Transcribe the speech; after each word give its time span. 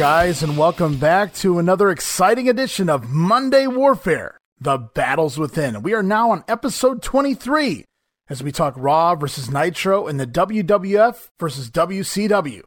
guys, 0.00 0.42
and 0.42 0.56
welcome 0.56 0.96
back 0.96 1.34
to 1.34 1.58
another 1.58 1.90
exciting 1.90 2.48
edition 2.48 2.88
of 2.88 3.10
Monday 3.10 3.66
Warfare 3.66 4.38
The 4.58 4.78
Battles 4.78 5.36
Within. 5.36 5.82
We 5.82 5.92
are 5.92 6.02
now 6.02 6.30
on 6.30 6.42
episode 6.48 7.02
23 7.02 7.84
as 8.30 8.42
we 8.42 8.50
talk 8.50 8.72
Raw 8.78 9.14
versus 9.14 9.50
Nitro 9.50 10.06
and 10.06 10.18
the 10.18 10.26
WWF 10.26 11.28
versus 11.38 11.70
WCW. 11.70 12.62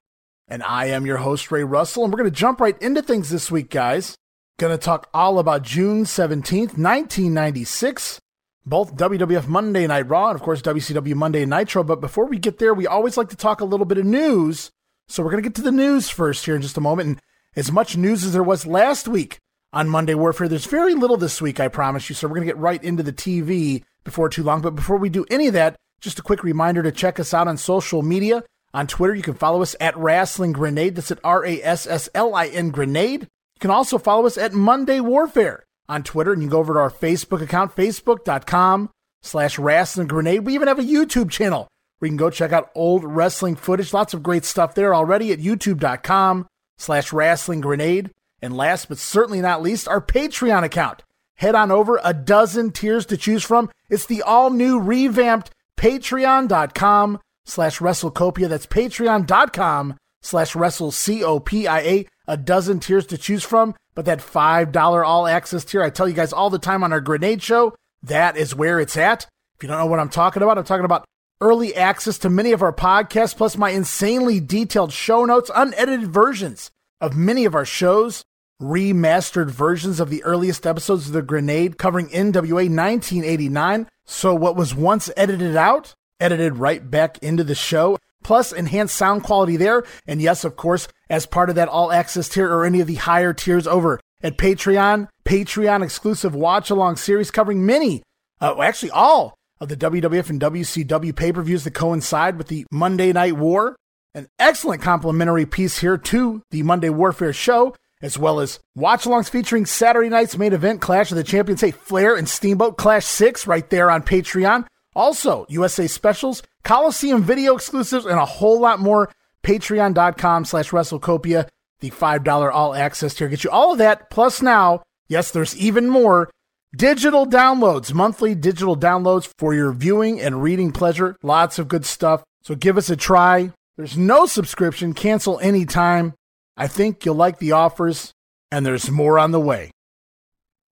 And 0.47 0.61
I 0.61 0.85
am 0.85 1.07
your 1.07 1.17
host, 1.17 1.51
Ray 1.51 1.63
Russell, 1.63 2.03
and 2.03 2.13
we're 2.13 2.19
going 2.19 2.29
to 2.29 2.39
jump 2.39 2.61
right 2.61 2.79
into 2.79 3.01
things 3.01 3.31
this 3.31 3.49
week, 3.49 3.71
guys. 3.71 4.15
Going 4.59 4.77
to 4.77 4.85
talk 4.85 5.09
all 5.11 5.39
about 5.39 5.63
June 5.63 6.03
17th, 6.03 6.77
1996, 6.77 8.19
both 8.63 8.95
WWF 8.95 9.47
Monday 9.47 9.87
Night 9.87 10.07
Raw 10.07 10.29
and, 10.29 10.35
of 10.35 10.43
course, 10.43 10.61
WCW 10.61 11.15
Monday 11.15 11.47
Nitro. 11.47 11.83
But 11.83 11.99
before 11.99 12.27
we 12.27 12.37
get 12.37 12.59
there, 12.59 12.75
we 12.75 12.85
always 12.85 13.17
like 13.17 13.29
to 13.29 13.35
talk 13.35 13.59
a 13.59 13.65
little 13.65 13.87
bit 13.87 13.97
of 13.97 14.05
news. 14.05 14.69
So 15.07 15.23
we're 15.23 15.31
going 15.31 15.43
to 15.43 15.49
get 15.49 15.55
to 15.55 15.61
the 15.61 15.71
news 15.71 16.09
first 16.09 16.45
here 16.45 16.55
in 16.55 16.61
just 16.61 16.77
a 16.77 16.81
moment. 16.81 17.09
And 17.09 17.19
as 17.55 17.71
much 17.71 17.97
news 17.97 18.23
as 18.23 18.33
there 18.33 18.43
was 18.43 18.65
last 18.65 19.07
week 19.07 19.39
on 19.71 19.89
Monday 19.89 20.13
Warfare, 20.13 20.47
there's 20.47 20.65
very 20.65 20.93
little 20.95 21.17
this 21.17 21.41
week, 21.41 21.59
I 21.59 21.67
promise 21.67 22.09
you. 22.09 22.15
So 22.15 22.27
we're 22.27 22.35
going 22.35 22.47
to 22.47 22.53
get 22.53 22.61
right 22.61 22.83
into 22.83 23.03
the 23.03 23.13
TV 23.13 23.83
before 24.03 24.29
too 24.29 24.43
long. 24.43 24.61
But 24.61 24.75
before 24.75 24.97
we 24.97 25.09
do 25.09 25.25
any 25.29 25.47
of 25.47 25.53
that, 25.53 25.75
just 26.01 26.19
a 26.19 26.23
quick 26.23 26.43
reminder 26.43 26.83
to 26.83 26.91
check 26.91 27.19
us 27.19 27.33
out 27.33 27.47
on 27.47 27.57
social 27.57 28.01
media. 28.01 28.43
On 28.73 28.87
Twitter, 28.87 29.13
you 29.13 29.23
can 29.23 29.35
follow 29.35 29.61
us 29.61 29.75
at 29.79 29.93
Rasslin 29.95 30.51
Grenade. 30.51 30.95
That's 30.95 31.11
at 31.11 31.19
R 31.23 31.45
A 31.45 31.61
S 31.61 31.85
S 31.85 32.09
L 32.15 32.33
I 32.33 32.47
N 32.47 32.71
Grenade. 32.71 33.21
You 33.21 33.59
can 33.59 33.71
also 33.71 33.97
follow 33.97 34.25
us 34.25 34.37
at 34.37 34.53
Monday 34.53 34.99
Warfare 34.99 35.63
on 35.87 36.01
Twitter, 36.01 36.33
and 36.33 36.41
you 36.41 36.47
can 36.47 36.53
go 36.53 36.59
over 36.59 36.73
to 36.73 36.79
our 36.79 36.89
Facebook 36.89 37.41
account, 37.41 37.75
facebook.com 37.75 38.89
slash 39.21 39.57
Rasslin 39.57 40.07
Grenade. 40.07 40.45
We 40.45 40.55
even 40.55 40.67
have 40.67 40.79
a 40.79 40.83
YouTube 40.83 41.29
channel 41.29 41.67
where 42.03 42.07
you 42.07 42.11
can 42.11 42.17
go 42.17 42.29
check 42.29 42.51
out 42.51 42.69
old 42.75 43.05
wrestling 43.05 43.55
footage. 43.55 43.93
Lots 43.93 44.13
of 44.13 44.21
great 44.21 44.43
stuff 44.43 44.75
there 44.75 44.93
already 44.93 45.31
at 45.31 45.39
youtube.com 45.39 46.45
slash 46.77 47.11
Rasslin 47.11 47.61
Grenade. 47.61 48.11
And 48.41 48.57
last 48.57 48.89
but 48.89 48.97
certainly 48.97 49.39
not 49.39 49.61
least, 49.61 49.87
our 49.87 50.01
Patreon 50.01 50.63
account. 50.65 51.03
Head 51.35 51.55
on 51.55 51.71
over, 51.71 52.01
a 52.03 52.13
dozen 52.13 52.71
tiers 52.71 53.05
to 53.05 53.15
choose 53.15 53.41
from. 53.41 53.71
It's 53.89 54.05
the 54.05 54.21
all 54.21 54.49
new 54.49 54.81
revamped 54.81 55.51
patreon.com 55.77 57.21
slash 57.45 57.79
WrestleCopia. 57.79 58.49
That's 58.49 58.67
patreon.com 58.67 59.95
slash 60.21 60.53
WrestleCopia. 60.55 62.07
A 62.27 62.37
dozen 62.37 62.81
tiers 62.81 63.05
to 63.07 63.17
choose 63.17 63.45
from, 63.45 63.75
but 63.95 64.03
that 64.03 64.19
$5 64.19 65.05
all 65.05 65.25
access 65.25 65.63
tier, 65.63 65.81
I 65.81 65.89
tell 65.89 66.09
you 66.09 66.15
guys 66.15 66.33
all 66.33 66.49
the 66.49 66.59
time 66.59 66.83
on 66.83 66.91
our 66.91 66.99
grenade 66.99 67.41
show, 67.41 67.73
that 68.01 68.35
is 68.35 68.53
where 68.53 68.81
it's 68.81 68.97
at. 68.97 69.25
If 69.55 69.63
you 69.63 69.69
don't 69.69 69.77
know 69.77 69.85
what 69.85 70.01
I'm 70.01 70.09
talking 70.09 70.43
about, 70.43 70.57
I'm 70.57 70.65
talking 70.65 70.83
about 70.83 71.05
early 71.43 71.75
access 71.75 72.17
to 72.19 72.29
many 72.29 72.53
of 72.53 72.61
our 72.61 72.71
podcasts, 72.71 73.35
plus 73.35 73.57
my 73.57 73.71
insanely 73.71 74.39
detailed 74.39 74.93
show 74.93 75.25
notes, 75.25 75.51
unedited 75.53 76.07
versions 76.07 76.71
of 77.01 77.17
many 77.17 77.43
of 77.43 77.53
our 77.53 77.65
shows, 77.65 78.23
remastered 78.61 79.51
versions 79.51 79.99
of 79.99 80.09
the 80.09 80.23
earliest 80.23 80.65
episodes 80.65 81.07
of 81.07 81.13
The 81.13 81.21
Grenade 81.21 81.77
covering 81.77 82.07
NWA 82.07 82.69
1989. 82.69 83.89
So 84.05 84.33
what 84.33 84.55
was 84.55 84.73
once 84.73 85.11
edited 85.17 85.57
out, 85.57 85.93
edited 86.17 86.55
right 86.55 86.89
back 86.89 87.17
into 87.17 87.43
the 87.43 87.55
show, 87.55 87.97
plus 88.23 88.53
enhanced 88.53 88.95
sound 88.95 89.23
quality 89.23 89.57
there. 89.57 89.83
And 90.07 90.21
yes, 90.21 90.45
of 90.45 90.55
course, 90.55 90.87
as 91.09 91.25
part 91.25 91.49
of 91.49 91.55
that 91.55 91.67
all 91.67 91.91
access 91.91 92.29
tier 92.29 92.49
or 92.49 92.63
any 92.63 92.79
of 92.79 92.87
the 92.87 92.95
higher 92.95 93.33
tiers 93.33 93.67
over 93.67 93.99
at 94.21 94.37
Patreon, 94.37 95.09
Patreon 95.25 95.83
exclusive 95.83 96.33
watch 96.33 96.69
along 96.69 96.95
series 96.95 97.31
covering 97.31 97.65
many, 97.65 98.01
uh, 98.39 98.61
actually 98.61 98.91
all 98.91 99.35
of 99.63 99.69
the 99.69 99.77
WWF 99.77 100.29
and 100.29 100.41
WCW 100.41 101.15
pay 101.15 101.31
per 101.31 101.41
views 101.41 101.63
that 101.63 101.73
coincide 101.73 102.37
with 102.37 102.47
the 102.47 102.65
Monday 102.69 103.13
Night 103.13 103.37
War. 103.37 103.75
An 104.13 104.27
excellent 104.37 104.81
complimentary 104.81 105.45
piece 105.45 105.79
here 105.79 105.97
to 105.97 106.43
the 106.51 106.61
Monday 106.61 106.89
Warfare 106.89 107.33
show, 107.33 107.73
as 108.01 108.19
well 108.19 108.39
as 108.39 108.59
watch 108.75 109.05
alongs 109.05 109.29
featuring 109.29 109.65
Saturday 109.65 110.09
night's 110.09 110.37
main 110.37 110.53
event 110.53 110.81
Clash 110.81 111.09
of 111.11 111.17
the 111.17 111.23
Champions, 111.23 111.61
hey, 111.61 111.71
Flair 111.71 112.15
and 112.15 112.29
Steamboat 112.29 112.77
Clash 112.77 113.05
6 113.05 113.47
right 113.47 113.67
there 113.69 113.89
on 113.89 114.03
Patreon. 114.03 114.67
Also, 114.95 115.47
USA 115.49 115.87
specials, 115.87 116.43
Coliseum 116.63 117.23
video 117.23 117.55
exclusives, 117.55 118.05
and 118.05 118.19
a 118.19 118.25
whole 118.25 118.59
lot 118.59 118.79
more. 118.79 119.09
Patreon.com 119.43 120.45
slash 120.45 120.69
WrestleCopia. 120.69 121.47
The 121.79 121.89
$5 121.89 122.53
all 122.53 122.75
access 122.75 123.15
tier 123.15 123.27
gets 123.29 123.43
you 123.43 123.49
all 123.49 123.73
of 123.73 123.79
that. 123.79 124.09
Plus 124.09 124.41
now, 124.41 124.83
yes, 125.07 125.31
there's 125.31 125.57
even 125.57 125.89
more 125.89 126.29
digital 126.75 127.25
downloads, 127.25 127.93
monthly 127.93 128.35
digital 128.35 128.75
downloads 128.75 129.31
for 129.37 129.53
your 129.53 129.71
viewing 129.71 130.19
and 130.19 130.41
reading 130.41 130.71
pleasure. 130.71 131.15
Lots 131.23 131.59
of 131.59 131.67
good 131.67 131.85
stuff. 131.85 132.23
So 132.41 132.55
give 132.55 132.77
us 132.77 132.89
a 132.89 132.95
try. 132.95 133.51
There's 133.77 133.97
no 133.97 134.25
subscription, 134.25 134.93
cancel 134.93 135.39
anytime. 135.39 136.13
I 136.55 136.67
think 136.67 137.05
you'll 137.05 137.15
like 137.15 137.39
the 137.39 137.53
offers, 137.53 138.13
and 138.51 138.65
there's 138.65 138.91
more 138.91 139.17
on 139.17 139.31
the 139.31 139.39
way. 139.39 139.71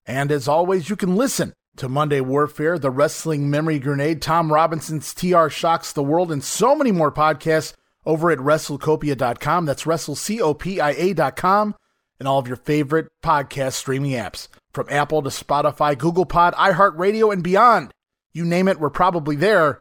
And 0.06 0.30
as 0.30 0.46
always, 0.48 0.88
you 0.88 0.96
can 0.96 1.16
listen 1.16 1.52
to 1.76 1.88
Monday 1.88 2.20
Warfare, 2.20 2.78
The 2.78 2.90
Wrestling 2.90 3.50
Memory 3.50 3.78
Grenade, 3.78 4.20
Tom 4.22 4.52
Robinson's 4.52 5.14
TR 5.14 5.48
Shocks 5.48 5.92
the 5.92 6.02
World, 6.02 6.30
and 6.30 6.44
so 6.44 6.76
many 6.76 6.92
more 6.92 7.10
podcasts 7.10 7.74
over 8.04 8.30
at 8.30 8.38
WrestleCopia.com. 8.38 9.64
That's 9.64 9.84
WrestleCopia.com 9.84 11.74
and 12.22 12.28
all 12.28 12.38
of 12.38 12.46
your 12.46 12.56
favorite 12.56 13.08
podcast 13.20 13.72
streaming 13.72 14.12
apps. 14.12 14.46
From 14.72 14.86
Apple 14.88 15.22
to 15.22 15.28
Spotify, 15.28 15.98
Google 15.98 16.24
Pod, 16.24 16.54
iHeartRadio, 16.54 17.32
and 17.32 17.42
beyond. 17.42 17.90
You 18.32 18.44
name 18.44 18.68
it, 18.68 18.78
we're 18.78 18.90
probably 18.90 19.34
there. 19.34 19.80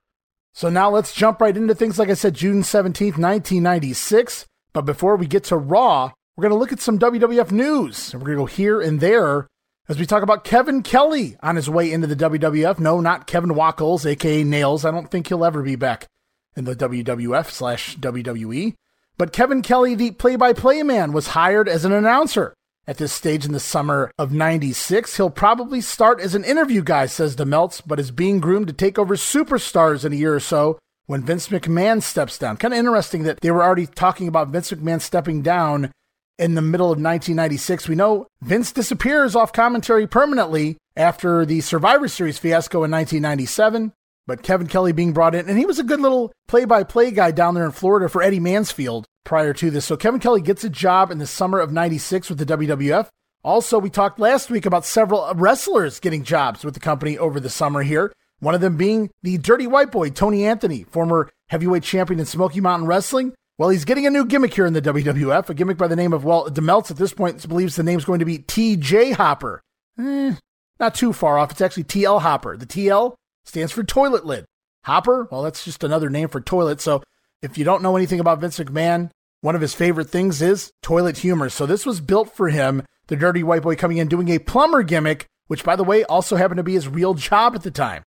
So 0.56 0.68
now 0.68 0.90
let's 0.90 1.13
jump 1.13 1.40
right 1.40 1.56
into 1.56 1.75
things. 1.75 2.00
Like 2.00 2.09
I 2.09 2.16
said, 2.16 2.34
June 2.34 2.63
17th, 2.63 3.19
1996. 3.19 4.47
But 4.74 4.88
before 4.88 5.18
we 5.18 5.28
get 5.28 5.44
to 5.46 5.56
Raw, 5.56 6.13
we're 6.35 6.41
going 6.41 6.51
to 6.51 6.57
look 6.57 6.72
at 6.72 6.80
some 6.80 6.97
WWF 6.97 7.51
news. 7.51 8.12
And 8.12 8.24
we're 8.24 8.35
going 8.35 8.38
to 8.40 8.41
go 8.41 8.56
here 8.57 8.81
and 8.81 9.00
there 9.00 9.46
as 9.88 10.00
we 10.00 10.07
talk 10.07 10.24
about 10.24 10.44
Kevin 10.44 10.81
Kelly 10.81 11.38
on 11.44 11.57
his 11.57 11.69
way 11.69 11.91
into 11.91 12.07
the 12.07 12.16
WWF. 12.16 12.80
No, 12.80 13.00
not 13.01 13.28
Kevin 13.28 13.51
Wacholz, 13.51 14.03
aka 14.03 14.44
Nailz. 14.44 14.84
I 14.84 14.90
don't 14.90 15.12
think 15.12 15.28
he'll 15.28 15.46
ever 15.46 15.62
be 15.62 15.75
back 15.75 16.07
in 16.56 16.66
the 16.66 16.75
WWF 16.75 17.51
slash 17.51 17.97
WWE. 17.97 18.74
But 19.18 19.34
Kevin 19.34 19.62
Kelly, 19.62 19.96
the 19.96 20.12
play 20.12 20.36
by 20.36 20.54
play 20.54 20.82
man, 20.84 21.12
was 21.12 21.28
hired 21.28 21.70
as 21.70 21.86
an 21.86 21.92
announcer. 21.92 22.54
At 22.88 22.98
this 22.98 23.14
stage 23.14 23.46
in 23.46 23.52
the 23.52 23.60
summer 23.60 24.12
of 24.18 24.32
96, 24.32 25.16
he'll 25.18 25.30
probably 25.30 25.82
start 25.82 26.20
as 26.20 26.34
an 26.34 26.44
interview 26.44 26.82
guy, 26.82 27.06
says 27.06 27.36
DeMeltz, 27.36 27.82
but 27.86 28.00
is 28.00 28.10
being 28.10 28.40
groomed 28.40 28.68
to 28.68 28.74
take 28.74 28.98
over 28.98 29.16
superstars 29.16 30.04
in 30.04 30.14
a 30.14 30.16
year 30.16 30.34
or 30.34 30.40
so 30.40 30.80
when 31.06 31.24
Vince 31.24 31.50
McMahon 31.50 32.02
steps 32.02 32.38
down. 32.38 32.58
Kind 32.58 32.74
of 32.74 32.80
interesting 32.80 33.24
that 33.24 33.42
they 33.42 33.52
were 33.52 33.64
already 33.64 33.86
talking 33.86 34.28
about 34.28 34.48
Vince 34.48 34.72
McMahon 34.72 35.00
stepping 35.00 35.42
down 35.42 35.92
in 36.40 36.56
the 36.56 36.62
middle 36.62 36.88
of 36.88 36.98
1996. 36.98 37.88
We 37.88 37.96
know 37.96 38.28
Vince 38.42 38.72
disappears 38.72 39.36
off 39.36 39.54
commentary 39.54 40.08
permanently 40.08 40.78
after 40.98 41.46
the 41.46 41.62
Survivor 41.62 42.08
Series 42.08 42.40
fiasco 42.40 42.84
in 42.84 42.92
1997. 42.92 43.94
But 44.28 44.44
Kevin 44.44 44.68
Kelly 44.68 44.92
being 44.92 45.14
brought 45.14 45.36
in, 45.36 45.50
and 45.50 45.58
he 45.58 45.66
was 45.66 45.80
a 45.80 45.84
good 45.84 46.00
little 46.00 46.32
play 46.48 46.66
by 46.66 46.84
play 46.84 47.12
guy 47.12 47.32
down 47.32 47.56
there 47.56 47.66
in 47.66 47.72
Florida 47.72 48.08
for 48.08 48.22
Eddie 48.22 48.40
Mansfield 48.40 49.06
prior 49.24 49.54
to 49.54 49.72
this. 49.72 49.86
So 49.86 49.98
Kevin 49.98 50.20
Kelly 50.20 50.42
gets 50.42 50.64
a 50.64 50.70
job 50.70 51.12
in 51.12 51.18
the 51.18 51.28
summer 51.28 51.59
of 51.59 51.72
96 51.72 52.30
with 52.30 52.38
the 52.38 52.46
WWF. 52.46 53.08
Also, 53.44 53.80
we 53.80 53.90
talked 53.90 54.20
last 54.20 54.52
week 54.52 54.66
about 54.66 54.86
several 54.86 55.31
wrestlers 55.34 56.00
getting 56.00 56.24
jobs 56.24 56.63
with 56.63 56.75
the 56.75 56.80
company 56.80 57.18
over 57.18 57.40
the 57.40 57.50
summer 57.50 57.81
here. 57.81 58.13
One 58.40 58.56
of 58.56 58.62
them 58.62 58.78
being 58.78 59.10
the 59.24 59.38
dirty 59.38 59.68
white 59.68 59.92
boy, 59.92 60.10
Tony 60.10 60.45
Anthony, 60.45 60.84
former 60.84 61.30
heavyweight 61.50 61.84
champion 61.84 62.19
in 62.19 62.25
Smoky 62.25 62.62
Mountain 62.62 62.88
Wrestling. 62.88 63.34
Well, 63.57 63.69
he's 63.69 63.86
getting 63.86 64.07
a 64.07 64.12
new 64.12 64.25
gimmick 64.25 64.54
here 64.54 64.66
in 64.66 64.74
the 64.74 64.81
WWF, 64.81 65.50
a 65.50 65.54
gimmick 65.54 65.78
by 65.78 65.88
the 65.88 65.95
name 65.95 66.13
of, 66.13 66.24
well, 66.24 66.50
DeMeltz 66.50 66.90
at 66.90 66.98
this 66.98 67.13
point 67.13 67.48
believes 67.48 67.75
the 67.75 67.84
name's 67.84 68.06
going 68.06 68.19
to 68.19 68.25
be 68.25 68.40
TJ 68.40 69.13
Hopper. 69.13 69.62
Eh, 70.00 70.36
not 70.80 70.95
too 70.95 71.13
far 71.13 71.38
off. 71.38 71.51
It's 71.51 71.62
actually 71.62 71.84
TL 71.84 72.22
Hopper. 72.22 72.57
The 72.57 72.66
TL 72.66 73.16
stands 73.46 73.72
for 73.72 73.84
toilet 73.84 74.26
lid. 74.26 74.46
Hopper, 74.86 75.28
well, 75.32 75.44
that's 75.44 75.64
just 75.64 75.84
another 75.84 76.10
name 76.10 76.28
for 76.28 76.42
toilet. 76.42 76.82
So 76.82 77.04
if 77.42 77.58
you 77.58 77.64
don't 77.64 77.84
know 77.84 77.96
anything 77.96 78.20
about 78.20 78.40
Vince 78.40 78.60
McMahon, 78.60 79.12
one 79.42 79.56
of 79.56 79.62
his 79.62 79.74
favorite 79.74 80.10
things 80.10 80.42
is 80.42 80.72
toilet 80.82 81.20
humor. 81.20 81.50
So 81.50 81.66
this 81.66 81.86
was 81.86 82.02
built 82.02 82.36
for 82.36 82.50
him, 82.50 82.84
the 83.08 83.16
dirty 83.16 83.44
white 83.44 83.64
boy 83.64 83.76
coming 83.76 83.98
in 83.98 84.08
doing 84.08 84.30
a 84.30 84.40
plumber 84.40 84.84
gimmick, 84.84 85.26
which 85.48 85.64
by 85.64 85.76
the 85.76 85.84
way 85.84 86.04
also 86.04 86.36
happened 86.36 86.58
to 86.58 86.64
be 86.64 86.74
his 86.74 86.88
real 86.88 87.14
job 87.14 87.56
at 87.56 87.64
the 87.64 87.72
time. 87.72 88.04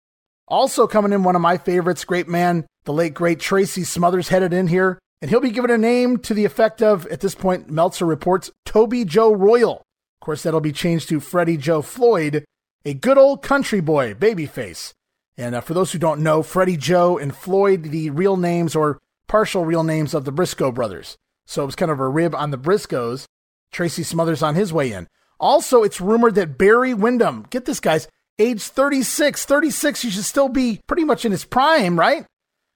Also 0.46 0.86
coming 0.86 1.12
in, 1.12 1.22
one 1.22 1.36
of 1.36 1.42
my 1.42 1.56
favorites, 1.56 2.04
great 2.04 2.28
man, 2.28 2.66
the 2.84 2.92
late 2.92 3.14
great 3.14 3.40
Tracy 3.40 3.82
Smothers 3.82 4.28
headed 4.28 4.52
in 4.52 4.66
here, 4.66 4.98
and 5.20 5.30
he'll 5.30 5.40
be 5.40 5.50
given 5.50 5.70
a 5.70 5.78
name 5.78 6.18
to 6.18 6.34
the 6.34 6.44
effect 6.44 6.82
of, 6.82 7.06
at 7.06 7.20
this 7.20 7.34
point, 7.34 7.70
Meltzer 7.70 8.04
reports, 8.04 8.50
Toby 8.66 9.04
Joe 9.04 9.32
Royal. 9.34 9.76
Of 9.76 10.24
course, 10.24 10.42
that'll 10.42 10.60
be 10.60 10.72
changed 10.72 11.08
to 11.08 11.20
Freddie 11.20 11.56
Joe 11.56 11.80
Floyd, 11.82 12.44
a 12.84 12.94
good 12.94 13.16
old 13.16 13.42
country 13.42 13.80
boy, 13.80 14.14
babyface. 14.14 14.92
And 15.36 15.54
uh, 15.54 15.60
for 15.60 15.74
those 15.74 15.92
who 15.92 15.98
don't 15.98 16.22
know, 16.22 16.42
Freddie 16.42 16.76
Joe 16.76 17.18
and 17.18 17.34
Floyd, 17.34 17.84
the 17.84 18.10
real 18.10 18.36
names 18.36 18.76
or 18.76 19.00
partial 19.26 19.64
real 19.64 19.82
names 19.82 20.14
of 20.14 20.24
the 20.24 20.32
Brisco 20.32 20.72
brothers. 20.72 21.16
So 21.46 21.62
it 21.62 21.66
was 21.66 21.76
kind 21.76 21.90
of 21.90 22.00
a 22.00 22.08
rib 22.08 22.34
on 22.34 22.50
the 22.50 22.58
Briscos. 22.58 23.26
Tracy 23.74 24.04
Smothers 24.04 24.42
on 24.42 24.54
his 24.54 24.72
way 24.72 24.92
in. 24.92 25.08
Also, 25.38 25.82
it's 25.82 26.00
rumored 26.00 26.36
that 26.36 26.56
Barry 26.56 26.94
Windham, 26.94 27.44
get 27.50 27.64
this, 27.64 27.80
guys, 27.80 28.08
age 28.38 28.62
36, 28.62 29.44
36, 29.44 30.02
he 30.02 30.10
should 30.10 30.24
still 30.24 30.48
be 30.48 30.80
pretty 30.86 31.04
much 31.04 31.24
in 31.24 31.32
his 31.32 31.44
prime, 31.44 31.98
right? 31.98 32.24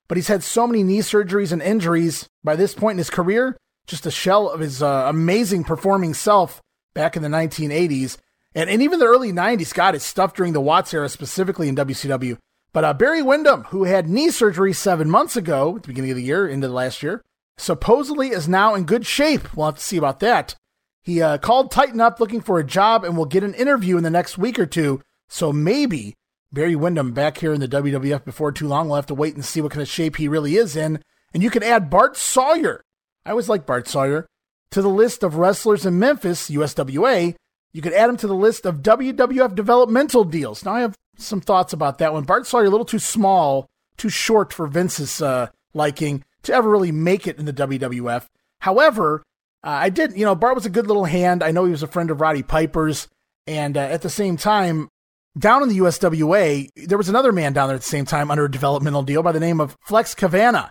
But 0.08 0.16
he's 0.16 0.28
had 0.28 0.42
so 0.42 0.66
many 0.66 0.82
knee 0.82 0.98
surgeries 0.98 1.52
and 1.52 1.62
injuries 1.62 2.28
by 2.42 2.56
this 2.56 2.74
point 2.74 2.96
in 2.96 2.98
his 2.98 3.10
career. 3.10 3.56
just 3.86 4.06
a 4.06 4.10
shell 4.10 4.50
of 4.50 4.60
his 4.60 4.82
uh, 4.82 5.04
amazing 5.08 5.64
performing 5.64 6.12
self 6.12 6.60
back 6.94 7.16
in 7.16 7.22
the 7.22 7.28
1980s. 7.28 8.18
And, 8.54 8.68
and 8.68 8.82
even 8.82 8.98
the 8.98 9.06
early 9.06 9.32
90s 9.32 9.72
got 9.72 9.94
his 9.94 10.02
stuff 10.02 10.34
during 10.34 10.52
the 10.52 10.60
Watts 10.60 10.92
era, 10.92 11.08
specifically 11.08 11.68
in 11.68 11.76
WCW. 11.76 12.36
But 12.72 12.84
uh, 12.84 12.94
Barry 12.94 13.22
Windham, 13.22 13.64
who 13.64 13.84
had 13.84 14.08
knee 14.08 14.30
surgery 14.30 14.72
seven 14.72 15.10
months 15.10 15.36
ago, 15.36 15.76
at 15.76 15.82
the 15.82 15.88
beginning 15.88 16.10
of 16.10 16.16
the 16.16 16.22
year, 16.22 16.46
into 16.46 16.68
the 16.68 16.74
last 16.74 17.02
year, 17.02 17.24
supposedly 17.56 18.28
is 18.28 18.48
now 18.48 18.74
in 18.74 18.84
good 18.84 19.06
shape. 19.06 19.54
We'll 19.56 19.66
have 19.66 19.76
to 19.76 19.82
see 19.82 19.96
about 19.96 20.20
that. 20.20 20.54
He 21.02 21.22
uh, 21.22 21.38
called 21.38 21.70
Titan 21.70 22.00
up 22.00 22.20
looking 22.20 22.40
for 22.40 22.58
a 22.58 22.64
job 22.64 23.04
and 23.04 23.16
will 23.16 23.24
get 23.24 23.42
an 23.42 23.54
interview 23.54 23.96
in 23.96 24.04
the 24.04 24.10
next 24.10 24.36
week 24.36 24.58
or 24.58 24.66
two. 24.66 25.00
So 25.28 25.52
maybe 25.52 26.14
Barry 26.52 26.76
Windham 26.76 27.12
back 27.12 27.38
here 27.38 27.52
in 27.52 27.60
the 27.60 27.68
WWF 27.68 28.24
before 28.24 28.52
too 28.52 28.68
long. 28.68 28.86
We'll 28.88 28.96
have 28.96 29.06
to 29.06 29.14
wait 29.14 29.34
and 29.34 29.44
see 29.44 29.60
what 29.60 29.72
kind 29.72 29.82
of 29.82 29.88
shape 29.88 30.16
he 30.16 30.28
really 30.28 30.56
is 30.56 30.76
in. 30.76 31.02
And 31.32 31.42
you 31.42 31.50
can 31.50 31.62
add 31.62 31.90
Bart 31.90 32.16
Sawyer. 32.16 32.84
I 33.24 33.30
always 33.30 33.48
like 33.48 33.66
Bart 33.66 33.88
Sawyer 33.88 34.26
to 34.70 34.82
the 34.82 34.88
list 34.88 35.22
of 35.22 35.36
wrestlers 35.36 35.86
in 35.86 35.98
Memphis, 35.98 36.50
USWA. 36.50 37.34
You 37.72 37.82
could 37.82 37.92
add 37.92 38.10
him 38.10 38.16
to 38.18 38.26
the 38.26 38.34
list 38.34 38.66
of 38.66 38.82
WWF 38.82 39.54
developmental 39.54 40.24
deals. 40.24 40.64
Now 40.64 40.74
I 40.74 40.80
have 40.80 40.94
some 41.18 41.40
thoughts 41.40 41.72
about 41.72 41.98
that 41.98 42.12
one. 42.12 42.24
Bart 42.24 42.46
Sawyer 42.46 42.66
a 42.66 42.70
little 42.70 42.86
too 42.86 42.98
small, 42.98 43.68
too 43.96 44.08
short 44.08 44.52
for 44.52 44.66
Vince's 44.66 45.20
uh, 45.20 45.48
liking 45.74 46.24
to 46.44 46.54
ever 46.54 46.70
really 46.70 46.92
make 46.92 47.26
it 47.26 47.38
in 47.38 47.44
the 47.44 47.52
WWF. 47.52 48.26
However, 48.60 49.22
uh, 49.64 49.70
I 49.70 49.90
did, 49.90 50.16
you 50.16 50.24
know, 50.24 50.34
Bart 50.34 50.54
was 50.54 50.66
a 50.66 50.70
good 50.70 50.86
little 50.86 51.04
hand. 51.04 51.42
I 51.42 51.50
know 51.50 51.64
he 51.64 51.70
was 51.70 51.82
a 51.82 51.88
friend 51.88 52.10
of 52.10 52.20
Roddy 52.20 52.42
Piper's. 52.42 53.08
And 53.46 53.76
uh, 53.76 53.80
at 53.80 54.02
the 54.02 54.10
same 54.10 54.36
time, 54.36 54.88
down 55.36 55.62
in 55.62 55.68
the 55.68 55.78
USWA, 55.78 56.68
there 56.86 56.98
was 56.98 57.08
another 57.08 57.32
man 57.32 57.52
down 57.52 57.68
there 57.68 57.76
at 57.76 57.82
the 57.82 57.88
same 57.88 58.04
time 58.04 58.30
under 58.30 58.44
a 58.44 58.50
developmental 58.50 59.02
deal 59.02 59.22
by 59.22 59.32
the 59.32 59.40
name 59.40 59.60
of 59.60 59.76
Flex 59.82 60.14
Kavana. 60.14 60.70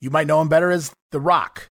You 0.00 0.10
might 0.10 0.26
know 0.26 0.40
him 0.40 0.48
better 0.48 0.70
as 0.70 0.92
The 1.12 1.20
Rock. 1.20 1.68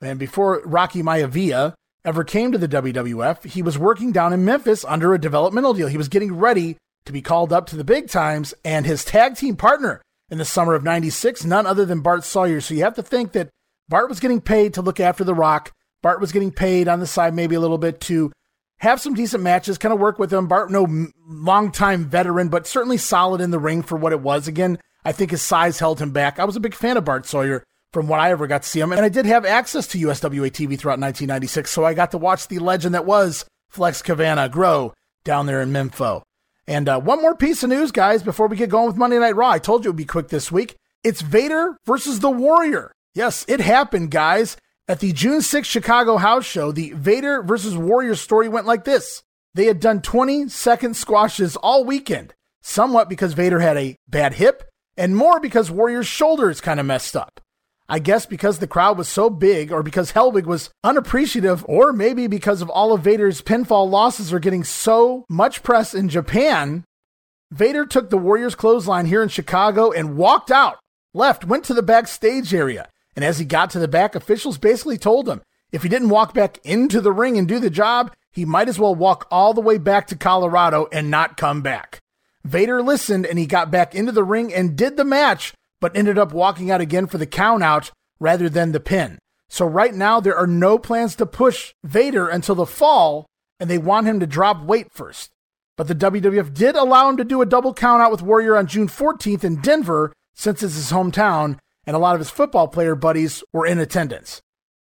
And 0.00 0.18
before 0.18 0.62
Rocky 0.64 1.02
Maivia 1.02 1.74
ever 2.04 2.24
came 2.24 2.52
to 2.52 2.58
the 2.58 2.68
WWF, 2.68 3.44
he 3.44 3.62
was 3.62 3.78
working 3.78 4.12
down 4.12 4.32
in 4.32 4.44
Memphis 4.44 4.84
under 4.84 5.12
a 5.12 5.20
developmental 5.20 5.74
deal. 5.74 5.88
He 5.88 5.98
was 5.98 6.08
getting 6.08 6.36
ready 6.36 6.76
to 7.04 7.12
be 7.12 7.22
called 7.22 7.52
up 7.52 7.66
to 7.66 7.76
the 7.76 7.84
big 7.84 8.08
times, 8.08 8.54
and 8.64 8.86
his 8.86 9.04
tag 9.04 9.36
team 9.36 9.56
partner 9.56 10.02
in 10.30 10.38
the 10.38 10.44
summer 10.44 10.74
of 10.74 10.84
96, 10.84 11.44
none 11.44 11.66
other 11.66 11.84
than 11.84 12.00
Bart 12.00 12.24
Sawyer. 12.24 12.60
So 12.60 12.74
you 12.74 12.82
have 12.82 12.94
to 12.94 13.02
think 13.02 13.32
that 13.32 13.50
Bart 13.88 14.08
was 14.08 14.20
getting 14.20 14.40
paid 14.40 14.74
to 14.74 14.82
look 14.82 15.00
after 15.00 15.24
The 15.24 15.34
Rock. 15.34 15.72
Bart 16.02 16.20
was 16.20 16.32
getting 16.32 16.52
paid 16.52 16.88
on 16.88 17.00
the 17.00 17.06
side 17.06 17.34
maybe 17.34 17.54
a 17.56 17.60
little 17.60 17.78
bit 17.78 18.00
to 18.02 18.32
have 18.78 19.00
some 19.00 19.14
decent 19.14 19.42
matches, 19.42 19.76
kind 19.76 19.92
of 19.92 20.00
work 20.00 20.18
with 20.18 20.32
him. 20.32 20.46
Bart, 20.46 20.70
no 20.70 20.86
longtime 21.26 22.06
veteran, 22.06 22.48
but 22.48 22.66
certainly 22.66 22.96
solid 22.96 23.40
in 23.40 23.50
the 23.50 23.58
ring 23.58 23.82
for 23.82 23.96
what 23.96 24.12
it 24.12 24.20
was. 24.20 24.48
Again, 24.48 24.78
I 25.04 25.12
think 25.12 25.32
his 25.32 25.42
size 25.42 25.78
held 25.78 26.00
him 26.00 26.12
back. 26.12 26.38
I 26.38 26.44
was 26.44 26.56
a 26.56 26.60
big 26.60 26.74
fan 26.74 26.96
of 26.96 27.04
Bart 27.04 27.26
Sawyer 27.26 27.64
from 27.92 28.06
what 28.06 28.20
I 28.20 28.30
ever 28.30 28.46
got 28.46 28.62
to 28.62 28.68
see 28.68 28.80
him. 28.80 28.92
And 28.92 29.02
I 29.04 29.08
did 29.08 29.26
have 29.26 29.44
access 29.44 29.86
to 29.88 29.98
USWA 29.98 30.50
TV 30.50 30.78
throughout 30.78 31.00
1996, 31.00 31.70
so 31.70 31.84
I 31.84 31.92
got 31.92 32.12
to 32.12 32.18
watch 32.18 32.48
the 32.48 32.58
legend 32.58 32.94
that 32.94 33.04
was 33.04 33.44
Flex 33.68 34.00
Kavana 34.00 34.50
grow 34.50 34.94
down 35.24 35.46
there 35.46 35.60
in 35.60 35.70
Mempho. 35.72 36.22
And 36.70 36.88
uh, 36.88 37.00
one 37.00 37.20
more 37.20 37.34
piece 37.34 37.64
of 37.64 37.68
news, 37.70 37.90
guys, 37.90 38.22
before 38.22 38.46
we 38.46 38.56
get 38.56 38.70
going 38.70 38.86
with 38.86 38.96
Monday 38.96 39.18
Night 39.18 39.34
Raw. 39.34 39.50
I 39.50 39.58
told 39.58 39.82
you 39.82 39.88
it 39.88 39.90
would 39.90 39.96
be 39.96 40.04
quick 40.04 40.28
this 40.28 40.52
week. 40.52 40.76
It's 41.02 41.20
Vader 41.20 41.76
versus 41.84 42.20
the 42.20 42.30
Warrior. 42.30 42.92
Yes, 43.12 43.44
it 43.48 43.58
happened, 43.58 44.12
guys. 44.12 44.56
At 44.86 45.00
the 45.00 45.12
June 45.12 45.40
6th 45.40 45.64
Chicago 45.64 46.16
house 46.16 46.46
show, 46.46 46.70
the 46.70 46.92
Vader 46.92 47.42
versus 47.42 47.76
Warrior 47.76 48.14
story 48.14 48.48
went 48.48 48.66
like 48.66 48.84
this. 48.84 49.24
They 49.52 49.64
had 49.64 49.80
done 49.80 50.00
20 50.00 50.48
second 50.48 50.96
squashes 50.96 51.56
all 51.56 51.82
weekend, 51.82 52.34
somewhat 52.62 53.08
because 53.08 53.32
Vader 53.32 53.58
had 53.58 53.76
a 53.76 53.96
bad 54.06 54.34
hip, 54.34 54.62
and 54.96 55.16
more 55.16 55.40
because 55.40 55.72
Warrior's 55.72 56.06
shoulders 56.06 56.60
kind 56.60 56.78
of 56.78 56.86
messed 56.86 57.16
up. 57.16 57.40
I 57.90 57.98
guess 57.98 58.24
because 58.24 58.60
the 58.60 58.68
crowd 58.68 58.96
was 58.96 59.08
so 59.08 59.28
big, 59.28 59.72
or 59.72 59.82
because 59.82 60.12
Hellwig 60.12 60.44
was 60.44 60.70
unappreciative, 60.84 61.64
or 61.68 61.92
maybe 61.92 62.28
because 62.28 62.62
of 62.62 62.70
all 62.70 62.92
of 62.92 63.02
Vader's 63.02 63.42
pinfall 63.42 63.90
losses 63.90 64.32
are 64.32 64.38
getting 64.38 64.62
so 64.62 65.26
much 65.28 65.64
press 65.64 65.92
in 65.92 66.08
Japan, 66.08 66.84
Vader 67.50 67.84
took 67.84 68.08
the 68.08 68.16
Warriors 68.16 68.54
clothesline 68.54 69.06
here 69.06 69.24
in 69.24 69.28
Chicago 69.28 69.90
and 69.90 70.16
walked 70.16 70.52
out, 70.52 70.78
left, 71.12 71.44
went 71.44 71.64
to 71.64 71.74
the 71.74 71.82
backstage 71.82 72.54
area. 72.54 72.88
And 73.16 73.24
as 73.24 73.40
he 73.40 73.44
got 73.44 73.70
to 73.70 73.80
the 73.80 73.88
back, 73.88 74.14
officials 74.14 74.56
basically 74.56 74.96
told 74.96 75.28
him 75.28 75.42
if 75.72 75.82
he 75.82 75.88
didn't 75.88 76.10
walk 76.10 76.32
back 76.32 76.64
into 76.64 77.00
the 77.00 77.12
ring 77.12 77.36
and 77.36 77.48
do 77.48 77.58
the 77.58 77.70
job, 77.70 78.14
he 78.30 78.44
might 78.44 78.68
as 78.68 78.78
well 78.78 78.94
walk 78.94 79.26
all 79.32 79.52
the 79.52 79.60
way 79.60 79.78
back 79.78 80.06
to 80.06 80.16
Colorado 80.16 80.86
and 80.92 81.10
not 81.10 81.36
come 81.36 81.60
back. 81.60 81.98
Vader 82.44 82.82
listened 82.82 83.26
and 83.26 83.36
he 83.36 83.46
got 83.46 83.72
back 83.72 83.96
into 83.96 84.12
the 84.12 84.22
ring 84.22 84.54
and 84.54 84.76
did 84.76 84.96
the 84.96 85.04
match 85.04 85.54
but 85.80 85.96
ended 85.96 86.18
up 86.18 86.32
walking 86.32 86.70
out 86.70 86.80
again 86.80 87.06
for 87.06 87.18
the 87.18 87.26
count 87.26 87.62
out 87.62 87.90
rather 88.18 88.48
than 88.48 88.72
the 88.72 88.80
pin. 88.80 89.18
So 89.48 89.66
right 89.66 89.94
now 89.94 90.20
there 90.20 90.36
are 90.36 90.46
no 90.46 90.78
plans 90.78 91.16
to 91.16 91.26
push 91.26 91.74
Vader 91.82 92.28
until 92.28 92.54
the 92.54 92.66
fall, 92.66 93.26
and 93.58 93.68
they 93.68 93.78
want 93.78 94.06
him 94.06 94.20
to 94.20 94.26
drop 94.26 94.62
weight 94.62 94.92
first. 94.92 95.30
But 95.76 95.88
the 95.88 95.94
WWF 95.94 96.54
did 96.54 96.76
allow 96.76 97.08
him 97.08 97.16
to 97.16 97.24
do 97.24 97.42
a 97.42 97.46
double 97.46 97.74
count 97.74 98.02
out 98.02 98.10
with 98.10 98.22
Warrior 98.22 98.56
on 98.56 98.66
June 98.66 98.86
14th 98.86 99.42
in 99.42 99.60
Denver, 99.60 100.12
since 100.34 100.62
it's 100.62 100.74
his 100.74 100.92
hometown, 100.92 101.58
and 101.86 101.96
a 101.96 101.98
lot 101.98 102.14
of 102.14 102.20
his 102.20 102.30
football 102.30 102.68
player 102.68 102.94
buddies 102.94 103.42
were 103.52 103.66
in 103.66 103.78
attendance. 103.78 104.40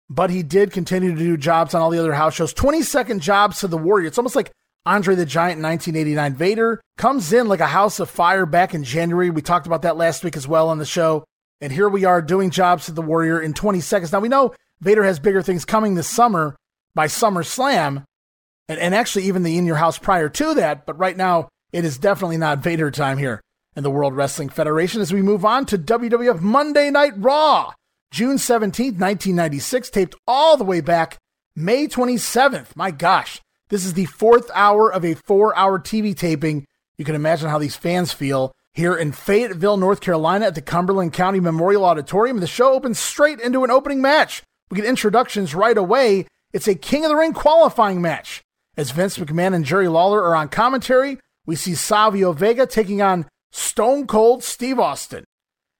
But 0.09 0.29
he 0.29 0.41
did 0.43 0.71
continue 0.71 1.11
to 1.11 1.17
do 1.17 1.37
jobs 1.37 1.73
on 1.73 1.81
all 1.81 1.89
the 1.89 1.99
other 1.99 2.13
house 2.13 2.33
shows, 2.33 2.53
20 2.53 2.81
second 2.81 3.21
jobs 3.21 3.59
to 3.59 3.67
the 3.67 3.77
Warrior. 3.77 4.07
It's 4.07 4.17
almost 4.17 4.35
like 4.35 4.51
Andre 4.87 5.15
the 5.15 5.25
Giant 5.25 5.57
in 5.57 5.63
1989. 5.63 6.35
Vader 6.35 6.81
comes 6.97 7.33
in 7.33 7.47
like 7.47 7.59
a 7.59 7.67
house 7.67 7.99
of 7.99 8.09
fire 8.09 8.45
back 8.45 8.73
in 8.73 8.83
January. 8.83 9.29
We 9.29 9.41
talked 9.41 9.67
about 9.67 9.81
that 9.81 9.97
last 9.97 10.23
week 10.23 10.37
as 10.37 10.47
well 10.47 10.69
on 10.69 10.77
the 10.77 10.85
show. 10.85 11.25
And 11.59 11.73
here 11.73 11.89
we 11.89 12.05
are 12.05 12.21
doing 12.21 12.51
jobs 12.51 12.85
to 12.85 12.93
the 12.93 13.01
Warrior 13.01 13.41
in 13.41 13.53
20 13.53 13.81
seconds. 13.81 14.13
Now 14.13 14.19
we 14.19 14.29
know 14.29 14.53
Vader 14.79 15.03
has 15.03 15.19
bigger 15.19 15.41
things 15.41 15.65
coming 15.65 15.95
this 15.95 16.07
summer 16.07 16.55
by 16.95 17.07
SummerSlam, 17.07 18.05
and, 18.69 18.79
and 18.79 18.95
actually 18.95 19.25
even 19.25 19.43
the 19.43 19.57
In 19.57 19.65
Your 19.65 19.75
House 19.75 19.99
prior 19.99 20.29
to 20.29 20.53
that. 20.55 20.85
But 20.85 20.97
right 20.97 21.17
now, 21.17 21.49
it 21.73 21.83
is 21.83 21.97
definitely 21.97 22.37
not 22.37 22.59
Vader 22.59 22.89
time 22.89 23.17
here 23.17 23.41
in 23.75 23.83
the 23.83 23.91
World 23.91 24.15
Wrestling 24.15 24.49
Federation 24.49 25.01
as 25.01 25.13
we 25.13 25.21
move 25.21 25.43
on 25.43 25.65
to 25.67 25.77
WWF 25.77 26.39
Monday 26.39 26.89
Night 26.89 27.13
Raw, 27.17 27.73
June 28.11 28.37
17th, 28.37 28.99
1996, 28.99 29.89
taped 29.89 30.15
all 30.25 30.57
the 30.57 30.63
way 30.63 30.81
back 30.81 31.17
May 31.55 31.87
27th. 31.87 32.75
My 32.75 32.91
gosh, 32.91 33.41
this 33.69 33.85
is 33.85 33.93
the 33.93 34.05
fourth 34.05 34.49
hour 34.53 34.91
of 34.91 35.03
a 35.03 35.13
four 35.13 35.55
hour 35.57 35.79
TV 35.79 36.15
taping. 36.15 36.65
You 36.97 37.05
can 37.05 37.15
imagine 37.15 37.49
how 37.49 37.57
these 37.57 37.75
fans 37.75 38.13
feel 38.13 38.53
here 38.73 38.95
in 38.95 39.11
Fayetteville, 39.11 39.77
North 39.77 40.01
Carolina 40.01 40.45
at 40.45 40.55
the 40.55 40.61
Cumberland 40.61 41.13
County 41.13 41.39
Memorial 41.39 41.83
Auditorium. 41.83 42.39
The 42.39 42.47
show 42.47 42.73
opens 42.73 42.99
straight 42.99 43.39
into 43.39 43.63
an 43.63 43.71
opening 43.71 44.01
match. 44.01 44.43
We 44.69 44.75
get 44.75 44.85
introductions 44.85 45.55
right 45.55 45.77
away. 45.77 46.27
It's 46.53 46.67
a 46.67 46.75
King 46.75 47.03
of 47.03 47.09
the 47.09 47.15
Ring 47.15 47.33
qualifying 47.33 48.01
match. 48.01 48.41
As 48.77 48.91
Vince 48.91 49.17
McMahon 49.17 49.55
and 49.55 49.65
Jerry 49.65 49.87
Lawler 49.87 50.23
are 50.23 50.35
on 50.35 50.49
commentary, 50.49 51.19
we 51.45 51.55
see 51.55 51.73
Savio 51.73 52.31
Vega 52.33 52.67
taking 52.67 53.01
on 53.01 53.25
Stone 53.51 54.07
Cold 54.07 54.43
Steve 54.43 54.79
Austin. 54.79 55.23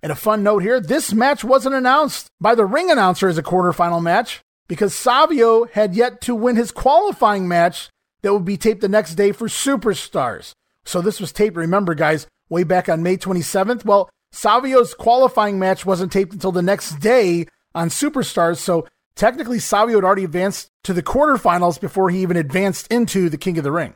And 0.01 0.11
a 0.11 0.15
fun 0.15 0.43
note 0.43 0.63
here 0.63 0.79
this 0.79 1.13
match 1.13 1.43
wasn't 1.43 1.75
announced 1.75 2.27
by 2.41 2.55
the 2.55 2.65
ring 2.65 2.91
announcer 2.91 3.27
as 3.27 3.37
a 3.37 3.43
quarterfinal 3.43 4.01
match 4.01 4.41
because 4.67 4.93
Savio 4.93 5.65
had 5.65 5.95
yet 5.95 6.21
to 6.21 6.35
win 6.35 6.55
his 6.55 6.71
qualifying 6.71 7.47
match 7.47 7.89
that 8.21 8.33
would 8.33 8.45
be 8.45 8.57
taped 8.57 8.81
the 8.81 8.89
next 8.89 9.15
day 9.15 9.31
for 9.31 9.47
Superstars. 9.47 10.53
So 10.85 11.01
this 11.01 11.19
was 11.19 11.31
taped, 11.31 11.55
remember, 11.55 11.95
guys, 11.95 12.27
way 12.49 12.63
back 12.63 12.89
on 12.89 13.03
May 13.03 13.17
27th. 13.17 13.85
Well, 13.85 14.09
Savio's 14.31 14.93
qualifying 14.93 15.59
match 15.59 15.85
wasn't 15.85 16.11
taped 16.11 16.33
until 16.33 16.51
the 16.51 16.61
next 16.61 16.99
day 16.99 17.47
on 17.73 17.89
Superstars. 17.89 18.57
So 18.57 18.87
technically, 19.15 19.59
Savio 19.59 19.97
had 19.97 20.03
already 20.03 20.23
advanced 20.23 20.69
to 20.83 20.93
the 20.93 21.03
quarterfinals 21.03 21.79
before 21.79 22.09
he 22.09 22.21
even 22.21 22.37
advanced 22.37 22.91
into 22.91 23.29
the 23.29 23.37
King 23.37 23.57
of 23.57 23.63
the 23.63 23.71
Ring. 23.71 23.95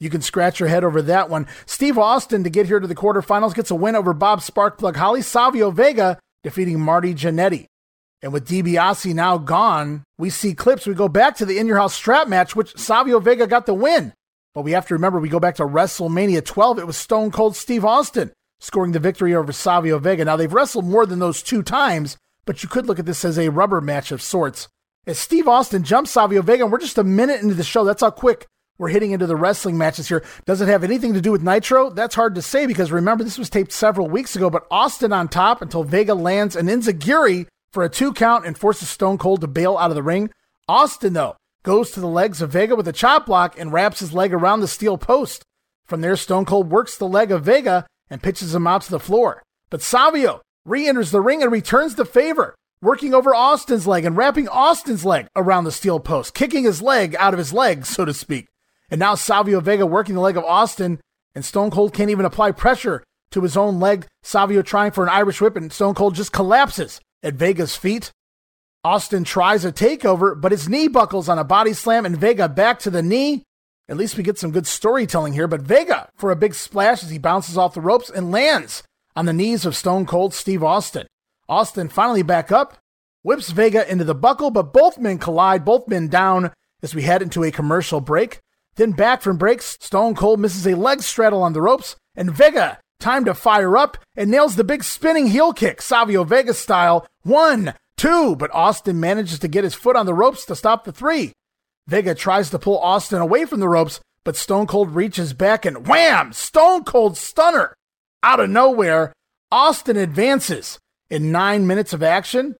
You 0.00 0.10
can 0.10 0.20
scratch 0.20 0.58
your 0.58 0.68
head 0.68 0.82
over 0.82 1.00
that 1.02 1.30
one. 1.30 1.46
Steve 1.64 1.96
Austin 1.96 2.42
to 2.42 2.50
get 2.50 2.66
here 2.66 2.80
to 2.80 2.88
the 2.88 2.94
quarterfinals 2.94 3.54
gets 3.54 3.70
a 3.70 3.76
win 3.76 3.94
over 3.94 4.12
Bob 4.12 4.40
Sparkplug 4.40 4.96
Holly. 4.96 5.22
Savio 5.22 5.70
Vega 5.70 6.18
defeating 6.42 6.80
Marty 6.80 7.14
Jannetty. 7.14 7.66
And 8.22 8.32
with 8.32 8.46
DiBiase 8.46 9.14
now 9.14 9.36
gone, 9.36 10.04
we 10.16 10.30
see 10.30 10.54
clips. 10.54 10.86
We 10.86 10.94
go 10.94 11.08
back 11.08 11.36
to 11.36 11.44
the 11.44 11.58
In 11.58 11.66
Your 11.66 11.78
House 11.78 11.94
strap 11.94 12.28
match, 12.28 12.54
which 12.54 12.76
Savio 12.78 13.18
Vega 13.18 13.46
got 13.46 13.66
the 13.66 13.74
win. 13.74 14.12
But 14.54 14.62
we 14.62 14.72
have 14.72 14.86
to 14.88 14.94
remember, 14.94 15.18
we 15.18 15.28
go 15.28 15.40
back 15.40 15.56
to 15.56 15.64
WrestleMania 15.64 16.44
12. 16.44 16.78
It 16.78 16.86
was 16.86 16.96
Stone 16.96 17.32
Cold 17.32 17.56
Steve 17.56 17.84
Austin 17.84 18.32
scoring 18.60 18.92
the 18.92 19.00
victory 19.00 19.34
over 19.34 19.52
Savio 19.52 19.98
Vega. 19.98 20.24
Now, 20.24 20.36
they've 20.36 20.52
wrestled 20.52 20.84
more 20.84 21.04
than 21.04 21.18
those 21.18 21.42
two 21.42 21.64
times, 21.64 22.16
but 22.44 22.62
you 22.62 22.68
could 22.68 22.86
look 22.86 23.00
at 23.00 23.06
this 23.06 23.24
as 23.24 23.38
a 23.38 23.48
rubber 23.48 23.80
match 23.80 24.12
of 24.12 24.22
sorts. 24.22 24.68
As 25.04 25.18
Steve 25.18 25.48
Austin 25.48 25.82
jumps 25.82 26.12
Savio 26.12 26.42
Vega, 26.42 26.62
and 26.62 26.70
we're 26.70 26.78
just 26.78 26.98
a 26.98 27.02
minute 27.02 27.40
into 27.40 27.54
the 27.54 27.64
show. 27.64 27.84
That's 27.84 28.02
how 28.02 28.10
quick 28.10 28.46
we're 28.78 28.88
hitting 28.88 29.10
into 29.10 29.26
the 29.26 29.36
wrestling 29.36 29.76
matches 29.76 30.08
here. 30.08 30.24
Does 30.46 30.60
it 30.60 30.68
have 30.68 30.84
anything 30.84 31.12
to 31.14 31.20
do 31.20 31.32
with 31.32 31.42
Nitro? 31.42 31.90
That's 31.90 32.14
hard 32.14 32.36
to 32.36 32.42
say 32.42 32.66
because 32.66 32.92
remember, 32.92 33.24
this 33.24 33.38
was 33.38 33.50
taped 33.50 33.72
several 33.72 34.08
weeks 34.08 34.36
ago, 34.36 34.48
but 34.48 34.66
Austin 34.70 35.12
on 35.12 35.28
top 35.28 35.60
until 35.60 35.82
Vega 35.82 36.14
lands 36.14 36.54
an 36.54 36.66
Enzuigiri 36.66 37.46
for 37.72 37.82
a 37.82 37.88
two 37.88 38.12
count 38.12 38.46
and 38.46 38.56
forces 38.56 38.88
Stone 38.88 39.18
Cold 39.18 39.40
to 39.40 39.46
bail 39.46 39.76
out 39.76 39.90
of 39.90 39.94
the 39.94 40.02
ring. 40.02 40.30
Austin, 40.68 41.14
though, 41.14 41.36
goes 41.62 41.90
to 41.90 42.00
the 42.00 42.06
legs 42.06 42.42
of 42.42 42.50
Vega 42.50 42.76
with 42.76 42.88
a 42.88 42.92
chop 42.92 43.26
block 43.26 43.58
and 43.58 43.72
wraps 43.72 44.00
his 44.00 44.12
leg 44.12 44.34
around 44.34 44.60
the 44.60 44.68
steel 44.68 44.98
post. 44.98 45.42
From 45.86 46.00
there, 46.00 46.16
Stone 46.16 46.44
Cold 46.44 46.70
works 46.70 46.96
the 46.96 47.08
leg 47.08 47.30
of 47.32 47.44
Vega 47.44 47.86
and 48.10 48.22
pitches 48.22 48.54
him 48.54 48.66
out 48.66 48.82
to 48.82 48.90
the 48.90 49.00
floor. 49.00 49.42
But 49.70 49.82
Savio 49.82 50.42
re 50.64 50.86
enters 50.86 51.10
the 51.10 51.20
ring 51.20 51.42
and 51.42 51.50
returns 51.50 51.94
the 51.94 52.04
favor 52.04 52.54
working 52.82 53.14
over 53.14 53.34
Austin's 53.34 53.86
leg 53.86 54.04
and 54.04 54.16
wrapping 54.16 54.48
Austin's 54.48 55.04
leg 55.04 55.28
around 55.36 55.64
the 55.64 55.72
steel 55.72 56.00
post, 56.00 56.34
kicking 56.34 56.64
his 56.64 56.82
leg 56.82 57.14
out 57.16 57.32
of 57.32 57.38
his 57.38 57.52
leg, 57.52 57.86
so 57.86 58.04
to 58.04 58.12
speak. 58.12 58.48
And 58.90 58.98
now 58.98 59.14
Savio 59.14 59.60
Vega 59.60 59.86
working 59.86 60.16
the 60.16 60.20
leg 60.20 60.36
of 60.36 60.44
Austin, 60.44 61.00
and 61.34 61.44
Stone 61.44 61.70
Cold 61.70 61.94
can't 61.94 62.10
even 62.10 62.26
apply 62.26 62.50
pressure 62.52 63.02
to 63.30 63.40
his 63.42 63.56
own 63.56 63.80
leg. 63.80 64.06
Savio 64.22 64.60
trying 64.60 64.90
for 64.90 65.04
an 65.04 65.08
Irish 65.08 65.40
whip, 65.40 65.56
and 65.56 65.72
Stone 65.72 65.94
Cold 65.94 66.14
just 66.14 66.32
collapses 66.32 67.00
at 67.22 67.34
Vega's 67.34 67.76
feet. 67.76 68.12
Austin 68.84 69.22
tries 69.24 69.64
a 69.64 69.72
takeover, 69.72 70.38
but 70.38 70.52
his 70.52 70.68
knee 70.68 70.88
buckles 70.88 71.28
on 71.28 71.38
a 71.38 71.44
body 71.44 71.72
slam, 71.72 72.04
and 72.04 72.16
Vega 72.16 72.48
back 72.48 72.78
to 72.80 72.90
the 72.90 73.02
knee. 73.02 73.44
At 73.88 73.96
least 73.96 74.16
we 74.16 74.22
get 74.22 74.38
some 74.38 74.50
good 74.50 74.66
storytelling 74.66 75.32
here, 75.32 75.46
but 75.46 75.62
Vega 75.62 76.08
for 76.16 76.30
a 76.30 76.36
big 76.36 76.54
splash 76.54 77.02
as 77.02 77.10
he 77.10 77.18
bounces 77.18 77.56
off 77.56 77.74
the 77.74 77.80
ropes 77.80 78.10
and 78.10 78.30
lands 78.30 78.82
on 79.14 79.26
the 79.26 79.32
knees 79.32 79.64
of 79.64 79.76
Stone 79.76 80.06
Cold 80.06 80.34
Steve 80.34 80.62
Austin. 80.62 81.06
Austin 81.48 81.88
finally 81.88 82.22
back 82.22 82.50
up, 82.50 82.78
whips 83.22 83.50
Vega 83.50 83.90
into 83.90 84.04
the 84.04 84.14
buckle, 84.14 84.50
but 84.50 84.72
both 84.72 84.98
men 84.98 85.18
collide, 85.18 85.64
both 85.64 85.86
men 85.88 86.08
down 86.08 86.52
as 86.82 86.94
we 86.94 87.02
head 87.02 87.22
into 87.22 87.44
a 87.44 87.50
commercial 87.50 88.00
break. 88.00 88.40
Then 88.76 88.92
back 88.92 89.20
from 89.20 89.36
breaks, 89.36 89.76
Stone 89.80 90.14
Cold 90.14 90.40
misses 90.40 90.66
a 90.66 90.74
leg 90.74 91.02
straddle 91.02 91.42
on 91.42 91.52
the 91.52 91.60
ropes, 91.60 91.96
and 92.16 92.30
Vega 92.30 92.78
time 93.02 93.24
to 93.26 93.34
fire 93.34 93.76
up 93.76 93.98
and 94.16 94.30
nails 94.30 94.56
the 94.56 94.64
big 94.64 94.84
spinning 94.84 95.26
heel 95.26 95.52
kick, 95.52 95.82
Savio 95.82 96.24
Vega 96.24 96.54
style. 96.54 97.06
One, 97.22 97.74
two, 97.96 98.36
but 98.36 98.54
Austin 98.54 99.00
manages 99.00 99.40
to 99.40 99.48
get 99.48 99.64
his 99.64 99.74
foot 99.74 99.96
on 99.96 100.06
the 100.06 100.14
ropes 100.14 100.46
to 100.46 100.56
stop 100.56 100.84
the 100.84 100.92
three. 100.92 101.32
Vega 101.86 102.14
tries 102.14 102.48
to 102.50 102.58
pull 102.58 102.78
Austin 102.78 103.20
away 103.20 103.44
from 103.44 103.60
the 103.60 103.68
ropes, 103.68 104.00
but 104.24 104.36
Stone 104.36 104.68
Cold 104.68 104.94
reaches 104.94 105.32
back 105.32 105.66
and 105.66 105.86
wham! 105.86 106.32
Stone 106.32 106.84
Cold 106.84 107.18
stunner! 107.18 107.74
Out 108.22 108.40
of 108.40 108.48
nowhere, 108.48 109.12
Austin 109.50 109.96
advances 109.96 110.78
in 111.10 111.32
nine 111.32 111.66
minutes 111.66 111.92
of 111.92 112.02
action. 112.02 112.54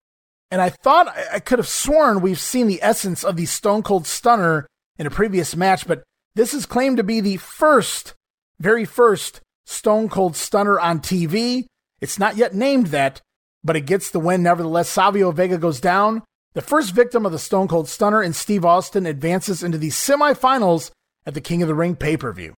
And 0.51 0.61
I 0.61 0.69
thought 0.69 1.17
I 1.33 1.39
could 1.39 1.61
have 1.61 1.69
sworn 1.69 2.21
we've 2.21 2.39
seen 2.39 2.67
the 2.67 2.83
essence 2.83 3.25
of 3.25 3.37
the 3.37 3.47
Stone 3.47 3.85
Cold 3.85 4.07
stunner 4.07 4.67
in 4.99 5.07
a 5.07 5.11
previous 5.11 5.57
match, 5.57 5.87
but 5.87 6.03
this 6.35 6.53
is 6.53 6.67
claimed 6.67 6.97
to 6.99 7.05
be 7.05 7.21
the 7.21 7.37
first, 7.39 8.15
very 8.59 8.85
first 8.85 9.41
Stone 9.73 10.09
Cold 10.11 10.37
Stunner 10.37 10.79
on 10.79 11.01
TV. 11.01 11.67
It's 12.01 12.19
not 12.19 12.37
yet 12.37 12.55
named 12.55 12.89
that, 12.89 13.21
but 13.65 13.77
it 13.77 13.87
gets 13.87 14.11
the 14.11 14.21
win 14.21 14.43
nevertheless. 14.43 14.89
Savio 14.89 15.33
Vega 15.33 15.59
goes 15.59 15.81
down. 15.81 16.23
The 16.55 16.61
first 16.61 16.95
victim 16.95 17.25
of 17.25 17.33
the 17.33 17.39
Stone 17.39 17.69
Cold 17.69 17.89
Stunner 17.89 18.21
and 18.21 18.37
Steve 18.37 18.65
Austin 18.65 19.07
advances 19.07 19.63
into 19.63 19.79
the 19.79 19.89
semifinals 19.89 20.91
at 21.25 21.35
the 21.35 21.41
King 21.41 21.63
of 21.63 21.69
the 21.69 21.75
Ring 21.75 21.97
pay 21.97 22.17
per 22.17 22.33
view. 22.33 22.55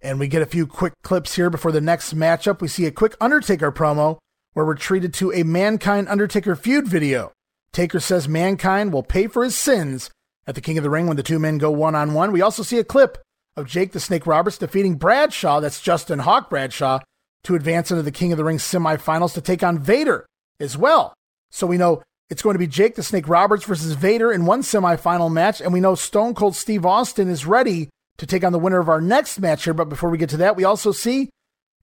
And 0.00 0.18
we 0.18 0.28
get 0.28 0.42
a 0.42 0.46
few 0.46 0.66
quick 0.66 0.94
clips 1.02 1.34
here 1.34 1.50
before 1.50 1.72
the 1.72 1.80
next 1.80 2.14
matchup. 2.14 2.60
We 2.60 2.68
see 2.68 2.86
a 2.86 2.92
quick 2.92 3.16
Undertaker 3.20 3.72
promo 3.72 4.18
where 4.52 4.66
we're 4.66 4.74
treated 4.74 5.12
to 5.14 5.32
a 5.32 5.42
Mankind 5.42 6.08
Undertaker 6.08 6.54
feud 6.54 6.86
video. 6.86 7.32
Taker 7.72 8.00
says 8.00 8.28
Mankind 8.28 8.92
will 8.92 9.02
pay 9.02 9.26
for 9.26 9.44
his 9.44 9.56
sins 9.56 10.10
at 10.46 10.54
the 10.54 10.60
King 10.60 10.76
of 10.78 10.84
the 10.84 10.90
Ring 10.90 11.06
when 11.06 11.16
the 11.16 11.22
two 11.22 11.38
men 11.38 11.58
go 11.58 11.70
one 11.70 11.94
on 11.94 12.14
one. 12.14 12.32
We 12.32 12.42
also 12.42 12.62
see 12.62 12.78
a 12.78 12.84
clip 12.84 13.18
of 13.56 13.66
Jake 13.66 13.92
the 13.92 14.00
Snake 14.00 14.26
Roberts 14.26 14.58
defeating 14.58 14.96
Bradshaw, 14.96 15.60
that's 15.60 15.80
Justin 15.80 16.20
Hawk 16.20 16.48
Bradshaw, 16.48 17.00
to 17.44 17.54
advance 17.54 17.90
into 17.90 18.02
the 18.02 18.10
King 18.10 18.32
of 18.32 18.38
the 18.38 18.44
Ring 18.44 18.58
semifinals 18.58 19.34
to 19.34 19.40
take 19.40 19.62
on 19.62 19.78
Vader 19.78 20.26
as 20.60 20.76
well. 20.76 21.14
So 21.50 21.66
we 21.66 21.76
know 21.76 22.02
it's 22.30 22.42
going 22.42 22.54
to 22.54 22.58
be 22.58 22.66
Jake 22.66 22.94
the 22.94 23.02
Snake 23.02 23.28
Roberts 23.28 23.64
versus 23.64 23.92
Vader 23.92 24.32
in 24.32 24.46
one 24.46 24.62
semifinal 24.62 25.30
match, 25.30 25.60
and 25.60 25.72
we 25.72 25.80
know 25.80 25.94
Stone 25.94 26.34
Cold 26.34 26.56
Steve 26.56 26.86
Austin 26.86 27.28
is 27.28 27.44
ready 27.44 27.90
to 28.16 28.26
take 28.26 28.44
on 28.44 28.52
the 28.52 28.58
winner 28.58 28.78
of 28.78 28.88
our 28.88 29.00
next 29.00 29.38
match 29.38 29.64
here. 29.64 29.74
But 29.74 29.88
before 29.88 30.08
we 30.08 30.18
get 30.18 30.30
to 30.30 30.36
that, 30.38 30.56
we 30.56 30.64
also 30.64 30.92
see 30.92 31.30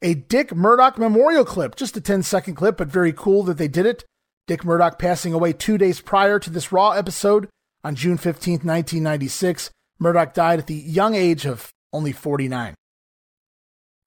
a 0.01 0.13
Dick 0.13 0.55
Murdoch 0.55 0.97
memorial 0.97 1.45
clip, 1.45 1.75
just 1.75 1.97
a 1.97 2.01
10 2.01 2.23
second 2.23 2.55
clip, 2.55 2.77
but 2.77 2.87
very 2.87 3.13
cool 3.13 3.43
that 3.43 3.57
they 3.57 3.67
did 3.67 3.85
it. 3.85 4.05
Dick 4.47 4.65
Murdoch 4.65 4.97
passing 4.97 5.33
away 5.33 5.53
two 5.53 5.77
days 5.77 6.01
prior 6.01 6.39
to 6.39 6.49
this 6.49 6.71
Raw 6.71 6.91
episode 6.91 7.47
on 7.83 7.95
June 7.95 8.17
15th, 8.17 8.65
1996. 8.65 9.69
Murdoch 9.99 10.33
died 10.33 10.59
at 10.59 10.67
the 10.67 10.73
young 10.73 11.13
age 11.13 11.45
of 11.45 11.71
only 11.91 12.11
49. 12.11 12.73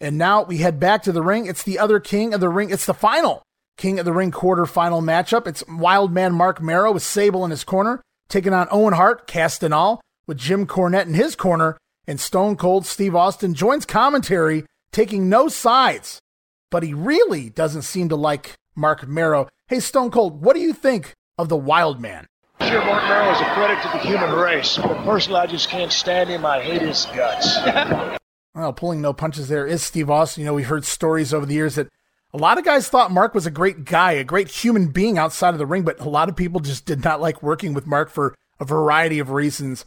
And 0.01 0.19
now 0.19 0.43
we 0.43 0.59
head 0.59 0.81
back 0.81 1.03
to 1.05 1.13
the 1.13 1.23
ring. 1.23 1.47
It's 1.47 1.63
the 1.63 1.79
other 1.79 2.01
king 2.01 2.35
of 2.35 2.41
the 2.41 2.49
ring. 2.49 2.71
It's 2.71 2.87
the 2.87 2.95
final 2.95 3.43
king 3.77 3.99
of 3.99 4.05
the 4.05 4.13
ring 4.13 4.33
quarterfinal 4.33 5.03
matchup. 5.03 5.47
It's 5.47 5.65
wild 5.69 6.13
man 6.13 6.35
Marc 6.35 6.61
Mero 6.61 6.93
with 6.93 7.03
Sable 7.03 7.45
in 7.45 7.51
his 7.51 7.63
corner, 7.63 8.03
taking 8.29 8.53
on 8.53 8.69
Owen 8.71 8.95
Hart, 8.95 9.27
cast 9.27 9.63
and 9.63 9.73
all, 9.73 10.01
with 10.27 10.39
Jim 10.39 10.67
Cornette 10.67 11.07
in 11.07 11.15
his 11.15 11.37
corner. 11.37 11.79
And 12.07 12.19
Stone 12.19 12.57
Cold 12.57 12.85
Steve 12.85 13.15
Austin 13.15 13.55
joins 13.55 13.87
commentary, 13.87 14.65
taking 14.91 15.29
no 15.29 15.49
sides. 15.49 16.19
But 16.71 16.83
he 16.83 16.95
really 16.95 17.51
doesn't 17.51 17.83
seem 17.83 18.09
to 18.09 18.17
like 18.17 18.55
Marc 18.75 19.07
Mero. 19.07 19.49
Hey, 19.69 19.79
Stone 19.79 20.11
Cold, 20.11 20.43
what 20.43 20.55
do 20.55 20.61
you 20.61 20.73
think 20.73 21.13
of 21.39 21.49
the 21.49 21.57
wild 21.57 22.01
man? 22.01 22.27
Sure, 22.69 22.85
Marc 22.85 23.05
Mero 23.05 23.31
is 23.33 23.41
a 23.41 23.45
credit 23.55 23.83
to 23.83 23.89
the 23.89 23.99
human 23.99 24.33
race, 24.33 24.77
but 24.77 24.97
personally, 25.05 25.41
I 25.41 25.47
just 25.47 25.69
can't 25.69 25.93
stand 25.93 26.31
him. 26.31 26.47
I 26.47 26.61
hate 26.63 26.83
his 26.83 27.07
guts. 27.07 27.59
well, 28.55 28.73
pulling 28.73 29.01
no 29.01 29.13
punches 29.13 29.49
there 29.49 29.67
is 29.67 29.83
Steve 29.83 30.09
Austin. 30.09 30.43
You 30.43 30.47
know, 30.47 30.55
we've 30.55 30.67
heard 30.67 30.85
stories 30.85 31.35
over 31.35 31.45
the 31.45 31.55
years 31.55 31.75
that 31.75 31.89
a 32.33 32.39
lot 32.39 32.59
of 32.59 32.65
guys 32.65 32.89
thought 32.89 33.11
Marc 33.11 33.35
was 33.35 33.47
a 33.47 33.51
great 33.51 33.85
guy, 33.85 34.13
a 34.13 34.25
great 34.25 34.49
human 34.49 34.89
being 34.89 35.19
outside 35.19 35.51
of 35.51 35.59
the 35.59 35.67
ring, 35.67 35.83
but 35.83 36.01
a 36.01 36.09
lot 36.09 36.29
of 36.29 36.37
people 36.37 36.61
just 36.61 36.87
did 36.87 37.05
not 37.05 37.21
like 37.21 37.43
working 37.43 37.75
with 37.75 37.87
Marc 37.87 38.11
for 38.11 38.35
a 38.61 38.65
variety 38.65 39.19
of 39.19 39.31
reasons. 39.31 39.85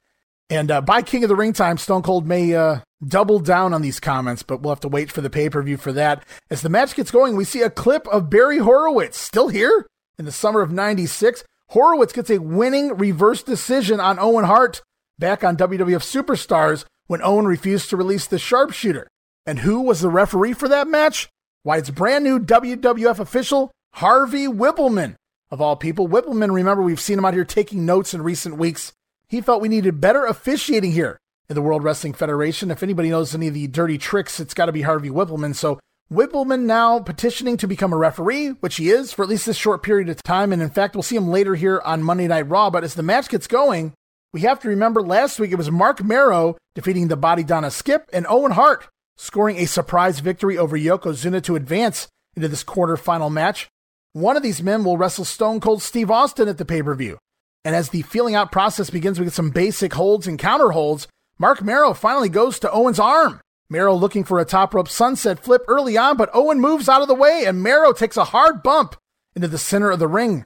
And 0.49 0.69
uh, 0.69 0.81
by 0.81 1.01
King 1.01 1.23
of 1.23 1.29
the 1.29 1.35
Ring 1.35 1.53
time, 1.53 1.77
Stone 1.77 2.03
Cold 2.03 2.27
may 2.27 2.53
uh, 2.53 2.81
double 3.07 3.39
down 3.39 3.73
on 3.73 3.81
these 3.81 3.99
comments, 3.99 4.43
but 4.43 4.61
we'll 4.61 4.73
have 4.73 4.81
to 4.81 4.87
wait 4.87 5.11
for 5.11 5.21
the 5.21 5.29
pay 5.29 5.49
per 5.49 5.61
view 5.63 5.77
for 5.77 5.91
that. 5.93 6.23
As 6.49 6.61
the 6.61 6.69
match 6.69 6.93
gets 6.93 7.09
going, 7.09 7.35
we 7.35 7.45
see 7.45 7.61
a 7.61 7.69
clip 7.69 8.07
of 8.09 8.29
Barry 8.29 8.59
Horowitz 8.59 9.17
still 9.17 9.47
here 9.47 9.87
in 10.19 10.25
the 10.25 10.31
summer 10.31 10.61
of 10.61 10.71
96 10.71 11.43
Horowitz 11.75 12.13
gets 12.13 12.29
a 12.29 12.37
winning 12.37 12.95
reverse 12.95 13.43
decision 13.43 13.99
on 13.99 14.17
Owen 14.17 14.45
Hart 14.45 14.81
back 15.19 15.43
on 15.43 15.57
WWF 15.57 15.99
Superstars 15.99 16.85
when 17.07 17.21
Owen 17.21 17.45
refused 17.45 17.89
to 17.89 17.97
release 17.97 18.25
the 18.25 18.39
sharpshooter. 18.39 19.09
And 19.45 19.59
who 19.59 19.81
was 19.81 19.99
the 19.99 20.07
referee 20.07 20.53
for 20.53 20.69
that 20.69 20.87
match? 20.87 21.27
Why, 21.63 21.75
it's 21.79 21.89
brand 21.89 22.23
new 22.23 22.39
WWF 22.39 23.19
official 23.19 23.71
Harvey 23.95 24.47
Wippleman. 24.47 25.15
Of 25.51 25.59
all 25.59 25.75
people, 25.75 26.07
Wippleman, 26.07 26.53
remember, 26.53 26.81
we've 26.81 26.97
seen 26.97 27.17
him 27.17 27.25
out 27.25 27.33
here 27.33 27.43
taking 27.43 27.85
notes 27.85 28.13
in 28.13 28.21
recent 28.21 28.55
weeks. 28.55 28.93
He 29.27 29.41
felt 29.41 29.61
we 29.61 29.67
needed 29.67 29.99
better 29.99 30.25
officiating 30.25 30.93
here 30.93 31.19
in 31.49 31.55
the 31.55 31.61
World 31.61 31.83
Wrestling 31.83 32.13
Federation. 32.13 32.71
If 32.71 32.83
anybody 32.83 33.09
knows 33.09 33.35
any 33.35 33.49
of 33.49 33.53
the 33.53 33.67
dirty 33.67 33.97
tricks, 33.97 34.39
it's 34.39 34.53
got 34.53 34.67
to 34.67 34.71
be 34.71 34.83
Harvey 34.83 35.09
Wippleman. 35.09 35.53
So 35.53 35.81
Wippleman 36.11 36.65
now 36.65 36.99
petitioning 36.99 37.57
to 37.57 37.67
become 37.67 37.91
a 37.91 37.97
referee, 37.97 38.49
which 38.49 38.75
he 38.75 38.89
is 38.89 39.11
for 39.11 39.23
at 39.23 39.29
least 39.29 39.47
this 39.47 39.57
short 39.57 39.81
period 39.81 40.07
of 40.07 40.21
time. 40.21 40.53
And 40.53 40.61
in 40.61 40.69
fact, 40.69 40.95
we'll 40.95 41.01
see 41.01 41.15
him 41.15 41.29
later 41.29 41.55
here 41.55 41.81
on 41.83 42.03
Monday 42.03 42.27
Night 42.27 42.47
Raw. 42.47 42.69
But 42.69 42.83
as 42.83 42.93
the 42.93 43.01
match 43.01 43.27
gets 43.27 43.47
going, 43.47 43.93
we 44.31 44.41
have 44.41 44.59
to 44.59 44.69
remember 44.69 45.01
last 45.01 45.39
week 45.39 45.51
it 45.51 45.55
was 45.55 45.71
Marc 45.71 46.03
Mero 46.03 46.57
defeating 46.75 47.07
the 47.07 47.17
Body 47.17 47.43
Donna 47.43 47.71
Skip 47.71 48.07
and 48.13 48.27
Owen 48.29 48.51
Hart 48.51 48.87
scoring 49.17 49.57
a 49.57 49.65
surprise 49.65 50.19
victory 50.19 50.57
over 50.57 50.77
Yokozuna 50.77 51.41
to 51.43 51.55
advance 51.55 52.07
into 52.35 52.49
this 52.49 52.63
quarterfinal 52.63 53.31
match. 53.31 53.67
One 54.13 54.37
of 54.37 54.43
these 54.43 54.61
men 54.61 54.83
will 54.83 54.97
wrestle 54.97 55.25
Stone 55.25 55.59
Cold 55.59 55.81
Steve 55.81 56.11
Austin 56.11 56.47
at 56.47 56.59
the 56.59 56.65
pay 56.65 56.83
per 56.83 56.93
view. 56.93 57.17
And 57.63 57.75
as 57.75 57.89
the 57.89 58.03
feeling 58.03 58.35
out 58.35 58.51
process 58.51 58.91
begins, 58.91 59.17
we 59.17 59.25
get 59.25 59.33
some 59.33 59.49
basic 59.49 59.93
holds 59.93 60.27
and 60.27 60.37
counter 60.37 60.69
holds. 60.69 61.07
Marc 61.39 61.63
Mero 61.63 61.95
finally 61.95 62.29
goes 62.29 62.59
to 62.59 62.71
Owen's 62.71 62.99
arm 62.99 63.41
Mero 63.75 63.93
looking 63.93 64.23
for 64.23 64.39
a 64.39 64.45
top 64.45 64.73
rope 64.73 64.87
sunset 64.87 65.37
flip 65.37 65.65
early 65.67 65.97
on, 65.97 66.15
but 66.15 66.29
Owen 66.33 66.61
moves 66.61 66.87
out 66.87 67.01
of 67.01 67.09
the 67.09 67.13
way 67.13 67.43
and 67.45 67.61
Mero 67.61 67.91
takes 67.91 68.15
a 68.15 68.23
hard 68.23 68.63
bump 68.63 68.95
into 69.35 69.49
the 69.49 69.57
center 69.57 69.91
of 69.91 69.99
the 69.99 70.07
ring, 70.07 70.45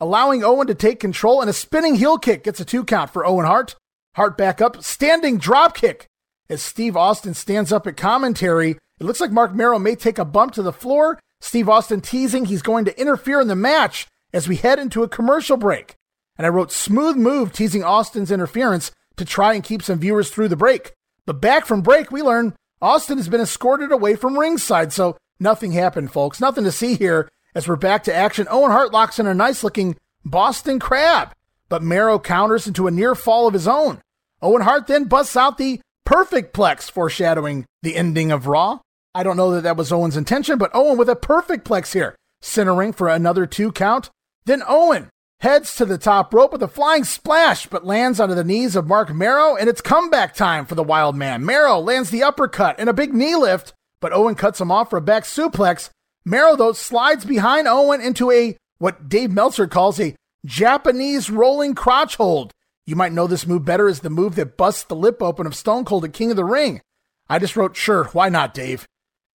allowing 0.00 0.42
Owen 0.42 0.66
to 0.66 0.74
take 0.74 0.98
control 0.98 1.42
and 1.42 1.50
a 1.50 1.52
spinning 1.52 1.96
heel 1.96 2.16
kick 2.16 2.42
gets 2.42 2.58
a 2.58 2.64
two 2.64 2.82
count 2.82 3.10
for 3.10 3.26
Owen 3.26 3.44
Hart. 3.44 3.76
Hart 4.14 4.38
back 4.38 4.62
up, 4.62 4.82
standing 4.82 5.36
drop 5.36 5.76
kick 5.76 6.06
as 6.48 6.62
Steve 6.62 6.96
Austin 6.96 7.34
stands 7.34 7.70
up 7.70 7.86
at 7.86 7.98
commentary. 7.98 8.78
It 8.98 9.04
looks 9.04 9.20
like 9.20 9.30
Marc 9.30 9.54
Mero 9.54 9.78
may 9.78 9.94
take 9.94 10.16
a 10.16 10.24
bump 10.24 10.54
to 10.54 10.62
the 10.62 10.72
floor. 10.72 11.20
Steve 11.42 11.68
Austin 11.68 12.00
teasing 12.00 12.46
he's 12.46 12.62
going 12.62 12.86
to 12.86 12.98
interfere 12.98 13.42
in 13.42 13.48
the 13.48 13.54
match 13.54 14.06
as 14.32 14.48
we 14.48 14.56
head 14.56 14.78
into 14.78 15.02
a 15.02 15.08
commercial 15.08 15.58
break. 15.58 15.96
And 16.38 16.46
I 16.46 16.48
wrote 16.48 16.72
smooth 16.72 17.16
move 17.16 17.52
teasing 17.52 17.84
Austin's 17.84 18.30
interference 18.30 18.90
to 19.16 19.26
try 19.26 19.52
and 19.52 19.62
keep 19.62 19.82
some 19.82 19.98
viewers 19.98 20.30
through 20.30 20.48
the 20.48 20.56
break. 20.56 20.92
But 21.26 21.42
back 21.42 21.66
from 21.66 21.82
break, 21.82 22.10
we 22.10 22.22
learn 22.22 22.54
Austin 22.82 23.18
has 23.18 23.28
been 23.28 23.40
escorted 23.40 23.92
away 23.92 24.16
from 24.16 24.38
ringside, 24.38 24.92
so 24.92 25.16
nothing 25.38 25.72
happened, 25.72 26.12
folks. 26.12 26.40
Nothing 26.40 26.64
to 26.64 26.72
see 26.72 26.94
here 26.94 27.28
as 27.54 27.68
we're 27.68 27.76
back 27.76 28.04
to 28.04 28.14
action. 28.14 28.46
Owen 28.50 28.70
Hart 28.70 28.92
locks 28.92 29.18
in 29.18 29.26
a 29.26 29.34
nice 29.34 29.62
looking 29.62 29.96
Boston 30.24 30.78
Crab, 30.78 31.32
but 31.68 31.82
Mero 31.82 32.18
counters 32.18 32.66
into 32.66 32.86
a 32.86 32.90
near 32.90 33.14
fall 33.14 33.46
of 33.46 33.54
his 33.54 33.68
own. 33.68 34.00
Owen 34.40 34.62
Hart 34.62 34.86
then 34.86 35.04
busts 35.04 35.36
out 35.36 35.58
the 35.58 35.80
perfect 36.06 36.54
plex, 36.54 36.90
foreshadowing 36.90 37.66
the 37.82 37.96
ending 37.96 38.32
of 38.32 38.46
Raw. 38.46 38.80
I 39.14 39.22
don't 39.22 39.36
know 39.36 39.50
that 39.52 39.62
that 39.62 39.76
was 39.76 39.92
Owen's 39.92 40.16
intention, 40.16 40.56
but 40.56 40.70
Owen 40.72 40.96
with 40.96 41.08
a 41.08 41.16
perfect 41.16 41.66
plex 41.66 41.92
here, 41.92 42.16
centering 42.40 42.92
for 42.92 43.08
another 43.08 43.44
two 43.44 43.72
count. 43.72 44.08
Then 44.46 44.62
Owen 44.66 45.10
heads 45.40 45.74
to 45.76 45.84
the 45.84 45.98
top 45.98 46.32
rope 46.32 46.52
with 46.52 46.62
a 46.62 46.68
flying 46.68 47.04
splash, 47.04 47.66
but 47.66 47.84
lands 47.84 48.20
onto 48.20 48.34
the 48.34 48.44
knees 48.44 48.76
of 48.76 48.86
Marc 48.86 49.12
Mero, 49.12 49.56
and 49.56 49.68
it's 49.68 49.80
comeback 49.80 50.34
time 50.34 50.66
for 50.66 50.74
the 50.74 50.82
Wild 50.82 51.16
Man. 51.16 51.44
Mero 51.44 51.78
lands 51.78 52.10
the 52.10 52.22
uppercut 52.22 52.76
and 52.78 52.88
a 52.88 52.94
big 52.94 53.14
knee 53.14 53.34
lift, 53.34 53.72
but 54.00 54.12
Owen 54.12 54.34
cuts 54.34 54.60
him 54.60 54.70
off 54.70 54.90
for 54.90 54.98
a 54.98 55.02
back 55.02 55.24
suplex. 55.24 55.90
Mero, 56.24 56.56
though, 56.56 56.72
slides 56.72 57.24
behind 57.24 57.66
Owen 57.66 58.00
into 58.00 58.30
a 58.30 58.56
what 58.78 59.08
Dave 59.08 59.30
Meltzer 59.30 59.66
calls 59.66 59.98
a 59.98 60.14
Japanese 60.44 61.30
rolling 61.30 61.74
crotch 61.74 62.16
hold. 62.16 62.52
You 62.86 62.96
might 62.96 63.12
know 63.12 63.26
this 63.26 63.46
move 63.46 63.64
better 63.64 63.88
as 63.88 64.00
the 64.00 64.10
move 64.10 64.34
that 64.36 64.56
busts 64.56 64.84
the 64.84 64.96
lip 64.96 65.22
open 65.22 65.46
of 65.46 65.54
Stone 65.54 65.84
Cold 65.84 66.04
at 66.04 66.12
King 66.12 66.30
of 66.30 66.36
the 66.36 66.44
Ring. 66.44 66.80
I 67.28 67.38
just 67.38 67.56
wrote, 67.56 67.76
sure, 67.76 68.04
why 68.12 68.28
not, 68.28 68.52
Dave? 68.52 68.86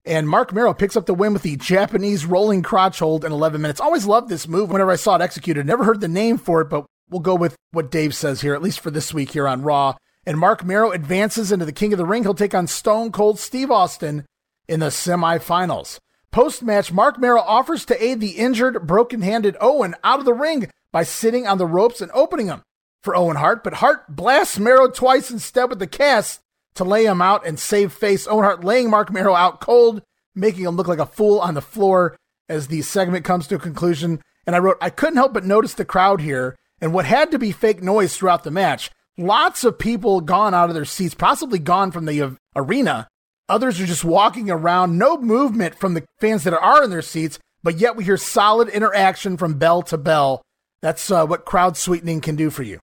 And 0.05 0.27
Marc 0.27 0.53
Mero 0.53 0.73
picks 0.73 0.97
up 0.97 1.05
the 1.05 1.13
win 1.13 1.33
with 1.33 1.43
the 1.43 1.55
Japanese 1.55 2.25
rolling 2.25 2.61
crotch 2.61 2.99
hold 2.99 3.23
in 3.23 3.31
11 3.31 3.61
minutes. 3.61 3.79
Always 3.79 4.05
loved 4.05 4.27
this 4.27 4.47
move 4.47 4.69
whenever 4.69 4.91
I 4.91 4.97
saw 4.97 5.15
it 5.15 5.21
executed. 5.21 5.65
Never 5.65 5.85
heard 5.85 6.01
the 6.01 6.09
name 6.09 6.37
for 6.37 6.61
it, 6.61 6.69
but 6.69 6.85
we'll 7.09 7.21
go 7.21 7.35
with 7.35 7.55
what 7.71 7.91
Dave 7.91 8.13
says 8.13 8.41
here, 8.41 8.53
at 8.53 8.61
least 8.61 8.81
for 8.81 8.91
this 8.91 9.13
week 9.13 9.31
here 9.31 9.47
on 9.47 9.61
Raw. 9.61 9.95
And 10.25 10.37
Marc 10.37 10.65
Mero 10.65 10.91
advances 10.91 11.51
into 11.51 11.65
the 11.65 11.71
King 11.71 11.93
of 11.93 11.97
the 11.97 12.05
Ring. 12.05 12.23
He'll 12.23 12.33
take 12.33 12.53
on 12.53 12.67
Stone 12.67 13.11
Cold 13.11 13.39
Steve 13.39 13.71
Austin 13.71 14.25
in 14.67 14.81
the 14.81 14.87
semifinals. 14.87 15.99
Post 16.31 16.63
match, 16.63 16.91
Marc 16.91 17.19
Mero 17.19 17.39
offers 17.39 17.85
to 17.85 18.03
aid 18.03 18.19
the 18.19 18.31
injured, 18.31 18.87
broken 18.87 19.21
handed 19.21 19.55
Owen 19.61 19.95
out 20.03 20.19
of 20.19 20.25
the 20.25 20.33
ring 20.33 20.69
by 20.91 21.03
sitting 21.03 21.45
on 21.45 21.59
the 21.59 21.67
ropes 21.67 22.01
and 22.01 22.11
opening 22.13 22.47
him 22.47 22.63
for 23.01 23.15
Owen 23.15 23.35
Hart. 23.37 23.63
But 23.63 23.75
Hart 23.75 24.15
blasts 24.15 24.57
Mero 24.57 24.89
twice 24.89 25.29
instead 25.29 25.69
with 25.69 25.79
the 25.79 25.87
cast 25.87 26.41
to 26.75 26.83
lay 26.83 27.05
him 27.05 27.21
out 27.21 27.45
and 27.45 27.59
save 27.59 27.93
face. 27.93 28.27
Owen 28.27 28.43
Hart 28.43 28.63
laying 28.63 28.89
Marc 28.89 29.11
Mero 29.11 29.35
out 29.35 29.61
cold, 29.61 30.01
making 30.35 30.65
him 30.65 30.75
look 30.75 30.87
like 30.87 30.99
a 30.99 31.05
fool 31.05 31.39
on 31.39 31.53
the 31.53 31.61
floor 31.61 32.17
as 32.49 32.67
the 32.67 32.81
segment 32.81 33.25
comes 33.25 33.47
to 33.47 33.55
a 33.55 33.59
conclusion. 33.59 34.21
And 34.45 34.55
I 34.55 34.59
wrote, 34.59 34.77
I 34.81 34.89
couldn't 34.89 35.17
help 35.17 35.33
but 35.33 35.45
notice 35.45 35.73
the 35.73 35.85
crowd 35.85 36.21
here 36.21 36.55
and 36.81 36.93
what 36.93 37.05
had 37.05 37.31
to 37.31 37.39
be 37.39 37.51
fake 37.51 37.81
noise 37.81 38.15
throughout 38.15 38.43
the 38.43 38.51
match. 38.51 38.89
Lots 39.17 39.63
of 39.63 39.77
people 39.77 40.21
gone 40.21 40.53
out 40.53 40.69
of 40.69 40.75
their 40.75 40.85
seats, 40.85 41.13
possibly 41.13 41.59
gone 41.59 41.91
from 41.91 42.05
the 42.05 42.37
arena. 42.55 43.07
Others 43.47 43.79
are 43.79 43.85
just 43.85 44.03
walking 44.03 44.49
around, 44.49 44.97
no 44.97 45.17
movement 45.17 45.75
from 45.75 45.93
the 45.93 46.03
fans 46.19 46.43
that 46.43 46.53
are 46.53 46.83
in 46.83 46.89
their 46.89 47.01
seats, 47.01 47.37
but 47.61 47.77
yet 47.77 47.95
we 47.95 48.03
hear 48.03 48.17
solid 48.17 48.69
interaction 48.69 49.37
from 49.37 49.59
bell 49.59 49.81
to 49.83 49.97
bell. 49.97 50.41
That's 50.81 51.11
uh, 51.11 51.25
what 51.25 51.45
crowd 51.45 51.77
sweetening 51.77 52.21
can 52.21 52.35
do 52.35 52.49
for 52.49 52.63
you. 52.63 52.79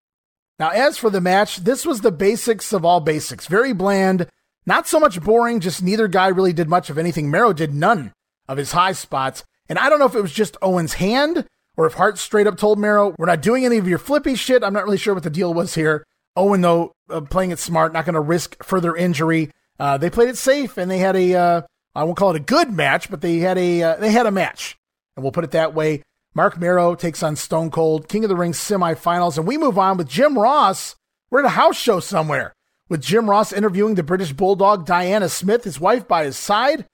Now, 0.60 0.68
as 0.68 0.98
for 0.98 1.08
the 1.08 1.22
match, 1.22 1.56
this 1.56 1.86
was 1.86 2.02
the 2.02 2.12
basics 2.12 2.74
of 2.74 2.84
all 2.84 3.00
basics. 3.00 3.46
Very 3.46 3.72
bland, 3.72 4.28
not 4.66 4.86
so 4.86 5.00
much 5.00 5.18
boring, 5.18 5.58
just 5.60 5.82
neither 5.82 6.06
guy 6.06 6.28
really 6.28 6.52
did 6.52 6.68
much 6.68 6.90
of 6.90 6.98
anything. 6.98 7.30
Mero 7.30 7.54
did 7.54 7.72
none 7.72 8.12
of 8.46 8.58
his 8.58 8.72
high 8.72 8.92
spots. 8.92 9.42
And 9.70 9.78
I 9.78 9.88
don't 9.88 9.98
know 9.98 10.04
if 10.04 10.14
it 10.14 10.20
was 10.20 10.32
just 10.34 10.58
Owen's 10.60 10.94
hand 10.94 11.46
or 11.78 11.86
if 11.86 11.94
Hart 11.94 12.18
straight 12.18 12.46
up 12.46 12.58
told 12.58 12.78
Mero, 12.78 13.14
we're 13.18 13.24
not 13.24 13.40
doing 13.40 13.64
any 13.64 13.78
of 13.78 13.88
your 13.88 13.96
flippy 13.96 14.34
shit. 14.34 14.62
I'm 14.62 14.74
not 14.74 14.84
really 14.84 14.98
sure 14.98 15.14
what 15.14 15.22
the 15.22 15.30
deal 15.30 15.54
was 15.54 15.74
here. 15.74 16.04
Owen, 16.36 16.60
though, 16.60 16.92
uh, 17.08 17.22
playing 17.22 17.52
it 17.52 17.58
smart, 17.58 17.94
not 17.94 18.04
going 18.04 18.14
to 18.14 18.20
risk 18.20 18.62
further 18.62 18.94
injury. 18.94 19.50
Uh, 19.78 19.96
they 19.96 20.10
played 20.10 20.28
it 20.28 20.36
safe 20.36 20.76
and 20.76 20.90
they 20.90 20.98
had 20.98 21.16
a, 21.16 21.34
uh, 21.34 21.62
I 21.94 22.04
won't 22.04 22.18
call 22.18 22.30
it 22.32 22.36
a 22.36 22.40
good 22.40 22.70
match, 22.70 23.10
but 23.10 23.22
they 23.22 23.38
had 23.38 23.56
a, 23.56 23.82
uh, 23.82 23.96
they 23.96 24.12
had 24.12 24.26
a 24.26 24.30
match. 24.30 24.76
And 25.16 25.22
we'll 25.22 25.32
put 25.32 25.44
it 25.44 25.52
that 25.52 25.72
way. 25.72 26.02
Marc 26.32 26.60
Mero 26.60 26.94
takes 26.94 27.24
on 27.24 27.34
Stone 27.34 27.72
Cold, 27.72 28.08
King 28.08 28.24
of 28.24 28.28
the 28.28 28.36
Ring 28.36 28.52
semifinals, 28.52 29.36
and 29.36 29.48
we 29.48 29.58
move 29.58 29.76
on 29.76 29.96
with 29.96 30.08
Jim 30.08 30.38
Ross. 30.38 30.94
We're 31.28 31.40
at 31.40 31.46
a 31.46 31.50
house 31.50 31.76
show 31.76 31.98
somewhere 31.98 32.52
with 32.88 33.02
Jim 33.02 33.28
Ross 33.28 33.52
interviewing 33.52 33.96
the 33.96 34.04
British 34.04 34.32
Bulldog 34.32 34.86
Diana 34.86 35.28
Smith, 35.28 35.64
his 35.64 35.80
wife, 35.80 36.06
by 36.06 36.24
his 36.24 36.36
side. 36.36 36.86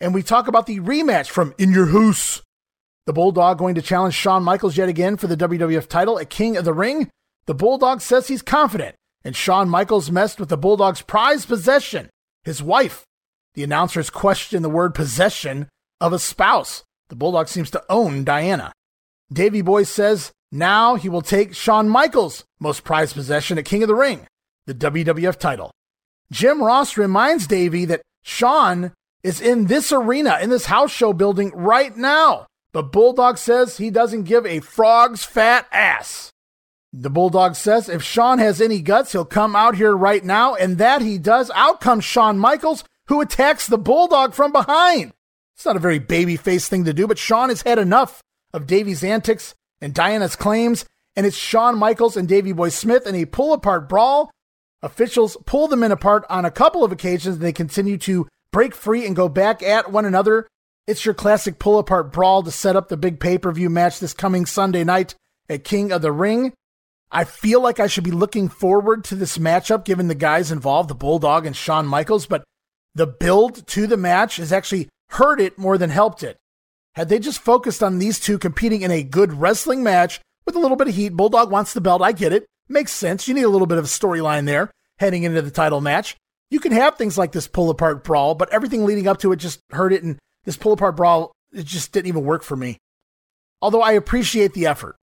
And 0.00 0.14
we 0.14 0.22
talk 0.22 0.46
about 0.46 0.66
the 0.66 0.78
rematch 0.78 1.30
from 1.30 1.52
In 1.58 1.72
Your 1.72 1.86
House. 1.86 2.42
The 3.06 3.12
Bulldog 3.12 3.58
going 3.58 3.74
to 3.74 3.82
challenge 3.82 4.14
Shawn 4.14 4.44
Michaels 4.44 4.76
yet 4.76 4.88
again 4.88 5.16
for 5.16 5.26
the 5.26 5.36
WWF 5.36 5.88
title 5.88 6.18
at 6.20 6.30
King 6.30 6.56
of 6.56 6.64
the 6.64 6.74
Ring. 6.74 7.10
The 7.46 7.54
Bulldog 7.54 8.00
says 8.00 8.28
he's 8.28 8.42
confident, 8.42 8.94
and 9.24 9.34
Shawn 9.34 9.68
Michaels 9.68 10.12
messed 10.12 10.38
with 10.38 10.48
the 10.48 10.56
Bulldog's 10.56 11.02
prized 11.02 11.48
possession, 11.48 12.08
his 12.44 12.62
wife. 12.62 13.04
The 13.54 13.64
announcers 13.64 14.10
question 14.10 14.62
the 14.62 14.68
word 14.68 14.94
possession 14.94 15.68
of 16.00 16.12
a 16.12 16.18
spouse. 16.20 16.84
The 17.08 17.16
Bulldog 17.16 17.48
seems 17.48 17.70
to 17.70 17.84
own 17.88 18.24
Diana. 18.24 18.72
Davey 19.32 19.62
Boy 19.62 19.82
says 19.82 20.32
now 20.52 20.94
he 20.94 21.08
will 21.08 21.22
take 21.22 21.54
Shawn 21.54 21.88
Michaels' 21.88 22.44
most 22.60 22.84
prized 22.84 23.14
possession 23.14 23.58
at 23.58 23.64
King 23.64 23.82
of 23.82 23.88
the 23.88 23.94
Ring, 23.94 24.26
the 24.66 24.74
WWF 24.74 25.38
title. 25.38 25.70
Jim 26.30 26.62
Ross 26.62 26.96
reminds 26.96 27.46
Davey 27.46 27.84
that 27.86 28.02
Shawn 28.22 28.92
is 29.22 29.40
in 29.40 29.66
this 29.66 29.92
arena, 29.92 30.38
in 30.40 30.50
this 30.50 30.66
house 30.66 30.92
show 30.92 31.12
building 31.12 31.50
right 31.54 31.96
now. 31.96 32.46
But 32.72 32.92
Bulldog 32.92 33.38
says 33.38 33.76
he 33.76 33.90
doesn't 33.90 34.24
give 34.24 34.46
a 34.46 34.60
frog's 34.60 35.24
fat 35.24 35.66
ass. 35.72 36.30
The 36.92 37.10
Bulldog 37.10 37.56
says 37.56 37.88
if 37.88 38.02
Shawn 38.02 38.38
has 38.38 38.60
any 38.60 38.80
guts, 38.80 39.12
he'll 39.12 39.24
come 39.24 39.56
out 39.56 39.76
here 39.76 39.96
right 39.96 40.24
now, 40.24 40.54
and 40.54 40.78
that 40.78 41.02
he 41.02 41.18
does. 41.18 41.50
Out 41.54 41.80
comes 41.80 42.04
Shawn 42.04 42.38
Michaels, 42.38 42.84
who 43.08 43.20
attacks 43.20 43.66
the 43.66 43.78
Bulldog 43.78 44.34
from 44.34 44.52
behind. 44.52 45.12
It's 45.56 45.64
not 45.64 45.76
a 45.76 45.80
very 45.80 45.98
baby-faced 45.98 46.68
thing 46.68 46.84
to 46.84 46.92
do, 46.92 47.06
but 47.06 47.18
Shawn 47.18 47.48
has 47.48 47.62
had 47.62 47.78
enough 47.78 48.22
of 48.56 48.66
Davey's 48.66 49.04
antics 49.04 49.54
and 49.82 49.92
Diana's 49.92 50.34
claims, 50.34 50.86
and 51.14 51.26
it's 51.26 51.36
Shawn 51.36 51.78
Michaels 51.78 52.16
and 52.16 52.26
Davey 52.26 52.52
Boy 52.52 52.70
Smith 52.70 53.06
in 53.06 53.14
a 53.14 53.26
pull 53.26 53.52
apart 53.52 53.86
brawl. 53.88 54.30
Officials 54.82 55.36
pull 55.44 55.68
the 55.68 55.76
men 55.76 55.92
apart 55.92 56.24
on 56.30 56.46
a 56.46 56.50
couple 56.50 56.82
of 56.82 56.90
occasions, 56.90 57.36
and 57.36 57.44
they 57.44 57.52
continue 57.52 57.98
to 57.98 58.26
break 58.52 58.74
free 58.74 59.06
and 59.06 59.14
go 59.14 59.28
back 59.28 59.62
at 59.62 59.92
one 59.92 60.06
another. 60.06 60.46
It's 60.86 61.04
your 61.04 61.14
classic 61.14 61.58
pull 61.58 61.78
apart 61.78 62.12
brawl 62.12 62.42
to 62.42 62.50
set 62.50 62.76
up 62.76 62.88
the 62.88 62.96
big 62.96 63.20
pay 63.20 63.36
per 63.36 63.52
view 63.52 63.68
match 63.68 64.00
this 64.00 64.14
coming 64.14 64.46
Sunday 64.46 64.84
night 64.84 65.14
at 65.48 65.64
King 65.64 65.92
of 65.92 66.00
the 66.00 66.12
Ring. 66.12 66.54
I 67.12 67.24
feel 67.24 67.60
like 67.60 67.78
I 67.78 67.86
should 67.86 68.04
be 68.04 68.10
looking 68.10 68.48
forward 68.48 69.04
to 69.04 69.14
this 69.14 69.36
matchup 69.36 69.84
given 69.84 70.08
the 70.08 70.14
guys 70.14 70.50
involved, 70.50 70.88
the 70.88 70.94
Bulldog 70.94 71.44
and 71.44 71.54
Shawn 71.54 71.86
Michaels, 71.86 72.26
but 72.26 72.42
the 72.94 73.06
build 73.06 73.66
to 73.68 73.86
the 73.86 73.96
match 73.96 74.36
has 74.36 74.52
actually 74.52 74.88
hurt 75.10 75.40
it 75.40 75.58
more 75.58 75.76
than 75.76 75.90
helped 75.90 76.22
it. 76.22 76.38
Had 76.96 77.10
they 77.10 77.18
just 77.18 77.40
focused 77.40 77.82
on 77.82 77.98
these 77.98 78.18
two 78.18 78.38
competing 78.38 78.80
in 78.80 78.90
a 78.90 79.02
good 79.02 79.34
wrestling 79.34 79.82
match 79.82 80.18
with 80.46 80.56
a 80.56 80.58
little 80.58 80.78
bit 80.78 80.88
of 80.88 80.94
heat, 80.94 81.10
Bulldog 81.10 81.50
wants 81.50 81.74
the 81.74 81.80
belt. 81.82 82.00
I 82.00 82.12
get 82.12 82.32
it. 82.32 82.46
Makes 82.68 82.92
sense. 82.92 83.28
You 83.28 83.34
need 83.34 83.42
a 83.42 83.50
little 83.50 83.66
bit 83.66 83.76
of 83.76 83.84
a 83.84 83.88
storyline 83.88 84.46
there 84.46 84.70
heading 84.98 85.24
into 85.24 85.42
the 85.42 85.50
title 85.50 85.82
match. 85.82 86.16
You 86.50 86.58
can 86.58 86.72
have 86.72 86.96
things 86.96 87.18
like 87.18 87.32
this 87.32 87.48
pull 87.48 87.68
apart 87.68 88.02
brawl, 88.02 88.34
but 88.34 88.50
everything 88.50 88.86
leading 88.86 89.06
up 89.06 89.18
to 89.18 89.32
it 89.32 89.36
just 89.36 89.60
hurt 89.70 89.92
it. 89.92 90.02
And 90.02 90.18
this 90.44 90.56
pull 90.56 90.72
apart 90.72 90.96
brawl, 90.96 91.32
it 91.52 91.66
just 91.66 91.92
didn't 91.92 92.06
even 92.08 92.24
work 92.24 92.42
for 92.42 92.56
me. 92.56 92.78
Although 93.60 93.82
I 93.82 93.92
appreciate 93.92 94.54
the 94.54 94.66
effort. 94.66 94.96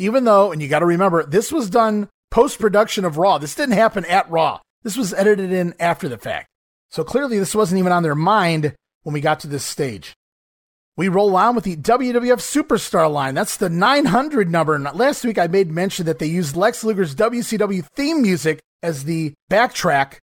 Even 0.00 0.24
though, 0.24 0.50
and 0.50 0.60
you 0.60 0.66
got 0.66 0.80
to 0.80 0.86
remember, 0.86 1.24
this 1.24 1.52
was 1.52 1.70
done 1.70 2.08
post 2.32 2.58
production 2.58 3.04
of 3.04 3.16
Raw. 3.16 3.38
This 3.38 3.54
didn't 3.54 3.74
happen 3.74 4.04
at 4.06 4.28
Raw. 4.30 4.60
This 4.82 4.96
was 4.96 5.14
edited 5.14 5.52
in 5.52 5.74
after 5.78 6.08
the 6.08 6.18
fact. 6.18 6.48
So 6.90 7.04
clearly, 7.04 7.38
this 7.38 7.54
wasn't 7.54 7.78
even 7.78 7.92
on 7.92 8.02
their 8.02 8.14
mind 8.16 8.74
when 9.02 9.12
we 9.12 9.20
got 9.20 9.40
to 9.40 9.46
this 9.46 9.64
stage. 9.64 10.14
We 10.98 11.06
roll 11.06 11.36
on 11.36 11.54
with 11.54 11.62
the 11.62 11.76
WWF 11.76 12.40
Superstar 12.40 13.08
line. 13.08 13.36
That's 13.36 13.56
the 13.56 13.68
900 13.70 14.50
number. 14.50 14.76
Last 14.80 15.24
week 15.24 15.38
I 15.38 15.46
made 15.46 15.70
mention 15.70 16.06
that 16.06 16.18
they 16.18 16.26
used 16.26 16.56
Lex 16.56 16.82
Luger's 16.82 17.14
WCW 17.14 17.84
theme 17.94 18.20
music 18.20 18.58
as 18.82 19.04
the 19.04 19.32
backtrack 19.48 20.18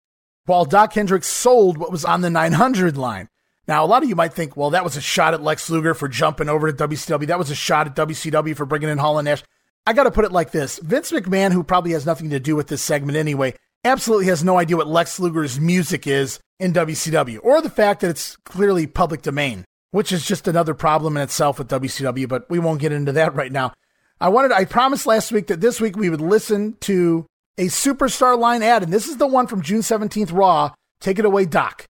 while 0.47 0.65
Doc 0.65 0.93
Hendrix 0.93 1.27
sold 1.27 1.77
what 1.77 1.91
was 1.91 2.03
on 2.03 2.21
the 2.21 2.31
900 2.31 2.97
line. 2.97 3.27
Now, 3.67 3.85
a 3.85 3.87
lot 3.87 4.01
of 4.01 4.09
you 4.09 4.15
might 4.15 4.33
think, 4.33 4.57
well, 4.57 4.71
that 4.71 4.83
was 4.83 4.97
a 4.97 5.01
shot 5.01 5.35
at 5.35 5.43
Lex 5.43 5.69
Luger 5.69 5.93
for 5.93 6.07
jumping 6.07 6.49
over 6.49 6.71
to 6.71 6.87
WCW. 6.87 7.27
That 7.27 7.37
was 7.37 7.51
a 7.51 7.55
shot 7.55 7.85
at 7.85 7.95
WCW 7.95 8.55
for 8.55 8.65
bringing 8.65 8.89
in 8.89 8.97
Hall 8.97 9.19
and 9.19 9.27
Nash. 9.27 9.43
I 9.85 9.93
got 9.93 10.05
to 10.05 10.11
put 10.11 10.25
it 10.25 10.31
like 10.31 10.49
this 10.49 10.79
Vince 10.79 11.11
McMahon, 11.11 11.51
who 11.51 11.63
probably 11.63 11.91
has 11.91 12.07
nothing 12.07 12.31
to 12.31 12.39
do 12.39 12.55
with 12.55 12.65
this 12.65 12.81
segment 12.81 13.15
anyway, 13.15 13.53
absolutely 13.85 14.25
has 14.25 14.43
no 14.43 14.57
idea 14.57 14.77
what 14.77 14.87
Lex 14.87 15.19
Luger's 15.19 15.59
music 15.59 16.07
is 16.07 16.39
in 16.59 16.73
WCW 16.73 17.41
or 17.43 17.61
the 17.61 17.69
fact 17.69 18.01
that 18.01 18.09
it's 18.09 18.37
clearly 18.37 18.87
public 18.87 19.21
domain 19.21 19.65
which 19.93 20.11
is 20.11 20.25
just 20.25 20.47
another 20.47 20.73
problem 20.73 21.15
in 21.15 21.21
itself 21.21 21.59
with 21.59 21.69
WCW, 21.69 22.27
but 22.27 22.49
we 22.49 22.57
won't 22.57 22.81
get 22.81 22.91
into 22.91 23.11
that 23.11 23.35
right 23.35 23.51
now. 23.51 23.71
I 24.19 24.29
wanted, 24.29 24.51
I 24.51 24.65
promised 24.65 25.05
last 25.05 25.31
week 25.31 25.45
that 25.47 25.61
this 25.61 25.79
week 25.79 25.95
we 25.95 26.09
would 26.09 26.19
listen 26.19 26.77
to 26.81 27.27
a 27.59 27.65
superstar 27.65 28.35
line 28.37 28.63
ad, 28.63 28.81
and 28.81 28.91
this 28.91 29.07
is 29.07 29.17
the 29.17 29.27
one 29.27 29.45
from 29.45 29.61
June 29.61 29.81
17th 29.81 30.33
Raw. 30.33 30.71
Take 30.99 31.19
it 31.19 31.25
away, 31.25 31.45
Doc. 31.45 31.85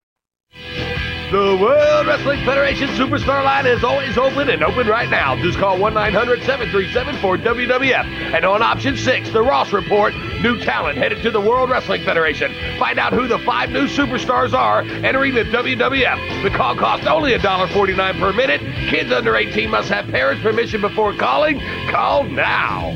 The 1.34 1.58
World 1.60 2.06
Wrestling 2.06 2.46
Federation 2.46 2.90
Superstar 2.90 3.44
line 3.44 3.66
is 3.66 3.84
always 3.84 4.20
open 4.20 4.52
and 4.52 4.64
open 4.64 4.86
right 4.86 5.10
now. 5.10 5.36
Just 5.38 5.58
call 5.58 5.80
1 5.80 5.92
900 5.92 6.44
737 6.44 7.18
for 7.18 7.40
WWF. 7.40 8.06
And 8.36 8.46
on 8.46 8.62
option 8.62 8.96
six, 8.96 9.32
the 9.32 9.42
Ross 9.42 9.74
Report, 9.74 10.14
new 10.44 10.60
talent 10.60 11.00
headed 11.00 11.24
to 11.24 11.32
the 11.32 11.42
World 11.42 11.72
Wrestling 11.72 12.04
Federation. 12.04 12.54
Find 12.78 13.00
out 13.00 13.14
who 13.14 13.28
the 13.28 13.40
five 13.40 13.72
new 13.72 13.88
superstars 13.88 14.54
are 14.54 14.82
entering 14.84 15.34
the 15.34 15.46
WWF. 15.46 16.44
The 16.44 16.56
call 16.56 16.76
costs 16.76 17.08
only 17.08 17.32
$1.49 17.32 18.20
per 18.20 18.32
minute. 18.34 18.62
Kids 18.92 19.12
under 19.12 19.36
18 19.36 19.72
must 19.72 19.90
have 19.90 20.06
parents' 20.06 20.44
permission 20.44 20.82
before 20.82 21.16
calling. 21.16 21.60
Call 21.90 22.26
now. 22.26 22.96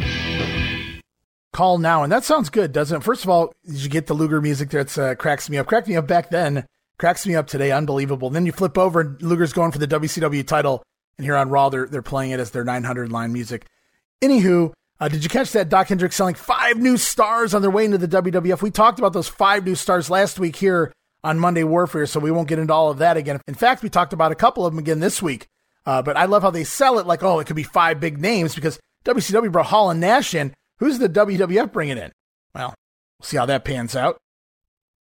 Call 1.53 1.79
now. 1.79 2.03
And 2.03 2.11
that 2.11 2.23
sounds 2.23 2.51
good, 2.51 2.71
doesn't 2.71 2.97
it? 2.97 3.03
First 3.03 3.23
of 3.23 3.31
all, 3.31 3.51
you 3.63 3.89
get 3.89 4.05
the 4.05 4.13
Luger 4.13 4.41
music 4.41 4.69
that 4.69 4.95
uh, 4.95 5.15
cracks 5.15 5.49
me 5.49 5.57
up? 5.57 5.65
Cracked 5.65 5.87
me 5.87 5.95
up 5.95 6.05
back 6.05 6.29
then 6.29 6.67
cracks 6.99 7.25
me 7.25 7.35
up 7.35 7.47
today. 7.47 7.71
Unbelievable. 7.71 8.29
Then 8.29 8.45
you 8.45 8.51
flip 8.51 8.77
over 8.77 9.01
and 9.01 9.21
Luger's 9.21 9.53
going 9.53 9.71
for 9.71 9.79
the 9.79 9.87
WCW 9.87 10.45
title, 10.45 10.83
and 11.17 11.25
here 11.25 11.35
on 11.35 11.49
Raw, 11.49 11.69
they're, 11.69 11.87
they're 11.87 12.01
playing 12.01 12.31
it 12.31 12.39
as 12.39 12.51
their 12.51 12.63
900 12.63 13.11
line 13.11 13.33
music. 13.33 13.65
Anywho, 14.21 14.73
uh, 14.99 15.07
did 15.07 15.23
you 15.23 15.29
catch 15.29 15.51
that 15.51 15.69
Doc 15.69 15.87
Hendrix 15.87 16.15
selling 16.15 16.35
five 16.35 16.77
new 16.77 16.97
stars 16.97 17.53
on 17.53 17.61
their 17.61 17.71
way 17.71 17.85
into 17.85 17.97
the 17.97 18.07
WWF? 18.07 18.61
We 18.61 18.71
talked 18.71 18.99
about 18.99 19.13
those 19.13 19.27
five 19.27 19.65
new 19.65 19.75
stars 19.75 20.09
last 20.09 20.39
week 20.39 20.55
here 20.55 20.91
on 21.23 21.39
Monday 21.39 21.63
Warfare, 21.63 22.07
so 22.07 22.19
we 22.19 22.31
won't 22.31 22.47
get 22.47 22.59
into 22.59 22.73
all 22.73 22.89
of 22.89 22.97
that 22.97 23.17
again. 23.17 23.39
In 23.47 23.53
fact, 23.53 23.83
we 23.83 23.89
talked 23.89 24.13
about 24.13 24.31
a 24.31 24.35
couple 24.35 24.65
of 24.65 24.73
them 24.73 24.79
again 24.79 24.99
this 24.99 25.21
week. 25.21 25.47
Uh, 25.85 26.01
but 26.01 26.17
I 26.17 26.25
love 26.25 26.41
how 26.41 26.49
they 26.49 26.63
sell 26.63 26.99
it 26.99 27.07
like, 27.07 27.23
oh, 27.23 27.39
it 27.39 27.47
could 27.47 27.55
be 27.55 27.63
five 27.63 27.99
big 27.99 28.19
names 28.19 28.53
because 28.53 28.79
WCW 29.05 29.51
brought 29.51 29.67
Hall 29.67 29.89
and 29.89 30.01
Nash 30.01 30.33
in. 30.35 30.53
Who's 30.79 30.99
the 30.99 31.07
WWF 31.07 31.71
bringing 31.71 31.97
in? 31.97 32.11
Well, 32.53 32.75
we'll 33.19 33.25
see 33.25 33.37
how 33.37 33.45
that 33.45 33.63
pans 33.63 33.95
out. 33.95 34.17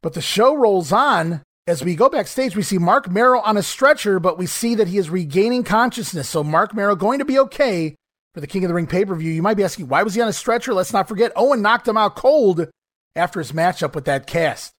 But 0.02 0.14
the 0.14 0.20
show 0.20 0.54
rolls 0.54 0.92
on. 0.92 1.42
As 1.66 1.82
we 1.82 1.96
go 1.96 2.08
backstage, 2.08 2.54
we 2.54 2.62
see 2.62 2.78
Marc 2.78 3.10
Mero 3.10 3.40
on 3.40 3.56
a 3.56 3.62
stretcher, 3.62 4.20
but 4.20 4.38
we 4.38 4.46
see 4.46 4.76
that 4.76 4.86
he 4.86 4.98
is 4.98 5.10
regaining 5.10 5.64
consciousness. 5.64 6.28
So 6.28 6.44
Marc 6.44 6.74
Mero 6.74 6.94
going 6.94 7.18
to 7.18 7.24
be 7.24 7.40
okay 7.40 7.96
for 8.34 8.40
the 8.40 8.46
King 8.46 8.64
of 8.64 8.68
the 8.68 8.74
Ring 8.74 8.86
pay 8.86 9.04
per 9.04 9.16
view. 9.16 9.32
You 9.32 9.42
might 9.42 9.56
be 9.56 9.64
asking, 9.64 9.88
why 9.88 10.04
was 10.04 10.14
he 10.14 10.20
on 10.20 10.28
a 10.28 10.32
stretcher? 10.32 10.72
Let's 10.72 10.92
not 10.92 11.08
forget, 11.08 11.32
Owen 11.34 11.62
knocked 11.62 11.88
him 11.88 11.96
out 11.96 12.14
cold 12.14 12.68
after 13.16 13.40
his 13.40 13.50
matchup 13.50 13.94
with 13.94 14.04
that 14.04 14.28
cast. 14.28 14.72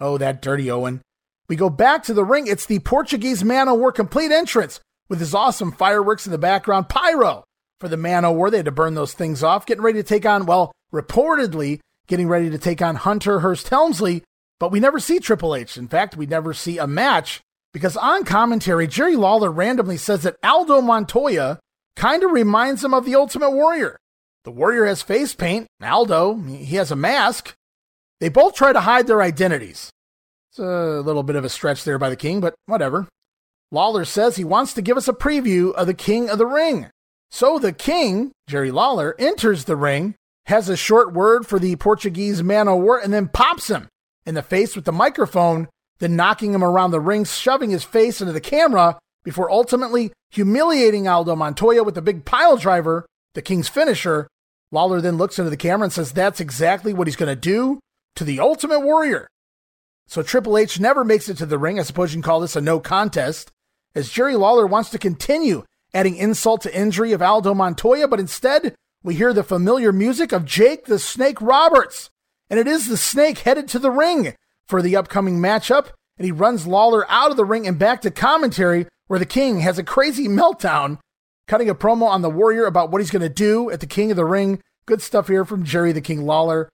Oh, 0.00 0.18
that 0.18 0.42
dirty 0.42 0.70
Owen. 0.70 1.02
We 1.48 1.54
go 1.54 1.70
back 1.70 2.02
to 2.04 2.14
the 2.14 2.24
ring. 2.24 2.48
It's 2.48 2.66
the 2.66 2.80
Portuguese 2.80 3.44
Man 3.44 3.68
o' 3.68 3.74
War 3.74 3.92
complete 3.92 4.32
entrance 4.32 4.80
with 5.08 5.20
his 5.20 5.34
awesome 5.34 5.70
fireworks 5.70 6.26
in 6.26 6.32
the 6.32 6.38
background. 6.38 6.88
Pyro 6.88 7.44
for 7.78 7.88
the 7.88 7.96
Man 7.96 8.24
o' 8.24 8.32
War. 8.32 8.50
They 8.50 8.58
had 8.58 8.66
to 8.66 8.72
burn 8.72 8.94
those 8.94 9.12
things 9.12 9.44
off, 9.44 9.66
getting 9.66 9.84
ready 9.84 10.00
to 10.02 10.08
take 10.08 10.26
on, 10.26 10.46
well, 10.46 10.72
reportedly 10.92 11.78
getting 12.08 12.28
ready 12.28 12.50
to 12.50 12.58
take 12.58 12.82
on 12.82 12.96
Hunter 12.96 13.40
Hearst 13.40 13.68
Helmsley, 13.68 14.24
but 14.60 14.72
we 14.72 14.80
never 14.80 14.98
see 14.98 15.18
Triple 15.18 15.54
H. 15.54 15.76
In 15.76 15.88
fact, 15.88 16.16
we 16.16 16.26
never 16.26 16.52
see 16.52 16.78
a 16.78 16.86
match 16.86 17.40
because 17.72 17.96
on 17.96 18.24
commentary, 18.24 18.86
Jerry 18.86 19.16
Lawler 19.16 19.50
randomly 19.50 19.96
says 19.96 20.22
that 20.22 20.36
Aldo 20.42 20.80
Montoya 20.80 21.58
kind 21.96 22.22
of 22.22 22.30
reminds 22.30 22.82
him 22.82 22.94
of 22.94 23.04
the 23.04 23.14
Ultimate 23.14 23.50
Warrior. 23.50 23.98
The 24.44 24.50
Warrior 24.50 24.86
has 24.86 25.02
face 25.02 25.34
paint, 25.34 25.66
Aldo, 25.82 26.40
he 26.42 26.76
has 26.76 26.90
a 26.90 26.96
mask. 26.96 27.54
They 28.20 28.28
both 28.28 28.54
try 28.54 28.72
to 28.72 28.80
hide 28.80 29.06
their 29.06 29.22
identities. 29.22 29.90
It's 30.50 30.58
a 30.58 31.02
little 31.04 31.22
bit 31.22 31.36
of 31.36 31.44
a 31.44 31.48
stretch 31.48 31.84
there 31.84 31.98
by 31.98 32.08
the 32.08 32.16
King, 32.16 32.40
but 32.40 32.54
whatever. 32.66 33.06
Lawler 33.70 34.04
says 34.04 34.36
he 34.36 34.44
wants 34.44 34.72
to 34.74 34.82
give 34.82 34.96
us 34.96 35.08
a 35.08 35.12
preview 35.12 35.74
of 35.74 35.86
the 35.86 35.94
King 35.94 36.30
of 36.30 36.38
the 36.38 36.46
Ring. 36.46 36.88
So 37.30 37.58
the 37.58 37.72
King, 37.72 38.32
Jerry 38.48 38.70
Lawler, 38.70 39.14
enters 39.18 39.64
the 39.64 39.76
ring, 39.76 40.14
has 40.46 40.70
a 40.70 40.76
short 40.76 41.12
word 41.12 41.46
for 41.46 41.58
the 41.58 41.76
Portuguese 41.76 42.42
man 42.42 42.68
o' 42.68 42.76
war, 42.76 42.98
and 42.98 43.12
then 43.12 43.28
pops 43.28 43.68
him 43.68 43.88
in 44.28 44.34
the 44.34 44.42
face 44.42 44.76
with 44.76 44.84
the 44.84 44.92
microphone, 44.92 45.68
then 46.00 46.14
knocking 46.14 46.52
him 46.52 46.62
around 46.62 46.90
the 46.90 47.00
ring, 47.00 47.24
shoving 47.24 47.70
his 47.70 47.82
face 47.82 48.20
into 48.20 48.32
the 48.32 48.42
camera 48.42 48.98
before 49.24 49.50
ultimately 49.50 50.12
humiliating 50.30 51.08
Aldo 51.08 51.34
Montoya 51.34 51.82
with 51.82 51.94
the 51.94 52.02
big 52.02 52.26
pile 52.26 52.58
driver, 52.58 53.06
the 53.32 53.40
King's 53.40 53.68
finisher. 53.68 54.28
Lawler 54.70 55.00
then 55.00 55.16
looks 55.16 55.38
into 55.38 55.50
the 55.50 55.56
camera 55.56 55.84
and 55.84 55.92
says 55.92 56.12
that's 56.12 56.40
exactly 56.40 56.92
what 56.92 57.06
he's 57.06 57.16
going 57.16 57.34
to 57.34 57.40
do 57.40 57.80
to 58.16 58.24
the 58.24 58.38
Ultimate 58.38 58.80
Warrior. 58.80 59.26
So 60.06 60.22
Triple 60.22 60.58
H 60.58 60.78
never 60.78 61.04
makes 61.04 61.30
it 61.30 61.38
to 61.38 61.46
the 61.46 61.58
ring. 61.58 61.80
I 61.80 61.82
suppose 61.82 62.12
you 62.12 62.16
can 62.16 62.22
call 62.22 62.40
this 62.40 62.54
a 62.54 62.60
no 62.60 62.80
contest 62.80 63.50
as 63.94 64.10
Jerry 64.10 64.36
Lawler 64.36 64.66
wants 64.66 64.90
to 64.90 64.98
continue 64.98 65.64
adding 65.94 66.16
insult 66.16 66.60
to 66.62 66.78
injury 66.78 67.12
of 67.12 67.22
Aldo 67.22 67.54
Montoya, 67.54 68.06
but 68.06 68.20
instead 68.20 68.74
we 69.02 69.14
hear 69.14 69.32
the 69.32 69.42
familiar 69.42 69.90
music 69.90 70.32
of 70.32 70.44
Jake 70.44 70.84
the 70.84 70.98
Snake 70.98 71.40
Roberts. 71.40 72.10
And 72.50 72.58
it 72.58 72.66
is 72.66 72.88
the 72.88 72.96
Snake 72.96 73.38
headed 73.38 73.68
to 73.68 73.78
the 73.78 73.90
ring 73.90 74.34
for 74.66 74.82
the 74.82 74.96
upcoming 74.96 75.38
matchup, 75.38 75.88
and 76.16 76.24
he 76.24 76.32
runs 76.32 76.66
Lawler 76.66 77.10
out 77.10 77.30
of 77.30 77.36
the 77.36 77.44
ring 77.44 77.66
and 77.66 77.78
back 77.78 78.00
to 78.02 78.10
commentary 78.10 78.86
where 79.06 79.18
the 79.18 79.26
King 79.26 79.60
has 79.60 79.78
a 79.78 79.82
crazy 79.84 80.28
meltdown, 80.28 80.98
cutting 81.46 81.68
a 81.68 81.74
promo 81.74 82.06
on 82.06 82.22
the 82.22 82.30
Warrior 82.30 82.66
about 82.66 82.90
what 82.90 83.00
he's 83.00 83.10
going 83.10 83.22
to 83.22 83.28
do 83.28 83.70
at 83.70 83.80
the 83.80 83.86
King 83.86 84.10
of 84.10 84.16
the 84.16 84.24
Ring. 84.24 84.60
Good 84.86 85.02
stuff 85.02 85.28
here 85.28 85.44
from 85.44 85.64
Jerry 85.64 85.92
the 85.92 86.00
King 86.00 86.24
Lawler. 86.24 86.68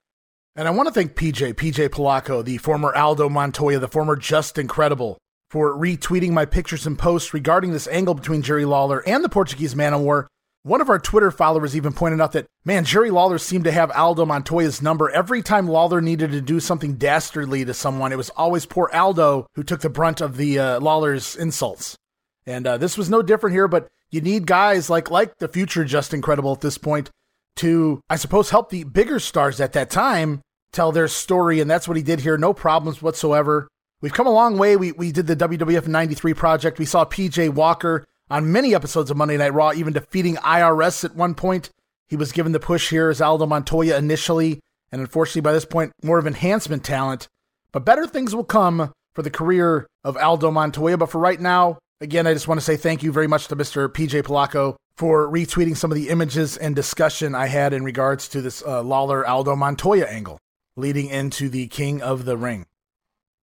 And 0.57 0.69
I 0.69 0.71
want 0.71 0.87
to 0.87 0.95
thank 0.95 1.15
PJ, 1.15 1.55
PJ 1.55 1.89
Polaco, 1.89 2.45
the 2.45 2.59
former 2.59 2.95
Aldo 2.95 3.29
Montoya, 3.29 3.81
the 3.81 3.89
former 3.89 4.15
Justin 4.15 4.69
Credible, 4.69 5.19
for 5.51 5.77
retweeting 5.77 6.31
my 6.31 6.45
pictures 6.45 6.87
and 6.87 6.99
posts 6.99 7.35
regarding 7.35 7.73
this 7.73 7.89
angle 7.89 8.15
between 8.15 8.43
Jerry 8.43 8.65
Lawler 8.65 9.03
and 9.07 9.25
the 9.25 9.29
Portuguese 9.29 9.75
Man 9.75 9.93
of 9.93 10.03
War. 10.03 10.29
One 10.65 10.81
of 10.81 10.89
our 10.89 10.99
Twitter 10.99 11.31
followers 11.31 11.77
even 11.77 11.93
pointed 11.93 12.23
out 12.23 12.33
that, 12.33 12.47
man, 12.65 12.87
Jerry 12.87 13.11
Lawler 13.11 13.37
seemed 13.37 13.65
to 13.65 13.71
have 13.71 13.91
Aldo 13.91 14.25
Montoya's 14.25 14.81
number. 14.81 15.11
Every 15.11 15.43
time 15.43 15.69
Lawler 15.69 16.01
needed 16.01 16.31
to 16.31 16.41
do 16.41 16.59
something 16.59 16.95
dastardly 16.95 17.67
to 17.67 17.75
someone, 17.75 18.13
it 18.13 18.17
was 18.17 18.31
always 18.31 18.65
poor 18.65 18.89
Aldo 18.95 19.47
who 19.57 19.63
took 19.63 19.83
the 19.83 19.91
brunt 19.91 20.23
of 20.23 20.39
the 20.39 20.59
uh, 20.59 20.81
Lawler's 20.81 21.37
insults. 21.37 21.99
And 22.47 22.67
uh, 22.67 22.79
this 22.79 22.97
was 22.97 23.11
no 23.11 23.21
different 23.21 23.55
here, 23.55 23.69
but 23.69 23.89
you 24.11 24.23
need 24.23 24.47
guys 24.47 24.89
like 24.89 25.11
like 25.11 25.37
the 25.37 25.49
future 25.49 25.85
Justin 25.85 26.23
Credible 26.23 26.53
at 26.53 26.63
this 26.63 26.79
point 26.79 27.11
to, 27.57 28.01
I 28.09 28.17
suppose, 28.17 28.49
help 28.49 28.71
the 28.71 28.85
bigger 28.85 29.19
stars 29.19 29.61
at 29.61 29.75
that 29.75 29.91
time 29.91 30.41
tell 30.73 30.93
their 30.93 31.09
story. 31.09 31.61
And 31.61 31.71
that's 31.71 31.87
what 31.87 31.99
he 31.99 32.03
did 32.03 32.21
here. 32.21 32.39
No 32.39 32.55
problems 32.55 33.03
whatsoever. 33.03 33.69
We've 34.01 34.15
come 34.15 34.27
a 34.27 34.31
long 34.31 34.57
way. 34.57 34.77
We, 34.77 34.93
we 34.93 35.13
did 35.13 35.27
the 35.27 35.37
WWF 35.37 35.87
93 35.87 36.33
project. 36.33 36.79
We 36.79 36.87
saw 36.87 37.05
PJ 37.05 37.51
Walker 37.51 38.07
on 38.31 38.53
many 38.53 38.75
episodes 38.75 39.11
of 39.11 39.17
Monday 39.17 39.37
Night 39.37 39.53
Raw, 39.53 39.73
even 39.73 39.93
defeating 39.93 40.37
IRS 40.37 41.05
at 41.05 41.15
one 41.15 41.35
point. 41.35 41.71
He 42.09 42.17
was 42.17 42.33
given 42.33 42.53
the 42.53 42.61
push 42.61 42.91
here 42.91 43.11
as 43.11 43.21
Aldo 43.21 43.47
Montoya 43.47 43.97
initially, 43.97 44.61
and 44.93 45.01
unfortunately 45.01 45.43
by 45.43 45.53
this 45.53 45.65
point, 45.65 45.93
more 46.03 46.19
of 46.19 46.27
enhancement 46.27 46.85
talent. 46.85 47.29
But 47.73 47.85
better 47.85 48.07
things 48.07 48.35
will 48.35 48.45
come 48.45 48.93
for 49.15 49.23
the 49.23 49.31
career 49.31 49.87
of 50.03 50.17
Aldo 50.17 50.51
Montoya. 50.51 50.97
But 50.97 51.11
for 51.11 51.19
right 51.19 51.41
now, 51.41 51.79
again, 52.01 52.27
I 52.27 52.35
just 52.35 52.49
want 52.49 52.61
to 52.61 52.65
say 52.65 52.77
thank 52.77 53.03
you 53.03 53.13
very 53.13 53.27
much 53.27 53.49
to 53.49 53.57
Mr. 53.57 53.89
PJ 53.89 54.23
Polaco 54.23 54.77
for 54.97 55.29
retweeting 55.29 55.77
some 55.77 55.91
of 55.91 55.97
the 55.97 56.09
images 56.09 56.57
and 56.57 56.77
discussion 56.77 57.35
I 57.35 57.47
had 57.47 57.73
in 57.73 57.85
regards 57.85 58.29
to 58.29 58.41
this 58.41 58.63
uh, 58.65 58.83
Lawler 58.83 59.27
Aldo 59.27 59.57
Montoya 59.57 60.07
angle 60.07 60.39
leading 60.77 61.09
into 61.09 61.49
the 61.49 61.67
King 61.69 62.03
of 62.03 62.25
the 62.25 62.37
Ring. 62.37 62.67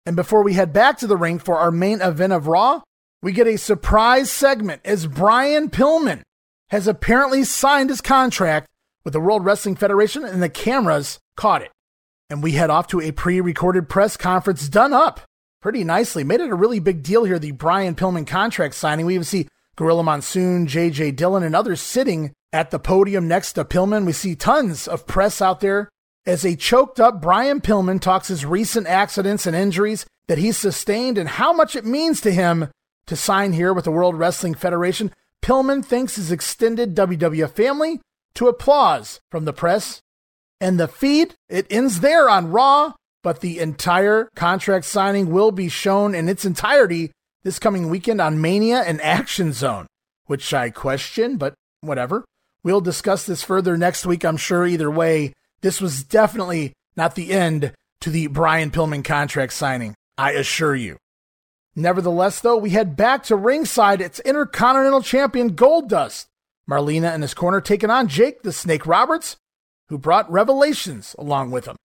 And 0.07 0.17
before 0.17 0.43
we 0.43 0.55
head 0.55 0.73
back 0.73 0.99
to 0.99 1.07
the 1.07 1.17
ring 1.17 1.39
for 1.39 1.59
our 1.59 1.71
main 1.71 2.03
event 2.03 2.33
of 2.33 2.47
Raw, 2.47 2.83
we 3.25 3.33
get 3.33 3.47
a 3.47 3.57
surprise 3.57 4.31
segment 4.31 4.83
as 4.85 5.07
Brian 5.07 5.71
Pillman 5.71 6.21
has 6.69 6.87
apparently 6.87 7.43
signed 7.43 7.89
his 7.89 8.03
contract 8.03 8.69
with 9.03 9.15
the 9.15 9.21
World 9.21 9.47
Wrestling 9.47 9.77
Federation 9.77 10.27
and 10.27 10.43
the 10.43 10.51
cameras 10.51 11.19
caught 11.35 11.63
it. 11.63 11.71
And 12.29 12.43
we 12.43 12.53
head 12.53 12.69
off 12.69 12.87
to 12.89 13.01
a 13.01 13.13
pre 13.13 13.41
recorded 13.41 13.89
press 13.89 14.19
conference 14.19 14.69
done 14.69 14.93
up 14.93 15.23
pretty 15.63 15.85
nicely. 15.85 16.23
Made 16.23 16.43
it 16.43 16.51
a 16.51 16.55
really 16.55 16.81
big 16.81 17.03
deal 17.03 17.25
here, 17.25 17.39
the 17.39 17.53
Brian 17.53 17.95
Pillman 17.95 18.27
contract 18.27 18.75
signing. 18.75 19.07
We 19.07 19.15
even 19.15 19.25
see 19.25 19.49
Gorilla 19.77 20.03
Monsoon, 20.03 20.67
JJ 20.67 21.17
Dillon, 21.17 21.43
and 21.43 21.57
others 21.57 21.81
sitting 21.81 22.35
at 22.53 22.71
the 22.71 22.79
podium 22.79 23.27
next 23.27 23.55
to 23.55 23.65
Pillman. 23.65 24.05
We 24.05 24.13
see 24.13 24.37
tons 24.37 24.87
of 24.87 25.07
press 25.07 25.41
out 25.41 25.61
there 25.61 25.89
as 26.27 26.45
a 26.45 26.57
choked 26.57 27.01
up 27.01 27.23
Brian 27.23 27.63
Pillman 27.63 28.03
talks 28.03 28.29
his 28.29 28.45
recent 28.45 28.87
accidents 28.87 29.47
and 29.47 29.57
injuries 29.57 30.05
that 30.29 30.37
he's 30.37 30.59
sustained 30.59 31.17
and 31.17 31.31
how 31.31 31.55
much 31.55 31.75
it 31.75 31.87
means 31.87 32.21
to 32.21 32.31
him 32.31 32.69
to 33.07 33.17
sign 33.17 33.53
here 33.53 33.73
with 33.73 33.85
the 33.85 33.90
World 33.90 34.17
Wrestling 34.17 34.55
Federation. 34.55 35.12
Pillman 35.43 35.85
thanks 35.85 36.17
his 36.17 36.33
extended 36.33 36.95
WWF 36.95 37.51
family 37.51 38.01
to 38.35 38.49
applause 38.49 39.21
from 39.31 39.45
the 39.45 39.53
press. 39.53 40.01
And 40.61 40.81
the 40.81 40.88
feed, 40.88 41.35
it 41.49 41.67
ends 41.71 42.01
there 42.01 42.29
on 42.31 42.51
Raw, 42.51 42.95
but 43.23 43.40
the 43.40 43.59
entire 43.59 44.29
contract 44.35 44.85
signing 44.85 45.31
will 45.31 45.51
be 45.51 45.69
shown 45.69 46.14
in 46.14 46.29
its 46.29 46.45
entirety 46.45 47.12
this 47.43 47.59
coming 47.59 47.90
weekend 47.90 48.21
on 48.21 48.40
Mania 48.40 48.81
and 48.81 49.01
Action 49.03 49.53
Zone, 49.53 49.87
which 50.27 50.55
I 50.55 50.71
question, 50.71 51.37
but 51.37 51.55
whatever. 51.81 52.25
We'll 52.62 52.81
discuss 52.81 53.27
this 53.27 53.43
further 53.43 53.77
next 53.77 54.07
week, 54.07 54.25
I'm 54.25 54.38
sure, 54.38 54.67
either 54.67 54.90
way 54.90 55.35
this 55.64 55.81
was 55.81 56.05
definitely 56.05 56.75
not 56.95 57.14
the 57.14 57.33
end 57.33 57.73
to 58.01 58.11
the 58.11 58.27
Brian 58.27 58.71
Pillman 58.71 59.03
contract 59.03 59.55
signing, 59.55 59.95
I 60.19 60.33
assure 60.33 60.77
you. 60.77 60.99
Nevertheless, 61.77 62.41
though, 62.41 62.57
we 62.57 62.71
head 62.71 62.97
back 62.97 63.25
to 63.25 63.37
ringside. 63.37 64.01
It's 64.01 64.21
Intercontinental 64.21 65.03
Champion 65.03 65.55
Goldust. 65.55 66.27
Marlena 66.71 67.15
in 67.15 67.23
his 67.23 67.35
corner 67.35 67.61
taking 67.61 67.91
on 67.91 68.09
Jake 68.09 68.43
the 68.43 68.53
Snake 68.53 68.87
Roberts, 68.87 69.37
who 69.89 69.99
brought 69.99 70.31
Revelations 70.31 71.15
along 71.19 71.51
with 71.51 71.67
him. 71.67 71.77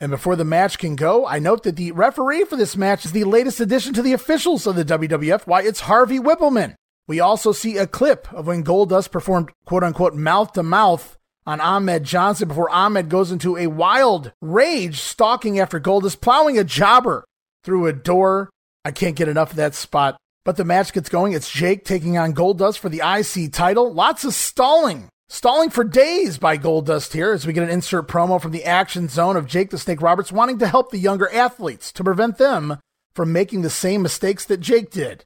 And 0.00 0.10
before 0.10 0.36
the 0.36 0.44
match 0.44 0.78
can 0.78 0.94
go, 0.94 1.26
I 1.26 1.38
note 1.38 1.62
that 1.62 1.76
the 1.76 1.92
referee 1.92 2.44
for 2.44 2.56
this 2.56 2.76
match 2.76 3.04
is 3.04 3.12
the 3.12 3.24
latest 3.24 3.60
addition 3.60 3.94
to 3.94 4.02
the 4.02 4.12
officials 4.12 4.66
of 4.66 4.76
the 4.76 4.84
WWF. 4.84 5.46
Why, 5.46 5.62
it's 5.62 5.80
Harvey 5.80 6.18
Wippleman. 6.18 6.74
We 7.08 7.20
also 7.20 7.52
see 7.52 7.78
a 7.78 7.86
clip 7.86 8.32
of 8.32 8.46
when 8.46 8.64
Goldust 8.64 9.10
performed 9.10 9.52
quote 9.64 9.84
unquote 9.84 10.14
mouth 10.14 10.52
to 10.52 10.62
mouth 10.62 11.16
on 11.46 11.60
Ahmed 11.60 12.04
Johnson 12.04 12.48
before 12.48 12.68
Ahmed 12.70 13.08
goes 13.08 13.30
into 13.30 13.56
a 13.56 13.68
wild 13.68 14.32
rage, 14.42 15.00
stalking 15.00 15.58
after 15.58 15.80
Goldust, 15.80 16.20
plowing 16.20 16.58
a 16.58 16.64
jobber 16.64 17.24
through 17.62 17.86
a 17.86 17.92
door. 17.92 18.50
I 18.86 18.92
can't 18.92 19.16
get 19.16 19.28
enough 19.28 19.50
of 19.50 19.56
that 19.56 19.74
spot. 19.74 20.16
But 20.44 20.56
the 20.56 20.64
match 20.64 20.92
gets 20.92 21.08
going. 21.08 21.32
It's 21.32 21.50
Jake 21.50 21.84
taking 21.84 22.16
on 22.18 22.36
Goldust 22.36 22.78
for 22.78 22.88
the 22.88 23.02
IC 23.04 23.52
title. 23.52 23.92
Lots 23.92 24.22
of 24.22 24.32
stalling. 24.32 25.08
Stalling 25.28 25.70
for 25.70 25.82
days 25.82 26.38
by 26.38 26.56
Goldust 26.56 27.12
here 27.12 27.32
as 27.32 27.44
we 27.44 27.52
get 27.52 27.64
an 27.64 27.68
insert 27.68 28.06
promo 28.06 28.40
from 28.40 28.52
the 28.52 28.62
action 28.62 29.08
zone 29.08 29.36
of 29.36 29.48
Jake 29.48 29.70
the 29.70 29.78
Snake 29.78 30.00
Roberts 30.00 30.30
wanting 30.30 30.58
to 30.60 30.68
help 30.68 30.92
the 30.92 30.98
younger 30.98 31.28
athletes 31.34 31.90
to 31.90 32.04
prevent 32.04 32.38
them 32.38 32.78
from 33.12 33.32
making 33.32 33.62
the 33.62 33.70
same 33.70 34.02
mistakes 34.02 34.44
that 34.44 34.60
Jake 34.60 34.92
did. 34.92 35.24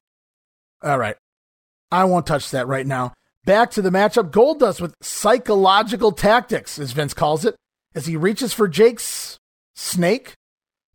All 0.81 0.97
right. 0.97 1.15
I 1.91 2.05
won't 2.05 2.25
touch 2.25 2.49
that 2.49 2.67
right 2.67 2.87
now. 2.87 3.13
Back 3.45 3.69
to 3.71 3.83
the 3.83 3.91
matchup, 3.91 4.31
Goldust 4.31 4.81
with 4.81 4.95
psychological 5.03 6.13
tactics, 6.13 6.79
as 6.79 6.93
Vince 6.93 7.13
calls 7.13 7.45
it, 7.45 7.55
as 7.93 8.07
he 8.07 8.15
reaches 8.15 8.53
for 8.53 8.67
Jake's 8.67 9.37
snake. 9.75 10.33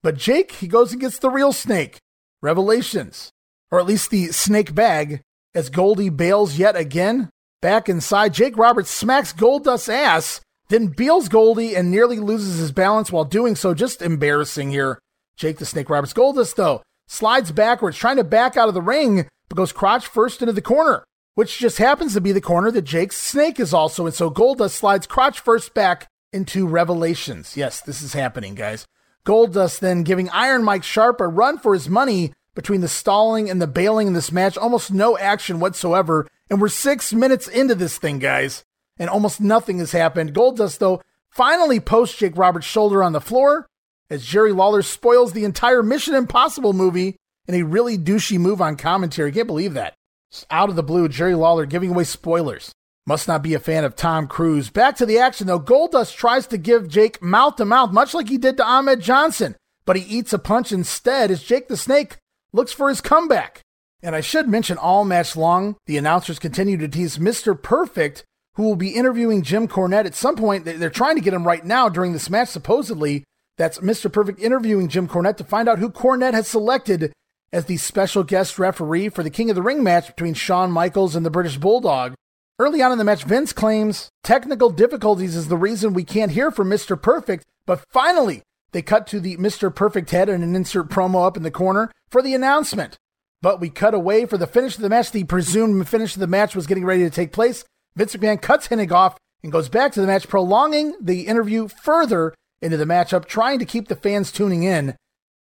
But 0.02 0.16
Jake, 0.16 0.50
he 0.50 0.66
goes 0.66 0.90
and 0.90 1.00
gets 1.00 1.20
the 1.20 1.30
real 1.30 1.52
snake, 1.52 1.98
Revelations, 2.42 3.30
or 3.70 3.80
at 3.80 3.86
least 3.86 4.10
the 4.10 4.26
snake 4.26 4.74
bag, 4.74 5.22
as 5.54 5.70
Goldie 5.70 6.10
bails 6.10 6.58
yet 6.58 6.76
again. 6.76 7.30
Back 7.62 7.88
inside, 7.88 8.34
Jake 8.34 8.56
Roberts 8.56 8.90
smacks 8.90 9.32
Goldust's 9.32 9.88
ass, 9.88 10.40
then 10.68 10.88
beals 10.88 11.28
Goldie 11.28 11.74
and 11.74 11.90
nearly 11.90 12.18
loses 12.18 12.58
his 12.58 12.72
balance 12.72 13.10
while 13.10 13.24
doing 13.24 13.56
so. 13.56 13.72
Just 13.74 14.02
embarrassing 14.02 14.70
here. 14.70 14.98
Jake 15.36 15.58
the 15.58 15.66
Snake 15.66 15.88
Roberts. 15.90 16.12
Goldust, 16.12 16.56
though, 16.56 16.82
slides 17.08 17.52
backwards, 17.52 17.96
trying 17.96 18.16
to 18.16 18.24
back 18.24 18.56
out 18.56 18.68
of 18.68 18.74
the 18.74 18.82
ring, 18.82 19.28
but 19.48 19.56
goes 19.56 19.72
crotch 19.72 20.06
first 20.06 20.42
into 20.42 20.52
the 20.52 20.62
corner, 20.62 21.04
which 21.34 21.58
just 21.58 21.78
happens 21.78 22.14
to 22.14 22.20
be 22.20 22.32
the 22.32 22.40
corner 22.40 22.70
that 22.70 22.82
Jake's 22.82 23.16
Snake 23.16 23.60
is 23.60 23.72
also 23.72 24.06
in. 24.06 24.12
So 24.12 24.30
Goldust 24.30 24.72
slides 24.72 25.06
crotch 25.06 25.40
first 25.40 25.74
back 25.74 26.08
into 26.32 26.66
Revelations. 26.66 27.56
Yes, 27.56 27.80
this 27.80 28.02
is 28.02 28.12
happening, 28.12 28.54
guys. 28.54 28.86
Goldust 29.26 29.80
then 29.80 30.04
giving 30.04 30.30
Iron 30.30 30.62
Mike 30.62 30.84
Sharpe 30.84 31.20
a 31.20 31.26
run 31.26 31.58
for 31.58 31.74
his 31.74 31.88
money 31.88 32.32
between 32.54 32.80
the 32.80 32.88
stalling 32.88 33.50
and 33.50 33.60
the 33.60 33.66
bailing 33.66 34.06
in 34.06 34.12
this 34.12 34.32
match. 34.32 34.56
Almost 34.56 34.92
no 34.92 35.18
action 35.18 35.60
whatsoever. 35.60 36.26
And 36.48 36.60
we're 36.60 36.68
six 36.68 37.12
minutes 37.12 37.48
into 37.48 37.74
this 37.74 37.98
thing, 37.98 38.18
guys. 38.18 38.64
And 38.98 39.10
almost 39.10 39.40
nothing 39.40 39.78
has 39.78 39.92
happened. 39.92 40.32
Goldust, 40.32 40.78
though, 40.78 41.02
finally 41.28 41.80
posts 41.80 42.16
Jake 42.16 42.38
Roberts' 42.38 42.66
shoulder 42.66 43.02
on 43.02 43.12
the 43.12 43.20
floor 43.20 43.66
as 44.08 44.24
Jerry 44.24 44.52
Lawler 44.52 44.82
spoils 44.82 45.32
the 45.32 45.44
entire 45.44 45.82
Mission 45.82 46.14
Impossible 46.14 46.72
movie 46.72 47.16
in 47.46 47.54
a 47.54 47.64
really 47.64 47.98
douchey 47.98 48.38
move 48.38 48.62
on 48.62 48.76
commentary. 48.76 49.32
Can't 49.32 49.46
believe 49.46 49.74
that. 49.74 49.94
Just 50.30 50.46
out 50.50 50.70
of 50.70 50.76
the 50.76 50.82
blue, 50.82 51.08
Jerry 51.08 51.34
Lawler 51.34 51.66
giving 51.66 51.90
away 51.90 52.04
spoilers. 52.04 52.72
Must 53.06 53.28
not 53.28 53.42
be 53.42 53.54
a 53.54 53.60
fan 53.60 53.84
of 53.84 53.94
Tom 53.94 54.26
Cruise. 54.26 54.68
Back 54.68 54.96
to 54.96 55.06
the 55.06 55.18
action 55.18 55.46
though. 55.46 55.60
Goldust 55.60 56.16
tries 56.16 56.46
to 56.48 56.58
give 56.58 56.88
Jake 56.88 57.22
mouth 57.22 57.56
to 57.56 57.64
mouth, 57.64 57.92
much 57.92 58.14
like 58.14 58.28
he 58.28 58.36
did 58.36 58.56
to 58.56 58.64
Ahmed 58.64 59.00
Johnson, 59.00 59.54
but 59.84 59.96
he 59.96 60.02
eats 60.02 60.32
a 60.32 60.38
punch 60.38 60.72
instead 60.72 61.30
as 61.30 61.44
Jake 61.44 61.68
the 61.68 61.76
Snake 61.76 62.16
looks 62.52 62.72
for 62.72 62.88
his 62.88 63.00
comeback. 63.00 63.60
And 64.02 64.16
I 64.16 64.20
should 64.20 64.48
mention 64.48 64.76
all 64.76 65.04
match 65.04 65.36
long, 65.36 65.76
the 65.86 65.96
announcers 65.96 66.38
continue 66.38 66.76
to 66.78 66.88
tease 66.88 67.18
Mr. 67.18 67.60
Perfect, 67.60 68.24
who 68.54 68.64
will 68.64 68.76
be 68.76 68.90
interviewing 68.90 69.42
Jim 69.42 69.68
Cornette 69.68 70.06
at 70.06 70.14
some 70.14 70.36
point. 70.36 70.64
They're 70.64 70.90
trying 70.90 71.14
to 71.14 71.22
get 71.22 71.34
him 71.34 71.46
right 71.46 71.64
now 71.64 71.88
during 71.88 72.12
this 72.12 72.28
match, 72.28 72.48
supposedly. 72.48 73.24
That's 73.56 73.78
Mr. 73.78 74.12
Perfect 74.12 74.40
interviewing 74.40 74.88
Jim 74.88 75.08
Cornette 75.08 75.36
to 75.38 75.44
find 75.44 75.68
out 75.68 75.78
who 75.78 75.90
Cornette 75.90 76.34
has 76.34 76.48
selected 76.48 77.12
as 77.52 77.66
the 77.66 77.76
special 77.76 78.22
guest 78.22 78.58
referee 78.58 79.08
for 79.08 79.22
the 79.22 79.30
King 79.30 79.48
of 79.50 79.56
the 79.56 79.62
Ring 79.62 79.82
match 79.82 80.08
between 80.08 80.34
Shawn 80.34 80.72
Michaels 80.72 81.16
and 81.16 81.24
the 81.24 81.30
British 81.30 81.56
Bulldog. 81.56 82.14
Early 82.58 82.80
on 82.80 82.90
in 82.90 82.96
the 82.96 83.04
match, 83.04 83.24
Vince 83.24 83.52
claims 83.52 84.08
technical 84.22 84.70
difficulties 84.70 85.36
is 85.36 85.48
the 85.48 85.58
reason 85.58 85.92
we 85.92 86.04
can't 86.04 86.32
hear 86.32 86.50
from 86.50 86.70
Mr. 86.70 87.00
Perfect, 87.00 87.44
but 87.66 87.84
finally, 87.90 88.42
they 88.72 88.80
cut 88.80 89.06
to 89.08 89.20
the 89.20 89.36
Mr. 89.36 89.74
Perfect 89.74 90.10
head 90.10 90.30
and 90.30 90.42
an 90.42 90.56
insert 90.56 90.88
promo 90.88 91.26
up 91.26 91.36
in 91.36 91.42
the 91.42 91.50
corner 91.50 91.90
for 92.10 92.22
the 92.22 92.32
announcement. 92.32 92.96
But 93.42 93.60
we 93.60 93.68
cut 93.68 93.92
away 93.92 94.24
for 94.24 94.38
the 94.38 94.46
finish 94.46 94.74
of 94.74 94.80
the 94.80 94.88
match. 94.88 95.10
The 95.10 95.24
presumed 95.24 95.86
finish 95.86 96.14
of 96.14 96.20
the 96.20 96.26
match 96.26 96.56
was 96.56 96.66
getting 96.66 96.86
ready 96.86 97.02
to 97.02 97.10
take 97.10 97.30
place. 97.30 97.62
Vince 97.94 98.16
McMahon 98.16 98.40
cuts 98.40 98.68
Hennig 98.68 98.90
off 98.90 99.18
and 99.42 99.52
goes 99.52 99.68
back 99.68 99.92
to 99.92 100.00
the 100.00 100.06
match, 100.06 100.26
prolonging 100.26 100.94
the 100.98 101.26
interview 101.26 101.68
further 101.68 102.34
into 102.62 102.78
the 102.78 102.86
matchup, 102.86 103.26
trying 103.26 103.58
to 103.58 103.66
keep 103.66 103.88
the 103.88 103.96
fans 103.96 104.32
tuning 104.32 104.62
in. 104.62 104.96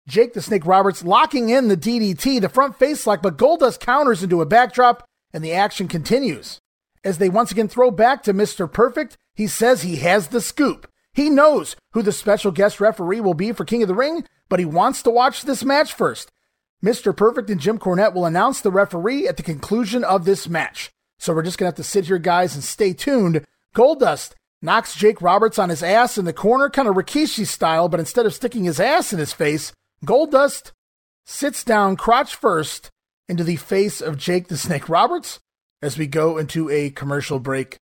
Jake 0.07 0.33
the 0.33 0.41
Snake 0.41 0.65
Roberts 0.65 1.03
locking 1.03 1.49
in 1.49 1.67
the 1.67 1.77
DDT, 1.77 2.41
the 2.41 2.49
front 2.49 2.79
face 2.79 3.05
lock, 3.05 3.21
but 3.21 3.37
Goldust 3.37 3.81
counters 3.81 4.23
into 4.23 4.41
a 4.41 4.47
backdrop, 4.47 5.05
and 5.31 5.43
the 5.43 5.53
action 5.53 5.87
continues 5.87 6.59
as 7.07 7.17
they 7.17 7.29
once 7.29 7.51
again 7.51 7.69
throw 7.69 7.89
back 7.89 8.21
to 8.23 8.33
Mr. 8.33 8.71
Perfect. 8.71 9.17
He 9.33 9.47
says 9.47 9.81
he 9.81 9.97
has 9.97 10.27
the 10.27 10.41
scoop. 10.41 10.91
He 11.13 11.29
knows 11.29 11.75
who 11.93 12.01
the 12.01 12.11
special 12.11 12.51
guest 12.51 12.81
referee 12.81 13.21
will 13.21 13.33
be 13.33 13.53
for 13.53 13.65
King 13.65 13.81
of 13.81 13.87
the 13.87 13.95
Ring, 13.95 14.25
but 14.49 14.59
he 14.59 14.65
wants 14.65 15.01
to 15.03 15.09
watch 15.09 15.43
this 15.43 15.63
match 15.63 15.93
first. 15.93 16.31
Mr. 16.83 17.15
Perfect 17.15 17.49
and 17.49 17.61
Jim 17.61 17.79
Cornette 17.79 18.13
will 18.13 18.25
announce 18.25 18.61
the 18.61 18.69
referee 18.69 19.27
at 19.27 19.37
the 19.37 19.43
conclusion 19.43 20.03
of 20.03 20.25
this 20.25 20.49
match. 20.49 20.91
So 21.17 21.33
we're 21.33 21.43
just 21.43 21.57
going 21.57 21.71
to 21.71 21.75
have 21.75 21.83
to 21.83 21.89
sit 21.89 22.05
here, 22.05 22.19
guys, 22.19 22.53
and 22.53 22.63
stay 22.63 22.93
tuned. 22.93 23.43
Goldust 23.73 24.33
knocks 24.61 24.95
Jake 24.95 25.21
Roberts 25.21 25.57
on 25.57 25.69
his 25.69 25.81
ass 25.81 26.17
in 26.17 26.25
the 26.25 26.33
corner, 26.33 26.69
kind 26.69 26.87
of 26.87 26.95
Rikishi 26.95 27.47
style, 27.47 27.89
but 27.89 27.99
instead 27.99 28.25
of 28.25 28.33
sticking 28.33 28.65
his 28.65 28.79
ass 28.79 29.13
in 29.13 29.19
his 29.19 29.33
face, 29.33 29.71
Goldust 30.05 30.71
sits 31.25 31.63
down 31.63 31.95
crotch 31.95 32.35
first 32.35 32.91
into 33.27 33.43
the 33.43 33.55
face 33.55 34.01
of 34.01 34.17
Jake 34.17 34.49
the 34.49 34.57
Snake 34.57 34.89
Roberts 34.89 35.39
as 35.81 35.97
we 35.97 36.07
go 36.07 36.37
into 36.37 36.69
a 36.69 36.89
commercial 36.89 37.39
break. 37.39 37.77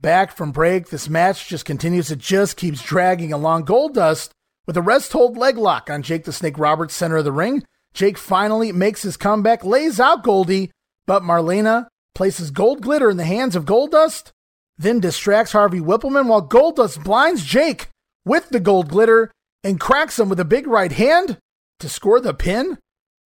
Back 0.00 0.36
from 0.36 0.52
break, 0.52 0.88
this 0.88 1.08
match 1.08 1.48
just 1.48 1.64
continues. 1.64 2.10
It 2.10 2.18
just 2.18 2.56
keeps 2.56 2.82
dragging 2.82 3.32
along. 3.32 3.64
Goldust 3.64 4.30
with 4.66 4.76
a 4.76 4.82
rest 4.82 5.12
hold 5.12 5.36
leg 5.36 5.56
lock 5.56 5.88
on 5.88 6.02
Jake 6.02 6.24
the 6.24 6.32
Snake 6.32 6.58
Roberts, 6.58 6.94
center 6.94 7.16
of 7.16 7.24
the 7.24 7.32
ring. 7.32 7.64
Jake 7.94 8.18
finally 8.18 8.72
makes 8.72 9.02
his 9.02 9.16
comeback, 9.16 9.64
lays 9.64 9.98
out 9.98 10.22
Goldie, 10.22 10.70
but 11.06 11.22
Marlena 11.22 11.86
places 12.14 12.50
gold 12.50 12.82
glitter 12.82 13.08
in 13.10 13.16
the 13.16 13.24
hands 13.24 13.56
of 13.56 13.64
Goldust, 13.64 14.32
then 14.76 15.00
distracts 15.00 15.52
Harvey 15.52 15.80
Wippleman 15.80 16.26
while 16.26 16.46
Goldust 16.46 17.02
blinds 17.02 17.44
Jake 17.44 17.88
with 18.24 18.50
the 18.50 18.60
gold 18.60 18.88
glitter 18.88 19.30
and 19.64 19.80
cracks 19.80 20.18
him 20.18 20.28
with 20.28 20.40
a 20.40 20.44
big 20.44 20.66
right 20.66 20.92
hand 20.92 21.38
to 21.80 21.88
score 21.88 22.20
the 22.20 22.34
pin. 22.34 22.78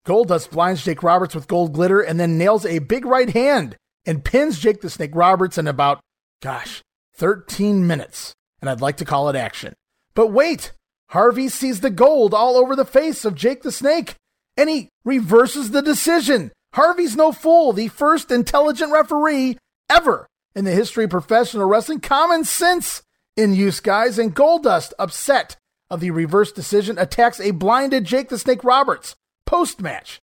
Goldust 0.05 0.51
blinds 0.51 0.83
Jake 0.83 1.03
Roberts 1.03 1.35
with 1.35 1.47
gold 1.47 1.73
glitter 1.73 2.01
and 2.01 2.19
then 2.19 2.37
nails 2.37 2.65
a 2.65 2.79
big 2.79 3.05
right 3.05 3.29
hand 3.29 3.77
and 4.05 4.23
pins 4.23 4.59
Jake 4.59 4.81
the 4.81 4.89
Snake 4.89 5.11
Roberts 5.13 5.57
in 5.57 5.67
about, 5.67 5.99
gosh, 6.41 6.81
13 7.15 7.85
minutes. 7.85 8.33
And 8.59 8.69
I'd 8.69 8.81
like 8.81 8.97
to 8.97 9.05
call 9.05 9.29
it 9.29 9.35
action. 9.35 9.73
But 10.15 10.27
wait, 10.27 10.73
Harvey 11.09 11.49
sees 11.49 11.81
the 11.81 11.89
gold 11.89 12.33
all 12.33 12.57
over 12.57 12.75
the 12.75 12.85
face 12.85 13.25
of 13.25 13.35
Jake 13.35 13.61
the 13.61 13.71
Snake 13.71 14.15
and 14.57 14.69
he 14.69 14.89
reverses 15.05 15.71
the 15.71 15.81
decision. 15.81 16.51
Harvey's 16.73 17.15
no 17.15 17.31
fool, 17.31 17.73
the 17.73 17.87
first 17.89 18.31
intelligent 18.31 18.91
referee 18.91 19.57
ever 19.89 20.27
in 20.55 20.65
the 20.65 20.71
history 20.71 21.03
of 21.03 21.09
professional 21.09 21.67
wrestling. 21.67 21.99
Common 21.99 22.43
sense 22.43 23.03
in 23.35 23.53
use, 23.53 23.79
guys. 23.79 24.17
And 24.17 24.35
Goldust, 24.35 24.93
upset 24.97 25.57
of 25.89 25.99
the 25.99 26.11
reverse 26.11 26.51
decision, 26.51 26.97
attacks 26.97 27.39
a 27.39 27.51
blinded 27.51 28.05
Jake 28.05 28.29
the 28.29 28.39
Snake 28.39 28.63
Roberts 28.63 29.15
post 29.51 29.81
match. 29.81 30.21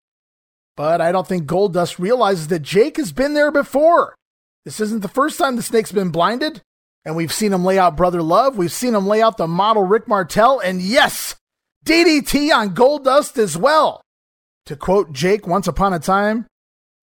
But 0.78 1.02
I 1.02 1.12
don't 1.12 1.28
think 1.28 1.46
Goldust 1.46 2.00
realizes 2.00 2.48
that 2.48 2.62
Jake 2.62 2.96
has 2.96 3.12
been 3.12 3.34
there 3.34 3.52
before. 3.52 4.16
This 4.64 4.80
isn't 4.80 5.02
the 5.02 5.10
first 5.10 5.38
time 5.38 5.58
the 5.58 5.62
Snake's 5.62 5.92
been 5.92 6.12
blinded, 6.12 6.62
and 7.04 7.16
we've 7.16 7.34
seen 7.34 7.52
him 7.52 7.66
lay 7.66 7.78
out 7.78 7.98
Brother 7.98 8.22
Love. 8.22 8.58
We've 8.58 8.72
seen 8.72 8.96
him 8.96 9.06
lay 9.06 9.22
out 9.22 9.36
the 9.36 9.48
model 9.48 9.84
Rick 9.84 10.08
Martel, 10.08 10.60
and 10.60 10.82
yes, 10.82 11.36
DDT 11.86 12.54
on 12.56 12.74
Goldust 12.74 13.38
as 13.38 13.58
well. 13.58 14.02
To 14.68 14.78
quote 14.78 15.12
Jake 15.12 15.46
once 15.46 15.68
upon 15.68 15.94
a 15.94 16.00
time, 16.00 16.46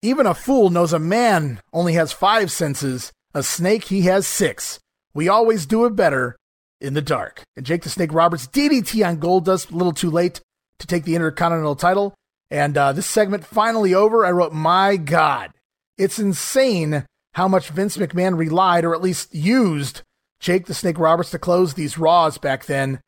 even 0.01 0.27
a 0.27 0.35
fool 0.35 0.71
knows 0.71 0.95
a 0.95 0.99
man 0.99 1.61
only 1.75 1.93
has 1.95 2.13
five 2.13 2.51
senses, 2.51 3.13
a 3.35 3.43
snake 3.43 3.85
he 3.85 4.03
has 4.03 4.27
six. 4.27 4.79
We 5.13 5.29
always 5.29 5.67
do 5.67 5.85
it 5.85 5.95
better 5.95 6.37
in 6.81 6.95
the 6.95 7.03
dark. 7.03 7.43
And 7.55 7.67
Jake 7.67 7.83
the 7.83 7.91
Snake 7.91 8.15
Roberts 8.15 8.47
DDT 8.47 9.07
on 9.07 9.19
Goldust, 9.19 9.71
a 9.71 9.77
little 9.77 9.93
too 9.93 10.11
late 10.11 10.41
to 10.79 10.87
take 10.87 11.05
the 11.05 11.15
Intercontinental 11.15 11.77
title. 11.77 12.15
And 12.51 12.77
uh, 12.77 12.93
this 12.93 13.07
segment 13.07 13.45
finally 13.45 13.95
over. 13.95 14.25
I 14.25 14.31
wrote, 14.31 14.53
My 14.53 14.97
God, 14.97 15.51
it's 15.99 16.19
insane 16.19 17.07
how 17.35 17.49
much 17.49 17.71
Vince 17.71 17.97
McMahon 17.97 18.39
relied, 18.39 18.85
or 18.85 18.95
at 18.95 19.03
least 19.03 19.35
used, 19.35 20.03
Jake 20.39 20.67
the 20.67 20.75
Snake 20.75 20.99
Roberts 20.99 21.31
to 21.31 21.39
close 21.39 21.75
these 21.75 21.99
Raws 21.99 22.39
back 22.39 22.67
then. 22.67 23.01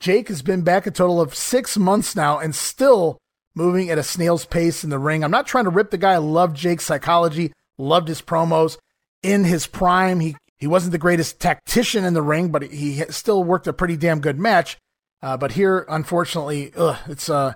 Jake 0.00 0.28
has 0.28 0.42
been 0.42 0.62
back 0.62 0.86
a 0.86 0.90
total 0.90 1.20
of 1.20 1.34
six 1.34 1.76
months 1.76 2.14
now 2.14 2.38
and 2.38 2.54
still 2.54 3.18
moving 3.54 3.90
at 3.90 3.98
a 3.98 4.02
snail's 4.02 4.44
pace 4.44 4.84
in 4.84 4.90
the 4.90 4.98
ring. 4.98 5.24
I'm 5.24 5.30
not 5.30 5.46
trying 5.46 5.64
to 5.64 5.70
rip 5.70 5.90
the 5.90 5.98
guy. 5.98 6.12
I 6.12 6.18
loved 6.18 6.56
Jake's 6.56 6.84
psychology, 6.84 7.52
loved 7.78 8.08
his 8.08 8.22
promos. 8.22 8.76
In 9.22 9.44
his 9.44 9.66
prime, 9.66 10.20
he, 10.20 10.36
he 10.58 10.66
wasn't 10.66 10.92
the 10.92 10.98
greatest 10.98 11.40
tactician 11.40 12.04
in 12.04 12.14
the 12.14 12.22
ring, 12.22 12.50
but 12.50 12.62
he 12.62 13.00
still 13.08 13.42
worked 13.42 13.66
a 13.66 13.72
pretty 13.72 13.96
damn 13.96 14.20
good 14.20 14.38
match. 14.38 14.76
Uh, 15.22 15.36
but 15.36 15.52
here, 15.52 15.86
unfortunately, 15.88 16.72
ugh, 16.76 16.98
it's 17.08 17.28
uh, 17.28 17.54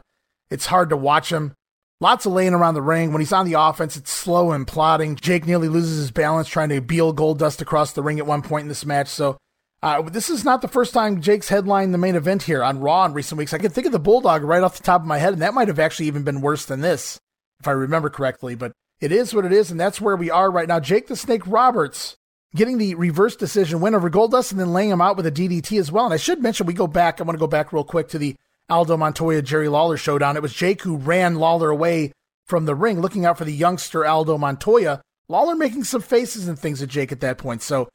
it's 0.51 0.67
hard 0.67 0.91
to 0.91 0.97
watch 0.97 1.31
him. 1.31 1.55
Lots 2.01 2.25
of 2.25 2.33
laying 2.33 2.55
around 2.55 2.75
the 2.75 2.83
ring. 2.83 3.13
When 3.13 3.21
he's 3.21 3.33
on 3.33 3.45
the 3.45 3.61
offense, 3.61 3.97
it's 3.97 4.11
slow 4.11 4.53
and 4.53 4.67
plodding. 4.67 5.17
Jake 5.17 5.47
nearly 5.47 5.69
loses 5.69 5.99
his 5.99 6.11
balance 6.11 6.49
trying 6.49 6.71
to 6.71 6.81
beal 6.81 7.15
Goldust 7.15 7.61
across 7.61 7.93
the 7.93 8.03
ring 8.03 8.19
at 8.19 8.27
one 8.27 8.41
point 8.41 8.63
in 8.63 8.69
this 8.69 8.87
match. 8.87 9.09
So 9.09 9.37
uh, 9.83 10.03
this 10.03 10.31
is 10.31 10.45
not 10.45 10.63
the 10.63 10.69
first 10.69 10.95
time 10.95 11.21
Jake's 11.21 11.51
headlined 11.51 11.93
the 11.93 11.99
main 11.99 12.15
event 12.15 12.45
here 12.45 12.63
on 12.63 12.81
Raw 12.81 13.05
in 13.05 13.13
recent 13.13 13.39
weeks. 13.39 13.53
I 13.53 13.59
can 13.59 13.71
think 13.71 13.87
of 13.87 13.93
the 13.93 13.99
Bulldog 13.99 14.43
right 14.43 14.63
off 14.63 14.77
the 14.77 14.83
top 14.83 15.03
of 15.03 15.07
my 15.07 15.19
head, 15.19 15.35
and 15.35 15.43
that 15.43 15.55
might 15.55 15.69
have 15.69 15.79
actually 15.79 16.07
even 16.07 16.23
been 16.23 16.41
worse 16.41 16.65
than 16.65 16.81
this, 16.81 17.19
if 17.61 17.69
I 17.69 17.73
remember 17.73 18.09
correctly. 18.09 18.55
But 18.55 18.73
it 19.01 19.13
is 19.13 19.35
what 19.35 19.45
it 19.45 19.53
is, 19.53 19.71
and 19.71 19.79
that's 19.79 20.01
where 20.01 20.17
we 20.17 20.31
are 20.31 20.51
right 20.51 20.69
now. 20.69 20.81
Jake 20.81 21.07
the 21.07 21.17
Snake 21.17 21.47
Roberts 21.47 22.17
getting 22.55 22.79
the 22.79 22.95
reverse 22.95 23.37
decision 23.37 23.81
win 23.81 23.95
over 23.95 24.11
Goldust 24.11 24.51
and 24.51 24.61
then 24.61 24.73
laying 24.73 24.91
him 24.91 25.01
out 25.01 25.17
with 25.17 25.27
a 25.27 25.33
DDT 25.33 25.79
as 25.79 25.93
well. 25.93 26.05
And 26.05 26.15
I 26.15 26.19
should 26.19 26.43
mention, 26.43 26.67
we 26.67 26.75
go 26.75 26.87
back, 26.87 27.21
I 27.21 27.25
want 27.25 27.37
to 27.37 27.41
go 27.41 27.47
back 27.47 27.73
real 27.73 27.85
quick 27.85 28.09
to 28.09 28.19
the 28.19 28.35
Aldo 28.69 28.97
Montoya 28.97 29.43
Jerry 29.43 29.69
Lawler 29.69 29.97
showdown. 29.97 30.37
It 30.37 30.43
was 30.43 30.53
Jake 30.53 30.83
who 30.83 30.97
ran 30.97 31.37
Lawler 31.37 31.71
away 31.71 32.13
from 32.47 32.67
the 32.67 32.75
ring, 32.75 33.01
looking 33.01 33.25
out 33.25 33.39
for 33.39 33.45
the 33.45 33.53
youngster 33.53 34.05
Aldo 34.05 34.39
Montoya. 34.39 35.01
Lawler 35.29 35.55
making 35.55 35.85
some 35.85 36.03
faces 36.03 36.49
and 36.49 36.59
things 36.59 36.83
at 36.83 36.89
Jake 36.89 37.13
at 37.13 37.21
that 37.21 37.39
point. 37.39 37.63
So 37.63 37.89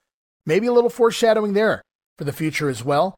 maybe 0.46 0.68
a 0.68 0.74
little 0.74 0.90
foreshadowing 0.90 1.54
there 1.54 1.82
for 2.18 2.24
the 2.24 2.34
future 2.34 2.70
as 2.70 2.84
well. 2.84 3.16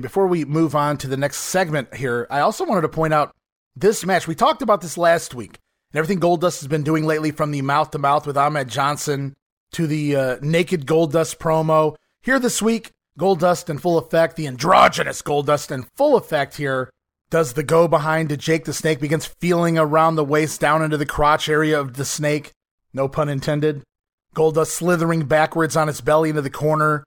Before 0.00 0.26
we 0.26 0.46
move 0.46 0.74
on 0.74 0.96
to 0.98 1.08
the 1.08 1.16
next 1.18 1.38
segment 1.38 1.94
here, 1.94 2.26
I 2.30 2.40
also 2.40 2.64
wanted 2.64 2.82
to 2.82 2.88
point 2.88 3.12
out 3.12 3.34
this 3.76 4.04
match. 4.06 4.26
We 4.26 4.34
talked 4.34 4.62
about 4.62 4.80
this 4.80 4.96
last 4.96 5.34
week, 5.34 5.58
and 5.92 5.98
everything 5.98 6.20
Goldust 6.20 6.60
has 6.60 6.68
been 6.68 6.82
doing 6.82 7.04
lately 7.04 7.32
from 7.32 7.50
the 7.50 7.60
mouth 7.60 7.90
to 7.90 7.98
mouth 7.98 8.26
with 8.26 8.38
Ahmed 8.38 8.68
Johnson 8.68 9.34
to 9.72 9.86
the 9.86 10.16
uh, 10.16 10.36
naked 10.42 10.86
Goldust 10.86 11.38
promo. 11.38 11.96
Here 12.22 12.38
this 12.38 12.60
week, 12.60 12.90
Goldust 13.18 13.68
in 13.68 13.78
full 13.78 13.98
effect, 13.98 14.36
the 14.36 14.46
androgynous 14.46 15.22
Goldust 15.22 15.70
in 15.70 15.84
full 15.96 16.16
effect 16.16 16.56
here. 16.56 16.90
Does 17.30 17.52
the 17.52 17.62
go 17.62 17.86
behind 17.86 18.28
to 18.30 18.36
Jake 18.36 18.64
the 18.64 18.72
Snake, 18.72 18.98
begins 18.98 19.26
feeling 19.26 19.78
around 19.78 20.16
the 20.16 20.24
waist 20.24 20.60
down 20.60 20.82
into 20.82 20.96
the 20.96 21.06
crotch 21.06 21.48
area 21.48 21.78
of 21.78 21.94
the 21.94 22.04
snake. 22.04 22.50
No 22.92 23.08
pun 23.08 23.28
intended. 23.28 23.84
Goldust 24.34 24.72
slithering 24.72 25.26
backwards 25.26 25.76
on 25.76 25.88
its 25.88 26.00
belly 26.00 26.30
into 26.30 26.42
the 26.42 26.50
corner, 26.50 27.04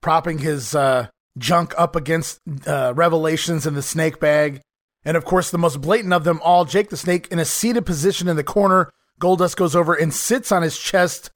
propping 0.00 0.38
his 0.38 0.74
uh, 0.74 1.08
junk 1.36 1.74
up 1.76 1.94
against 1.94 2.40
uh, 2.66 2.92
Revelations 2.94 3.66
in 3.66 3.74
the 3.74 3.82
snake 3.82 4.18
bag. 4.18 4.60
And 5.04 5.16
of 5.16 5.24
course, 5.24 5.50
the 5.50 5.58
most 5.58 5.80
blatant 5.80 6.12
of 6.12 6.24
them 6.24 6.40
all, 6.42 6.64
Jake 6.64 6.90
the 6.90 6.96
Snake 6.96 7.28
in 7.30 7.38
a 7.38 7.44
seated 7.44 7.86
position 7.86 8.28
in 8.28 8.36
the 8.36 8.44
corner. 8.44 8.90
Goldust 9.20 9.56
goes 9.56 9.76
over 9.76 9.94
and 9.94 10.12
sits 10.12 10.50
on 10.50 10.62
his 10.62 10.78
chest, 10.78 11.30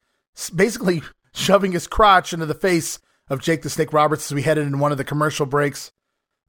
basically 0.48 1.03
shoving 1.35 1.72
his 1.72 1.87
crotch 1.87 2.33
into 2.33 2.46
the 2.46 2.55
face 2.55 2.98
of 3.29 3.42
Jake 3.42 3.62
the 3.62 3.70
Snake 3.70 3.92
Roberts 3.92 4.31
as 4.31 4.35
we 4.35 4.42
headed 4.42 4.66
in 4.66 4.79
one 4.79 4.92
of 4.92 4.98
the 4.98 5.05
commercial 5.05 5.46
breaks. 5.46 5.92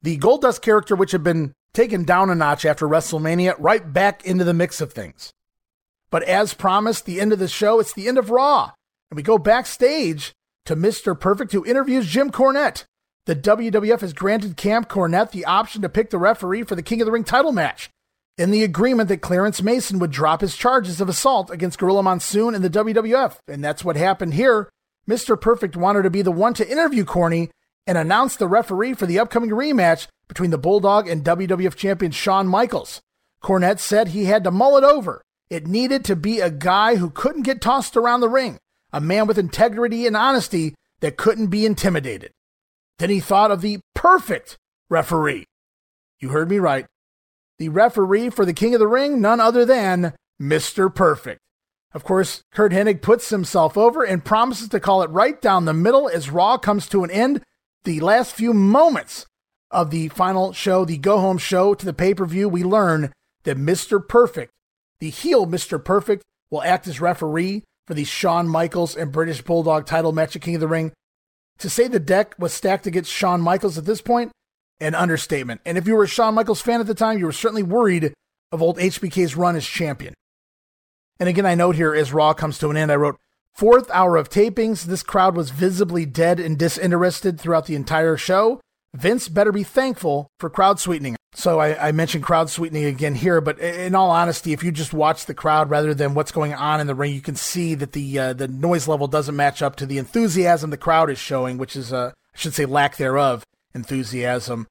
The 0.02 0.18
Goldust 0.18 0.62
character, 0.62 0.96
which 0.96 1.12
had 1.12 1.22
been 1.22 1.52
taken 1.74 2.04
down 2.04 2.30
a 2.30 2.34
notch 2.34 2.64
after 2.64 2.88
WrestleMania, 2.88 3.54
right 3.58 3.92
back 3.92 4.24
into 4.24 4.44
the 4.44 4.54
mix 4.54 4.80
of 4.80 4.92
things. 4.92 5.32
But 6.10 6.22
as 6.24 6.54
promised, 6.54 7.06
the 7.06 7.20
end 7.20 7.32
of 7.32 7.38
the 7.38 7.48
show, 7.48 7.80
it's 7.80 7.92
the 7.92 8.08
end 8.08 8.18
of 8.18 8.30
Raw. 8.30 8.72
And 9.10 9.16
we 9.16 9.22
go 9.22 9.38
backstage 9.38 10.32
to 10.66 10.76
Mr. 10.76 11.18
Perfect, 11.18 11.52
who 11.52 11.64
interviews 11.64 12.06
Jim 12.06 12.30
Cornette. 12.30 12.84
The 13.26 13.36
WWF 13.36 14.00
has 14.00 14.12
granted 14.12 14.56
Camp 14.56 14.88
Cornette 14.88 15.30
the 15.30 15.44
option 15.44 15.82
to 15.82 15.88
pick 15.88 16.10
the 16.10 16.18
referee 16.18 16.64
for 16.64 16.74
the 16.74 16.82
King 16.82 17.00
of 17.00 17.06
the 17.06 17.12
Ring 17.12 17.24
title 17.24 17.52
match 17.52 17.88
in 18.38 18.50
the 18.50 18.64
agreement 18.64 19.08
that 19.08 19.20
Clarence 19.20 19.62
Mason 19.62 19.98
would 19.98 20.10
drop 20.10 20.40
his 20.40 20.56
charges 20.56 21.00
of 21.00 21.08
assault 21.08 21.50
against 21.50 21.78
Gorilla 21.78 22.02
Monsoon 22.02 22.54
in 22.54 22.62
the 22.62 22.70
WWF. 22.70 23.38
And 23.46 23.62
that's 23.62 23.84
what 23.84 23.96
happened 23.96 24.34
here. 24.34 24.70
Mr. 25.08 25.40
Perfect 25.40 25.76
wanted 25.76 26.02
to 26.02 26.10
be 26.10 26.22
the 26.22 26.32
one 26.32 26.54
to 26.54 26.70
interview 26.70 27.04
Corny 27.04 27.50
and 27.86 27.98
announce 27.98 28.36
the 28.36 28.48
referee 28.48 28.94
for 28.94 29.06
the 29.06 29.18
upcoming 29.18 29.50
rematch 29.50 30.06
between 30.28 30.50
the 30.50 30.58
Bulldog 30.58 31.08
and 31.08 31.24
WWF 31.24 31.74
champion 31.74 32.12
Shawn 32.12 32.46
Michaels. 32.46 33.00
Cornette 33.42 33.80
said 33.80 34.08
he 34.08 34.26
had 34.26 34.44
to 34.44 34.50
mull 34.50 34.76
it 34.76 34.84
over. 34.84 35.22
It 35.50 35.66
needed 35.66 36.04
to 36.06 36.16
be 36.16 36.40
a 36.40 36.50
guy 36.50 36.96
who 36.96 37.10
couldn't 37.10 37.42
get 37.42 37.60
tossed 37.60 37.96
around 37.96 38.20
the 38.20 38.28
ring 38.28 38.58
a 38.92 39.00
man 39.00 39.26
with 39.26 39.38
integrity 39.38 40.06
and 40.06 40.16
honesty 40.16 40.74
that 41.00 41.16
couldn't 41.16 41.46
be 41.46 41.64
intimidated. 41.64 42.32
Then 42.98 43.10
he 43.10 43.20
thought 43.20 43.50
of 43.50 43.62
the 43.62 43.80
perfect 43.94 44.58
referee. 44.90 45.46
You 46.20 46.28
heard 46.28 46.50
me 46.50 46.58
right. 46.58 46.86
The 47.62 47.68
referee 47.68 48.30
for 48.30 48.44
the 48.44 48.52
King 48.52 48.74
of 48.74 48.80
the 48.80 48.88
Ring, 48.88 49.20
none 49.20 49.38
other 49.38 49.64
than 49.64 50.14
Mr. 50.40 50.92
Perfect. 50.92 51.38
Of 51.94 52.02
course, 52.02 52.42
Curt 52.50 52.72
Hennig 52.72 53.02
puts 53.02 53.30
himself 53.30 53.78
over 53.78 54.02
and 54.02 54.24
promises 54.24 54.68
to 54.70 54.80
call 54.80 55.04
it 55.04 55.10
right 55.10 55.40
down 55.40 55.64
the 55.64 55.72
middle 55.72 56.08
as 56.08 56.28
Raw 56.28 56.58
comes 56.58 56.88
to 56.88 57.04
an 57.04 57.10
end. 57.12 57.40
The 57.84 58.00
last 58.00 58.34
few 58.34 58.52
moments 58.52 59.26
of 59.70 59.92
the 59.92 60.08
final 60.08 60.52
show, 60.52 60.84
the 60.84 60.98
go 60.98 61.20
home 61.20 61.38
show 61.38 61.72
to 61.72 61.86
the 61.86 61.92
pay 61.92 62.14
per 62.14 62.26
view, 62.26 62.48
we 62.48 62.64
learn 62.64 63.12
that 63.44 63.56
Mr. 63.56 64.04
Perfect, 64.08 64.50
the 64.98 65.10
heel 65.10 65.46
Mr. 65.46 65.78
Perfect, 65.82 66.24
will 66.50 66.64
act 66.64 66.88
as 66.88 67.00
referee 67.00 67.62
for 67.86 67.94
the 67.94 68.02
Shawn 68.02 68.48
Michaels 68.48 68.96
and 68.96 69.12
British 69.12 69.40
Bulldog 69.40 69.86
title 69.86 70.10
match 70.10 70.34
at 70.34 70.42
King 70.42 70.56
of 70.56 70.60
the 70.62 70.66
Ring. 70.66 70.90
To 71.58 71.70
say 71.70 71.86
the 71.86 72.00
deck 72.00 72.34
was 72.40 72.52
stacked 72.52 72.88
against 72.88 73.12
Shawn 73.12 73.40
Michaels 73.40 73.78
at 73.78 73.84
this 73.84 74.02
point, 74.02 74.32
an 74.82 74.94
understatement. 74.94 75.60
And 75.64 75.78
if 75.78 75.86
you 75.86 75.94
were 75.94 76.04
a 76.04 76.08
Shawn 76.08 76.34
Michaels 76.34 76.60
fan 76.60 76.80
at 76.80 76.86
the 76.86 76.94
time, 76.94 77.18
you 77.18 77.26
were 77.26 77.32
certainly 77.32 77.62
worried 77.62 78.12
of 78.50 78.60
old 78.60 78.78
HBK's 78.78 79.36
run 79.36 79.56
as 79.56 79.66
champion. 79.66 80.14
And 81.18 81.28
again, 81.28 81.46
I 81.46 81.54
note 81.54 81.76
here 81.76 81.94
as 81.94 82.12
Raw 82.12 82.34
comes 82.34 82.58
to 82.58 82.68
an 82.68 82.76
end, 82.76 82.90
I 82.90 82.96
wrote, 82.96 83.16
fourth 83.54 83.90
hour 83.92 84.16
of 84.16 84.28
tapings, 84.28 84.84
this 84.84 85.02
crowd 85.02 85.36
was 85.36 85.50
visibly 85.50 86.04
dead 86.04 86.40
and 86.40 86.58
disinterested 86.58 87.40
throughout 87.40 87.66
the 87.66 87.76
entire 87.76 88.16
show. 88.16 88.60
Vince 88.94 89.28
better 89.28 89.52
be 89.52 89.62
thankful 89.62 90.28
for 90.38 90.50
crowd 90.50 90.78
sweetening. 90.78 91.16
So 91.34 91.60
I, 91.60 91.88
I, 91.88 91.92
mentioned 91.92 92.24
crowd 92.24 92.50
sweetening 92.50 92.84
again 92.84 93.14
here, 93.14 93.40
but 93.40 93.58
in 93.58 93.94
all 93.94 94.10
honesty, 94.10 94.52
if 94.52 94.62
you 94.62 94.70
just 94.70 94.92
watch 94.92 95.24
the 95.24 95.32
crowd 95.32 95.70
rather 95.70 95.94
than 95.94 96.12
what's 96.12 96.30
going 96.30 96.52
on 96.52 96.78
in 96.78 96.86
the 96.86 96.94
ring, 96.94 97.14
you 97.14 97.22
can 97.22 97.36
see 97.36 97.74
that 97.74 97.92
the 97.92 98.18
uh, 98.18 98.32
the 98.34 98.48
noise 98.48 98.86
level 98.86 99.06
doesn't 99.06 99.34
match 99.34 99.62
up 99.62 99.76
to 99.76 99.86
the 99.86 99.96
enthusiasm 99.96 100.68
the 100.68 100.76
crowd 100.76 101.08
is 101.08 101.18
showing, 101.18 101.56
which 101.56 101.74
is 101.74 101.90
uh, 101.90 102.12
I 102.34 102.38
should 102.38 102.52
say 102.52 102.66
lack 102.66 102.98
thereof 102.98 103.44
enthusiasm. 103.74 104.66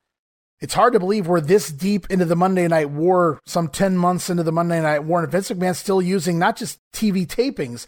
It's 0.62 0.76
hard 0.76 0.94
to 0.94 1.00
believe 1.00 1.26
we're 1.26 1.42
this 1.42 1.72
deep 1.72 2.06
into 2.12 2.26
the 2.26 2.36
Monday 2.36 2.68
Night 2.68 2.92
War, 2.92 3.40
some 3.48 3.68
ten 3.68 3.98
months 3.98 4.30
into 4.30 4.44
the 4.44 4.52
Monday 4.52 4.80
Night 4.80 5.04
War, 5.04 5.24
and 5.24 5.32
Vince 5.32 5.50
McMahon's 5.50 5.80
still 5.80 6.04
using 6.04 6.38
not 6.38 6.56
just 6.56 6.78
TV 6.94 7.26
tapings, 7.26 7.88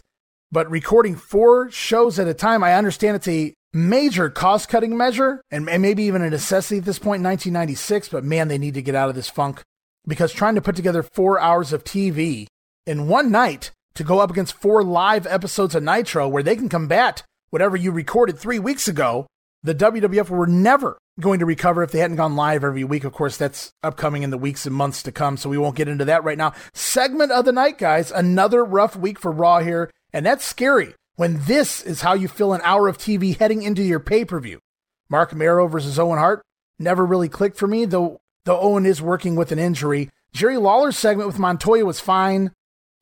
but 0.50 0.68
recording 0.68 1.14
four 1.14 1.70
shows 1.70 2.18
at 2.18 2.26
a 2.26 2.34
time. 2.34 2.64
I 2.64 2.74
understand 2.74 3.14
it's 3.14 3.28
a 3.28 3.54
major 3.72 4.28
cost 4.28 4.68
cutting 4.68 4.96
measure 4.96 5.40
and, 5.52 5.68
and 5.68 5.82
maybe 5.82 6.02
even 6.04 6.22
a 6.22 6.30
necessity 6.30 6.78
at 6.78 6.84
this 6.84 6.98
point 6.98 7.20
in 7.20 7.24
1996, 7.24 8.08
but 8.08 8.24
man, 8.24 8.48
they 8.48 8.58
need 8.58 8.74
to 8.74 8.82
get 8.82 8.96
out 8.96 9.08
of 9.08 9.14
this 9.14 9.30
funk 9.30 9.62
because 10.06 10.32
trying 10.32 10.56
to 10.56 10.60
put 10.60 10.74
together 10.74 11.04
four 11.04 11.38
hours 11.38 11.72
of 11.72 11.84
TV 11.84 12.46
in 12.86 13.06
one 13.06 13.30
night 13.30 13.70
to 13.94 14.02
go 14.02 14.18
up 14.18 14.30
against 14.30 14.60
four 14.60 14.82
live 14.82 15.28
episodes 15.28 15.76
of 15.76 15.82
Nitro 15.84 16.28
where 16.28 16.42
they 16.42 16.56
can 16.56 16.68
combat 16.68 17.22
whatever 17.50 17.76
you 17.76 17.92
recorded 17.92 18.36
three 18.36 18.58
weeks 18.58 18.88
ago, 18.88 19.26
the 19.64 19.74
WWF 19.74 20.28
were 20.28 20.46
never 20.46 20.98
going 21.18 21.38
to 21.38 21.46
recover 21.46 21.82
if 21.82 21.90
they 21.90 21.98
hadn't 21.98 22.18
gone 22.18 22.36
live 22.36 22.62
every 22.62 22.84
week. 22.84 23.02
Of 23.02 23.14
course, 23.14 23.38
that's 23.38 23.72
upcoming 23.82 24.22
in 24.22 24.30
the 24.30 24.38
weeks 24.38 24.66
and 24.66 24.74
months 24.74 25.02
to 25.04 25.12
come, 25.12 25.36
so 25.38 25.48
we 25.48 25.58
won't 25.58 25.74
get 25.74 25.88
into 25.88 26.04
that 26.04 26.22
right 26.22 26.36
now. 26.36 26.52
Segment 26.74 27.32
of 27.32 27.46
the 27.46 27.52
night, 27.52 27.78
guys. 27.78 28.12
Another 28.12 28.62
rough 28.62 28.94
week 28.94 29.18
for 29.18 29.32
Raw 29.32 29.60
here, 29.60 29.90
and 30.12 30.26
that's 30.26 30.44
scary 30.44 30.94
when 31.16 31.40
this 31.44 31.80
is 31.80 32.02
how 32.02 32.12
you 32.12 32.28
fill 32.28 32.52
an 32.52 32.60
hour 32.62 32.88
of 32.88 32.98
TV 32.98 33.38
heading 33.38 33.62
into 33.62 33.82
your 33.82 34.00
pay 34.00 34.24
per 34.24 34.38
view. 34.38 34.60
Marc 35.08 35.34
Mero 35.34 35.66
versus 35.66 35.98
Owen 35.98 36.18
Hart 36.18 36.42
never 36.78 37.06
really 37.06 37.30
clicked 37.30 37.56
for 37.56 37.66
me, 37.66 37.86
though, 37.86 38.20
though 38.44 38.60
Owen 38.60 38.84
is 38.84 39.00
working 39.00 39.34
with 39.34 39.50
an 39.50 39.58
injury. 39.58 40.10
Jerry 40.32 40.58
Lawler's 40.58 40.98
segment 40.98 41.26
with 41.26 41.38
Montoya 41.38 41.86
was 41.86 42.00
fine. 42.00 42.52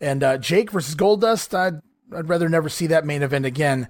And 0.00 0.22
uh, 0.22 0.36
Jake 0.38 0.70
versus 0.70 0.94
Goldust, 0.94 1.56
I'd, 1.56 1.80
I'd 2.14 2.28
rather 2.28 2.48
never 2.48 2.68
see 2.68 2.88
that 2.88 3.06
main 3.06 3.22
event 3.22 3.46
again. 3.46 3.88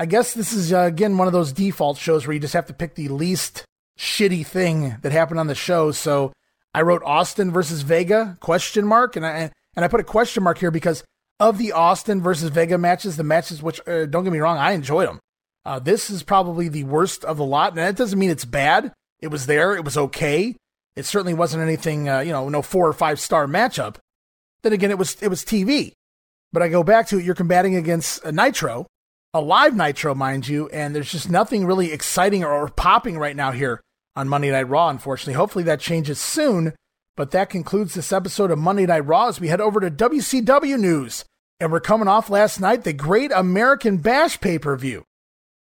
I 0.00 0.06
guess 0.06 0.32
this 0.32 0.54
is, 0.54 0.72
uh, 0.72 0.78
again, 0.78 1.18
one 1.18 1.26
of 1.26 1.34
those 1.34 1.52
default 1.52 1.98
shows 1.98 2.26
where 2.26 2.32
you 2.32 2.40
just 2.40 2.54
have 2.54 2.64
to 2.68 2.72
pick 2.72 2.94
the 2.94 3.08
least 3.08 3.64
shitty 3.98 4.46
thing 4.46 4.96
that 5.02 5.12
happened 5.12 5.38
on 5.38 5.46
the 5.46 5.54
show. 5.54 5.92
So 5.92 6.32
I 6.72 6.80
wrote 6.80 7.02
Austin 7.04 7.52
versus 7.52 7.82
Vega, 7.82 8.38
question 8.40 8.86
mark. 8.86 9.14
And 9.14 9.26
I, 9.26 9.50
and 9.76 9.84
I 9.84 9.88
put 9.88 10.00
a 10.00 10.04
question 10.04 10.42
mark 10.42 10.56
here 10.56 10.70
because 10.70 11.04
of 11.38 11.58
the 11.58 11.72
Austin 11.72 12.22
versus 12.22 12.48
Vega 12.48 12.78
matches, 12.78 13.18
the 13.18 13.24
matches 13.24 13.62
which 13.62 13.78
uh, 13.86 14.06
don't 14.06 14.24
get 14.24 14.32
me 14.32 14.38
wrong, 14.38 14.56
I 14.56 14.72
enjoyed 14.72 15.06
them. 15.06 15.20
Uh, 15.66 15.78
this 15.78 16.08
is 16.08 16.22
probably 16.22 16.70
the 16.70 16.84
worst 16.84 17.22
of 17.22 17.36
the 17.36 17.44
lot, 17.44 17.72
and 17.72 17.78
that 17.80 17.96
doesn't 17.96 18.18
mean 18.18 18.30
it's 18.30 18.46
bad. 18.46 18.94
It 19.20 19.28
was 19.28 19.44
there, 19.44 19.76
it 19.76 19.84
was 19.84 19.98
okay. 19.98 20.56
It 20.96 21.04
certainly 21.04 21.34
wasn't 21.34 21.62
anything, 21.62 22.08
uh, 22.08 22.20
you 22.20 22.32
know, 22.32 22.48
no 22.48 22.62
four 22.62 22.88
or 22.88 22.94
five 22.94 23.20
star 23.20 23.46
matchup. 23.46 23.96
Then 24.62 24.72
again, 24.72 24.90
it 24.90 24.96
was 24.96 25.20
it 25.20 25.28
was 25.28 25.44
TV. 25.44 25.92
But 26.54 26.62
I 26.62 26.68
go 26.68 26.82
back 26.82 27.06
to 27.08 27.18
it, 27.18 27.24
you're 27.26 27.34
combating 27.34 27.76
against 27.76 28.24
a 28.24 28.32
Nitro, 28.32 28.86
a 29.32 29.40
live 29.40 29.76
Nitro, 29.76 30.14
mind 30.14 30.48
you, 30.48 30.68
and 30.70 30.94
there's 30.94 31.12
just 31.12 31.30
nothing 31.30 31.64
really 31.64 31.92
exciting 31.92 32.42
or, 32.42 32.52
or 32.52 32.68
popping 32.68 33.16
right 33.16 33.36
now 33.36 33.52
here 33.52 33.80
on 34.16 34.28
Monday 34.28 34.50
Night 34.50 34.68
Raw. 34.68 34.88
Unfortunately, 34.88 35.34
hopefully 35.34 35.64
that 35.64 35.80
changes 35.80 36.20
soon. 36.20 36.74
But 37.16 37.30
that 37.32 37.50
concludes 37.50 37.94
this 37.94 38.12
episode 38.12 38.50
of 38.50 38.58
Monday 38.58 38.86
Night 38.86 39.06
Raw 39.06 39.28
as 39.28 39.40
we 39.40 39.48
head 39.48 39.60
over 39.60 39.80
to 39.80 39.90
WCW 39.90 40.78
news. 40.78 41.24
And 41.60 41.70
we're 41.70 41.80
coming 41.80 42.08
off 42.08 42.30
last 42.30 42.60
night, 42.60 42.84
the 42.84 42.92
Great 42.92 43.30
American 43.32 43.98
Bash 43.98 44.40
pay 44.40 44.58
per 44.58 44.76
view. 44.76 45.04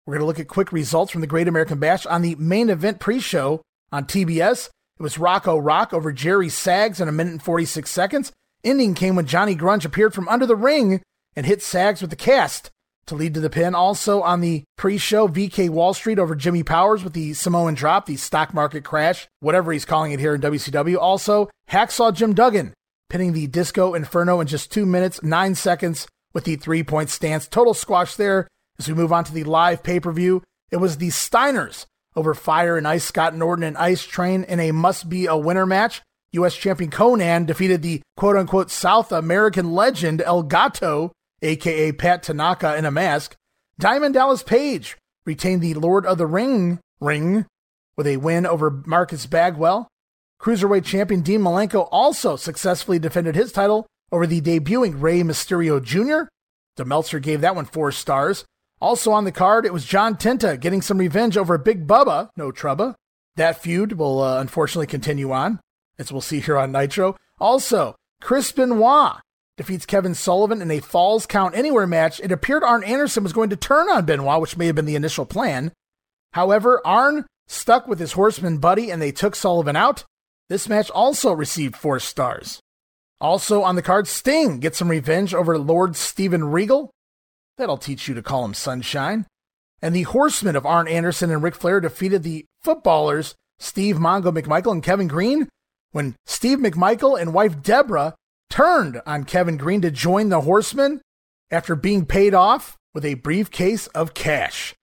We're 0.06 0.14
going 0.14 0.22
to 0.22 0.28
look 0.28 0.40
at 0.40 0.48
quick 0.48 0.72
results 0.72 1.12
from 1.12 1.22
the 1.22 1.28
Great 1.28 1.48
American 1.48 1.78
Bash 1.78 2.06
on 2.06 2.22
the 2.22 2.36
main 2.36 2.70
event 2.70 3.00
pre 3.00 3.20
show 3.20 3.62
on 3.92 4.06
TBS. 4.06 4.70
It 5.00 5.04
was 5.04 5.20
Rocco 5.20 5.58
Rock 5.58 5.94
over 5.94 6.12
Jerry 6.12 6.50
Sags 6.50 7.02
in 7.02 7.08
a 7.08 7.12
minute 7.12 7.32
and 7.32 7.44
46 7.44 7.90
seconds. 7.90 8.32
Ending 8.64 8.94
came 8.94 9.16
when 9.16 9.26
Johnny 9.26 9.56
Grunge 9.56 9.86
appeared 9.86 10.14
from 10.14 10.30
under 10.30 10.46
the 10.46 10.56
ring 10.56 11.02
and 11.36 11.46
hit 11.46 11.62
Sags 11.62 12.02
with 12.02 12.12
the 12.12 12.16
cast 12.16 12.72
to 13.12 13.16
lead 13.16 13.34
to 13.34 13.40
the 13.40 13.50
pin. 13.50 13.76
Also 13.76 14.22
on 14.22 14.42
the 14.42 14.64
pre 14.78 14.98
show, 14.98 15.28
VK 15.28 15.70
Wall 15.70 15.94
Street 15.94 16.18
over 16.18 16.34
Jimmy 16.34 16.64
Powers 16.64 17.04
with 17.04 17.14
the 17.14 17.34
Samoan 17.34 17.76
drop, 17.76 18.06
the 18.06 18.16
stock 18.16 18.54
market 18.54 18.84
crash, 18.84 19.28
whatever 19.42 19.72
he's 19.72 19.86
calling 19.86 20.12
it 20.12 20.20
here 20.20 20.34
in 20.34 20.42
WCW. 20.42 20.98
Also, 20.98 21.50
Hacksaw 21.70 22.14
Jim 22.14 22.34
Duggan 22.34 22.74
pinning 23.10 23.34
the 23.34 23.48
Disco 23.48 23.94
Inferno 23.94 24.40
in 24.40 24.48
just 24.48 24.72
two 24.72 24.86
minutes, 24.86 25.22
nine 25.22 25.54
seconds 25.54 26.08
with 26.34 26.46
the 26.46 26.56
three 26.56 26.84
point 26.84 27.10
stance. 27.10 27.48
Total 27.48 27.74
squash 27.74 28.16
there. 28.16 28.48
As 28.80 28.88
we 28.88 28.94
move 28.94 29.14
on 29.14 29.26
to 29.26 29.34
the 29.34 29.44
live 29.44 29.84
pay 29.84 30.00
per 30.00 30.12
view, 30.12 30.42
it 30.72 30.78
was 30.78 30.98
the 30.98 31.10
Steiners 31.10 31.86
over 32.16 32.34
Fire 32.34 32.78
and 32.78 32.88
Ice 32.88 33.04
Scott 33.04 33.36
Norton 33.36 33.64
and 33.64 33.78
Ice 33.78 34.04
Train 34.06 34.44
in 34.46 34.60
a 34.60 34.72
must 34.72 35.10
be 35.10 35.26
a 35.26 35.38
winner 35.38 35.66
match. 35.66 36.02
U.S. 36.34 36.56
champion 36.56 36.90
Konnan 36.90 37.46
defeated 37.46 37.82
the 37.82 38.02
quote 38.16 38.38
unquote 38.38 38.72
South 38.72 39.12
American 39.12 39.74
legend 39.74 40.22
El 40.22 40.44
Gato, 40.44 41.12
aka 41.42 41.92
Pat 41.92 42.24
Tanaka 42.24 42.76
in 42.76 42.86
a 42.86 42.92
mask. 42.92 43.36
Diamond 43.80 44.14
Dallas 44.14 44.44
Page 44.44 44.98
retained 45.26 45.62
the 45.62 45.74
Lord 45.74 46.06
of 46.06 46.18
the 46.18 46.28
Ring 46.28 46.80
ring 47.00 47.46
with 47.98 48.08
a 48.08 48.18
win 48.18 48.46
over 48.46 48.82
Marcus 48.86 49.26
Bagwell. 49.26 49.88
Cruiserweight 50.40 50.86
champion 50.86 51.22
Dean 51.22 51.42
Malenko 51.42 51.88
also 51.92 52.36
successfully 52.36 53.00
defended 53.00 53.36
his 53.36 53.52
title 53.52 53.86
over 54.12 54.26
the 54.26 54.42
debuting 54.42 55.02
Rey 55.02 55.22
Mysterio 55.22 55.82
Jr. 55.84 56.30
The 56.78 56.86
Meltzer 56.86 57.20
gave 57.20 57.42
that 57.42 57.56
one 57.56 57.66
four 57.66 57.92
stars. 57.92 58.46
Also 58.80 59.12
on 59.12 59.26
the 59.26 59.32
card, 59.32 59.66
it 59.66 59.74
was 59.74 59.86
John 59.86 60.16
Tenta 60.16 60.60
getting 60.60 60.82
some 60.82 60.98
revenge 60.98 61.38
over 61.38 61.58
Big 61.58 61.86
Bubba, 61.86 62.30
no 62.36 62.52
trouble. 62.52 62.96
That 63.36 63.62
feud 63.62 63.94
will 63.94 64.22
uh, 64.22 64.42
unfortunately 64.42 64.88
continue 64.88 65.32
on, 65.32 65.60
as 66.00 66.12
we'll 66.12 66.22
see 66.22 66.40
here 66.40 66.58
on 66.58 66.72
Nitro. 66.72 67.16
Also, 67.40 67.96
Chris 68.20 68.52
Benoit 68.52 69.22
defeats 69.62 69.86
Kevin 69.86 70.16
Sullivan 70.16 70.62
in 70.62 70.72
a 70.72 70.80
Falls 70.80 71.26
Count 71.26 71.56
Anywhere 71.56 71.86
match. 71.86 72.20
It 72.20 72.32
appeared 72.32 72.64
Arn 72.64 72.84
Anderson 72.84 73.24
was 73.24 73.34
going 73.34 73.52
to 73.52 73.56
turn 73.56 73.90
on 73.90 74.06
Benoit, 74.06 74.42
which 74.42 74.58
may 74.58 74.66
have 74.66 74.76
been 74.76 74.86
the 74.86 74.96
initial 74.96 75.26
plan. 75.26 75.72
However, 76.34 76.82
Arn 76.86 77.26
stuck 77.48 77.88
with 77.88 78.00
his 78.00 78.14
horseman 78.14 78.58
buddy 78.58 78.90
and 78.90 79.02
they 79.02 79.12
took 79.12 79.36
Sullivan 79.36 79.76
out. 79.76 80.04
This 80.50 80.68
match 80.68 80.90
also 80.90 81.32
received 81.32 81.76
four 81.76 82.00
stars. 82.00 82.60
Also 83.20 83.62
on 83.62 83.76
the 83.76 83.82
card, 83.82 84.08
Sting 84.08 84.60
gets 84.60 84.80
some 84.80 84.90
revenge 84.90 85.34
over 85.34 85.58
Lord 85.58 85.96
Steven 85.96 86.46
Regal. 86.46 86.90
That'll 87.58 87.78
teach 87.78 88.08
you 88.08 88.16
to 88.16 88.24
call 88.24 88.44
him 88.44 88.56
Sunshine. 88.56 89.28
And 89.82 89.96
the 89.96 90.04
Horsemen 90.04 90.56
of 90.56 90.66
Arn 90.66 90.88
Anderson 90.88 91.30
and 91.30 91.44
Ric 91.44 91.56
Flair 91.56 91.80
defeated 91.80 92.24
the 92.24 92.46
footballers 92.64 93.36
Steve 93.60 93.98
Mongo 93.98 94.36
McMichael 94.36 94.72
and 94.72 94.84
Kevin 94.84 95.08
Greene 95.08 95.48
when 95.92 96.16
Steve 96.26 96.58
McMichael 96.58 97.20
and 97.20 97.34
wife 97.34 97.62
Deborah 97.62 98.16
turned 98.52 99.02
on 99.08 99.24
Kevin 99.24 99.58
Greene 99.58 99.82
to 99.82 99.90
join 99.90 100.30
the 100.30 100.42
Horsemen 100.42 101.02
after 101.50 101.76
being 101.76 102.06
paid 102.06 102.36
off 102.36 102.78
with 102.94 103.06
a 103.06 103.16
briefcase 103.16 103.88
of 103.88 104.14
cash. 104.14 104.76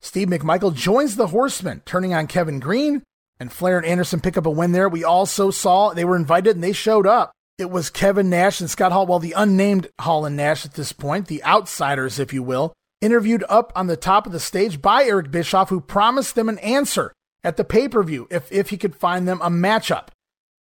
Steve 0.00 0.28
McMichael 0.28 0.74
joins 0.74 1.14
the 1.14 1.28
Horsemen, 1.28 1.82
turning 1.84 2.12
on 2.12 2.26
Kevin 2.26 2.58
Greene, 2.58 3.02
and 3.38 3.52
Flair 3.52 3.76
and 3.76 3.86
Anderson 3.86 4.20
pick 4.20 4.36
up 4.36 4.46
a 4.46 4.50
win 4.50 4.72
there. 4.72 4.88
We 4.88 5.04
also 5.04 5.50
saw 5.50 5.92
they 5.92 6.04
were 6.04 6.16
invited 6.16 6.56
and 6.56 6.64
they 6.64 6.72
showed 6.72 7.06
up. 7.06 7.30
It 7.58 7.70
was 7.70 7.90
Kevin 7.90 8.30
Nash 8.30 8.60
and 8.60 8.68
Scott 8.68 8.92
Hall, 8.92 9.06
well, 9.06 9.18
the 9.18 9.34
unnamed 9.36 9.88
Hall 10.00 10.24
and 10.24 10.36
Nash 10.36 10.64
at 10.64 10.74
this 10.74 10.92
point, 10.92 11.28
the 11.28 11.44
outsiders, 11.44 12.18
if 12.18 12.32
you 12.32 12.42
will, 12.42 12.72
interviewed 13.00 13.44
up 13.48 13.72
on 13.76 13.86
the 13.86 13.96
top 13.96 14.26
of 14.26 14.32
the 14.32 14.40
stage 14.40 14.80
by 14.80 15.04
Eric 15.04 15.30
Bischoff, 15.30 15.68
who 15.68 15.80
promised 15.80 16.34
them 16.34 16.48
an 16.48 16.58
answer 16.58 17.12
at 17.44 17.56
the 17.56 17.64
pay 17.64 17.88
per 17.88 18.02
view 18.02 18.26
if, 18.30 18.50
if 18.50 18.70
he 18.70 18.78
could 18.78 18.96
find 18.96 19.28
them 19.28 19.40
a 19.42 19.50
matchup. 19.50 20.08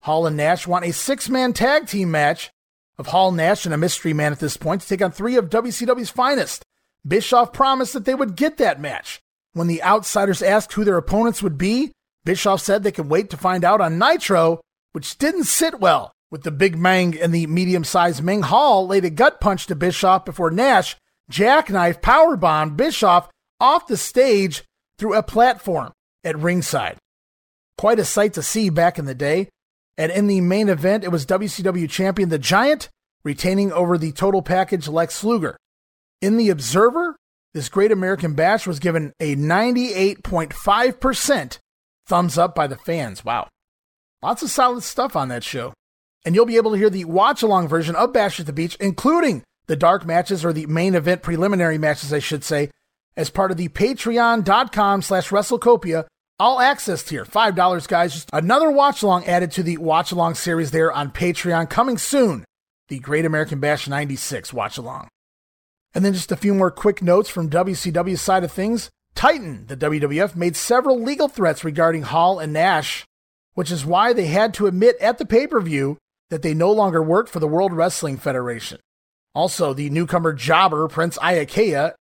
Hall 0.03 0.27
and 0.27 0.37
Nash 0.37 0.67
want 0.67 0.85
a 0.85 0.93
six 0.93 1.29
man 1.29 1.53
tag 1.53 1.87
team 1.87 2.11
match 2.11 2.51
of 2.99 3.09
Hall, 3.09 3.33
Nash, 3.33 3.65
and 3.65 3.75
a 3.75 3.79
mystery 3.79 4.13
man 4.13 4.33
at 4.33 4.41
this 4.41 4.57
point 4.57 4.83
to 4.83 4.89
take 4.89 5.03
on 5.03 5.11
three 5.11 5.37
of 5.37 5.51
WCW's 5.51 6.11
finest. 6.11 6.63
Bischoff 7.07 7.53
promised 7.53 7.95
that 7.95 8.05
they 8.05 8.15
would 8.15 8.37
get 8.37 8.59
that 8.59 8.81
match. 8.81 9.21
When 9.53 9.67
the 9.67 9.83
outsiders 9.83 10.43
asked 10.43 10.73
who 10.75 10.85
their 10.85 10.97
opponents 10.97 11.43
would 11.43 11.59
be, 11.59 11.93
Bischoff 12.25 12.61
said 12.61 12.83
they 12.83 12.93
could 12.93 13.09
wait 13.09 13.31
to 13.31 13.37
find 13.37 13.65
out 13.65 13.81
on 13.81 13.99
Nitro, 13.99 14.61
which 14.93 15.19
didn't 15.19 15.45
sit 15.45 15.81
well 15.81 16.13
with 16.31 16.43
the 16.43 16.51
big 16.51 16.77
Mang 16.77 17.19
and 17.19 17.35
the 17.35 17.47
medium 17.47 17.85
sized 17.85 18.23
Ming. 18.23 18.43
Hall 18.43 18.87
laid 18.87 19.05
a 19.05 19.11
gut 19.11 19.41
punch 19.41 19.67
to 19.67 19.75
Bischoff 19.75 20.25
before 20.25 20.51
Nash 20.51 20.97
jackknife 21.31 22.01
powerbombed 22.01 22.77
Bischoff 22.77 23.29
off 23.59 23.87
the 23.87 23.97
stage 23.97 24.65
through 24.99 25.15
a 25.15 25.23
platform 25.23 25.93
at 26.25 26.39
ringside. 26.39 26.99
Quite 27.79 27.99
a 27.99 28.05
sight 28.05 28.35
to 28.35 28.43
see 28.43 28.69
back 28.69 28.99
in 28.99 29.07
the 29.07 29.15
day. 29.15 29.49
And 30.01 30.11
in 30.11 30.27
the 30.29 30.41
main 30.41 30.71
event, 30.71 31.05
it 31.05 31.13
was 31.13 31.27
WCW 31.27 31.91
champion 31.91 32.31
The 32.31 32.39
Giant 32.39 32.89
retaining 33.23 33.71
over 33.71 33.99
the 33.99 34.13
total 34.13 34.41
package 34.41 34.89
Lex 34.89 35.23
Luger. 35.23 35.59
In 36.23 36.39
the 36.39 36.49
Observer, 36.49 37.17
this 37.53 37.69
Great 37.69 37.93
American 37.93 38.33
Bash 38.33 38.67
was 38.67 38.79
given 38.79 39.13
a 39.21 39.37
98.5% 39.37 41.59
thumbs 42.07 42.39
up 42.39 42.55
by 42.55 42.67
the 42.67 42.79
fans. 42.79 43.27
Wow. 43.27 43.49
Lots 44.23 44.43
of 44.43 44.49
solid 44.49 44.85
stuff 44.85 45.17
on 45.17 45.29
that 45.29 45.45
show. 45.45 45.75
And 46.25 46.35
you'll 46.35 46.47
be 46.47 46.57
able 46.57 46.71
to 46.71 46.79
hear 46.79 46.89
the 46.89 47.05
watch 47.05 47.43
along 47.43 47.69
version 47.69 47.95
of 47.95 48.15
Bash 48.15 48.41
at 48.41 48.47
the 48.47 48.55
Beach, 48.55 48.79
including 48.81 49.43
the 49.67 49.77
dark 49.77 50.07
matches 50.07 50.47
or 50.47 50.55
the 50.55 50.65
main 50.65 50.95
event 50.95 51.21
preliminary 51.21 51.77
matches, 51.77 52.11
I 52.11 52.21
should 52.21 52.43
say, 52.43 52.71
as 53.19 53.29
part 53.29 53.51
of 53.51 53.59
the 53.59 53.69
patreon.com 53.69 55.03
slash 55.03 55.29
WrestleCopia 55.29 56.07
all 56.41 56.59
access 56.59 57.03
tier. 57.03 57.25
$5, 57.25 57.87
guys. 57.87 58.15
Just 58.15 58.31
another 58.33 58.71
watch 58.71 59.03
along 59.03 59.27
added 59.27 59.53
to 59.53 59.63
the 59.63 59.77
watch 59.77 60.11
along 60.11 60.35
series 60.35 60.71
there 60.71 60.91
on 60.91 61.13
Patreon 61.13 61.71
coming 61.71 61.99
soon. 61.99 62.45
The 62.89 62.99
Great 62.99 63.25
American 63.25 63.61
Bash 63.61 63.87
96 63.87 64.53
watch 64.53 64.79
along. 64.79 65.09
And 65.95 66.05
then 66.05 66.13
just 66.13 66.33
a 66.33 66.37
few 66.37 66.55
more 66.55 66.71
quick 66.71 67.03
notes 67.03 67.29
from 67.29 67.51
WCW's 67.51 68.21
side 68.21 68.43
of 68.43 68.51
things. 68.51 68.91
Titan, 69.15 69.67
the 69.67 69.77
WWF, 69.77 70.35
made 70.35 70.57
several 70.57 71.01
legal 71.01 71.29
threats 71.29 71.65
regarding 71.65 72.03
Hall 72.03 72.39
and 72.39 72.53
Nash, 72.53 73.05
which 73.55 73.71
is 73.71 73.85
why 73.85 74.13
they 74.13 74.27
had 74.27 74.55
to 74.55 74.67
admit 74.67 74.97
at 75.01 75.19
the 75.19 75.27
pay 75.27 75.47
per 75.47 75.61
view 75.61 75.99
that 76.31 76.43
they 76.43 76.55
no 76.55 76.73
longer 76.73 77.03
worked 77.03 77.29
for 77.29 77.41
the 77.41 77.49
World 77.49 77.73
Wrestling 77.73 78.17
Federation. 78.17 78.79
Also, 79.35 79.75
the 79.75 79.91
newcomer 79.91 80.33
jobber, 80.33 80.89
Prince 80.89 81.19
Iaukea, 81.19 81.95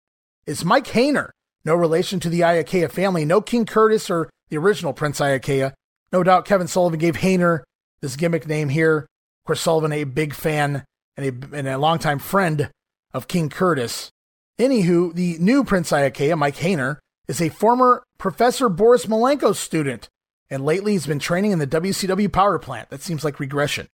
is 0.45 0.63
Mike 0.63 0.87
Hayner, 0.87 1.29
no 1.67 1.75
relation 1.75 2.21
to 2.21 2.29
the 2.29 2.39
Iaukea 2.39 2.89
family, 2.89 3.25
no 3.25 3.41
King 3.41 3.65
Curtis 3.65 4.09
or 4.09 4.29
the 4.49 4.57
original 4.57 4.93
Prince 4.93 5.19
Iaukea. 5.19 5.73
No 6.13 6.23
doubt 6.23 6.45
Kevin 6.45 6.67
Sullivan 6.67 6.97
gave 6.97 7.17
Hayner 7.17 7.63
this 7.99 8.15
gimmick 8.15 8.47
name 8.47 8.69
here. 8.69 8.99
Of 8.99 9.45
course, 9.45 9.61
Sullivan, 9.61 9.91
a 9.91 10.05
big 10.05 10.33
fan 10.33 10.85
and 11.17 11.25
a, 11.25 11.57
and 11.57 11.67
a 11.67 11.77
longtime 11.77 12.19
friend 12.19 12.71
of 13.13 13.27
King 13.27 13.49
Curtis. 13.49 14.09
Anywho, 14.57 15.13
the 15.13 15.37
new 15.39 15.65
Prince 15.65 15.91
Iaukea, 15.91 16.37
Mike 16.37 16.55
Hayner, 16.55 16.99
is 17.27 17.41
a 17.41 17.49
former 17.49 18.01
Professor 18.17 18.69
Boris 18.69 19.05
Malenko 19.05 19.53
student, 19.53 20.07
and 20.49 20.63
lately 20.63 20.93
he's 20.93 21.05
been 21.05 21.19
training 21.19 21.51
in 21.51 21.59
the 21.59 21.67
WCW 21.67 22.31
power 22.31 22.57
plant. 22.57 22.89
That 22.89 23.01
seems 23.01 23.25
like 23.25 23.41
regression. 23.41 23.87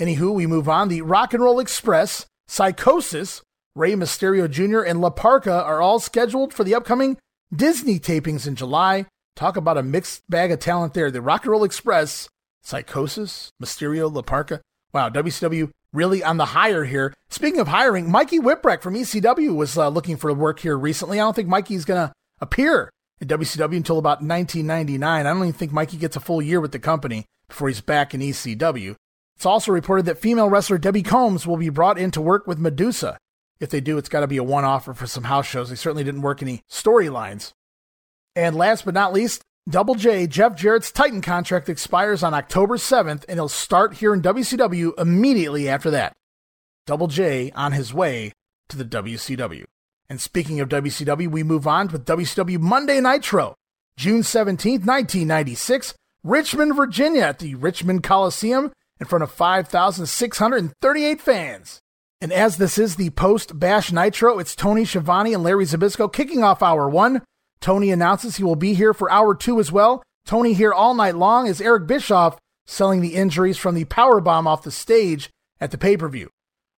Anywho, 0.00 0.34
we 0.34 0.48
move 0.48 0.68
on. 0.68 0.88
The 0.88 1.02
Rock 1.02 1.32
and 1.32 1.44
Roll 1.44 1.60
Express, 1.60 2.26
Psicosis, 2.48 3.40
Rey 3.76 3.94
Mysterio 3.94 4.48
Jr., 4.48 4.82
and 4.82 5.00
La 5.00 5.10
Parka 5.10 5.64
are 5.64 5.80
all 5.80 5.98
scheduled 5.98 6.54
for 6.54 6.62
the 6.62 6.76
upcoming 6.76 7.18
Disney 7.52 7.98
tapings 7.98 8.46
in 8.46 8.54
July. 8.54 9.06
Talk 9.34 9.56
about 9.56 9.78
a 9.78 9.82
mixed 9.82 10.22
bag 10.30 10.52
of 10.52 10.60
talent 10.60 10.94
there. 10.94 11.10
The 11.10 11.20
Rock 11.20 11.42
and 11.42 11.50
Roll 11.50 11.64
Express, 11.64 12.28
Psicosis, 12.64 13.50
Mysterio, 13.60 14.12
La 14.12 14.22
Parka. 14.22 14.60
Wow, 14.92 15.08
WCW 15.08 15.70
really 15.92 16.22
on 16.22 16.36
the 16.36 16.46
hire 16.46 16.84
here. 16.84 17.12
Speaking 17.30 17.58
of 17.58 17.66
hiring, 17.66 18.08
Mikey 18.08 18.38
Whipwreck 18.38 18.80
from 18.80 18.94
ECW 18.94 19.56
was 19.56 19.76
uh, 19.76 19.88
looking 19.88 20.16
for 20.16 20.32
work 20.32 20.60
here 20.60 20.78
recently. 20.78 21.18
I 21.18 21.24
don't 21.24 21.34
think 21.34 21.48
Mikey's 21.48 21.84
going 21.84 22.08
to 22.08 22.12
appear 22.40 22.90
in 23.20 23.26
WCW 23.26 23.76
until 23.76 23.98
about 23.98 24.22
1999. 24.22 25.02
I 25.02 25.28
don't 25.28 25.38
even 25.38 25.52
think 25.52 25.72
Mikey 25.72 25.96
gets 25.96 26.14
a 26.14 26.20
full 26.20 26.40
year 26.40 26.60
with 26.60 26.70
the 26.70 26.78
company 26.78 27.24
before 27.48 27.66
he's 27.66 27.80
back 27.80 28.14
in 28.14 28.20
ECW. 28.20 28.94
It's 29.34 29.46
also 29.46 29.72
reported 29.72 30.06
that 30.06 30.18
female 30.18 30.48
wrestler 30.48 30.78
Debbie 30.78 31.02
Combs 31.02 31.44
will 31.44 31.56
be 31.56 31.70
brought 31.70 31.98
in 31.98 32.12
to 32.12 32.20
work 32.20 32.46
with 32.46 32.58
Medusa. 32.60 33.18
If 33.60 33.70
they 33.70 33.80
do, 33.80 33.98
it's 33.98 34.08
got 34.08 34.20
to 34.20 34.26
be 34.26 34.36
a 34.36 34.44
one 34.44 34.64
offer 34.64 34.94
for 34.94 35.06
some 35.06 35.24
house 35.24 35.46
shows. 35.46 35.70
They 35.70 35.76
certainly 35.76 36.04
didn't 36.04 36.22
work 36.22 36.42
any 36.42 36.62
storylines. 36.70 37.52
And 38.36 38.56
last 38.56 38.84
but 38.84 38.94
not 38.94 39.12
least, 39.12 39.42
Double 39.68 39.94
J, 39.94 40.26
Jeff 40.26 40.56
Jarrett's 40.56 40.92
Titan 40.92 41.22
contract 41.22 41.68
expires 41.68 42.22
on 42.22 42.34
October 42.34 42.76
7th, 42.76 43.24
and 43.28 43.38
he'll 43.38 43.48
start 43.48 43.94
here 43.94 44.12
in 44.12 44.20
WCW 44.20 44.92
immediately 44.98 45.68
after 45.68 45.90
that. 45.90 46.12
Double 46.86 47.06
J 47.06 47.50
on 47.52 47.72
his 47.72 47.94
way 47.94 48.32
to 48.68 48.76
the 48.76 48.84
WCW. 48.84 49.64
And 50.10 50.20
speaking 50.20 50.60
of 50.60 50.68
WCW, 50.68 51.28
we 51.28 51.42
move 51.42 51.66
on 51.66 51.88
with 51.88 52.04
WCW 52.04 52.58
Monday 52.58 53.00
Nitro, 53.00 53.54
June 53.96 54.20
17th, 54.20 54.84
1996, 54.84 55.94
Richmond, 56.22 56.76
Virginia, 56.76 57.22
at 57.22 57.38
the 57.38 57.54
Richmond 57.54 58.02
Coliseum 58.02 58.70
in 59.00 59.06
front 59.06 59.22
of 59.22 59.30
5,638 59.32 61.20
fans. 61.20 61.80
And 62.24 62.32
as 62.32 62.56
this 62.56 62.78
is 62.78 62.96
the 62.96 63.10
post 63.10 63.58
Bash 63.58 63.92
Nitro, 63.92 64.38
it's 64.38 64.56
Tony 64.56 64.86
Schiavone 64.86 65.34
and 65.34 65.42
Larry 65.42 65.66
Zbyszko 65.66 66.10
kicking 66.10 66.42
off 66.42 66.62
hour 66.62 66.88
one. 66.88 67.20
Tony 67.60 67.90
announces 67.90 68.36
he 68.36 68.42
will 68.42 68.56
be 68.56 68.72
here 68.72 68.94
for 68.94 69.10
hour 69.10 69.34
two 69.34 69.60
as 69.60 69.70
well. 69.70 70.02
Tony 70.24 70.54
here 70.54 70.72
all 70.72 70.94
night 70.94 71.16
long 71.16 71.48
as 71.48 71.60
Eric 71.60 71.86
Bischoff 71.86 72.38
selling 72.64 73.02
the 73.02 73.14
injuries 73.14 73.58
from 73.58 73.74
the 73.74 73.84
power 73.84 74.22
bomb 74.22 74.46
off 74.46 74.62
the 74.62 74.70
stage 74.70 75.28
at 75.60 75.70
the 75.70 75.76
pay 75.76 75.98
per 75.98 76.08
view. 76.08 76.30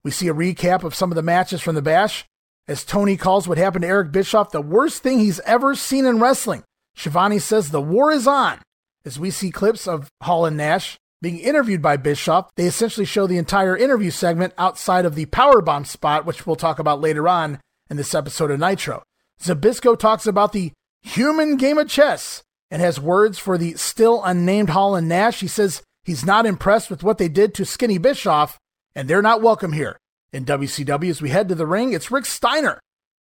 We 0.03 0.09
see 0.09 0.27
a 0.29 0.33
recap 0.33 0.83
of 0.83 0.95
some 0.95 1.11
of 1.11 1.15
the 1.15 1.21
matches 1.21 1.61
from 1.61 1.75
the 1.75 1.81
Bash 1.83 2.25
as 2.67 2.83
Tony 2.83 3.15
calls 3.15 3.47
what 3.47 3.59
happened 3.59 3.83
to 3.83 3.87
Eric 3.87 4.11
Bischoff 4.11 4.49
the 4.49 4.61
worst 4.61 5.03
thing 5.03 5.19
he's 5.19 5.41
ever 5.41 5.75
seen 5.75 6.07
in 6.07 6.19
wrestling. 6.19 6.63
Schiavone 6.95 7.37
says 7.37 7.69
the 7.69 7.79
war 7.79 8.11
is 8.11 8.25
on 8.25 8.57
as 9.05 9.19
we 9.19 9.29
see 9.29 9.51
clips 9.51 9.87
of 9.87 10.09
Hall 10.23 10.47
and 10.47 10.57
Nash 10.57 10.97
being 11.21 11.39
interviewed 11.39 11.81
by 11.81 11.97
Bischoff. 11.97 12.49
They 12.55 12.65
essentially 12.65 13.05
show 13.05 13.27
the 13.27 13.37
entire 13.37 13.75
interview 13.75 14.11
segment 14.11 14.53
outside 14.57 15.05
of 15.05 15.15
the 15.15 15.25
powerbomb 15.27 15.85
spot, 15.87 16.25
which 16.25 16.45
we'll 16.45 16.55
talk 16.55 16.79
about 16.79 17.01
later 17.01 17.27
on 17.27 17.59
in 17.89 17.97
this 17.97 18.13
episode 18.13 18.51
of 18.51 18.59
Nitro. 18.59 19.03
Zbyszko 19.41 19.97
talks 19.97 20.27
about 20.27 20.51
the 20.51 20.71
human 21.01 21.57
game 21.57 21.77
of 21.77 21.89
chess 21.89 22.43
and 22.71 22.81
has 22.81 22.99
words 22.99 23.37
for 23.37 23.57
the 23.57 23.73
still 23.73 24.23
unnamed 24.23 24.69
Hall 24.69 24.95
and 24.95 25.07
Nash. 25.07 25.39
He 25.39 25.47
says 25.47 25.81
he's 26.03 26.25
not 26.25 26.45
impressed 26.45 26.89
with 26.89 27.03
what 27.03 27.17
they 27.17 27.29
did 27.29 27.53
to 27.55 27.65
Skinny 27.65 27.97
Bischoff, 27.97 28.57
and 28.95 29.07
they're 29.07 29.21
not 29.21 29.41
welcome 29.41 29.73
here. 29.73 29.97
In 30.33 30.45
WCW, 30.45 31.09
as 31.09 31.21
we 31.21 31.29
head 31.29 31.47
to 31.49 31.55
the 31.55 31.67
ring, 31.67 31.93
it's 31.93 32.11
Rick 32.11 32.25
Steiner 32.25 32.79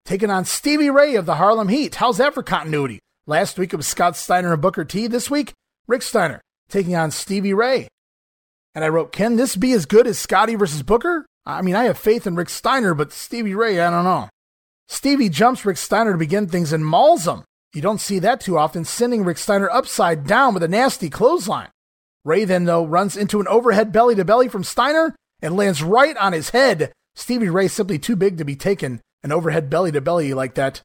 taking 0.05 0.31
on 0.31 0.45
Stevie 0.45 0.91
Ray 0.91 1.15
of 1.15 1.27
the 1.27 1.37
Harlem 1.37 1.69
Heat. 1.69 1.95
How's 1.97 2.19
that 2.19 2.35
for 2.35 2.43
continuity? 2.43 2.99
Last 3.27 3.59
week 3.59 3.73
it 3.73 3.77
was 3.77 3.87
Scott 3.87 4.17
Steiner 4.17 4.53
and 4.53 4.61
Booker 4.61 4.85
T. 4.85 5.07
This 5.07 5.31
week, 5.31 5.53
Rick 5.87 6.03
Steiner 6.03 6.41
taking 6.71 6.97
on 6.97 7.11
Stevie 7.11 7.55
Ray. 7.55 7.89
And 8.75 8.85
I 8.85 8.89
wrote, 8.89 9.13
Can 9.13 9.37
this 9.37 9.57
be 9.57 9.73
as 9.73 9.87
good 9.87 10.07
as 10.07 10.19
Scotty 10.19 10.55
versus 10.55 10.83
Booker? 10.83 11.27
I 11.47 11.63
mean, 11.63 11.75
I 11.75 11.85
have 11.85 11.99
faith 11.99 12.27
in 12.27 12.37
Rick 12.37 12.51
Steiner, 12.51 12.95
but 12.95 13.13
Stevie 13.13 13.55
Ray, 13.55 13.81
I 13.81 13.91
don't 13.91 14.05
know. 14.05 14.29
Stevie 14.89 15.29
jumps 15.29 15.65
Rick 15.65 15.77
Steiner 15.77 16.13
to 16.13 16.19
begin 16.19 16.47
things 16.47 16.73
and 16.73 16.85
mauls 16.85 17.27
him. 17.27 17.45
You 17.73 17.83
don't 17.83 18.01
see 18.01 18.19
that 18.19 18.41
too 18.41 18.59
often, 18.59 18.85
sending 18.85 19.25
Rick 19.25 19.39
Steiner 19.39 19.71
upside 19.71 20.27
down 20.27 20.55
with 20.55 20.63
a 20.63 20.69
nasty 20.69 21.09
clothesline. 21.09 21.69
Ray 22.25 22.45
then, 22.45 22.65
though, 22.65 22.85
runs 22.85 23.17
into 23.17 23.41
an 23.41 23.49
overhead 23.49 23.93
belly 23.93 24.15
to 24.17 24.25
belly 24.25 24.49
from 24.49 24.65
Steiner 24.65 25.15
and 25.41 25.57
lands 25.57 25.83
right 25.83 26.17
on 26.17 26.33
his 26.33 26.51
head. 26.51 26.93
Stevie 27.15 27.49
Ray 27.49 27.69
simply 27.69 27.99
too 27.99 28.17
big 28.17 28.39
to 28.39 28.45
be 28.45 28.57
taken 28.57 29.01
an 29.23 29.33
overhead 29.33 29.71
belly 29.71 29.93
to 29.93 30.01
belly 30.01 30.35
like 30.35 30.55
that. 30.55 30.83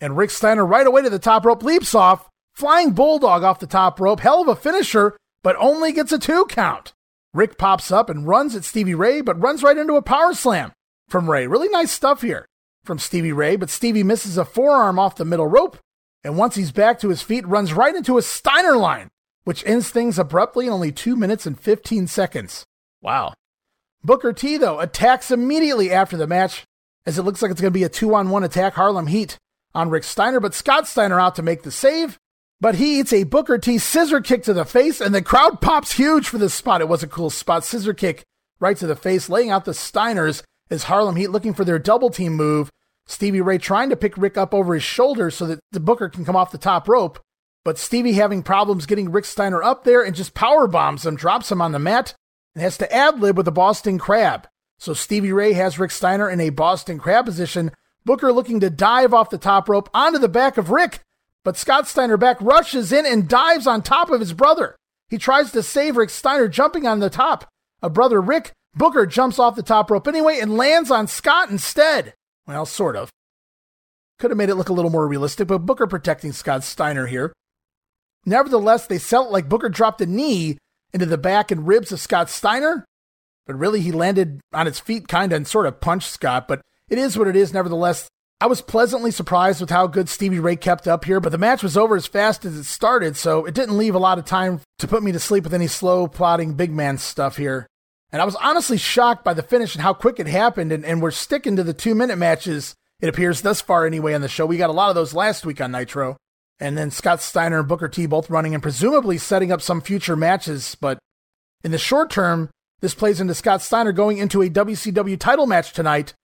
And 0.00 0.16
Rick 0.16 0.30
Steiner 0.30 0.64
right 0.64 0.86
away 0.86 1.02
to 1.02 1.10
the 1.10 1.18
top 1.18 1.44
rope 1.44 1.62
leaps 1.62 1.94
off, 1.94 2.28
flying 2.54 2.92
bulldog 2.92 3.42
off 3.42 3.58
the 3.58 3.66
top 3.66 4.00
rope. 4.00 4.20
Hell 4.20 4.42
of 4.42 4.48
a 4.48 4.56
finisher, 4.56 5.16
but 5.42 5.56
only 5.58 5.92
gets 5.92 6.12
a 6.12 6.18
two 6.18 6.46
count. 6.46 6.92
Rick 7.32 7.58
pops 7.58 7.92
up 7.92 8.10
and 8.10 8.26
runs 8.26 8.56
at 8.56 8.64
Stevie 8.64 8.94
Ray, 8.94 9.20
but 9.20 9.40
runs 9.40 9.62
right 9.62 9.78
into 9.78 9.94
a 9.94 10.02
power 10.02 10.34
slam 10.34 10.72
from 11.08 11.30
Ray. 11.30 11.46
Really 11.46 11.68
nice 11.68 11.92
stuff 11.92 12.22
here 12.22 12.46
from 12.84 12.98
Stevie 12.98 13.32
Ray, 13.32 13.56
but 13.56 13.70
Stevie 13.70 14.02
misses 14.02 14.36
a 14.36 14.44
forearm 14.44 14.98
off 14.98 15.16
the 15.16 15.24
middle 15.24 15.46
rope. 15.46 15.78
And 16.24 16.36
once 16.36 16.54
he's 16.56 16.72
back 16.72 16.98
to 17.00 17.08
his 17.08 17.22
feet, 17.22 17.46
runs 17.46 17.72
right 17.72 17.94
into 17.94 18.18
a 18.18 18.22
Steiner 18.22 18.76
line, 18.76 19.08
which 19.44 19.64
ends 19.64 19.90
things 19.90 20.18
abruptly 20.18 20.66
in 20.66 20.72
only 20.72 20.92
2 20.92 21.16
minutes 21.16 21.46
and 21.46 21.58
15 21.58 22.06
seconds. 22.08 22.64
Wow. 23.00 23.32
Booker 24.02 24.32
T, 24.32 24.56
though, 24.56 24.80
attacks 24.80 25.30
immediately 25.30 25.90
after 25.90 26.16
the 26.16 26.26
match, 26.26 26.64
as 27.06 27.18
it 27.18 27.22
looks 27.22 27.42
like 27.42 27.50
it's 27.50 27.60
going 27.60 27.72
to 27.72 27.78
be 27.78 27.84
a 27.84 27.88
two 27.88 28.14
on 28.14 28.30
one 28.30 28.44
attack 28.44 28.74
Harlem 28.74 29.06
Heat 29.06 29.38
on 29.74 29.90
Rick 29.90 30.04
Steiner, 30.04 30.40
but 30.40 30.54
Scott 30.54 30.86
Steiner 30.86 31.20
out 31.20 31.34
to 31.36 31.42
make 31.42 31.62
the 31.62 31.70
save. 31.70 32.18
But 32.60 32.74
he 32.74 33.00
eats 33.00 33.12
a 33.12 33.24
Booker 33.24 33.56
T 33.58 33.78
scissor 33.78 34.20
kick 34.20 34.42
to 34.44 34.52
the 34.52 34.64
face, 34.64 35.00
and 35.00 35.14
the 35.14 35.22
crowd 35.22 35.60
pops 35.60 35.92
huge 35.92 36.28
for 36.28 36.38
this 36.38 36.52
spot. 36.52 36.80
It 36.80 36.88
was 36.88 37.02
a 37.02 37.08
cool 37.08 37.30
spot. 37.30 37.64
Scissor 37.64 37.94
kick 37.94 38.22
right 38.60 38.76
to 38.76 38.86
the 38.86 38.96
face, 38.96 39.30
laying 39.30 39.50
out 39.50 39.64
the 39.64 39.72
Steiners 39.72 40.42
as 40.70 40.84
Harlem 40.84 41.16
Heat 41.16 41.28
looking 41.28 41.54
for 41.54 41.64
their 41.64 41.78
double 41.78 42.10
team 42.10 42.34
move. 42.34 42.70
Stevie 43.06 43.40
Ray 43.40 43.58
trying 43.58 43.90
to 43.90 43.96
pick 43.96 44.16
Rick 44.16 44.36
up 44.36 44.54
over 44.54 44.74
his 44.74 44.82
shoulder 44.82 45.30
so 45.30 45.46
that 45.46 45.60
the 45.72 45.80
Booker 45.80 46.08
can 46.08 46.24
come 46.24 46.36
off 46.36 46.52
the 46.52 46.58
top 46.58 46.88
rope. 46.88 47.18
But 47.64 47.78
Stevie 47.78 48.12
having 48.12 48.42
problems 48.42 48.86
getting 48.86 49.10
Rick 49.10 49.24
Steiner 49.24 49.62
up 49.62 49.84
there 49.84 50.02
and 50.02 50.14
just 50.14 50.34
power 50.34 50.66
bombs 50.66 51.04
him, 51.04 51.16
drops 51.16 51.50
him 51.50 51.60
on 51.60 51.72
the 51.72 51.78
mat, 51.78 52.14
and 52.54 52.62
has 52.62 52.78
to 52.78 52.92
ad 52.92 53.20
lib 53.20 53.36
with 53.36 53.48
a 53.48 53.52
Boston 53.52 53.98
Crab. 53.98 54.46
So 54.78 54.94
Stevie 54.94 55.32
Ray 55.32 55.54
has 55.54 55.78
Rick 55.78 55.90
Steiner 55.90 56.30
in 56.30 56.40
a 56.40 56.50
Boston 56.50 56.98
Crab 56.98 57.24
position. 57.24 57.72
Booker 58.04 58.32
looking 58.32 58.60
to 58.60 58.70
dive 58.70 59.12
off 59.12 59.30
the 59.30 59.38
top 59.38 59.68
rope 59.68 59.90
onto 59.92 60.18
the 60.18 60.28
back 60.28 60.56
of 60.56 60.70
Rick, 60.70 61.00
but 61.44 61.56
Scott 61.56 61.88
Steiner 61.88 62.16
back 62.16 62.40
rushes 62.40 62.92
in 62.92 63.06
and 63.06 63.28
dives 63.28 63.66
on 63.66 63.82
top 63.82 64.10
of 64.10 64.20
his 64.20 64.32
brother. 64.32 64.76
He 65.08 65.18
tries 65.18 65.52
to 65.52 65.62
save 65.62 65.96
Rick 65.96 66.10
Steiner 66.10 66.48
jumping 66.48 66.86
on 66.86 67.00
the 67.00 67.10
top. 67.10 67.48
A 67.82 67.90
brother 67.90 68.20
Rick 68.20 68.52
Booker 68.74 69.06
jumps 69.06 69.38
off 69.38 69.56
the 69.56 69.62
top 69.62 69.90
rope 69.90 70.06
anyway 70.06 70.38
and 70.40 70.56
lands 70.56 70.90
on 70.90 71.06
Scott 71.06 71.50
instead. 71.50 72.14
Well, 72.46 72.66
sort 72.66 72.96
of. 72.96 73.10
Could 74.18 74.30
have 74.30 74.38
made 74.38 74.50
it 74.50 74.54
look 74.54 74.68
a 74.68 74.72
little 74.72 74.90
more 74.90 75.08
realistic, 75.08 75.48
but 75.48 75.66
Booker 75.66 75.86
protecting 75.86 76.32
Scott 76.32 76.62
Steiner 76.62 77.06
here. 77.06 77.32
Nevertheless, 78.26 78.86
they 78.86 78.98
sell 78.98 79.24
it 79.24 79.32
like 79.32 79.48
Booker 79.48 79.70
dropped 79.70 80.00
a 80.02 80.06
knee 80.06 80.58
into 80.92 81.06
the 81.06 81.18
back 81.18 81.50
and 81.50 81.66
ribs 81.66 81.90
of 81.90 82.00
Scott 82.00 82.28
Steiner, 82.28 82.84
but 83.46 83.58
really 83.58 83.80
he 83.80 83.92
landed 83.92 84.40
on 84.52 84.66
his 84.66 84.78
feet 84.78 85.08
kind 85.08 85.32
of 85.32 85.36
and 85.38 85.48
sort 85.48 85.66
of 85.66 85.80
punched 85.80 86.10
Scott. 86.10 86.46
But 86.46 86.60
it 86.88 86.98
is 86.98 87.16
what 87.16 87.28
it 87.28 87.36
is. 87.36 87.54
Nevertheless, 87.54 88.08
I 88.42 88.46
was 88.46 88.62
pleasantly 88.62 89.10
surprised 89.10 89.60
with 89.60 89.68
how 89.68 89.86
good 89.86 90.08
Stevie 90.08 90.38
Ray 90.38 90.56
kept 90.56 90.88
up 90.88 91.04
here, 91.04 91.20
but 91.20 91.30
the 91.30 91.36
match 91.36 91.62
was 91.62 91.76
over 91.76 91.94
as 91.94 92.06
fast 92.06 92.46
as 92.46 92.56
it 92.56 92.64
started, 92.64 93.14
so 93.14 93.44
it 93.44 93.54
didn't 93.54 93.76
leave 93.76 93.94
a 93.94 93.98
lot 93.98 94.18
of 94.18 94.24
time 94.24 94.62
to 94.78 94.88
put 94.88 95.02
me 95.02 95.12
to 95.12 95.20
sleep 95.20 95.44
with 95.44 95.52
any 95.52 95.66
slow 95.66 96.08
plotting 96.08 96.54
big 96.54 96.72
man 96.72 96.96
stuff 96.96 97.36
here. 97.36 97.66
And 98.10 98.22
I 98.22 98.24
was 98.24 98.36
honestly 98.36 98.78
shocked 98.78 99.24
by 99.24 99.34
the 99.34 99.42
finish 99.42 99.74
and 99.74 99.82
how 99.82 99.92
quick 99.92 100.18
it 100.18 100.26
happened, 100.26 100.72
and, 100.72 100.86
and 100.86 101.02
we're 101.02 101.10
sticking 101.10 101.54
to 101.56 101.62
the 101.62 101.74
two 101.74 101.94
minute 101.94 102.16
matches, 102.16 102.74
it 103.00 103.10
appears 103.10 103.42
thus 103.42 103.60
far 103.60 103.86
anyway 103.86 104.14
on 104.14 104.22
the 104.22 104.28
show. 104.28 104.46
We 104.46 104.56
got 104.56 104.70
a 104.70 104.74
lot 104.74 104.88
of 104.88 104.94
those 104.94 105.12
last 105.12 105.44
week 105.44 105.60
on 105.60 105.72
Nitro. 105.72 106.16
And 106.58 106.78
then 106.78 106.90
Scott 106.90 107.20
Steiner 107.20 107.58
and 107.58 107.68
Booker 107.68 107.88
T 107.88 108.06
both 108.06 108.30
running 108.30 108.54
and 108.54 108.62
presumably 108.62 109.18
setting 109.18 109.52
up 109.52 109.60
some 109.60 109.82
future 109.82 110.16
matches, 110.16 110.76
but 110.80 110.98
in 111.62 111.72
the 111.72 111.78
short 111.78 112.10
term, 112.10 112.48
this 112.80 112.94
plays 112.94 113.20
into 113.20 113.34
Scott 113.34 113.60
Steiner 113.60 113.92
going 113.92 114.16
into 114.16 114.40
a 114.40 114.48
WCW 114.48 115.18
title 115.18 115.46
match 115.46 115.72
tonight 115.72 116.14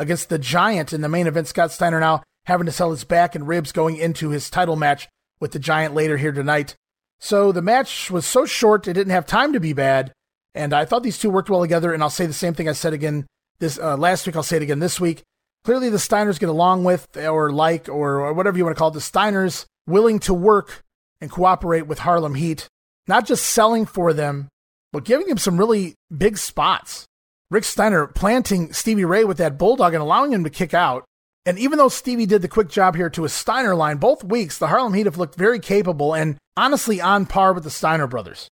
against 0.00 0.30
the 0.30 0.38
Giant 0.38 0.92
in 0.92 1.02
the 1.02 1.08
main 1.08 1.26
event. 1.26 1.46
Scott 1.46 1.70
Steiner 1.70 2.00
now 2.00 2.22
having 2.46 2.66
to 2.66 2.72
sell 2.72 2.90
his 2.90 3.04
back 3.04 3.34
and 3.34 3.46
ribs 3.46 3.70
going 3.70 3.96
into 3.96 4.30
his 4.30 4.50
title 4.50 4.74
match 4.74 5.06
with 5.40 5.52
the 5.52 5.58
Giant 5.58 5.94
later 5.94 6.16
here 6.16 6.32
tonight. 6.32 6.74
So 7.20 7.52
the 7.52 7.62
match 7.62 8.10
was 8.10 8.24
so 8.24 8.46
short, 8.46 8.88
it 8.88 8.94
didn't 8.94 9.12
have 9.12 9.26
time 9.26 9.52
to 9.52 9.60
be 9.60 9.74
bad. 9.74 10.12
And 10.54 10.72
I 10.72 10.86
thought 10.86 11.02
these 11.02 11.18
two 11.18 11.30
worked 11.30 11.50
well 11.50 11.60
together. 11.60 11.92
And 11.92 12.02
I'll 12.02 12.10
say 12.10 12.26
the 12.26 12.32
same 12.32 12.54
thing 12.54 12.68
I 12.68 12.72
said 12.72 12.94
again 12.94 13.26
this 13.58 13.78
uh, 13.78 13.96
last 13.96 14.26
week. 14.26 14.36
I'll 14.36 14.42
say 14.42 14.56
it 14.56 14.62
again 14.62 14.80
this 14.80 14.98
week. 14.98 15.22
Clearly, 15.64 15.90
the 15.90 15.98
Steiners 15.98 16.40
get 16.40 16.48
along 16.48 16.84
with, 16.84 17.06
or 17.18 17.52
like, 17.52 17.88
or 17.88 18.32
whatever 18.32 18.56
you 18.56 18.64
want 18.64 18.74
to 18.74 18.78
call 18.78 18.88
it. 18.88 18.94
The 18.94 19.00
Steiners 19.00 19.66
willing 19.86 20.18
to 20.20 20.32
work 20.32 20.82
and 21.20 21.30
cooperate 21.30 21.86
with 21.86 21.98
Harlem 21.98 22.34
Heat, 22.34 22.66
not 23.06 23.26
just 23.26 23.44
selling 23.44 23.84
for 23.84 24.14
them, 24.14 24.48
but 24.92 25.04
giving 25.04 25.26
them 25.26 25.36
some 25.36 25.58
really 25.58 25.94
big 26.16 26.38
spots. 26.38 27.06
Rick 27.50 27.64
Steiner 27.64 28.06
planting 28.06 28.72
Stevie 28.72 29.04
Ray 29.04 29.24
with 29.24 29.38
that 29.38 29.58
bulldog 29.58 29.92
and 29.92 30.02
allowing 30.02 30.32
him 30.32 30.44
to 30.44 30.50
kick 30.50 30.72
out. 30.72 31.04
And 31.44 31.58
even 31.58 31.78
though 31.78 31.88
Stevie 31.88 32.26
did 32.26 32.42
the 32.42 32.48
quick 32.48 32.68
job 32.68 32.94
here 32.94 33.10
to 33.10 33.24
a 33.24 33.28
Steiner 33.28 33.74
line, 33.74 33.96
both 33.96 34.22
weeks 34.22 34.58
the 34.58 34.68
Harlem 34.68 34.94
Heat 34.94 35.06
have 35.06 35.18
looked 35.18 35.34
very 35.34 35.58
capable 35.58 36.14
and 36.14 36.36
honestly 36.56 37.00
on 37.00 37.26
par 37.26 37.52
with 37.52 37.64
the 37.64 37.70
Steiner 37.70 38.06
brothers. 38.06 38.48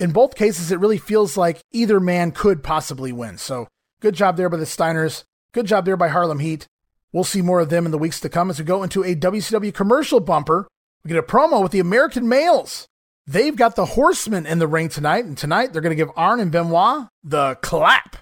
In 0.00 0.10
both 0.10 0.34
cases, 0.34 0.72
it 0.72 0.80
really 0.80 0.98
feels 0.98 1.36
like 1.36 1.60
either 1.70 2.00
man 2.00 2.32
could 2.32 2.64
possibly 2.64 3.12
win. 3.12 3.38
So 3.38 3.68
good 4.00 4.14
job 4.14 4.36
there 4.36 4.48
by 4.48 4.56
the 4.56 4.64
Steiners. 4.64 5.22
Good 5.52 5.66
job 5.66 5.84
there 5.84 5.96
by 5.96 6.08
Harlem 6.08 6.40
Heat. 6.40 6.66
We'll 7.12 7.24
see 7.24 7.42
more 7.42 7.60
of 7.60 7.70
them 7.70 7.86
in 7.86 7.92
the 7.92 7.98
weeks 7.98 8.18
to 8.20 8.28
come 8.28 8.50
as 8.50 8.58
we 8.58 8.64
go 8.64 8.82
into 8.82 9.04
a 9.04 9.14
WCW 9.14 9.72
commercial 9.74 10.18
bumper. 10.18 10.66
We 11.04 11.08
get 11.10 11.18
a 11.18 11.22
promo 11.22 11.62
with 11.62 11.72
the 11.72 11.80
American 11.80 12.28
males. 12.28 12.88
They've 13.26 13.54
got 13.54 13.76
the 13.76 13.84
Horsemen 13.84 14.46
in 14.46 14.58
the 14.58 14.66
ring 14.66 14.88
tonight, 14.88 15.24
and 15.24 15.36
tonight 15.36 15.72
they're 15.72 15.82
going 15.82 15.96
to 15.96 16.02
give 16.02 16.10
Arn 16.16 16.40
and 16.40 16.50
Benoit 16.50 17.06
the 17.22 17.56
clap. 17.62 18.16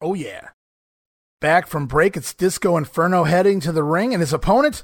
Oh, 0.00 0.14
yeah. 0.14 0.48
Back 1.40 1.66
from 1.66 1.86
break, 1.86 2.16
it's 2.16 2.34
Disco 2.34 2.76
Inferno 2.76 3.24
heading 3.24 3.60
to 3.60 3.72
the 3.72 3.82
ring, 3.82 4.12
and 4.12 4.20
his 4.20 4.32
opponent, 4.32 4.82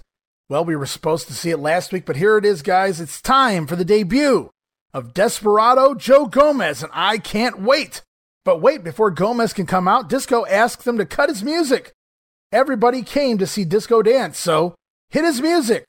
well, 0.49 0.64
we 0.64 0.77
were 0.77 0.87
supposed 0.87 1.27
to 1.29 1.35
see 1.35 1.51
it 1.51 1.59
last 1.59 1.93
week, 1.93 2.07
but 2.07 2.17
here 2.17 2.37
it 2.39 2.45
is, 2.45 2.62
guys. 2.62 3.01
It's 3.01 3.21
time 3.21 3.67
for 3.67 3.77
the 3.77 3.85
debut 3.85 4.51
of 4.95 5.12
Desperado 5.12 5.95
Joe 5.95 6.27
Gomez, 6.27 6.83
and 6.83 6.93
I 6.95 7.19
can't 7.19 7.61
wait. 7.61 8.03
But 8.45 8.61
wait, 8.61 8.85
before 8.85 9.11
Gomez 9.11 9.53
can 9.53 9.67
come 9.67 9.89
out, 9.89 10.09
Disco 10.09 10.47
asks 10.47 10.85
them 10.85 10.99
to 10.99 11.05
cut 11.05 11.29
his 11.29 11.43
music. 11.43 11.93
Everybody 12.53 13.03
came 13.03 13.39
to 13.39 13.47
see 13.47 13.64
Disco 13.64 14.03
dance, 14.03 14.39
so 14.39 14.75
hit 15.11 15.25
his 15.25 15.41
music. 15.41 15.85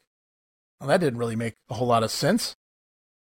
Well, 0.79 0.89
that 0.89 0.99
didn't 0.99 1.19
really 1.19 1.35
make 1.35 1.53
a 1.69 1.75
whole 1.75 1.87
lot 1.87 2.03
of 2.03 2.11
sense. 2.11 2.55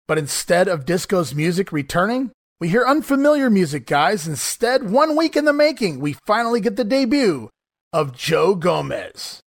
But 0.08 0.18
instead 0.18 0.68
of 0.68 0.86
Disco's 0.86 1.36
music 1.36 1.72
returning, 1.72 2.32
we 2.60 2.70
hear 2.70 2.86
unfamiliar 2.86 3.50
music, 3.50 3.86
guys. 3.86 4.28
Instead, 4.28 4.90
one 4.90 5.16
week 5.16 5.36
in 5.36 5.46
the 5.46 5.54
making, 5.54 6.00
we 6.00 6.14
finally 6.14 6.60
get 6.60 6.76
the 6.76 6.84
debut 6.84 7.50
of 7.94 8.16
Joe 8.16 8.56
Gomez, 8.56 9.42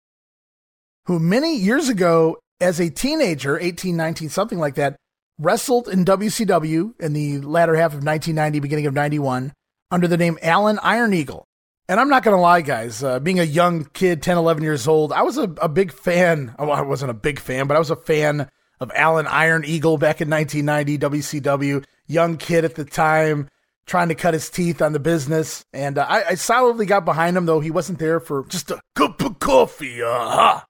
who 1.06 1.18
many 1.18 1.56
years 1.56 1.88
ago, 1.88 2.38
as 2.60 2.80
a 2.80 2.90
teenager, 2.90 3.58
18, 3.58 3.96
19, 3.96 4.28
something 4.28 4.58
like 4.58 4.74
that, 4.74 4.96
wrestled 5.38 5.88
in 5.88 6.04
WCW 6.04 7.00
in 7.00 7.12
the 7.12 7.40
latter 7.42 7.76
half 7.76 7.92
of 7.92 8.02
1990, 8.02 8.60
beginning 8.60 8.86
of 8.86 8.94
91, 8.94 9.52
under 9.90 10.08
the 10.08 10.16
name 10.16 10.38
Alan 10.42 10.78
Iron 10.82 11.14
Eagle. 11.14 11.44
And 11.88 12.00
I'm 12.00 12.08
not 12.08 12.24
going 12.24 12.36
to 12.36 12.40
lie, 12.40 12.62
guys, 12.62 13.04
uh, 13.04 13.20
being 13.20 13.38
a 13.38 13.44
young 13.44 13.84
kid, 13.84 14.20
10, 14.20 14.36
11 14.36 14.64
years 14.64 14.88
old, 14.88 15.12
I 15.12 15.22
was 15.22 15.38
a, 15.38 15.44
a 15.60 15.68
big 15.68 15.92
fan. 15.92 16.54
Well, 16.58 16.72
I 16.72 16.80
wasn't 16.80 17.12
a 17.12 17.14
big 17.14 17.38
fan, 17.38 17.68
but 17.68 17.76
I 17.76 17.78
was 17.78 17.90
a 17.90 17.96
fan 17.96 18.48
of 18.80 18.90
Alan 18.94 19.26
Iron 19.28 19.64
Eagle 19.64 19.96
back 19.96 20.20
in 20.20 20.28
1990, 20.28 20.98
WCW. 20.98 21.84
Young 22.06 22.36
kid 22.36 22.64
at 22.64 22.74
the 22.74 22.84
time, 22.84 23.48
trying 23.86 24.08
to 24.08 24.14
cut 24.14 24.34
his 24.34 24.50
teeth 24.50 24.82
on 24.82 24.92
the 24.92 24.98
business. 24.98 25.64
And 25.72 25.98
uh, 25.98 26.06
I, 26.08 26.24
I, 26.24 26.34
solidly 26.34 26.86
got 26.86 27.04
behind 27.04 27.36
him, 27.36 27.46
though 27.46 27.60
he 27.60 27.70
wasn't 27.70 27.98
there 27.98 28.20
for 28.20 28.44
just 28.48 28.70
a 28.70 28.80
cup 28.94 29.20
of 29.22 29.38
coffee. 29.38 30.02
Uh-huh. 30.02 30.60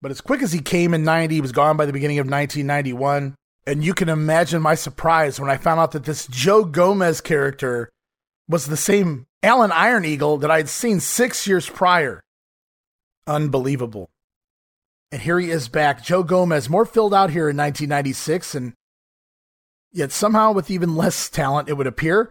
But 0.00 0.10
as 0.10 0.20
quick 0.20 0.42
as 0.42 0.52
he 0.52 0.60
came 0.60 0.94
in 0.94 1.04
90, 1.04 1.34
he 1.36 1.40
was 1.40 1.52
gone 1.52 1.76
by 1.76 1.86
the 1.86 1.92
beginning 1.92 2.18
of 2.18 2.26
1991. 2.26 3.34
And 3.66 3.84
you 3.84 3.94
can 3.94 4.08
imagine 4.08 4.62
my 4.62 4.74
surprise 4.74 5.38
when 5.38 5.50
I 5.50 5.56
found 5.56 5.80
out 5.80 5.92
that 5.92 6.04
this 6.04 6.26
Joe 6.26 6.64
Gomez 6.64 7.20
character 7.20 7.90
was 8.48 8.66
the 8.66 8.76
same 8.76 9.26
Alan 9.42 9.72
Iron 9.72 10.04
Eagle 10.04 10.38
that 10.38 10.50
I'd 10.50 10.68
seen 10.68 11.00
six 11.00 11.46
years 11.46 11.68
prior. 11.68 12.22
Unbelievable. 13.26 14.08
And 15.12 15.22
here 15.22 15.38
he 15.38 15.50
is 15.50 15.68
back, 15.68 16.02
Joe 16.02 16.22
Gomez, 16.22 16.68
more 16.68 16.84
filled 16.84 17.14
out 17.14 17.30
here 17.30 17.48
in 17.48 17.56
1996, 17.56 18.54
and 18.54 18.74
yet 19.92 20.12
somehow 20.12 20.52
with 20.52 20.70
even 20.70 20.96
less 20.96 21.28
talent, 21.28 21.68
it 21.68 21.74
would 21.74 21.86
appear. 21.86 22.30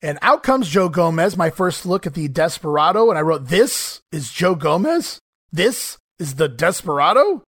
And 0.00 0.18
out 0.20 0.42
comes 0.42 0.68
Joe 0.68 0.88
Gomez, 0.88 1.36
my 1.36 1.50
first 1.50 1.86
look 1.86 2.06
at 2.06 2.14
the 2.14 2.28
Desperado, 2.28 3.08
and 3.08 3.18
I 3.18 3.22
wrote, 3.22 3.46
This 3.46 4.00
is 4.10 4.32
Joe 4.32 4.54
Gomez? 4.54 5.20
This 5.52 5.98
is 6.18 6.34
the 6.34 6.48
Desperado? 6.48 7.42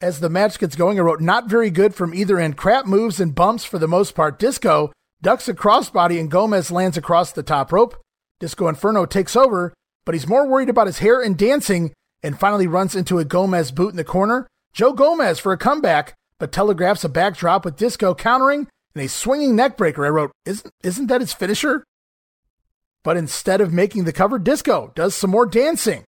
As 0.00 0.20
the 0.20 0.28
match 0.28 0.58
gets 0.58 0.76
going, 0.76 0.98
I 0.98 1.02
wrote 1.02 1.20
not 1.20 1.48
very 1.48 1.70
good 1.70 1.94
from 1.94 2.14
either 2.14 2.38
end. 2.38 2.56
Crap 2.56 2.86
moves 2.86 3.18
and 3.18 3.34
bumps 3.34 3.64
for 3.64 3.78
the 3.78 3.88
most 3.88 4.14
part. 4.14 4.38
Disco 4.38 4.92
ducks 5.22 5.48
a 5.48 5.54
crossbody 5.54 6.20
and 6.20 6.30
Gomez 6.30 6.70
lands 6.70 6.96
across 6.96 7.32
the 7.32 7.42
top 7.42 7.72
rope. 7.72 8.00
Disco 8.38 8.68
Inferno 8.68 9.06
takes 9.06 9.34
over, 9.34 9.72
but 10.04 10.14
he's 10.14 10.28
more 10.28 10.46
worried 10.46 10.68
about 10.68 10.86
his 10.86 10.98
hair 10.98 11.20
and 11.20 11.36
dancing 11.36 11.92
and 12.22 12.38
finally 12.38 12.66
runs 12.66 12.94
into 12.94 13.18
a 13.18 13.24
Gomez 13.24 13.72
boot 13.72 13.90
in 13.90 13.96
the 13.96 14.04
corner. 14.04 14.46
Joe 14.72 14.92
Gomez 14.92 15.38
for 15.38 15.52
a 15.52 15.58
comeback, 15.58 16.14
but 16.38 16.52
telegraphs 16.52 17.02
a 17.02 17.08
backdrop 17.08 17.64
with 17.64 17.76
Disco 17.76 18.14
countering 18.14 18.68
and 18.94 19.04
a 19.04 19.08
swinging 19.08 19.56
neckbreaker. 19.56 20.04
I 20.04 20.10
wrote, 20.10 20.32
isn't, 20.44 20.72
isn't 20.82 21.06
that 21.06 21.20
his 21.20 21.32
finisher? 21.32 21.84
But 23.04 23.16
instead 23.16 23.60
of 23.60 23.72
making 23.72 24.04
the 24.04 24.12
cover, 24.12 24.38
Disco 24.38 24.92
does 24.94 25.14
some 25.14 25.30
more 25.30 25.46
dancing. 25.46 26.04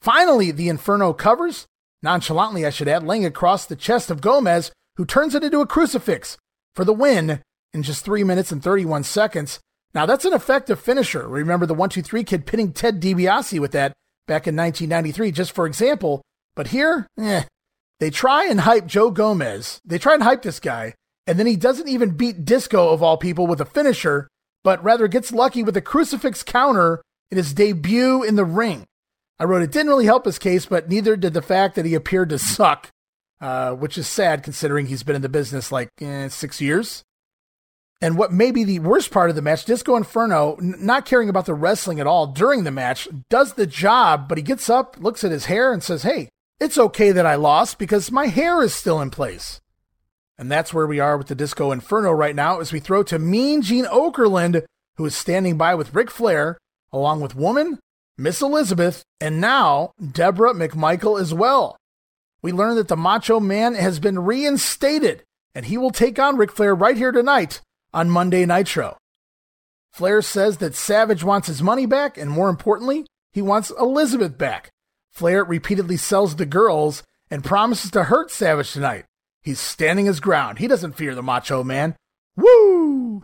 Finally, 0.00 0.50
the 0.50 0.68
Inferno 0.68 1.12
covers, 1.12 1.66
nonchalantly, 2.02 2.64
I 2.64 2.70
should 2.70 2.88
add, 2.88 3.02
laying 3.02 3.26
across 3.26 3.66
the 3.66 3.76
chest 3.76 4.10
of 4.10 4.20
Gomez, 4.20 4.72
who 4.96 5.04
turns 5.04 5.34
it 5.34 5.44
into 5.44 5.60
a 5.60 5.66
crucifix 5.66 6.38
for 6.74 6.84
the 6.84 6.92
win 6.92 7.42
in 7.72 7.82
just 7.82 8.04
3 8.04 8.24
minutes 8.24 8.50
and 8.50 8.62
31 8.62 9.04
seconds. 9.04 9.60
Now, 9.94 10.06
that's 10.06 10.24
an 10.24 10.32
effective 10.32 10.80
finisher. 10.80 11.28
Remember 11.28 11.66
the 11.66 11.74
1 11.74 11.90
2 11.90 12.02
3 12.02 12.24
kid 12.24 12.46
pinning 12.46 12.72
Ted 12.72 13.00
DiBiase 13.00 13.60
with 13.60 13.72
that 13.72 13.92
back 14.26 14.46
in 14.46 14.56
1993, 14.56 15.32
just 15.32 15.52
for 15.52 15.66
example. 15.66 16.22
But 16.54 16.68
here, 16.68 17.06
eh, 17.18 17.44
they 17.98 18.10
try 18.10 18.46
and 18.46 18.60
hype 18.60 18.86
Joe 18.86 19.10
Gomez. 19.10 19.80
They 19.84 19.98
try 19.98 20.14
and 20.14 20.22
hype 20.22 20.42
this 20.42 20.60
guy, 20.60 20.94
and 21.30 21.38
then 21.38 21.46
he 21.46 21.54
doesn't 21.54 21.86
even 21.86 22.16
beat 22.16 22.44
Disco, 22.44 22.88
of 22.88 23.04
all 23.04 23.16
people, 23.16 23.46
with 23.46 23.60
a 23.60 23.64
finisher, 23.64 24.26
but 24.64 24.82
rather 24.82 25.06
gets 25.06 25.30
lucky 25.30 25.62
with 25.62 25.76
a 25.76 25.80
crucifix 25.80 26.42
counter 26.42 27.02
in 27.30 27.36
his 27.36 27.54
debut 27.54 28.24
in 28.24 28.34
the 28.34 28.44
ring. 28.44 28.84
I 29.38 29.44
wrote 29.44 29.62
it 29.62 29.70
didn't 29.70 29.90
really 29.90 30.06
help 30.06 30.24
his 30.24 30.40
case, 30.40 30.66
but 30.66 30.88
neither 30.88 31.14
did 31.14 31.32
the 31.32 31.40
fact 31.40 31.76
that 31.76 31.86
he 31.86 31.94
appeared 31.94 32.30
to 32.30 32.38
suck, 32.40 32.88
uh, 33.40 33.74
which 33.74 33.96
is 33.96 34.08
sad 34.08 34.42
considering 34.42 34.86
he's 34.86 35.04
been 35.04 35.14
in 35.14 35.22
the 35.22 35.28
business 35.28 35.70
like 35.70 35.90
eh, 36.00 36.26
six 36.30 36.60
years. 36.60 37.04
And 38.02 38.18
what 38.18 38.32
may 38.32 38.50
be 38.50 38.64
the 38.64 38.80
worst 38.80 39.12
part 39.12 39.30
of 39.30 39.36
the 39.36 39.42
match, 39.42 39.64
Disco 39.64 39.94
Inferno, 39.94 40.56
n- 40.56 40.74
not 40.80 41.06
caring 41.06 41.28
about 41.28 41.46
the 41.46 41.54
wrestling 41.54 42.00
at 42.00 42.08
all 42.08 42.26
during 42.26 42.64
the 42.64 42.72
match, 42.72 43.06
does 43.28 43.52
the 43.52 43.68
job, 43.68 44.28
but 44.28 44.36
he 44.36 44.42
gets 44.42 44.68
up, 44.68 44.96
looks 44.98 45.22
at 45.22 45.30
his 45.30 45.44
hair, 45.44 45.72
and 45.72 45.80
says, 45.80 46.02
Hey, 46.02 46.28
it's 46.58 46.76
okay 46.76 47.12
that 47.12 47.24
I 47.24 47.36
lost 47.36 47.78
because 47.78 48.10
my 48.10 48.26
hair 48.26 48.64
is 48.64 48.74
still 48.74 49.00
in 49.00 49.10
place. 49.10 49.60
And 50.40 50.50
that's 50.50 50.72
where 50.72 50.86
we 50.86 51.00
are 51.00 51.18
with 51.18 51.26
the 51.26 51.34
Disco 51.34 51.70
Inferno 51.70 52.10
right 52.12 52.34
now 52.34 52.60
as 52.60 52.72
we 52.72 52.80
throw 52.80 53.02
to 53.02 53.18
Mean 53.18 53.60
Gene 53.60 53.84
Okerlund, 53.84 54.64
who 54.96 55.04
is 55.04 55.14
standing 55.14 55.58
by 55.58 55.74
with 55.74 55.94
Ric 55.94 56.10
Flair, 56.10 56.56
along 56.90 57.20
with 57.20 57.36
Woman, 57.36 57.78
Miss 58.16 58.40
Elizabeth, 58.40 59.04
and 59.20 59.38
now 59.38 59.92
Deborah 60.00 60.54
McMichael 60.54 61.20
as 61.20 61.34
well. 61.34 61.76
We 62.40 62.52
learn 62.52 62.76
that 62.76 62.88
the 62.88 62.96
Macho 62.96 63.38
Man 63.38 63.74
has 63.74 63.98
been 63.98 64.18
reinstated, 64.18 65.24
and 65.54 65.66
he 65.66 65.76
will 65.76 65.90
take 65.90 66.18
on 66.18 66.38
Ric 66.38 66.52
Flair 66.52 66.74
right 66.74 66.96
here 66.96 67.12
tonight 67.12 67.60
on 67.92 68.08
Monday 68.08 68.46
Nitro. 68.46 68.96
Flair 69.92 70.22
says 70.22 70.56
that 70.56 70.74
Savage 70.74 71.22
wants 71.22 71.48
his 71.48 71.60
money 71.60 71.84
back, 71.84 72.16
and 72.16 72.30
more 72.30 72.48
importantly, 72.48 73.04
he 73.34 73.42
wants 73.42 73.70
Elizabeth 73.78 74.38
back. 74.38 74.70
Flair 75.10 75.44
repeatedly 75.44 75.98
sells 75.98 76.36
the 76.36 76.46
girls 76.46 77.02
and 77.30 77.44
promises 77.44 77.90
to 77.90 78.04
hurt 78.04 78.30
Savage 78.30 78.72
tonight. 78.72 79.04
He's 79.42 79.60
standing 79.60 80.06
his 80.06 80.20
ground. 80.20 80.58
He 80.58 80.68
doesn't 80.68 80.96
fear 80.96 81.14
the 81.14 81.22
Macho 81.22 81.64
Man. 81.64 81.96
Woo! 82.36 83.22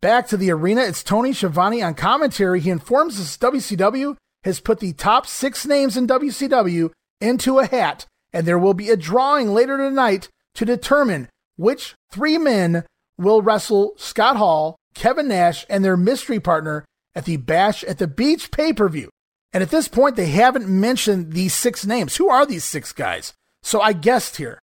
Back 0.00 0.26
to 0.28 0.36
the 0.36 0.50
arena, 0.50 0.82
it's 0.82 1.02
Tony 1.02 1.32
Schiavone 1.32 1.82
on 1.82 1.94
commentary. 1.94 2.60
He 2.60 2.70
informs 2.70 3.20
us 3.20 3.36
WCW 3.36 4.16
has 4.44 4.60
put 4.60 4.80
the 4.80 4.94
top 4.94 5.26
six 5.26 5.66
names 5.66 5.96
in 5.96 6.06
WCW 6.06 6.90
into 7.20 7.58
a 7.58 7.66
hat, 7.66 8.06
and 8.32 8.46
there 8.46 8.58
will 8.58 8.72
be 8.72 8.88
a 8.88 8.96
drawing 8.96 9.52
later 9.52 9.76
tonight 9.76 10.30
to 10.54 10.64
determine 10.64 11.28
which 11.56 11.94
three 12.10 12.38
men 12.38 12.84
will 13.18 13.42
wrestle 13.42 13.92
Scott 13.96 14.36
Hall, 14.36 14.76
Kevin 14.94 15.28
Nash, 15.28 15.66
and 15.68 15.84
their 15.84 15.96
mystery 15.96 16.40
partner 16.40 16.86
at 17.14 17.26
the 17.26 17.36
Bash 17.36 17.84
at 17.84 17.98
the 17.98 18.06
Beach 18.06 18.50
pay 18.50 18.72
per 18.72 18.88
view. 18.88 19.10
And 19.52 19.62
at 19.62 19.70
this 19.70 19.88
point, 19.88 20.16
they 20.16 20.26
haven't 20.26 20.68
mentioned 20.68 21.32
these 21.32 21.52
six 21.52 21.84
names. 21.84 22.16
Who 22.16 22.30
are 22.30 22.46
these 22.46 22.64
six 22.64 22.92
guys? 22.92 23.34
So 23.62 23.80
I 23.80 23.92
guessed 23.92 24.36
here. 24.36 24.58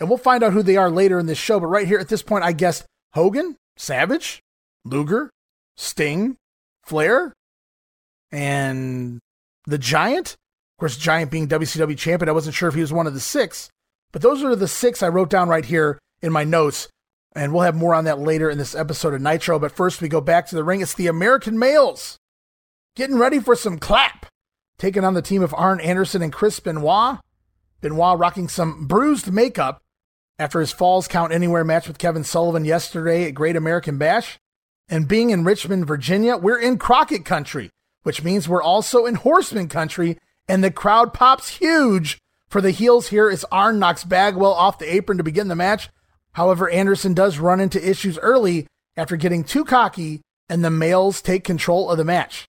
And 0.00 0.08
we'll 0.08 0.18
find 0.18 0.42
out 0.42 0.52
who 0.52 0.62
they 0.62 0.76
are 0.76 0.90
later 0.90 1.18
in 1.18 1.26
this 1.26 1.38
show. 1.38 1.60
But 1.60 1.68
right 1.68 1.86
here 1.86 1.98
at 1.98 2.08
this 2.08 2.22
point, 2.22 2.44
I 2.44 2.52
guessed 2.52 2.84
Hogan, 3.14 3.56
Savage, 3.76 4.40
Luger, 4.84 5.30
Sting, 5.76 6.36
Flair, 6.84 7.32
and 8.30 9.20
the 9.66 9.78
Giant. 9.78 10.30
Of 10.30 10.80
course, 10.80 10.96
Giant 10.96 11.30
being 11.30 11.46
WCW 11.46 11.96
champion, 11.96 12.28
I 12.28 12.32
wasn't 12.32 12.56
sure 12.56 12.68
if 12.68 12.74
he 12.74 12.80
was 12.80 12.92
one 12.92 13.06
of 13.06 13.14
the 13.14 13.20
six. 13.20 13.70
But 14.12 14.22
those 14.22 14.42
are 14.42 14.56
the 14.56 14.68
six 14.68 15.02
I 15.02 15.08
wrote 15.08 15.30
down 15.30 15.48
right 15.48 15.64
here 15.64 15.98
in 16.20 16.32
my 16.32 16.44
notes 16.44 16.88
and 17.34 17.52
we'll 17.52 17.62
have 17.62 17.74
more 17.74 17.94
on 17.94 18.04
that 18.04 18.18
later 18.18 18.50
in 18.50 18.58
this 18.58 18.74
episode 18.74 19.14
of 19.14 19.20
Nitro. 19.20 19.58
But 19.58 19.72
first, 19.72 20.02
we 20.02 20.08
go 20.08 20.20
back 20.20 20.46
to 20.46 20.54
the 20.54 20.64
ring. 20.64 20.80
It's 20.80 20.94
the 20.94 21.06
American 21.06 21.58
males 21.58 22.18
getting 22.94 23.18
ready 23.18 23.40
for 23.40 23.56
some 23.56 23.78
clap, 23.78 24.26
taking 24.78 25.04
on 25.04 25.14
the 25.14 25.22
team 25.22 25.42
of 25.42 25.54
Arn 25.56 25.80
Anderson 25.80 26.22
and 26.22 26.32
Chris 26.32 26.60
Benoit. 26.60 27.18
Benoit 27.82 28.18
rocking 28.18 28.48
some 28.48 28.86
bruised 28.86 29.30
makeup 29.30 29.82
after 30.38 30.60
his 30.60 30.72
Falls 30.72 31.08
Count 31.08 31.32
Anywhere 31.32 31.64
match 31.64 31.86
with 31.86 31.98
Kevin 31.98 32.24
Sullivan 32.24 32.64
yesterday 32.64 33.26
at 33.26 33.34
Great 33.34 33.56
American 33.56 33.98
Bash. 33.98 34.38
And 34.88 35.08
being 35.08 35.30
in 35.30 35.44
Richmond, 35.44 35.86
Virginia, 35.86 36.36
we're 36.36 36.58
in 36.58 36.78
Crockett 36.78 37.24
country, 37.24 37.70
which 38.02 38.22
means 38.22 38.48
we're 38.48 38.62
also 38.62 39.04
in 39.04 39.16
Horseman 39.16 39.68
country, 39.68 40.18
and 40.48 40.62
the 40.62 40.70
crowd 40.70 41.12
pops 41.12 41.58
huge 41.58 42.18
for 42.48 42.60
the 42.60 42.70
heels 42.70 43.08
here 43.08 43.28
as 43.28 43.44
Arn 43.50 43.78
knocks 43.78 44.04
Bagwell 44.04 44.52
off 44.52 44.78
the 44.78 44.92
apron 44.92 45.18
to 45.18 45.24
begin 45.24 45.48
the 45.48 45.56
match. 45.56 45.88
However, 46.32 46.68
Anderson 46.70 47.14
does 47.14 47.38
run 47.38 47.60
into 47.60 47.88
issues 47.88 48.18
early 48.18 48.66
after 48.96 49.16
getting 49.16 49.44
too 49.44 49.64
cocky, 49.64 50.20
and 50.48 50.64
the 50.64 50.70
males 50.70 51.22
take 51.22 51.44
control 51.44 51.90
of 51.90 51.98
the 51.98 52.04
match. 52.04 52.44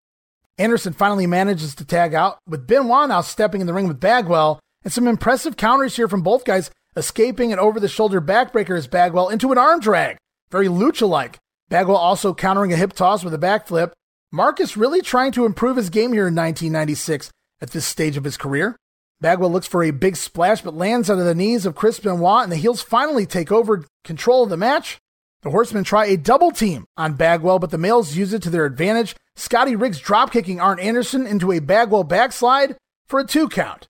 Anderson 0.57 0.93
finally 0.93 1.25
manages 1.25 1.73
to 1.75 1.85
tag 1.85 2.13
out, 2.13 2.37
with 2.47 2.67
Benoit 2.67 3.09
now 3.09 3.21
stepping 3.21 3.61
in 3.61 3.67
the 3.67 3.73
ring 3.73 3.87
with 3.87 3.99
Bagwell, 3.99 4.59
and 4.83 4.91
some 4.91 5.07
impressive 5.07 5.57
counters 5.57 5.95
here 5.95 6.07
from 6.07 6.21
both 6.21 6.45
guys, 6.45 6.71
escaping 6.95 7.51
an 7.51 7.59
over 7.59 7.79
the 7.79 7.87
shoulder 7.87 8.21
backbreaker 8.21 8.77
as 8.77 8.87
Bagwell 8.87 9.29
into 9.29 9.51
an 9.51 9.57
arm 9.57 9.79
drag. 9.79 10.17
Very 10.51 10.67
lucha 10.67 11.07
like. 11.07 11.39
Bagwell 11.69 11.97
also 11.97 12.33
countering 12.33 12.73
a 12.73 12.77
hip 12.77 12.93
toss 12.93 13.23
with 13.23 13.33
a 13.33 13.39
backflip. 13.39 13.91
Marcus 14.31 14.77
really 14.77 15.01
trying 15.01 15.31
to 15.31 15.45
improve 15.45 15.77
his 15.77 15.89
game 15.89 16.13
here 16.13 16.27
in 16.27 16.35
1996 16.35 17.31
at 17.61 17.71
this 17.71 17.85
stage 17.85 18.17
of 18.17 18.23
his 18.23 18.37
career. 18.37 18.75
Bagwell 19.21 19.51
looks 19.51 19.67
for 19.67 19.83
a 19.83 19.91
big 19.91 20.17
splash 20.17 20.61
but 20.61 20.75
lands 20.75 21.09
under 21.09 21.23
the 21.23 21.35
knees 21.35 21.65
of 21.65 21.75
Chris 21.75 21.99
Benoit, 21.99 22.43
and 22.43 22.51
the 22.51 22.57
heels 22.57 22.81
finally 22.81 23.25
take 23.25 23.51
over 23.51 23.85
control 24.03 24.43
of 24.43 24.49
the 24.49 24.57
match. 24.57 24.99
The 25.43 25.49
Horsemen 25.49 25.83
try 25.83 26.05
a 26.05 26.17
double 26.17 26.51
team 26.51 26.85
on 26.97 27.13
Bagwell, 27.13 27.59
but 27.59 27.69
the 27.71 27.77
males 27.77 28.15
use 28.15 28.33
it 28.33 28.41
to 28.43 28.49
their 28.49 28.65
advantage. 28.65 29.15
Scotty 29.35 29.75
Riggs 29.75 30.01
dropkicking 30.01 30.61
Arn 30.61 30.79
Anderson 30.79 31.25
into 31.25 31.51
a 31.51 31.59
Bagwell 31.59 32.03
backslide 32.03 32.75
for 33.07 33.19
a 33.19 33.25
two 33.25 33.49
count. 33.49 33.87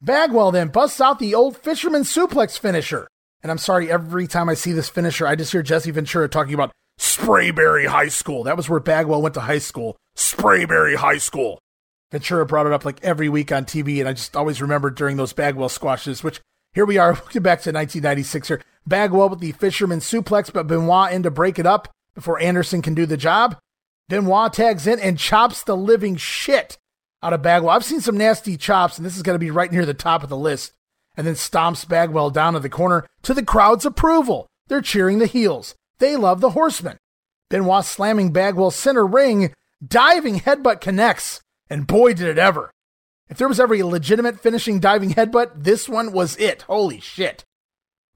Bagwell 0.00 0.52
then 0.52 0.68
busts 0.68 1.00
out 1.00 1.18
the 1.18 1.34
old 1.34 1.56
fisherman 1.56 2.02
suplex 2.02 2.58
finisher. 2.58 3.08
And 3.42 3.50
I'm 3.50 3.58
sorry, 3.58 3.90
every 3.90 4.26
time 4.26 4.48
I 4.48 4.54
see 4.54 4.72
this 4.72 4.88
finisher, 4.88 5.26
I 5.26 5.36
just 5.36 5.52
hear 5.52 5.62
Jesse 5.62 5.90
Ventura 5.90 6.28
talking 6.28 6.54
about 6.54 6.72
Sprayberry 6.98 7.86
High 7.86 8.08
School. 8.08 8.44
That 8.44 8.56
was 8.56 8.68
where 8.68 8.80
Bagwell 8.80 9.22
went 9.22 9.34
to 9.34 9.40
high 9.40 9.58
school. 9.58 9.96
Sprayberry 10.16 10.96
High 10.96 11.18
School. 11.18 11.58
Ventura 12.10 12.46
brought 12.46 12.66
it 12.66 12.72
up 12.72 12.84
like 12.84 13.02
every 13.02 13.28
week 13.28 13.50
on 13.50 13.64
TV, 13.64 13.98
and 14.00 14.08
I 14.08 14.12
just 14.12 14.36
always 14.36 14.62
remember 14.62 14.90
during 14.90 15.16
those 15.16 15.32
Bagwell 15.32 15.68
squashes, 15.68 16.22
which 16.22 16.40
here 16.72 16.86
we 16.86 16.98
are, 16.98 17.12
looking 17.14 17.42
back 17.42 17.60
to 17.62 17.72
1996 17.72 18.48
here. 18.48 18.62
Bagwell 18.86 19.30
with 19.30 19.40
the 19.40 19.52
fisherman 19.52 20.00
suplex, 20.00 20.52
but 20.52 20.66
Benoit 20.66 21.12
in 21.12 21.22
to 21.22 21.30
break 21.30 21.58
it 21.58 21.66
up 21.66 21.88
before 22.14 22.40
Anderson 22.40 22.82
can 22.82 22.94
do 22.94 23.06
the 23.06 23.16
job. 23.16 23.56
Benoit 24.08 24.52
tags 24.52 24.86
in 24.86 25.00
and 25.00 25.18
chops 25.18 25.62
the 25.62 25.76
living 25.76 26.16
shit 26.16 26.78
out 27.24 27.32
of 27.32 27.42
Bagwell. 27.42 27.70
I've 27.70 27.84
seen 27.84 28.00
some 28.00 28.18
nasty 28.18 28.56
chops, 28.56 28.98
and 28.98 29.06
this 29.06 29.16
is 29.16 29.22
going 29.22 29.34
to 29.34 29.44
be 29.44 29.50
right 29.50 29.72
near 29.72 29.86
the 29.86 29.94
top 29.94 30.22
of 30.22 30.28
the 30.28 30.36
list. 30.36 30.72
And 31.16 31.26
then 31.26 31.34
stomps 31.34 31.88
Bagwell 31.88 32.30
down 32.30 32.54
to 32.54 32.60
the 32.60 32.68
corner 32.68 33.06
to 33.22 33.34
the 33.34 33.44
crowd's 33.44 33.86
approval. 33.86 34.46
They're 34.66 34.82
cheering 34.82 35.20
the 35.20 35.26
heels. 35.26 35.74
They 35.98 36.16
love 36.16 36.40
the 36.40 36.50
horsemen. 36.50 36.98
Benoit 37.50 37.84
slamming 37.84 38.32
Bagwell 38.32 38.72
center 38.72 39.06
ring, 39.06 39.54
diving 39.86 40.40
headbutt 40.40 40.80
connects 40.80 41.40
and 41.70 41.86
boy, 41.86 42.14
did 42.14 42.28
it 42.28 42.38
ever. 42.38 42.70
If 43.28 43.38
there 43.38 43.48
was 43.48 43.58
ever 43.58 43.74
a 43.74 43.82
legitimate 43.82 44.40
finishing 44.40 44.80
diving 44.80 45.10
headbutt, 45.10 45.64
this 45.64 45.88
one 45.88 46.12
was 46.12 46.36
it. 46.36 46.62
Holy 46.62 47.00
shit. 47.00 47.44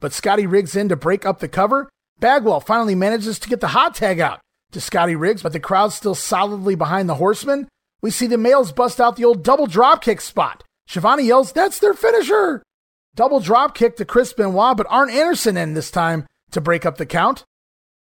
But 0.01 0.13
Scotty 0.13 0.47
Riggs 0.47 0.77
in 0.77 0.89
to 0.91 0.97
break 0.97 1.25
up 1.25 1.41
the 1.41 1.49
cover. 1.49 1.89
Bagwell 2.21 2.61
finally 2.61 2.95
manages 2.95 3.39
to 3.39 3.49
get 3.49 3.61
the 3.61 3.69
hot 3.69 3.95
tag 3.95 4.21
out 4.21 4.41
to 4.73 4.81
Scotty 4.81 5.17
Riggs, 5.17 5.43
but 5.43 5.53
the 5.53 5.61
crowd's 5.61 5.95
still 5.95 6.15
solidly 6.15 6.75
behind 6.75 7.09
the 7.09 7.15
horseman. 7.15 7.69
We 8.01 8.11
see 8.11 8.27
the 8.27 8.39
males 8.39 8.73
bust 8.73 9.01
out 9.01 9.17
the 9.17 9.25
old 9.25 9.43
double 9.43 9.67
dropkick 9.67 10.21
spot. 10.21 10.65
Schiavone 10.87 11.25
yells, 11.25 11.53
That's 11.53 11.79
their 11.79 11.95
finisher! 11.95 12.63
Double 13.15 13.41
dropkick 13.41 13.97
to 13.97 14.05
Chris 14.05 14.33
Benoit, 14.33 14.77
but 14.77 14.87
Arn 14.89 15.11
Anderson 15.11 15.57
in 15.57 15.75
this 15.75 15.91
time 15.91 16.27
to 16.53 16.61
break 16.61 16.87
up 16.87 16.97
the 16.97 17.07
count. 17.07 17.45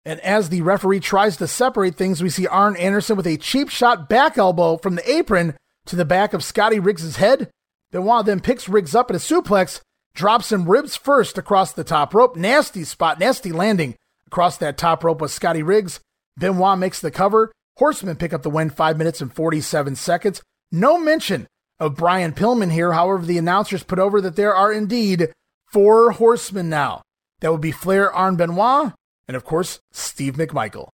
And 0.04 0.20
as 0.20 0.48
the 0.48 0.62
referee 0.62 1.00
tries 1.00 1.36
to 1.38 1.46
separate 1.46 1.96
things, 1.96 2.22
we 2.22 2.30
see 2.30 2.46
Arn 2.46 2.76
Anderson 2.76 3.16
with 3.16 3.26
a 3.26 3.36
cheap 3.36 3.68
shot 3.68 4.08
back 4.08 4.38
elbow 4.38 4.76
from 4.76 4.94
the 4.94 5.10
apron 5.10 5.54
to 5.86 5.96
the 5.96 6.04
back 6.04 6.32
of 6.32 6.44
Scotty 6.44 6.78
Riggs' 6.78 7.16
head. 7.16 7.50
Benoit 7.90 8.26
then 8.26 8.40
picks 8.40 8.68
Riggs 8.68 8.94
up 8.94 9.10
in 9.10 9.16
a 9.16 9.18
suplex, 9.18 9.80
drops 10.14 10.52
him 10.52 10.68
ribs 10.68 10.96
first 10.96 11.38
across 11.38 11.72
the 11.72 11.84
top 11.84 12.14
rope. 12.14 12.36
Nasty 12.36 12.84
spot, 12.84 13.18
nasty 13.18 13.52
landing 13.52 13.96
across 14.26 14.58
that 14.58 14.76
top 14.76 15.02
rope 15.02 15.20
with 15.20 15.30
Scotty 15.30 15.62
Riggs. 15.62 16.00
Benoit 16.36 16.78
makes 16.78 17.00
the 17.00 17.10
cover. 17.10 17.50
Horsemen 17.78 18.16
pick 18.16 18.32
up 18.32 18.42
the 18.42 18.50
win 18.50 18.70
5 18.70 18.98
minutes 18.98 19.20
and 19.20 19.32
47 19.32 19.96
seconds. 19.96 20.42
No 20.70 20.98
mention 20.98 21.46
of 21.78 21.96
Brian 21.96 22.32
Pillman 22.32 22.72
here. 22.72 22.92
However, 22.92 23.24
the 23.24 23.38
announcers 23.38 23.82
put 23.82 23.98
over 23.98 24.20
that 24.20 24.36
there 24.36 24.54
are 24.54 24.72
indeed 24.72 25.32
four 25.72 26.12
horsemen 26.12 26.68
now. 26.68 27.02
That 27.40 27.52
would 27.52 27.60
be 27.60 27.72
Flair 27.72 28.12
Arn 28.12 28.36
Benoit 28.36 28.92
and, 29.28 29.36
of 29.36 29.44
course, 29.44 29.80
Steve 29.92 30.34
McMichael. 30.34 30.88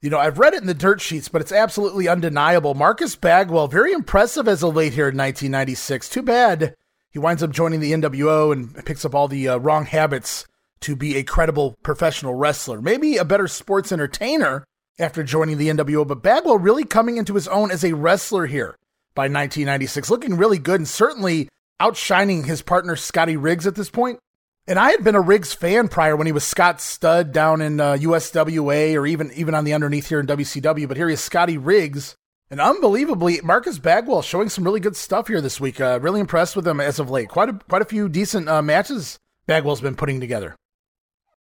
You 0.00 0.10
know, 0.10 0.18
I've 0.18 0.38
read 0.38 0.54
it 0.54 0.60
in 0.60 0.68
the 0.68 0.74
dirt 0.74 1.00
sheets, 1.00 1.28
but 1.28 1.40
it's 1.40 1.50
absolutely 1.50 2.06
undeniable. 2.06 2.74
Marcus 2.74 3.16
Bagwell, 3.16 3.66
very 3.66 3.92
impressive 3.92 4.46
as 4.46 4.62
of 4.62 4.76
late 4.76 4.92
here 4.92 5.08
in 5.08 5.16
1996. 5.16 6.08
Too 6.08 6.22
bad 6.22 6.74
he 7.10 7.18
winds 7.18 7.42
up 7.42 7.50
joining 7.50 7.80
the 7.80 7.92
NWO 7.92 8.52
and 8.52 8.84
picks 8.84 9.04
up 9.04 9.14
all 9.14 9.26
the 9.26 9.48
uh, 9.48 9.56
wrong 9.56 9.86
habits 9.86 10.46
to 10.80 10.94
be 10.94 11.16
a 11.16 11.24
credible 11.24 11.76
professional 11.82 12.34
wrestler. 12.34 12.82
Maybe 12.82 13.16
a 13.16 13.24
better 13.24 13.48
sports 13.48 13.90
entertainer 13.90 14.64
after 14.98 15.22
joining 15.22 15.58
the 15.58 15.68
NWO, 15.68 16.06
but 16.06 16.22
Bagwell 16.22 16.58
really 16.58 16.84
coming 16.84 17.16
into 17.16 17.34
his 17.34 17.48
own 17.48 17.70
as 17.70 17.84
a 17.84 17.92
wrestler 17.92 18.46
here 18.46 18.76
by 19.14 19.24
1996, 19.24 20.10
looking 20.10 20.36
really 20.36 20.58
good 20.58 20.80
and 20.80 20.88
certainly 20.88 21.48
outshining 21.80 22.44
his 22.44 22.62
partner 22.62 22.96
Scotty 22.96 23.36
Riggs 23.36 23.66
at 23.66 23.74
this 23.74 23.90
point. 23.90 24.18
And 24.66 24.78
I 24.78 24.90
had 24.90 25.04
been 25.04 25.14
a 25.14 25.20
Riggs 25.20 25.52
fan 25.52 25.88
prior 25.88 26.16
when 26.16 26.26
he 26.26 26.32
was 26.32 26.42
Scott 26.42 26.80
Stud 26.80 27.32
down 27.32 27.60
in 27.60 27.78
uh, 27.78 27.94
USWA 27.94 28.96
or 28.96 29.06
even 29.06 29.30
even 29.32 29.54
on 29.54 29.64
the 29.64 29.74
underneath 29.74 30.08
here 30.08 30.18
in 30.18 30.26
WCW. 30.26 30.88
But 30.88 30.96
here 30.96 31.08
he 31.08 31.14
Scotty 31.14 31.56
Riggs, 31.56 32.16
and 32.50 32.60
unbelievably 32.60 33.42
Marcus 33.44 33.78
Bagwell 33.78 34.22
showing 34.22 34.48
some 34.48 34.64
really 34.64 34.80
good 34.80 34.96
stuff 34.96 35.28
here 35.28 35.40
this 35.40 35.60
week. 35.60 35.80
Uh, 35.80 36.00
really 36.02 36.18
impressed 36.18 36.56
with 36.56 36.66
him 36.66 36.80
as 36.80 36.98
of 36.98 37.10
late. 37.10 37.28
Quite 37.28 37.48
a 37.48 37.52
quite 37.52 37.82
a 37.82 37.86
few 37.86 38.08
decent 38.08 38.48
uh, 38.48 38.60
matches 38.60 39.20
Bagwell's 39.46 39.80
been 39.80 39.94
putting 39.94 40.18
together. 40.18 40.56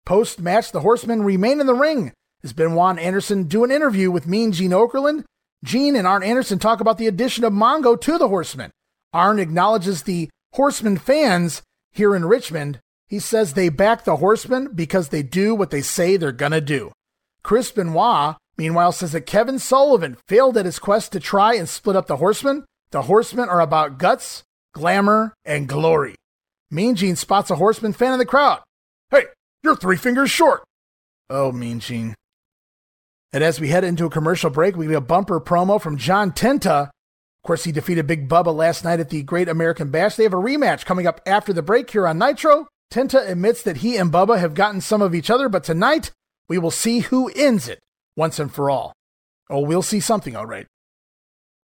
Post 0.04 0.40
match, 0.40 0.72
the 0.72 0.80
Horsemen 0.80 1.22
remain 1.22 1.60
in 1.60 1.66
the 1.68 1.74
ring 1.74 2.12
as 2.44 2.52
Benoit 2.52 2.90
and 2.90 3.00
Anderson 3.00 3.44
do 3.44 3.64
an 3.64 3.70
interview 3.70 4.10
with 4.10 4.28
Mean 4.28 4.52
Gene 4.52 4.70
Okerlund. 4.70 5.24
Gene 5.64 5.96
and 5.96 6.06
Arn 6.06 6.22
Anderson 6.22 6.58
talk 6.58 6.80
about 6.80 6.98
the 6.98 7.06
addition 7.06 7.42
of 7.42 7.52
Mongo 7.52 7.98
to 7.98 8.18
the 8.18 8.28
Horsemen. 8.28 8.70
Arn 9.14 9.38
acknowledges 9.38 10.02
the 10.02 10.28
Horsemen 10.52 10.98
fans 10.98 11.62
here 11.90 12.14
in 12.14 12.26
Richmond. 12.26 12.80
He 13.08 13.18
says 13.18 13.54
they 13.54 13.70
back 13.70 14.04
the 14.04 14.16
Horsemen 14.16 14.72
because 14.74 15.08
they 15.08 15.22
do 15.22 15.54
what 15.54 15.70
they 15.70 15.80
say 15.80 16.16
they're 16.16 16.32
gonna 16.32 16.60
do. 16.60 16.92
Chris 17.42 17.72
Benoit, 17.72 18.36
meanwhile, 18.58 18.92
says 18.92 19.12
that 19.12 19.22
Kevin 19.22 19.58
Sullivan 19.58 20.18
failed 20.28 20.56
at 20.58 20.66
his 20.66 20.78
quest 20.78 21.12
to 21.12 21.20
try 21.20 21.54
and 21.54 21.68
split 21.68 21.96
up 21.96 22.06
the 22.06 22.18
Horsemen. 22.18 22.64
The 22.90 23.02
Horsemen 23.02 23.48
are 23.48 23.60
about 23.60 23.98
guts, 23.98 24.42
glamour, 24.74 25.34
and 25.44 25.68
glory. 25.68 26.14
Mean 26.70 26.94
Gene 26.94 27.16
spots 27.16 27.50
a 27.50 27.56
Horseman 27.56 27.92
fan 27.92 28.12
in 28.12 28.18
the 28.18 28.26
crowd. 28.26 28.60
Hey, 29.10 29.24
you're 29.62 29.76
three 29.76 29.96
fingers 29.96 30.30
short. 30.30 30.64
Oh, 31.30 31.52
Mean 31.52 31.80
Gene. 31.80 32.14
And 33.34 33.42
as 33.42 33.60
we 33.60 33.66
head 33.66 33.82
into 33.82 34.06
a 34.06 34.10
commercial 34.10 34.48
break, 34.48 34.76
we 34.76 34.86
get 34.86 34.94
a 34.94 35.00
bumper 35.00 35.40
promo 35.40 35.82
from 35.82 35.98
John 35.98 36.30
Tenta. 36.30 36.82
Of 36.84 37.44
course, 37.44 37.64
he 37.64 37.72
defeated 37.72 38.06
Big 38.06 38.28
Bubba 38.28 38.54
last 38.54 38.84
night 38.84 39.00
at 39.00 39.10
the 39.10 39.24
Great 39.24 39.48
American 39.48 39.90
Bash. 39.90 40.14
They 40.14 40.22
have 40.22 40.32
a 40.32 40.36
rematch 40.36 40.84
coming 40.84 41.08
up 41.08 41.20
after 41.26 41.52
the 41.52 41.60
break 41.60 41.90
here 41.90 42.06
on 42.06 42.16
Nitro. 42.16 42.68
Tenta 42.92 43.28
admits 43.28 43.60
that 43.64 43.78
he 43.78 43.96
and 43.96 44.12
Bubba 44.12 44.38
have 44.38 44.54
gotten 44.54 44.80
some 44.80 45.02
of 45.02 45.16
each 45.16 45.30
other, 45.30 45.48
but 45.48 45.64
tonight 45.64 46.12
we 46.48 46.58
will 46.58 46.70
see 46.70 47.00
who 47.00 47.28
ends 47.34 47.66
it 47.66 47.80
once 48.16 48.38
and 48.38 48.54
for 48.54 48.70
all. 48.70 48.92
Oh, 49.50 49.62
we'll 49.62 49.82
see 49.82 49.98
something, 49.98 50.36
all 50.36 50.46
right. 50.46 50.68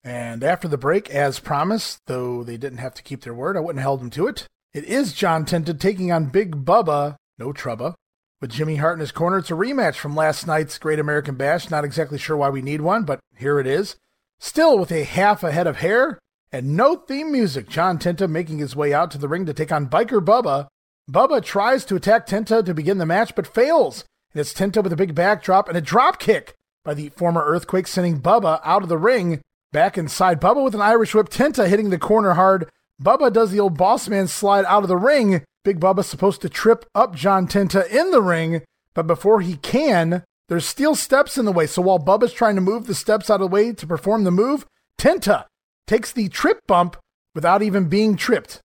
And 0.03 0.43
after 0.43 0.67
the 0.67 0.77
break, 0.77 1.09
as 1.09 1.39
promised, 1.39 2.01
though 2.09 2.43
they 2.43 2.57
didn't 2.57 2.79
have 2.79 2.95
to 2.95 3.03
keep 3.05 3.23
their 3.23 3.33
word, 3.33 3.57
I 3.57 3.61
wouldn't 3.61 3.79
have 3.79 3.85
held 3.85 4.01
them 4.01 4.11
to 4.11 4.27
it. 4.27 4.49
It 4.75 4.83
is 4.87 5.13
John 5.13 5.45
Tenta 5.45 5.79
taking 5.79 6.11
on 6.11 6.31
Big 6.31 6.65
Bubba, 6.65 7.15
no 7.39 7.53
trouble, 7.53 7.95
with 8.41 8.51
Jimmy 8.51 8.77
Hart 8.77 8.95
in 8.95 9.01
his 9.01 9.13
corner. 9.13 9.39
It's 9.39 9.51
a 9.51 9.55
rematch 9.55 9.97
from 9.97 10.17
last 10.17 10.47
night's 10.47 10.79
Great 10.79 10.99
American 10.99 11.35
Bash. 11.35 11.71
Not 11.71 11.85
exactly 11.85 12.19
sure 12.19 12.37
why 12.37 12.49
we 12.49 12.63
need 12.63 12.81
one, 12.81 13.05
but 13.05 13.21
here 13.37 13.61
it 13.61 13.67
is. 13.67 13.97
Still 14.39 14.79
with 14.79 14.91
a 14.91 15.05
half 15.05 15.45
a 15.45 15.53
head 15.53 15.67
of 15.67 15.77
hair 15.77 16.19
and 16.53 16.77
no 16.77 16.97
theme 16.97 17.31
music, 17.31 17.69
John 17.69 17.99
Tenta 17.99 18.29
making 18.29 18.59
his 18.59 18.75
way 18.75 18.93
out 18.93 19.11
to 19.13 19.19
the 19.19 19.29
ring 19.29 19.47
to 19.47 19.55
take 19.55 19.71
on 19.71 19.89
Biker 19.89 20.25
Bubba. 20.25 20.69
Bubba 21.11 21.45
tries 21.45 21.85
to 21.85 21.97
attack 21.97 22.27
Tenta 22.27 22.65
to 22.65 22.75
begin 22.75 22.99
the 22.99 23.07
match, 23.07 23.35
but 23.35 23.47
fails. 23.47 24.05
And 24.33 24.41
it's 24.41 24.55
Tenta 24.55 24.83
with 24.83 24.93
a 24.93 24.97
big 24.97 25.15
backdrop 25.15 25.69
and 25.69 25.77
a 25.77 25.83
drop 25.83 26.19
kick 26.19 26.55
by 26.85 26.95
the 26.95 27.11
former 27.11 27.45
Earthquake, 27.45 27.87
sending 27.87 28.21
Bubba 28.21 28.61
out 28.65 28.83
of 28.83 28.89
the 28.89 28.99
ring. 28.99 29.41
Back 29.73 29.97
inside, 29.97 30.41
Bubba 30.41 30.65
with 30.65 30.75
an 30.75 30.81
Irish 30.81 31.15
whip, 31.15 31.29
Tenta 31.29 31.69
hitting 31.69 31.91
the 31.91 31.99
corner 31.99 32.35
hard. 32.35 32.69
Bubba 33.03 33.33
does 33.33 33.51
the 33.51 33.61
old 33.61 33.79
boss 33.79 34.09
man 34.09 34.27
slide 34.27 34.65
out 34.67 34.83
of 34.83 34.89
the 34.89 34.97
ring, 34.97 35.43
Big 35.65 35.81
Bubba's 35.81 36.07
supposed 36.07 36.43
to 36.43 36.49
trip 36.49 36.85
up 36.95 37.15
John 37.15 37.47
Tenta 37.47 37.89
in 37.91 38.11
the 38.11 38.23
ring, 38.23 38.63
but 38.95 39.07
before 39.07 39.41
he 39.41 39.57
can, 39.57 40.25
there's 40.49 40.67
steel 40.67 40.95
steps 40.95 41.39
in 41.39 41.45
the 41.45 41.53
way. 41.53 41.67
So 41.67 41.83
while 41.83 41.99
Bubba's 41.99 42.33
trying 42.33 42.57
to 42.57 42.61
move 42.61 42.87
the 42.87 42.95
steps 42.95 43.31
out 43.31 43.37
of 43.37 43.41
the 43.41 43.47
way 43.47 43.73
to 43.73 43.87
perform 43.87 44.25
the 44.25 44.31
move, 44.31 44.67
Tenta 44.99 45.47
takes 45.87 46.13
the 46.13 46.29
trip 46.29 46.61
bump 46.67 46.97
without 47.35 47.63
even 47.63 47.89
being 47.89 48.17
tripped. 48.17 48.61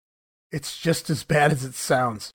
It's 0.51 0.77
just 0.77 1.09
as 1.09 1.23
bad 1.23 1.51
as 1.51 1.63
it 1.63 1.75
sounds. 1.75 2.31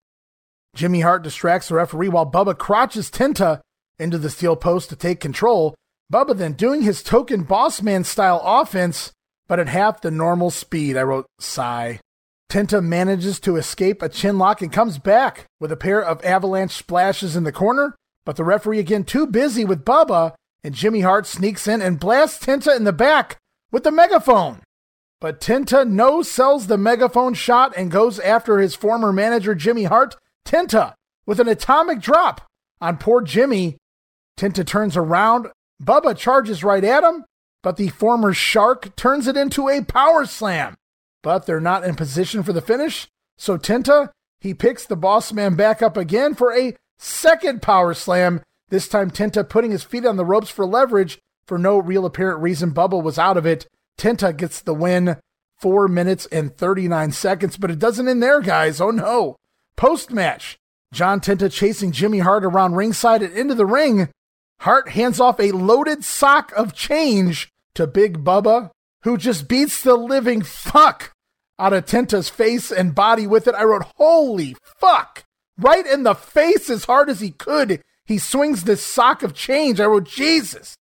Jimmy 0.75 1.01
Hart 1.01 1.23
distracts 1.23 1.69
the 1.69 1.75
referee 1.75 2.09
while 2.09 2.31
Bubba 2.31 2.57
crotches 2.57 3.11
Tenta 3.11 3.61
into 3.99 4.19
the 4.19 4.31
steel 4.31 4.57
post 4.57 4.89
to 4.91 4.97
take 4.97 5.21
control. 5.21 5.75
Bubba 6.13 6.37
then 6.37 6.53
doing 6.53 6.83
his 6.83 7.03
token 7.03 7.43
boss 7.43 7.83
man 7.83 8.05
style 8.05 8.41
offense, 8.45 9.13
but 9.51 9.59
at 9.59 9.67
half 9.67 10.01
the 10.01 10.13
normal 10.13 10.49
speed. 10.49 10.97
I 10.97 11.03
wrote 11.03 11.27
sigh. 11.41 11.99
Tenta 12.49 12.81
manages 12.81 13.41
to 13.41 13.57
escape 13.57 14.01
a 14.01 14.09
chin 14.09 14.39
lock 14.39 14.63
and 14.63 14.73
comes 14.73 14.97
back 14.97 15.47
with 15.59 15.73
a 15.73 15.77
pair 15.77 16.01
of 16.01 16.25
avalanche 16.25 16.71
splashes 16.71 17.35
in 17.35 17.43
the 17.43 17.51
corner, 17.51 17.97
but 18.25 18.37
the 18.37 18.45
referee 18.45 18.79
again 18.79 19.03
too 19.03 19.27
busy 19.27 19.65
with 19.65 19.85
Bubba, 19.85 20.35
and 20.63 20.73
Jimmy 20.73 21.01
Hart 21.01 21.27
sneaks 21.27 21.67
in 21.67 21.83
and 21.83 21.99
blasts 21.99 22.47
Tenta 22.47 22.77
in 22.77 22.85
the 22.85 22.93
back 22.93 23.39
with 23.73 23.83
the 23.83 23.91
megaphone. 23.91 24.61
But 25.21 25.41
Tenta 25.41 25.85
no 25.85 26.23
sells 26.23 26.69
the 26.69 26.79
megaphone 26.79 27.35
shot 27.35 27.75
and 27.77 27.91
goes 27.91 28.21
after 28.21 28.59
his 28.59 28.77
former 28.77 29.13
manager 29.13 29.57
Jimmy 29.57 29.85
Hart. 29.85 30.15
Tenta 30.47 30.95
with 31.27 31.41
an 31.41 31.49
atomic 31.49 32.01
drop 32.01 32.43
on 32.81 32.99
poor 32.99 33.21
Jimmy. 33.21 33.79
Tenta 34.39 34.65
turns 34.65 34.97
around. 34.97 35.49
Bubba 35.83 36.17
charges 36.17 36.63
right 36.63 36.85
at 36.85 37.03
him, 37.03 37.25
but 37.63 37.77
the 37.77 37.89
former 37.89 38.33
shark 38.33 38.95
turns 38.97 39.27
it 39.27 39.37
into 39.37 39.69
a 39.69 39.83
power 39.85 40.25
slam 40.27 40.77
but 41.23 41.47
they're 41.47 41.61
not 41.61 41.85
in 41.85 41.95
position 41.95 42.43
for 42.43 42.53
the 42.53 42.61
finish. 42.61 43.09
So 43.37 43.59
Tenta, 43.59 44.11
he 44.41 44.55
picks 44.55 44.87
the 44.87 44.97
boss 44.97 45.33
man 45.33 45.55
back 45.55 45.83
up 45.83 45.97
again 45.97 46.35
for 46.35 46.53
a 46.53 46.75
second 46.99 47.63
power 47.63 47.95
slam. 47.95 48.41
This 48.69 48.89
time, 48.89 49.11
Tenta 49.11 49.49
putting 49.49 49.71
his 49.71 49.83
feet 49.83 50.07
on 50.07 50.17
the 50.17 50.25
ropes 50.25 50.51
for 50.51 50.65
leverage 50.65 51.19
for 51.45 51.59
no 51.59 51.79
real 51.79 52.07
apparent 52.07 52.41
reason. 52.41 52.73
Bubba 52.73 53.03
was 53.03 53.19
out 53.19 53.37
of 53.37 53.47
it. 53.47 53.67
Tenta 53.99 54.37
gets 54.37 54.61
the 54.61 54.75
win, 54.75 55.17
four 55.59 55.89
minutes 55.89 56.27
and 56.27 56.57
39 56.57 57.13
seconds, 57.13 57.57
but 57.57 57.71
it 57.71 57.79
doesn't 57.79 58.09
end 58.09 58.23
there, 58.23 58.41
guys. 58.41 58.81
Oh 58.81 58.91
no. 58.91 59.37
Post 59.77 60.11
match, 60.11 60.59
John 60.93 61.21
Tenta 61.21 61.51
chasing 61.51 61.91
Jimmy 61.91 62.21
Hart 62.21 62.45
around 62.45 62.75
ringside 62.75 63.23
and 63.23 63.37
into 63.37 63.55
the 63.55 63.67
ring. 63.67 64.09
Hart 64.61 64.91
hands 64.91 65.21
off 65.21 65.41
a 65.41 65.53
loaded 65.53 66.05
sock 66.05 66.53
of 66.53 66.75
change 66.75 67.51
to 67.75 67.87
Big 67.87 68.23
Bubba 68.23 68.71
who 69.05 69.17
just 69.17 69.49
beats 69.49 69.83
the 69.83 69.97
living 69.97 70.43
fuck 70.43 71.13
out 71.59 71.73
of 71.73 71.87
Tenta's 71.87 72.29
face 72.29 72.71
and 72.71 72.95
body 72.95 73.27
with 73.27 73.49
it. 73.49 73.55
I 73.55 73.65
wrote, 73.65 73.87
holy 73.97 74.57
fuck. 74.63 75.25
Right 75.59 75.87
in 75.87 76.03
the 76.03 76.15
face 76.15 76.69
as 76.69 76.85
hard 76.85 77.09
as 77.09 77.21
he 77.21 77.31
could. 77.31 77.81
He 78.05 78.19
swings 78.19 78.65
this 78.65 78.85
sock 78.85 79.23
of 79.23 79.35
change. 79.35 79.81
I 79.81 79.87
wrote, 79.87 80.07
Jesus. 80.07 80.77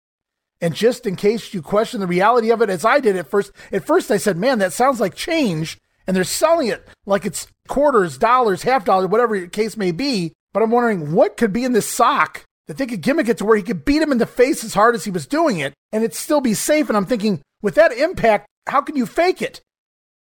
And 0.59 0.73
just 0.73 1.05
in 1.05 1.15
case 1.15 1.53
you 1.53 1.61
question 1.61 1.99
the 1.99 2.07
reality 2.07 2.49
of 2.49 2.63
it, 2.63 2.71
as 2.71 2.83
I 2.83 2.99
did 2.99 3.15
at 3.15 3.29
first, 3.29 3.51
at 3.71 3.85
first 3.85 4.09
I 4.09 4.17
said, 4.17 4.37
man, 4.37 4.57
that 4.57 4.73
sounds 4.73 4.99
like 4.99 5.13
change. 5.13 5.77
And 6.07 6.15
they're 6.15 6.23
selling 6.23 6.67
it 6.67 6.87
like 7.05 7.27
it's 7.27 7.45
quarters, 7.67 8.17
dollars, 8.17 8.63
half 8.63 8.85
dollars, 8.85 9.09
whatever 9.09 9.39
the 9.39 9.47
case 9.47 9.77
may 9.77 9.91
be. 9.91 10.33
But 10.51 10.63
I'm 10.63 10.71
wondering 10.71 11.11
what 11.11 11.37
could 11.37 11.53
be 11.53 11.63
in 11.63 11.73
this 11.73 11.87
sock 11.87 12.43
that 12.67 12.77
they 12.77 12.85
could 12.85 13.01
gimmick 13.01 13.29
it 13.29 13.37
to 13.37 13.45
where 13.45 13.57
he 13.57 13.63
could 13.63 13.85
beat 13.85 14.01
him 14.01 14.11
in 14.11 14.17
the 14.17 14.25
face 14.25 14.63
as 14.63 14.73
hard 14.73 14.95
as 14.95 15.05
he 15.05 15.11
was 15.11 15.25
doing 15.25 15.59
it 15.59 15.73
and 15.91 16.03
it'd 16.03 16.15
still 16.15 16.41
be 16.41 16.53
safe. 16.53 16.89
And 16.89 16.97
I'm 16.97 17.05
thinking, 17.05 17.41
with 17.61 17.75
that 17.75 17.91
impact, 17.91 18.47
how 18.67 18.81
can 18.81 18.95
you 18.95 19.05
fake 19.05 19.41
it? 19.41 19.61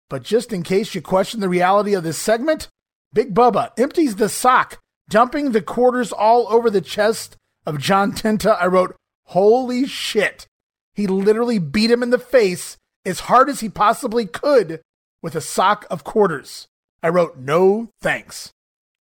But 0.09 0.23
just 0.23 0.53
in 0.53 0.63
case 0.63 0.95
you 0.95 1.03
question 1.03 1.41
the 1.41 1.49
reality 1.49 1.95
of 1.95 2.03
this 2.03 2.19
segment, 2.19 2.69
Big 3.13 3.35
Bubba 3.35 3.71
empties 3.77 4.17
the 4.17 4.29
sock, 4.29 4.79
dumping 5.09 5.53
the 5.53 5.63
quarters 5.63 6.13
all 6.13 6.47
over 6.49 6.71
the 6.71 6.81
chest 6.81 7.37
of 7.67 7.79
John 7.79 8.13
Tenta. 8.13 8.57
I 8.61 8.67
wrote, 8.67 8.97
Holy 9.27 9.87
shit. 9.87 10.47
He 10.95 11.07
literally 11.07 11.59
beat 11.59 11.91
him 11.91 12.03
in 12.03 12.11
the 12.11 12.19
face 12.19 12.77
as 13.05 13.21
hard 13.21 13.49
as 13.49 13.61
he 13.61 13.69
possibly 13.69 14.27
could 14.27 14.81
with 15.23 15.35
a 15.35 15.41
sock 15.41 15.87
of 15.91 16.05
quarters. 16.05 16.67
I 17.03 17.09
wrote, 17.09 17.39
No 17.39 17.91
thanks. 18.01 18.53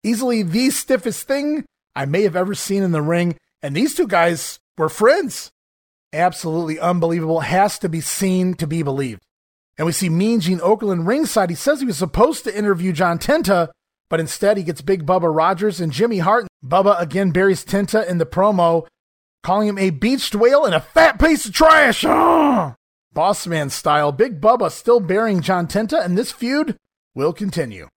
Easily 0.02 0.42
the 0.42 0.70
stiffest 0.70 1.26
thing 1.26 1.64
I 1.98 2.04
may 2.04 2.22
have 2.22 2.36
ever 2.36 2.54
seen 2.54 2.84
in 2.84 2.92
the 2.92 3.02
ring, 3.02 3.36
and 3.60 3.74
these 3.74 3.92
two 3.92 4.06
guys 4.06 4.60
were 4.76 4.88
friends 4.88 5.50
absolutely 6.12 6.78
unbelievable. 6.78 7.40
Has 7.40 7.76
to 7.80 7.88
be 7.88 8.00
seen 8.00 8.54
to 8.54 8.68
be 8.68 8.84
believed. 8.84 9.20
And 9.76 9.84
we 9.84 9.90
see 9.90 10.08
Mean 10.08 10.38
Gene 10.38 10.60
Okerlund 10.60 11.08
ringside. 11.08 11.50
He 11.50 11.56
says 11.56 11.80
he 11.80 11.86
was 11.86 11.98
supposed 11.98 12.44
to 12.44 12.56
interview 12.56 12.92
John 12.92 13.18
Tenta, 13.18 13.70
but 14.08 14.20
instead 14.20 14.56
he 14.56 14.62
gets 14.62 14.80
Big 14.80 15.06
Bubba 15.06 15.34
Rogers 15.34 15.80
and 15.80 15.90
Jimmy 15.90 16.18
Hart. 16.18 16.46
Bubba 16.64 17.00
again 17.00 17.32
buries 17.32 17.64
Tenta 17.64 18.06
in 18.08 18.18
the 18.18 18.26
promo. 18.26 18.86
calling 19.42 19.66
him 19.66 19.78
a 19.78 19.90
beached 19.90 20.36
whale 20.36 20.64
and 20.64 20.76
a 20.76 20.80
fat 20.80 21.18
piece 21.18 21.46
of 21.46 21.52
trash. 21.52 22.04
Oh! 22.06 22.76
Boss 23.12 23.44
man 23.48 23.70
style, 23.70 24.12
Big 24.12 24.40
Bubba 24.40 24.70
still 24.70 25.00
bearing 25.00 25.40
John 25.40 25.66
Tenta, 25.66 26.04
and 26.04 26.16
this 26.16 26.30
feud 26.30 26.76
will 27.16 27.32
continue. 27.32 27.88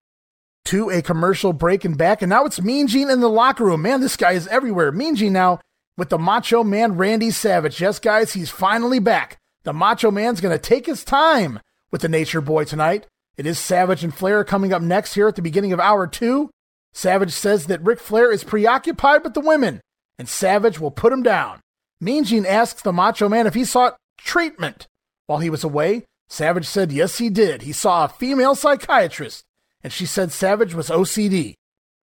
To 0.72 0.89
a 0.89 1.01
commercial 1.01 1.51
break 1.51 1.84
and 1.84 1.97
back, 1.97 2.22
and 2.22 2.30
now 2.30 2.45
it's 2.45 2.61
Mean 2.61 2.88
Gene 2.88 3.09
in 3.09 3.19
the 3.19 3.28
locker 3.28 3.65
room. 3.65 3.82
Man, 3.82 3.99
this 3.99 4.15
guy 4.15 4.32
is 4.32 4.47
everywhere. 4.47 4.89
Mean 4.93 5.17
Gene 5.17 5.34
now 5.34 5.59
with 5.97 6.07
the 6.07 6.17
Macho 6.17 6.63
Man 6.63 6.95
Randy 6.95 7.30
Savage. 7.30 7.82
Yes, 7.82 7.99
guys, 7.99 8.32
he's 8.32 8.49
finally 8.49 8.99
back. 8.99 9.38
The 9.63 9.74
Macho 9.74 10.11
Man's 10.11 10.39
going 10.39 10.57
to 10.57 10.63
take 10.63 10.86
his 10.86 11.03
time 11.03 11.59
with 11.91 11.99
the 11.99 12.07
Nature 12.07 12.39
Boy 12.39 12.63
tonight. 12.63 13.05
It 13.36 13.45
is 13.45 13.59
Savage 13.59 14.01
and 14.01 14.15
Flair 14.15 14.45
coming 14.45 14.72
up 14.72 14.82
next 14.82 15.13
here 15.15 15.28
at 15.28 15.36
the 15.36 15.41
beginning 15.41 15.74
of 15.74 15.82
hour 15.82 16.07
two. 16.07 16.49
Savage 16.93 17.34
says 17.34 17.65
that 17.65 17.84
Ric 17.84 17.99
Flair 17.99 18.32
is 18.32 18.45
preoccupied 18.45 19.26
with 19.26 19.34
the 19.34 19.41
women, 19.41 19.82
and 20.17 20.30
Savage 20.30 20.80
will 20.80 20.89
put 20.89 21.11
him 21.11 21.22
down. 21.22 21.59
Mean 21.99 22.24
Gene 22.24 22.45
asks 22.45 22.82
the 22.82 22.93
Macho 22.93 23.28
Man 23.28 23.45
if 23.45 23.55
he 23.55 23.65
sought 23.65 23.97
treatment 24.17 24.88
while 25.28 25.39
he 25.39 25.49
was 25.49 25.65
away. 25.65 26.05
Savage 26.30 26.65
said 26.65 26.93
yes, 26.93 27.17
he 27.17 27.30
did. 27.30 27.63
He 27.63 27.74
saw 27.74 28.05
a 28.05 28.07
female 28.07 28.55
psychiatrist, 28.55 29.43
and 29.84 29.92
she 29.92 30.06
said 30.06 30.32
Savage 30.32 30.74
was 30.74 30.90
OCD. 30.90 31.56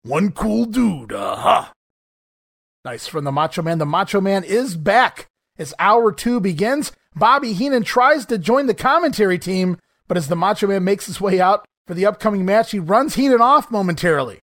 One 0.03 0.31
cool 0.31 0.65
dude, 0.65 1.11
uh 1.11 1.35
huh. 1.35 1.65
Nice 2.85 3.07
from 3.07 3.25
the 3.25 3.31
Macho 3.31 3.61
Man. 3.61 3.79
The 3.79 3.85
Macho 3.85 4.21
Man 4.21 4.43
is 4.43 4.77
back 4.77 5.27
as 5.57 5.73
hour 5.79 6.11
two 6.11 6.39
begins. 6.39 6.91
Bobby 7.15 7.53
Heenan 7.53 7.83
tries 7.83 8.25
to 8.27 8.37
join 8.37 8.67
the 8.67 8.73
commentary 8.73 9.39
team, 9.39 9.77
but 10.07 10.17
as 10.17 10.27
the 10.27 10.35
Macho 10.35 10.67
Man 10.67 10.83
makes 10.83 11.07
his 11.07 11.19
way 11.19 11.41
out 11.41 11.65
for 11.85 11.93
the 11.93 12.05
upcoming 12.05 12.45
match, 12.45 12.71
he 12.71 12.79
runs 12.79 13.15
Heenan 13.15 13.41
off 13.41 13.71
momentarily. 13.71 14.39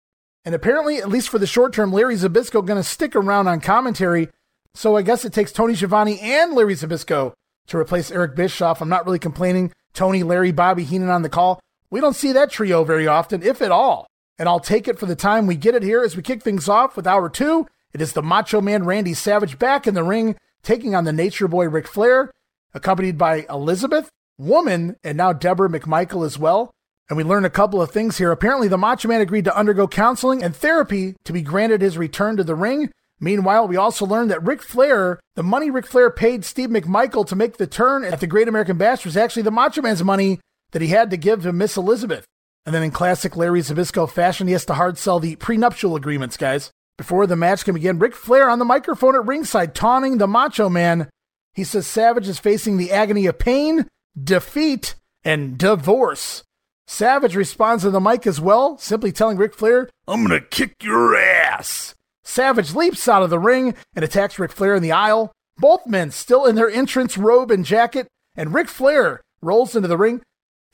And 0.46 0.54
apparently, 0.54 0.98
at 0.98 1.10
least 1.10 1.30
for 1.30 1.40
the 1.40 1.48
short 1.48 1.74
term, 1.74 1.94
Larry 1.94 2.16
Zbyszko 2.16 2.66
going 2.66 2.82
to 2.82 2.84
stick 2.84 3.16
around 3.16 3.48
on 3.48 3.62
commentary. 3.62 4.28
So 4.74 4.98
I 4.98 5.02
guess 5.04 5.24
it 5.24 5.32
takes 5.32 5.52
Tony 5.52 5.76
Schiavone 5.76 6.20
and 6.20 6.54
Larry 6.54 6.76
Zbyszko 6.76 7.34
to 7.68 7.78
replace 7.78 8.12
Eric 8.12 8.36
Bischoff. 8.36 8.82
I'm 8.82 8.90
not 8.90 9.06
really 9.06 9.20
complaining. 9.20 9.72
Tony, 9.94 10.24
Larry, 10.24 10.52
Bobby 10.52 10.84
Heenan 10.84 11.10
on 11.10 11.22
the 11.22 11.30
call. 11.30 11.62
We 11.94 12.02
don't 12.02 12.16
see 12.16 12.32
that 12.32 12.50
trio 12.50 12.84
very 12.84 13.06
often, 13.06 13.44
if 13.44 13.62
at 13.62 13.70
all. 13.70 14.08
And 14.40 14.50
I'll 14.50 14.60
take 14.60 14.88
it 14.88 14.98
for 14.98 15.06
the 15.06 15.16
time 15.16 15.46
we 15.46 15.56
get 15.56 15.76
it 15.76 15.84
here 15.84 16.02
as 16.02 16.18
we 16.18 16.24
kick 16.24 16.42
things 16.42 16.68
off 16.68 16.98
with 16.98 17.06
hour 17.06 17.30
two. 17.30 17.68
It 17.94 18.02
is 18.02 18.14
the 18.14 18.24
Macho 18.24 18.62
Man 18.62 18.84
Randy 18.84 19.14
Savage 19.14 19.60
back 19.60 19.86
in 19.86 19.94
the 19.94 20.02
ring, 20.02 20.36
taking 20.64 20.96
on 20.96 21.04
the 21.04 21.14
Nature 21.14 21.48
Boy 21.48 21.70
Ric 21.70 21.88
Flair, 21.88 22.32
accompanied 22.74 23.20
by 23.20 23.46
Elizabeth, 23.48 24.10
Woman, 24.40 24.96
and 25.04 25.20
now 25.20 25.34
Deborah 25.34 25.70
McMichael 25.70 26.26
as 26.26 26.40
well. 26.40 26.72
And 27.10 27.16
we 27.16 27.24
learn 27.24 27.46
a 27.46 27.52
couple 27.52 27.80
of 27.80 27.92
things 27.92 28.18
here. 28.18 28.32
Apparently, 28.32 28.68
the 28.68 28.76
Macho 28.76 29.08
Man 29.08 29.22
agreed 29.22 29.46
to 29.46 29.56
undergo 29.56 29.88
counseling 29.88 30.44
and 30.44 30.56
therapy 30.56 31.16
to 31.26 31.32
be 31.32 31.44
granted 31.44 31.84
his 31.84 31.96
return 31.96 32.38
to 32.38 32.44
the 32.44 32.56
ring. 32.56 32.90
Meanwhile, 33.20 33.68
we 33.68 33.78
also 33.78 34.04
learned 34.04 34.32
that 34.32 34.44
Ric 34.44 34.64
Flair, 34.64 35.20
the 35.36 35.44
money 35.44 35.70
Ric 35.70 35.86
Flair 35.86 36.10
paid 36.10 36.44
Steve 36.44 36.70
McMichael 36.70 37.28
to 37.28 37.36
make 37.36 37.58
the 37.58 37.68
turn 37.68 38.04
at 38.04 38.20
the 38.20 38.26
Great 38.26 38.48
American 38.48 38.80
Bash 38.80 39.06
was 39.06 39.16
actually 39.16 39.44
the 39.44 39.52
Macho 39.52 39.84
Man's 39.84 40.04
money 40.04 40.40
that 40.74 40.82
he 40.82 40.90
had 40.90 41.10
to 41.12 41.18
give 41.18 41.44
to 41.44 41.54
Miss 41.54 41.78
Elizabeth. 41.78 42.26
And 42.66 42.76
then 42.76 42.84
in 42.84 42.92
classic 42.92 43.36
Larry 43.36 43.62
Zbyszko 43.62 44.10
fashion, 44.10 44.48
he 44.48 44.54
has 44.54 44.66
to 44.66 44.74
hard 44.74 44.98
sell 44.98 45.20
the 45.20 45.36
prenuptial 45.38 45.96
agreements, 45.96 46.38
guys. 46.38 46.72
Before 46.98 47.26
the 47.26 47.36
match 47.36 47.66
can 47.66 47.74
begin, 47.74 48.00
Ric 48.00 48.16
Flair 48.16 48.50
on 48.50 48.60
the 48.60 48.66
microphone 48.66 49.16
at 49.16 49.26
ringside 49.26 49.74
taunting 49.74 50.18
the 50.18 50.28
Macho 50.28 50.70
Man. 50.70 51.10
He 51.54 51.64
says 51.64 51.88
Savage 51.88 52.28
is 52.28 52.40
facing 52.40 52.78
the 52.78 52.92
agony 52.92 53.26
of 53.26 53.40
pain, 53.40 53.88
defeat, 54.22 54.96
and 55.24 55.58
divorce. 55.58 56.44
Savage 56.86 57.36
responds 57.36 57.84
to 57.84 57.90
the 57.90 58.00
mic 58.00 58.28
as 58.28 58.42
well, 58.42 58.78
simply 58.78 59.12
telling 59.12 59.38
Ric 59.38 59.54
Flair, 59.54 59.90
I'm 60.08 60.22
gonna 60.24 60.42
kick 60.42 60.76
your 60.84 61.16
ass. 61.16 61.96
Savage 62.24 62.74
leaps 62.74 63.08
out 63.08 63.24
of 63.24 63.30
the 63.30 63.40
ring 63.40 63.76
and 63.96 64.06
attacks 64.06 64.40
Ric 64.40 64.52
Flair 64.52 64.76
in 64.76 64.84
the 64.84 64.92
aisle. 64.92 65.32
Both 65.58 65.88
men 65.88 66.12
still 66.12 66.46
in 66.46 66.56
their 66.56 66.70
entrance 66.70 67.18
robe 67.18 67.52
and 67.52 67.66
jacket, 67.66 68.08
and 68.36 68.54
Ric 68.54 68.68
Flair 68.68 69.22
rolls 69.42 69.76
into 69.76 69.88
the 69.88 69.98
ring. 69.98 70.22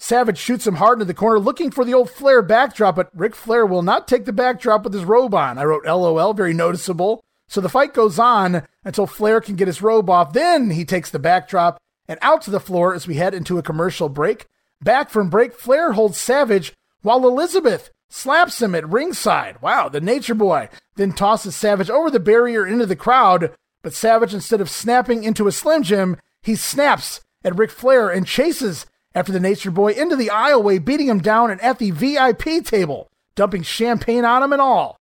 Savage 0.01 0.37
shoots 0.37 0.65
him 0.65 0.75
hard 0.75 0.95
into 0.95 1.05
the 1.05 1.13
corner, 1.13 1.39
looking 1.39 1.71
for 1.71 1.83
the 1.83 1.93
old 1.93 2.09
Flair 2.09 2.41
backdrop, 2.41 2.95
but 2.95 3.09
Ric 3.13 3.35
Flair 3.35 3.65
will 3.65 3.81
not 3.81 4.07
take 4.07 4.23
the 4.23 4.31
backdrop 4.31 4.83
with 4.83 4.93
his 4.93 5.03
robe 5.03 5.35
on. 5.35 5.57
I 5.57 5.65
wrote 5.65 5.85
LOL, 5.85 6.33
very 6.33 6.53
noticeable. 6.53 7.21
So 7.49 7.59
the 7.59 7.67
fight 7.67 7.93
goes 7.93 8.17
on 8.17 8.65
until 8.85 9.07
Flair 9.07 9.41
can 9.41 9.55
get 9.55 9.67
his 9.67 9.81
robe 9.81 10.09
off. 10.09 10.31
Then 10.31 10.69
he 10.69 10.85
takes 10.85 11.09
the 11.09 11.19
backdrop 11.19 11.81
and 12.07 12.17
out 12.21 12.41
to 12.43 12.51
the 12.51 12.61
floor 12.61 12.93
as 12.93 13.07
we 13.07 13.15
head 13.15 13.33
into 13.33 13.57
a 13.57 13.63
commercial 13.63 14.07
break. 14.07 14.45
Back 14.81 15.09
from 15.09 15.29
break, 15.29 15.53
Flair 15.53 15.91
holds 15.91 16.17
Savage 16.17 16.73
while 17.01 17.27
Elizabeth 17.27 17.89
slaps 18.07 18.61
him 18.61 18.75
at 18.75 18.87
ringside. 18.87 19.61
Wow, 19.61 19.89
the 19.89 19.99
nature 19.99 20.33
boy 20.33 20.69
then 20.95 21.11
tosses 21.11 21.55
Savage 21.55 21.89
over 21.89 22.09
the 22.09 22.19
barrier 22.19 22.65
into 22.65 22.85
the 22.85 22.95
crowd. 22.95 23.53
But 23.81 23.93
Savage, 23.93 24.33
instead 24.33 24.61
of 24.61 24.69
snapping 24.69 25.23
into 25.23 25.47
a 25.47 25.51
Slim 25.51 25.83
Jim, 25.83 26.17
he 26.41 26.55
snaps 26.55 27.21
at 27.43 27.57
Ric 27.57 27.71
Flair 27.71 28.09
and 28.09 28.25
chases 28.25 28.85
after 29.15 29.31
the 29.31 29.39
Nature 29.39 29.71
Boy 29.71 29.93
into 29.93 30.15
the 30.15 30.27
aisleway, 30.27 30.83
beating 30.83 31.07
him 31.07 31.19
down 31.19 31.51
and 31.51 31.61
at 31.61 31.79
the 31.79 31.91
VIP 31.91 32.63
table, 32.63 33.07
dumping 33.35 33.63
champagne 33.63 34.25
on 34.25 34.43
him 34.43 34.53
and 34.53 34.61
all. 34.61 34.97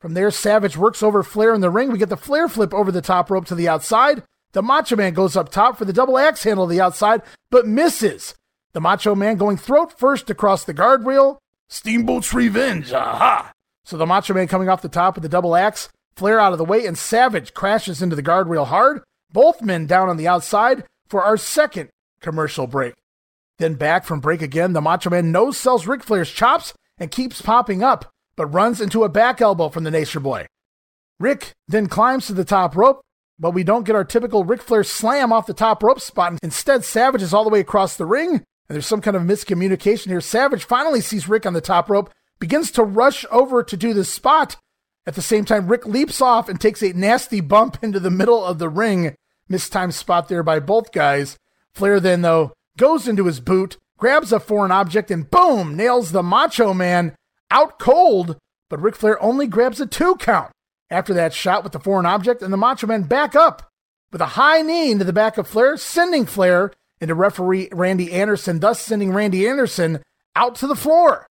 From 0.00 0.14
there, 0.14 0.30
Savage 0.30 0.76
works 0.76 1.02
over 1.02 1.22
Flair 1.22 1.54
in 1.54 1.60
the 1.60 1.70
ring. 1.70 1.90
We 1.90 1.98
get 1.98 2.08
the 2.08 2.16
Flair 2.16 2.48
flip 2.48 2.74
over 2.74 2.92
the 2.92 3.00
top 3.00 3.30
rope 3.30 3.46
to 3.46 3.54
the 3.54 3.68
outside. 3.68 4.22
The 4.52 4.62
Macho 4.62 4.96
Man 4.96 5.14
goes 5.14 5.36
up 5.36 5.50
top 5.50 5.76
for 5.76 5.84
the 5.84 5.92
double 5.92 6.18
axe 6.18 6.44
handle 6.44 6.66
to 6.66 6.70
the 6.70 6.80
outside, 6.80 7.22
but 7.50 7.66
misses. 7.66 8.34
The 8.72 8.80
Macho 8.80 9.14
Man 9.14 9.36
going 9.36 9.56
throat 9.56 9.98
first 9.98 10.30
across 10.30 10.64
the 10.64 10.74
guardrail. 10.74 11.38
Steamboat's 11.68 12.32
revenge, 12.32 12.92
aha! 12.92 13.52
So 13.84 13.96
the 13.96 14.06
Macho 14.06 14.34
Man 14.34 14.48
coming 14.48 14.68
off 14.68 14.82
the 14.82 14.88
top 14.88 15.14
with 15.14 15.22
the 15.22 15.28
double 15.28 15.56
axe, 15.56 15.88
Flair 16.14 16.40
out 16.40 16.52
of 16.52 16.58
the 16.58 16.64
way, 16.64 16.86
and 16.86 16.96
Savage 16.96 17.54
crashes 17.54 18.00
into 18.02 18.16
the 18.16 18.22
guardrail 18.22 18.66
hard. 18.66 19.02
Both 19.32 19.62
men 19.62 19.86
down 19.86 20.08
on 20.08 20.16
the 20.16 20.28
outside 20.28 20.84
for 21.08 21.22
our 21.22 21.36
second 21.36 21.90
commercial 22.20 22.66
break. 22.66 22.94
Then 23.58 23.74
back 23.74 24.04
from 24.04 24.20
break 24.20 24.42
again, 24.42 24.72
the 24.72 24.80
Macho 24.80 25.10
Man 25.10 25.32
no 25.32 25.50
sells 25.50 25.86
Ric 25.86 26.02
Flair's 26.02 26.30
chops 26.30 26.74
and 26.98 27.10
keeps 27.10 27.40
popping 27.40 27.82
up, 27.82 28.12
but 28.36 28.46
runs 28.46 28.80
into 28.80 29.04
a 29.04 29.08
back 29.08 29.40
elbow 29.40 29.68
from 29.68 29.84
the 29.84 29.90
Nature 29.90 30.20
Boy. 30.20 30.46
Rick 31.18 31.52
then 31.66 31.86
climbs 31.86 32.26
to 32.26 32.34
the 32.34 32.44
top 32.44 32.76
rope, 32.76 33.00
but 33.38 33.52
we 33.52 33.64
don't 33.64 33.84
get 33.84 33.96
our 33.96 34.04
typical 34.04 34.44
Ric 34.44 34.62
Flair 34.62 34.84
slam 34.84 35.32
off 35.32 35.46
the 35.46 35.54
top 35.54 35.82
rope 35.82 36.00
spot. 36.00 36.38
Instead, 36.42 36.84
Savage 36.84 37.22
is 37.22 37.32
all 37.32 37.44
the 37.44 37.50
way 37.50 37.60
across 37.60 37.96
the 37.96 38.04
ring, 38.04 38.34
and 38.34 38.44
there's 38.68 38.86
some 38.86 39.00
kind 39.00 39.16
of 39.16 39.22
miscommunication 39.22 40.08
here. 40.08 40.20
Savage 40.20 40.64
finally 40.64 41.00
sees 41.00 41.28
Rick 41.28 41.46
on 41.46 41.54
the 41.54 41.60
top 41.60 41.88
rope, 41.88 42.10
begins 42.38 42.70
to 42.72 42.82
rush 42.84 43.24
over 43.30 43.62
to 43.62 43.76
do 43.76 43.94
the 43.94 44.04
spot. 44.04 44.56
At 45.06 45.14
the 45.14 45.22
same 45.22 45.44
time, 45.44 45.68
Rick 45.68 45.86
leaps 45.86 46.20
off 46.20 46.48
and 46.48 46.60
takes 46.60 46.82
a 46.82 46.92
nasty 46.92 47.40
bump 47.40 47.78
into 47.82 48.00
the 48.00 48.10
middle 48.10 48.44
of 48.44 48.58
the 48.58 48.68
ring. 48.68 49.14
Mistimed 49.48 49.94
spot 49.94 50.28
there 50.28 50.42
by 50.42 50.58
both 50.58 50.92
guys. 50.92 51.38
Flair 51.72 52.00
then, 52.00 52.22
though, 52.22 52.52
goes 52.76 53.08
into 53.08 53.26
his 53.26 53.40
boot, 53.40 53.76
grabs 53.98 54.32
a 54.32 54.40
foreign 54.40 54.72
object, 54.72 55.10
and 55.10 55.30
boom, 55.30 55.76
nails 55.76 56.12
the 56.12 56.22
Macho 56.22 56.74
Man 56.74 57.14
out 57.50 57.78
cold. 57.78 58.36
But 58.68 58.80
Ric 58.80 58.96
Flair 58.96 59.22
only 59.22 59.46
grabs 59.46 59.80
a 59.80 59.86
two 59.86 60.16
count 60.16 60.52
after 60.90 61.14
that 61.14 61.34
shot 61.34 61.64
with 61.64 61.72
the 61.72 61.80
foreign 61.80 62.06
object, 62.06 62.42
and 62.42 62.52
the 62.52 62.56
Macho 62.56 62.86
Man 62.86 63.02
back 63.02 63.34
up 63.34 63.68
with 64.12 64.20
a 64.20 64.26
high 64.26 64.62
knee 64.62 64.90
into 64.90 65.04
the 65.04 65.12
back 65.12 65.38
of 65.38 65.48
Flair, 65.48 65.76
sending 65.76 66.26
Flair 66.26 66.72
into 67.00 67.14
referee 67.14 67.68
Randy 67.72 68.12
Anderson, 68.12 68.60
thus 68.60 68.80
sending 68.80 69.12
Randy 69.12 69.48
Anderson 69.48 70.02
out 70.34 70.54
to 70.56 70.66
the 70.66 70.76
floor. 70.76 71.26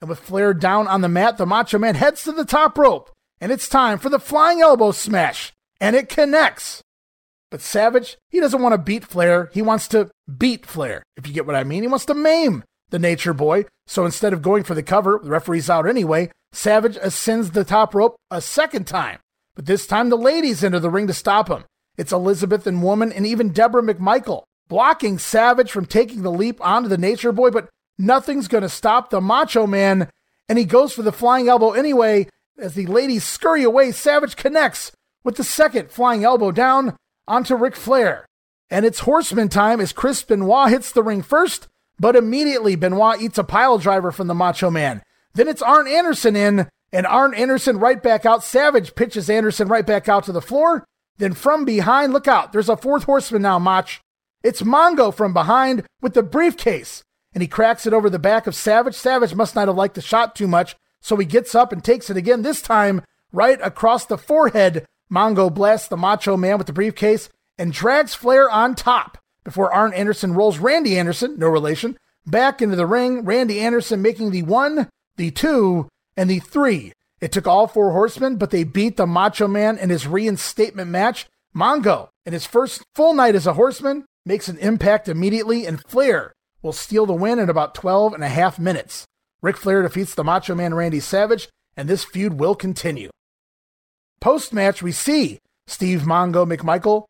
And 0.00 0.08
with 0.08 0.18
Flair 0.18 0.54
down 0.54 0.88
on 0.88 1.00
the 1.00 1.08
mat, 1.08 1.38
the 1.38 1.46
Macho 1.46 1.78
Man 1.78 1.94
heads 1.94 2.24
to 2.24 2.32
the 2.32 2.44
top 2.44 2.76
rope, 2.78 3.10
and 3.40 3.52
it's 3.52 3.68
time 3.68 3.98
for 3.98 4.08
the 4.08 4.18
flying 4.18 4.60
elbow 4.60 4.92
smash, 4.92 5.52
and 5.80 5.94
it 5.94 6.08
connects. 6.08 6.82
But 7.52 7.60
Savage, 7.60 8.16
he 8.30 8.40
doesn't 8.40 8.62
want 8.62 8.72
to 8.72 8.78
beat 8.78 9.04
Flair. 9.04 9.50
He 9.52 9.60
wants 9.60 9.86
to 9.88 10.10
beat 10.38 10.64
Flair, 10.64 11.02
if 11.18 11.26
you 11.26 11.34
get 11.34 11.44
what 11.44 11.54
I 11.54 11.64
mean. 11.64 11.82
He 11.82 11.86
wants 11.86 12.06
to 12.06 12.14
maim 12.14 12.64
the 12.88 12.98
Nature 12.98 13.34
Boy. 13.34 13.66
So 13.86 14.06
instead 14.06 14.32
of 14.32 14.40
going 14.40 14.64
for 14.64 14.74
the 14.74 14.82
cover, 14.82 15.20
the 15.22 15.28
referee's 15.28 15.68
out 15.68 15.86
anyway, 15.86 16.30
Savage 16.52 16.96
ascends 16.96 17.50
the 17.50 17.62
top 17.62 17.94
rope 17.94 18.16
a 18.30 18.40
second 18.40 18.86
time. 18.86 19.18
But 19.54 19.66
this 19.66 19.86
time 19.86 20.08
the 20.08 20.16
ladies 20.16 20.64
enter 20.64 20.80
the 20.80 20.88
ring 20.88 21.06
to 21.08 21.12
stop 21.12 21.50
him. 21.50 21.64
It's 21.98 22.10
Elizabeth 22.10 22.66
and 22.66 22.82
Woman 22.82 23.12
and 23.12 23.26
even 23.26 23.52
Deborah 23.52 23.82
McMichael 23.82 24.44
blocking 24.68 25.18
Savage 25.18 25.70
from 25.70 25.84
taking 25.84 26.22
the 26.22 26.32
leap 26.32 26.58
onto 26.64 26.88
the 26.88 26.96
Nature 26.96 27.32
Boy, 27.32 27.50
but 27.50 27.68
nothing's 27.98 28.48
going 28.48 28.62
to 28.62 28.68
stop 28.70 29.10
the 29.10 29.20
Macho 29.20 29.66
Man, 29.66 30.08
and 30.48 30.58
he 30.58 30.64
goes 30.64 30.94
for 30.94 31.02
the 31.02 31.12
flying 31.12 31.48
elbow 31.48 31.72
anyway. 31.72 32.28
As 32.58 32.72
the 32.72 32.86
ladies 32.86 33.24
scurry 33.24 33.62
away, 33.62 33.92
Savage 33.92 34.36
connects 34.36 34.90
with 35.22 35.36
the 35.36 35.44
second 35.44 35.90
flying 35.90 36.24
elbow 36.24 36.50
down, 36.50 36.96
onto 37.32 37.56
Ric 37.56 37.74
Flair. 37.74 38.26
And 38.68 38.84
it's 38.84 39.00
horseman 39.00 39.48
time 39.48 39.80
as 39.80 39.92
Chris 39.92 40.22
Benoit 40.22 40.68
hits 40.68 40.92
the 40.92 41.02
ring 41.02 41.22
first, 41.22 41.66
but 41.98 42.14
immediately 42.14 42.76
Benoit 42.76 43.22
eats 43.22 43.38
a 43.38 43.44
pile 43.44 43.78
driver 43.78 44.12
from 44.12 44.26
the 44.26 44.34
Macho 44.34 44.70
Man. 44.70 45.02
Then 45.32 45.48
it's 45.48 45.62
Arn 45.62 45.88
Anderson 45.88 46.36
in, 46.36 46.68
and 46.92 47.06
Arn 47.06 47.34
Anderson 47.34 47.78
right 47.78 48.02
back 48.02 48.26
out. 48.26 48.44
Savage 48.44 48.94
pitches 48.94 49.30
Anderson 49.30 49.68
right 49.68 49.86
back 49.86 50.10
out 50.10 50.24
to 50.24 50.32
the 50.32 50.42
floor. 50.42 50.84
Then 51.16 51.32
from 51.32 51.64
behind, 51.64 52.12
look 52.12 52.28
out, 52.28 52.52
there's 52.52 52.68
a 52.68 52.76
fourth 52.76 53.04
horseman 53.04 53.42
now, 53.42 53.58
Mach. 53.58 53.88
It's 54.42 54.60
Mongo 54.60 55.14
from 55.14 55.32
behind 55.32 55.84
with 56.02 56.12
the 56.12 56.22
briefcase, 56.22 57.02
and 57.32 57.40
he 57.40 57.48
cracks 57.48 57.86
it 57.86 57.94
over 57.94 58.10
the 58.10 58.18
back 58.18 58.46
of 58.46 58.54
Savage. 58.54 58.94
Savage 58.94 59.34
must 59.34 59.54
not 59.54 59.68
have 59.68 59.76
liked 59.76 59.94
the 59.94 60.02
shot 60.02 60.34
too 60.34 60.48
much, 60.48 60.76
so 61.00 61.16
he 61.16 61.24
gets 61.24 61.54
up 61.54 61.72
and 61.72 61.82
takes 61.82 62.10
it 62.10 62.16
again, 62.18 62.42
this 62.42 62.60
time 62.60 63.02
right 63.32 63.58
across 63.62 64.04
the 64.04 64.18
forehead 64.18 64.84
Mongo 65.12 65.52
blasts 65.52 65.88
the 65.88 65.96
Macho 65.96 66.36
Man 66.36 66.56
with 66.56 66.66
the 66.66 66.72
briefcase 66.72 67.28
and 67.58 67.72
drags 67.72 68.14
Flair 68.14 68.48
on 68.48 68.74
top 68.74 69.18
before 69.44 69.72
Arn 69.72 69.92
Anderson 69.92 70.32
rolls 70.32 70.58
Randy 70.58 70.98
Anderson, 70.98 71.38
no 71.38 71.48
relation, 71.48 71.98
back 72.26 72.62
into 72.62 72.76
the 72.76 72.86
ring. 72.86 73.24
Randy 73.24 73.60
Anderson 73.60 74.00
making 74.00 74.30
the 74.30 74.42
one, 74.42 74.88
the 75.16 75.30
two, 75.30 75.88
and 76.16 76.30
the 76.30 76.38
three. 76.38 76.92
It 77.20 77.30
took 77.30 77.46
all 77.46 77.66
four 77.66 77.92
horsemen, 77.92 78.36
but 78.36 78.50
they 78.50 78.64
beat 78.64 78.96
the 78.96 79.06
Macho 79.06 79.46
Man 79.46 79.76
in 79.78 79.90
his 79.90 80.06
reinstatement 80.06 80.90
match. 80.90 81.26
Mongo, 81.54 82.08
in 82.24 82.32
his 82.32 82.46
first 82.46 82.82
full 82.94 83.12
night 83.12 83.34
as 83.34 83.46
a 83.46 83.52
horseman, 83.52 84.06
makes 84.24 84.48
an 84.48 84.56
impact 84.58 85.08
immediately, 85.08 85.66
and 85.66 85.84
Flair 85.86 86.32
will 86.62 86.72
steal 86.72 87.04
the 87.04 87.12
win 87.12 87.38
in 87.38 87.50
about 87.50 87.74
12 87.74 88.14
and 88.14 88.24
a 88.24 88.28
half 88.28 88.58
minutes. 88.58 89.04
Ric 89.42 89.56
Flair 89.56 89.82
defeats 89.82 90.14
the 90.14 90.24
Macho 90.24 90.54
Man 90.54 90.72
Randy 90.72 91.00
Savage, 91.00 91.48
and 91.76 91.88
this 91.88 92.04
feud 92.04 92.40
will 92.40 92.54
continue. 92.54 93.10
Post 94.22 94.52
match, 94.52 94.84
we 94.84 94.92
see 94.92 95.40
Steve 95.66 96.02
Mongo 96.02 96.46
McMichael 96.46 97.06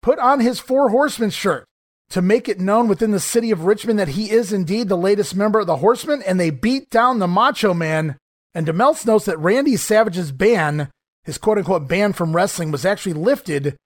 put 0.00 0.18
on 0.18 0.40
his 0.40 0.60
Four 0.60 0.88
Horsemen 0.88 1.28
shirt 1.28 1.66
to 2.08 2.22
make 2.22 2.48
it 2.48 2.58
known 2.58 2.88
within 2.88 3.10
the 3.10 3.20
city 3.20 3.50
of 3.50 3.66
Richmond 3.66 3.98
that 3.98 4.08
he 4.08 4.30
is 4.30 4.50
indeed 4.50 4.88
the 4.88 4.96
latest 4.96 5.36
member 5.36 5.60
of 5.60 5.66
the 5.66 5.76
Horsemen, 5.76 6.22
and 6.22 6.40
they 6.40 6.48
beat 6.48 6.88
down 6.88 7.18
the 7.18 7.28
Macho 7.28 7.74
Man. 7.74 8.16
And 8.54 8.64
Dave 8.64 8.76
Meltzer 8.76 9.10
notes 9.10 9.26
that 9.26 9.38
Randy 9.38 9.76
Savage's 9.76 10.32
ban, 10.32 10.88
his 11.24 11.36
quote 11.36 11.58
unquote 11.58 11.86
ban 11.86 12.14
from 12.14 12.34
wrestling, 12.34 12.70
was 12.70 12.86
actually 12.86 13.12
lifted 13.12 13.76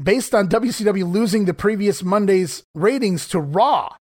based 0.00 0.32
on 0.32 0.48
WCW 0.48 1.10
losing 1.10 1.46
the 1.46 1.52
previous 1.52 2.04
Monday's 2.04 2.62
ratings 2.76 3.26
to 3.30 3.40
Raw. 3.40 3.96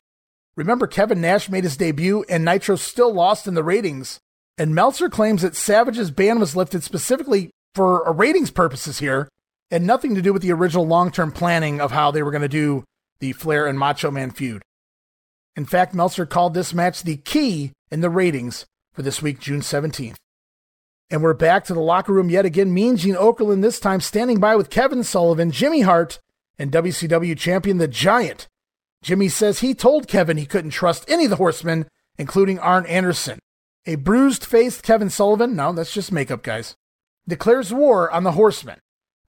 Remember, 0.57 0.89
Kevin 0.89 1.21
Nash 1.21 1.49
made 1.49 1.63
his 1.63 1.77
debut 1.77 2.25
and 2.29 2.45
Nitro 2.45 2.75
still 2.75 3.15
lost 3.15 3.47
in 3.47 3.55
the 3.55 3.63
ratings. 3.63 4.19
And 4.59 4.75
Meltzer 4.75 5.09
claims 5.09 5.43
that 5.43 5.55
Savage's 5.55 6.11
ban 6.11 6.41
was 6.41 6.57
lifted 6.57 6.83
specifically 6.83 7.51
for 7.77 8.09
uh, 8.09 8.13
ratings 8.13 8.51
purposes 8.51 8.99
here 8.99 9.29
and 9.71 9.87
nothing 9.87 10.15
to 10.15 10.23
do 10.23 10.33
with 10.33 10.43
the 10.43 10.53
original 10.53 10.87
long 10.87 11.11
term 11.11 11.31
planning 11.31 11.81
of 11.81 11.93
how 11.93 12.11
they 12.11 12.23
were 12.23 12.31
going 12.31 12.43
to 12.43 12.49
do 12.49 12.85
the 13.21 13.33
Flair 13.33 13.67
and 13.67 13.79
Macho 13.79 14.11
Man 14.11 14.31
feud. 14.31 14.63
In 15.55 15.67
fact, 15.67 15.95
Meltzer 15.95 16.27
called 16.27 16.55
this 16.55 16.75
match 16.75 17.03
the 17.03 17.19
key 17.19 17.73
in 17.91 18.01
the 18.01 18.11
ratings 18.11 18.67
for 18.93 19.03
this 19.03 19.23
week, 19.23 19.39
June 19.39 19.61
17th. 19.61 20.17
And 21.11 21.23
we're 21.23 21.35
back 21.35 21.65
to 21.67 21.75
the 21.75 21.81
locker 21.81 22.13
room 22.13 22.31
yet 22.31 22.45
again. 22.45 22.75
Mean 22.75 22.97
Gene 22.97 23.15
Okerlund 23.15 23.63
this 23.63 23.79
time 23.79 24.01
standing 24.01 24.41
by 24.41 24.57
with 24.57 24.71
Kevin 24.71 25.05
Sullivan, 25.05 25.51
Jimmy 25.51 25.83
Hart, 25.83 26.19
and 26.59 26.73
WCW 26.73 27.39
champion 27.39 27.79
The 27.79 27.87
Giant. 27.87 28.49
Jimmy 29.03 29.29
says 29.29 29.61
he 29.61 29.75
told 29.75 30.09
Kevin 30.09 30.37
he 30.37 30.47
couldn't 30.47 30.73
trust 30.73 31.09
any 31.09 31.25
of 31.25 31.31
the 31.31 31.37
horsemen, 31.37 31.87
including 32.19 32.59
Arn 32.59 32.87
Anderson. 32.87 33.39
A 33.87 33.95
bruised 33.95 34.45
faced 34.45 34.83
Kevin 34.83 35.11
Sullivan, 35.11 35.55
no, 35.55 35.73
that's 35.73 35.93
just 35.93 36.11
makeup, 36.11 36.43
guys, 36.43 36.75
declares 37.29 37.73
war 37.73 38.11
on 38.11 38.25
the 38.25 38.33
horsemen. 38.33 38.79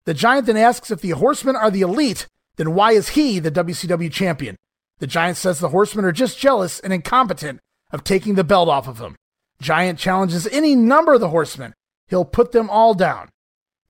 The 0.05 0.13
Giant 0.13 0.45
then 0.45 0.57
asks 0.57 0.91
if 0.91 1.01
the 1.01 1.11
horsemen 1.11 1.55
are 1.55 1.71
the 1.71 1.81
elite 1.81 2.27
then 2.55 2.73
why 2.73 2.91
is 2.91 3.09
he 3.09 3.39
the 3.39 3.51
WCW 3.51 4.11
champion? 4.11 4.55
The 4.99 5.07
Giant 5.07 5.37
says 5.37 5.59
the 5.59 5.69
Horsemen 5.69 6.05
are 6.05 6.11
just 6.11 6.39
jealous 6.39 6.79
and 6.79 6.93
incompetent 6.93 7.59
of 7.91 8.03
taking 8.03 8.35
the 8.35 8.43
belt 8.43 8.69
off 8.69 8.87
of 8.87 8.99
him. 8.99 9.15
Giant 9.61 9.99
challenges 9.99 10.47
any 10.47 10.75
number 10.75 11.13
of 11.13 11.21
the 11.21 11.29
Horsemen. 11.29 11.73
He'll 12.07 12.25
put 12.25 12.51
them 12.51 12.69
all 12.69 12.93
down. 12.93 13.29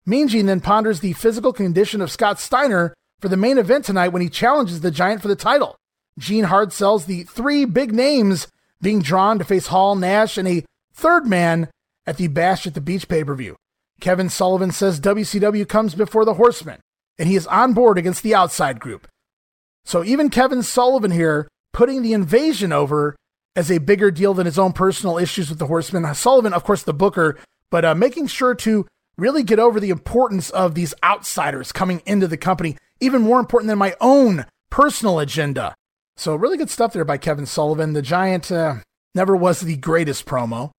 Mean 0.06 0.28
Gene 0.28 0.46
then 0.46 0.62
ponders 0.62 1.00
the 1.00 1.14
physical 1.14 1.54
condition 1.54 2.02
of 2.02 2.12
Scott 2.12 2.40
Steiner 2.40 2.94
for 3.20 3.28
the 3.28 3.38
main 3.38 3.58
event 3.58 3.86
tonight 3.86 4.10
when 4.10 4.22
he 4.22 4.30
challenges 4.30 4.82
the 4.82 4.92
Giant 4.92 5.22
for 5.22 5.28
the 5.28 5.36
title. 5.36 5.76
Gene 6.18 6.46
hard 6.46 6.72
sells 6.72 7.06
the 7.06 7.24
three 7.24 7.66
big 7.66 7.94
names 7.94 8.48
being 8.82 9.02
drawn 9.02 9.40
to 9.40 9.46
face 9.46 9.68
Hall, 9.68 9.96
Nash, 9.96 10.38
and 10.38 10.48
a 10.48 10.64
third 10.94 11.26
man 11.26 11.70
at 12.06 12.18
the 12.18 12.28
Bash 12.28 12.68
at 12.68 12.74
the 12.74 12.82
Beach 12.82 13.08
pay 13.08 13.24
per 13.24 13.36
view. 13.36 13.58
Kevin 14.02 14.30
Sullivan 14.30 14.72
says 14.72 15.00
WCW 15.00 15.68
comes 15.68 15.96
before 15.96 16.26
the 16.26 16.36
Horsemen 16.36 16.80
and 17.18 17.30
he 17.30 17.36
is 17.36 17.48
on 17.48 17.74
board 17.74 17.98
against 17.98 18.24
the 18.24 18.36
outside 18.36 18.80
group. 18.80 19.08
So 19.86 20.04
even 20.04 20.30
Kevin 20.30 20.64
Sullivan 20.64 21.12
here 21.12 21.48
putting 21.74 22.02
the 22.02 22.14
invasion 22.14 22.72
over 22.72 23.16
as 23.56 23.72
a 23.72 23.78
bigger 23.78 24.12
deal 24.12 24.34
than 24.34 24.46
his 24.46 24.60
own 24.60 24.74
personal 24.74 25.18
issues 25.18 25.50
with 25.50 25.60
the 25.60 25.68
Horsemen. 25.68 26.14
Sullivan, 26.14 26.54
of 26.54 26.64
course, 26.64 26.84
the 26.84 26.94
booker, 26.94 27.38
but 27.72 27.86
uh, 27.86 27.96
making 27.96 28.28
sure 28.28 28.54
to 28.56 28.86
really 29.18 29.44
get 29.44 29.60
over 29.60 29.80
the 29.80 29.90
importance 29.90 30.50
of 30.50 30.76
these 30.76 30.94
outsiders 31.04 31.72
coming 31.72 32.02
into 32.06 32.28
the 32.28 32.38
company, 32.38 32.78
even 33.00 33.22
more 33.22 33.40
important 33.40 33.70
than 33.70 33.78
my 33.78 33.96
own 34.02 34.46
personal 34.70 35.20
agenda. 35.20 35.74
So 36.18 36.36
really 36.36 36.58
good 36.58 36.70
stuff 36.70 36.94
there 36.94 37.06
by 37.06 37.18
Kevin 37.18 37.46
Sullivan. 37.46 37.94
The 37.94 38.02
Giant 38.02 38.52
uh, 38.52 38.76
never 39.14 39.36
was 39.36 39.62
the 39.62 39.78
greatest 39.78 40.26
promo. 40.26 40.72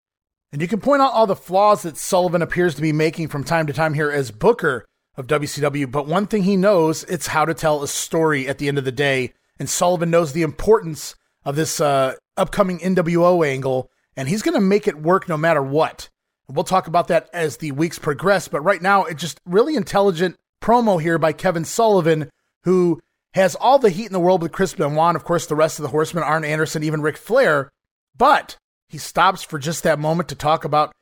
And 0.52 0.62
you 0.62 0.68
can 0.68 0.80
point 0.80 1.02
out 1.02 1.12
all 1.12 1.26
the 1.26 1.36
flaws 1.36 1.82
that 1.82 1.96
Sullivan 1.96 2.42
appears 2.42 2.74
to 2.76 2.82
be 2.82 2.92
making 2.92 3.28
from 3.28 3.44
time 3.44 3.66
to 3.66 3.72
time 3.72 3.94
here 3.94 4.10
as 4.10 4.30
Booker 4.30 4.86
of 5.16 5.26
WCW, 5.26 5.90
but 5.90 6.06
one 6.06 6.26
thing 6.26 6.42
he 6.42 6.56
knows, 6.56 7.04
it's 7.04 7.28
how 7.28 7.44
to 7.44 7.54
tell 7.54 7.82
a 7.82 7.88
story 7.88 8.46
at 8.46 8.58
the 8.58 8.68
end 8.68 8.78
of 8.78 8.84
the 8.84 8.92
day. 8.92 9.32
And 9.58 9.68
Sullivan 9.68 10.10
knows 10.10 10.32
the 10.32 10.42
importance 10.42 11.14
of 11.44 11.56
this 11.56 11.80
uh, 11.80 12.14
upcoming 12.36 12.78
NWO 12.80 13.46
angle, 13.46 13.90
and 14.16 14.28
he's 14.28 14.42
going 14.42 14.54
to 14.54 14.60
make 14.60 14.86
it 14.86 15.00
work 15.00 15.28
no 15.28 15.36
matter 15.36 15.62
what. 15.62 16.10
we'll 16.48 16.64
talk 16.64 16.86
about 16.86 17.08
that 17.08 17.28
as 17.32 17.56
the 17.56 17.72
weeks 17.72 17.98
progress, 17.98 18.48
but 18.48 18.60
right 18.60 18.82
now, 18.82 19.04
it's 19.04 19.20
just 19.20 19.40
really 19.46 19.74
intelligent 19.74 20.36
promo 20.62 21.00
here 21.00 21.18
by 21.18 21.32
Kevin 21.32 21.64
Sullivan, 21.64 22.28
who 22.64 23.00
has 23.34 23.54
all 23.54 23.78
the 23.78 23.90
heat 23.90 24.06
in 24.06 24.12
the 24.12 24.20
world 24.20 24.42
with 24.42 24.52
Chris 24.52 24.74
Benoit, 24.74 25.16
of 25.16 25.24
course, 25.24 25.46
the 25.46 25.54
rest 25.54 25.78
of 25.78 25.82
the 25.82 25.90
Horsemen, 25.90 26.24
Arn 26.24 26.44
Anderson, 26.44 26.82
even 26.82 27.02
Ric 27.02 27.16
Flair, 27.16 27.70
but 28.16 28.56
he 28.88 28.98
stops 28.98 29.42
for 29.42 29.58
just 29.58 29.82
that 29.82 29.98
moment 29.98 30.28
to 30.28 30.34
talk 30.34 30.64
about 30.64 30.92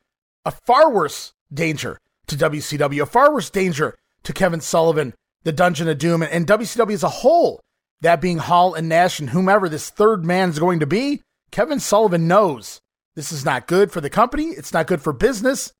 a 0.45 0.51
far 0.51 0.91
worse 0.91 1.33
danger 1.53 1.99
to 2.27 2.35
WCW, 2.35 3.01
a 3.01 3.05
far 3.05 3.33
worse 3.33 3.49
danger 3.49 3.95
to 4.23 4.33
Kevin 4.33 4.61
Sullivan, 4.61 5.13
the 5.43 5.51
Dungeon 5.51 5.87
of 5.87 5.97
Doom, 5.97 6.23
and 6.23 6.47
WCW 6.47 6.93
as 6.93 7.03
a 7.03 7.09
whole. 7.09 7.59
That 8.01 8.21
being 8.21 8.39
Hall 8.39 8.73
and 8.73 8.89
Nash 8.89 9.19
and 9.19 9.29
whomever 9.29 9.69
this 9.69 9.89
third 9.89 10.25
man 10.25 10.49
is 10.49 10.59
going 10.59 10.79
to 10.79 10.87
be, 10.87 11.21
Kevin 11.51 11.79
Sullivan 11.79 12.27
knows 12.27 12.79
this 13.15 13.31
is 13.31 13.45
not 13.45 13.67
good 13.67 13.91
for 13.91 14.01
the 14.01 14.09
company. 14.09 14.47
It's 14.47 14.73
not 14.73 14.87
good 14.87 15.01
for 15.01 15.13
business. 15.13 15.71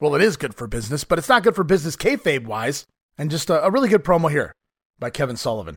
Well, 0.00 0.14
it 0.14 0.22
is 0.22 0.36
good 0.36 0.54
for 0.54 0.66
business, 0.66 1.04
but 1.04 1.18
it's 1.18 1.28
not 1.28 1.42
good 1.42 1.56
for 1.56 1.64
business 1.64 1.96
kayfabe 1.96 2.46
wise. 2.46 2.86
And 3.18 3.30
just 3.30 3.50
a, 3.50 3.64
a 3.64 3.70
really 3.70 3.88
good 3.88 4.04
promo 4.04 4.30
here 4.30 4.54
by 4.98 5.10
Kevin 5.10 5.36
Sullivan. 5.36 5.76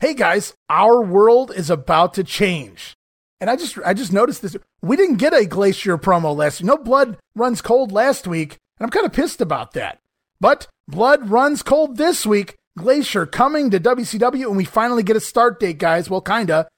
Hey 0.00 0.14
guys, 0.14 0.54
our 0.70 1.02
world 1.02 1.52
is 1.54 1.70
about 1.70 2.14
to 2.14 2.24
change. 2.24 2.94
And 3.40 3.48
I 3.48 3.56
just 3.56 3.78
I 3.84 3.94
just 3.94 4.12
noticed 4.12 4.42
this. 4.42 4.56
We 4.82 4.96
didn't 4.96 5.16
get 5.16 5.32
a 5.32 5.46
Glacier 5.46 5.96
promo 5.96 6.34
last. 6.34 6.62
No 6.62 6.76
blood 6.76 7.18
runs 7.34 7.62
cold 7.62 7.92
last 7.92 8.26
week, 8.26 8.58
and 8.78 8.84
I'm 8.84 8.90
kind 8.90 9.06
of 9.06 9.12
pissed 9.12 9.40
about 9.40 9.72
that. 9.72 10.00
But 10.40 10.66
blood 10.88 11.30
runs 11.30 11.62
cold 11.62 11.96
this 11.96 12.26
week. 12.26 12.56
Glacier 12.76 13.26
coming 13.26 13.70
to 13.70 13.80
WCW, 13.80 14.46
and 14.46 14.56
we 14.56 14.64
finally 14.64 15.02
get 15.02 15.16
a 15.16 15.20
start 15.20 15.58
date, 15.60 15.78
guys. 15.78 16.08
Well, 16.08 16.20
kinda. 16.20 16.68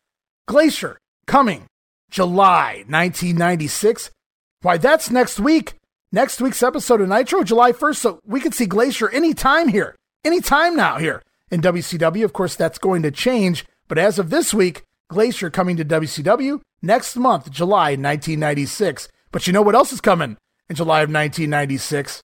Glacier 0.47 0.99
coming 1.27 1.67
July 2.11 2.85
1996. 2.89 4.11
Why, 4.63 4.77
that's 4.77 5.11
next 5.11 5.39
week. 5.41 5.75
Next 6.13 6.41
week's 6.41 6.63
episode 6.63 7.01
of 7.01 7.09
Nitro, 7.09 7.45
July 7.45 7.73
1st. 7.73 7.97
So 7.97 8.21
we 8.27 8.41
could 8.41 8.55
see 8.55 8.67
Glacier 8.67 9.09
anytime 9.11 9.69
here, 9.69 9.95
anytime 10.25 10.75
now 10.75 10.99
here 10.99 11.23
in 11.51 11.61
WCW. 11.61 12.25
Of 12.25 12.33
course, 12.33 12.57
that's 12.57 12.79
going 12.79 13.03
to 13.03 13.11
change. 13.11 13.65
But 13.89 13.99
as 13.99 14.19
of 14.19 14.31
this 14.31 14.53
week, 14.53 14.83
Glacier 15.11 15.51
coming 15.51 15.77
to 15.77 15.85
WCW 15.85 16.61
next 16.81 17.17
month, 17.17 17.51
July 17.51 17.91
1996. 17.91 19.09
But 19.31 19.47
you 19.47 19.53
know 19.53 19.63
what 19.63 19.75
else 19.75 19.93
is 19.93 20.01
coming 20.01 20.39
in 20.69 20.77
July 20.77 21.03
of 21.03 21.11
1996? 21.11 22.23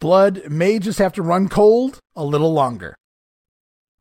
blood 0.00 0.42
may 0.48 0.78
just 0.78 0.98
have 0.98 1.12
to 1.14 1.22
run 1.22 1.48
cold 1.48 1.98
a 2.14 2.24
little 2.24 2.52
longer. 2.52 2.94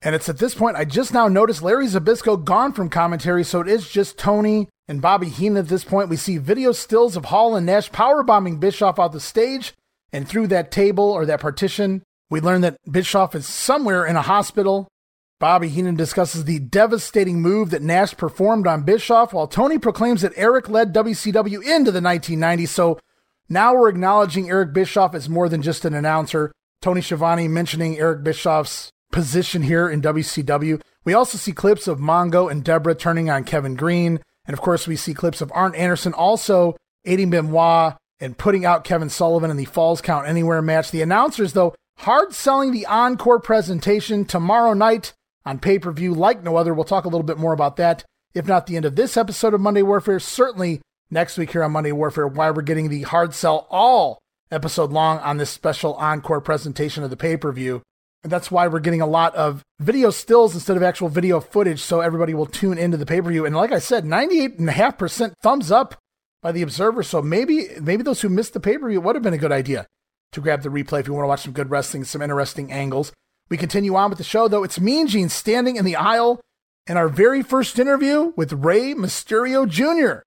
And 0.01 0.13
it's 0.13 0.30
at 0.30 0.38
this 0.38 0.53
point 0.53 0.78
I 0.78 0.86
just 0.86 1.13
now 1.13 1.28
noticed 1.28 1.63
Larry 1.63 1.88
Zbyszko 1.88 2.43
gone 2.43 2.72
from 2.72 2.89
commentary, 2.89 3.43
so 3.43 3.61
it 3.61 3.68
is 3.68 3.89
just 3.89 4.18
Tony 4.18 4.70
and 4.88 5.01
Bobby 5.01 5.30
Heenan 5.30 5.57
at 5.57 5.68
this 5.68 5.84
point. 5.84 6.09
We 6.09 6.18
see 6.18 6.38
video 6.38 6.72
stills 6.72 7.18
of 7.18 7.26
Hall 7.26 7.55
and 7.55 7.65
Nash 7.65 7.89
powerbombing 7.89 8.59
Bischoff 8.59 8.99
off 8.99 9.11
the 9.11 9.20
stage, 9.20 9.74
and 10.13 10.28
through 10.28 10.47
that 10.47 10.72
table 10.72 11.05
or 11.05 11.26
that 11.26 11.41
partition, 11.41 12.03
we 12.30 12.41
learn 12.41 12.61
that 12.61 12.78
Bischoff 12.89 13.34
is 13.34 13.47
somewhere 13.47 14.05
in 14.05 14.15
a 14.15 14.22
hospital. 14.22 14.88
Bobby 15.39 15.69
Heenan 15.69 15.95
discusses 15.95 16.45
the 16.45 16.59
devastating 16.59 17.41
move 17.41 17.69
that 17.69 17.83
Nash 17.83 18.17
performed 18.17 18.65
on 18.65 18.81
Bischoff, 18.81 19.33
while 19.33 19.47
Tony 19.47 19.77
proclaims 19.77 20.21
that 20.21 20.33
Eric 20.35 20.67
led 20.67 20.93
WCW 20.93 21.63
into 21.63 21.91
the 21.91 21.99
1990s. 21.99 22.69
So 22.69 22.99
now 23.47 23.75
we're 23.75 23.89
acknowledging 23.89 24.49
Eric 24.49 24.73
Bischoff 24.73 25.13
as 25.13 25.29
more 25.29 25.47
than 25.47 25.61
just 25.61 25.85
an 25.85 25.93
announcer. 25.93 26.51
Tony 26.81 27.01
Schiavone 27.01 27.47
mentioning 27.47 27.99
Eric 27.99 28.23
Bischoff's 28.23 28.89
position 29.11 29.61
here 29.61 29.88
in 29.88 30.01
WCW. 30.01 30.81
We 31.05 31.13
also 31.13 31.38
see 31.38 31.51
clips 31.51 31.88
of 31.88 31.99
Mongo 31.99 32.51
and 32.51 32.63
Debra 32.63 32.95
turning 32.95 33.29
on 33.29 33.43
Kevin 33.43 33.75
Greene. 33.75 34.19
And 34.45 34.53
of 34.53 34.61
course, 34.61 34.88
we 34.88 34.95
see 34.95 35.13
clips 35.13 35.41
of 35.41 35.51
Arn 35.53 35.75
Anderson 35.75 36.13
also 36.13 36.75
aiding 37.05 37.29
Benoit 37.29 37.95
and 38.19 38.38
putting 38.38 38.65
out 38.65 38.83
Kevin 38.83 39.09
Sullivan 39.09 39.51
in 39.51 39.57
the 39.57 39.65
Falls 39.65 40.01
Count 40.01 40.27
Anywhere 40.27 40.61
match. 40.63 40.89
The 40.89 41.03
announcers, 41.03 41.53
though, 41.53 41.75
hard 41.99 42.33
selling 42.33 42.71
the 42.71 42.88
encore 42.88 43.39
presentation 43.39 44.25
tomorrow 44.25 44.73
night 44.73 45.13
on 45.48 45.60
pay 45.60 45.80
per 45.80 45.91
view 45.91 46.14
like 46.14 46.43
no 46.43 46.58
other. 46.58 46.74
We'll 46.74 46.84
talk 46.84 47.06
a 47.06 47.10
little 47.10 47.24
bit 47.24 47.38
more 47.38 47.54
about 47.54 47.78
that, 47.78 48.04
if 48.34 48.45
not 48.45 48.68
the 48.68 48.76
end 48.76 48.86
of 48.86 48.98
this 48.98 49.16
episode 49.16 49.54
of 49.54 49.62
Monday 49.62 49.82
Warfare, 49.82 50.20
certainly 50.20 50.82
next 51.10 51.38
week 51.38 51.52
here 51.52 51.64
on 51.64 51.72
Monday 51.72 51.93
Warfare 51.93 52.28
why 52.28 52.52
we're 52.52 52.62
getting 52.62 52.89
the 52.89 53.04
hard 53.04 53.34
sell 53.34 53.66
all 53.70 54.20
episode 54.52 54.91
long 54.91 55.20
on 55.20 55.38
this 55.38 55.50
special 55.50 55.93
encore 55.95 56.41
presentation 56.41 57.02
of 57.02 57.10
the 57.10 57.18
pay 57.18 57.38
per 57.38 57.54
view. 57.54 57.82
And 58.24 58.32
that's 58.32 58.52
why 58.52 58.68
we're 58.68 58.82
getting 58.82 59.00
a 59.00 59.08
lot 59.08 59.36
of 59.36 59.64
video 59.80 60.10
stills 60.10 60.54
instead 60.54 60.76
of 60.76 60.84
actual 60.84 61.08
video 61.08 61.39
footage, 61.39 61.80
so 61.80 62.02
everybody 62.02 62.34
will 62.34 62.45
tune 62.45 62.78
into 62.78 62.98
the 62.98 63.06
pay 63.06 63.22
per 63.22 63.30
view. 63.30 63.45
And 63.45 63.56
like 63.56 63.72
I 63.72 63.80
said, 63.80 64.04
98.5% 64.04 65.34
thumbs 65.41 65.72
up 65.72 65.95
by 66.41 66.52
the 66.52 66.62
observer. 66.62 67.04
So 67.04 67.22
maybe 67.22 67.70
maybe 67.82 68.04
those 68.04 68.20
who 68.20 68.28
missed 68.28 68.54
the 68.54 68.60
pay 68.60 68.78
per 68.78 68.89
view 68.89 69.00
would 69.00 69.16
have 69.16 69.24
been 69.24 69.34
a 69.34 69.38
good 69.38 69.54
idea 69.54 69.88
to 70.34 70.41
grab 70.41 70.62
the 70.62 70.70
replay 70.70 71.00
if 71.00 71.08
you 71.08 71.14
want 71.14 71.24
to 71.24 71.30
watch 71.30 71.43
some 71.43 71.54
good 71.54 71.70
wrestling, 71.70 72.04
some 72.04 72.22
interesting 72.22 72.70
angles. 72.70 73.14
We 73.50 73.58
continue 73.58 73.95
on 73.95 74.10
with 74.10 74.18
the 74.18 74.24
show, 74.24 74.48
though. 74.48 74.64
It's 74.64 74.80
Mean 74.80 75.08
Gene 75.08 75.30
standing 75.30 75.76
in 75.76 75.86
the 75.86 75.95
aisle 75.95 76.41
in 76.86 76.98
our 76.98 77.10
very 77.10 77.43
first 77.43 77.80
interview 77.80 78.34
with 78.36 78.54
Rey 78.54 78.93
Mysterio 78.93 79.68
Jr. 79.68 80.24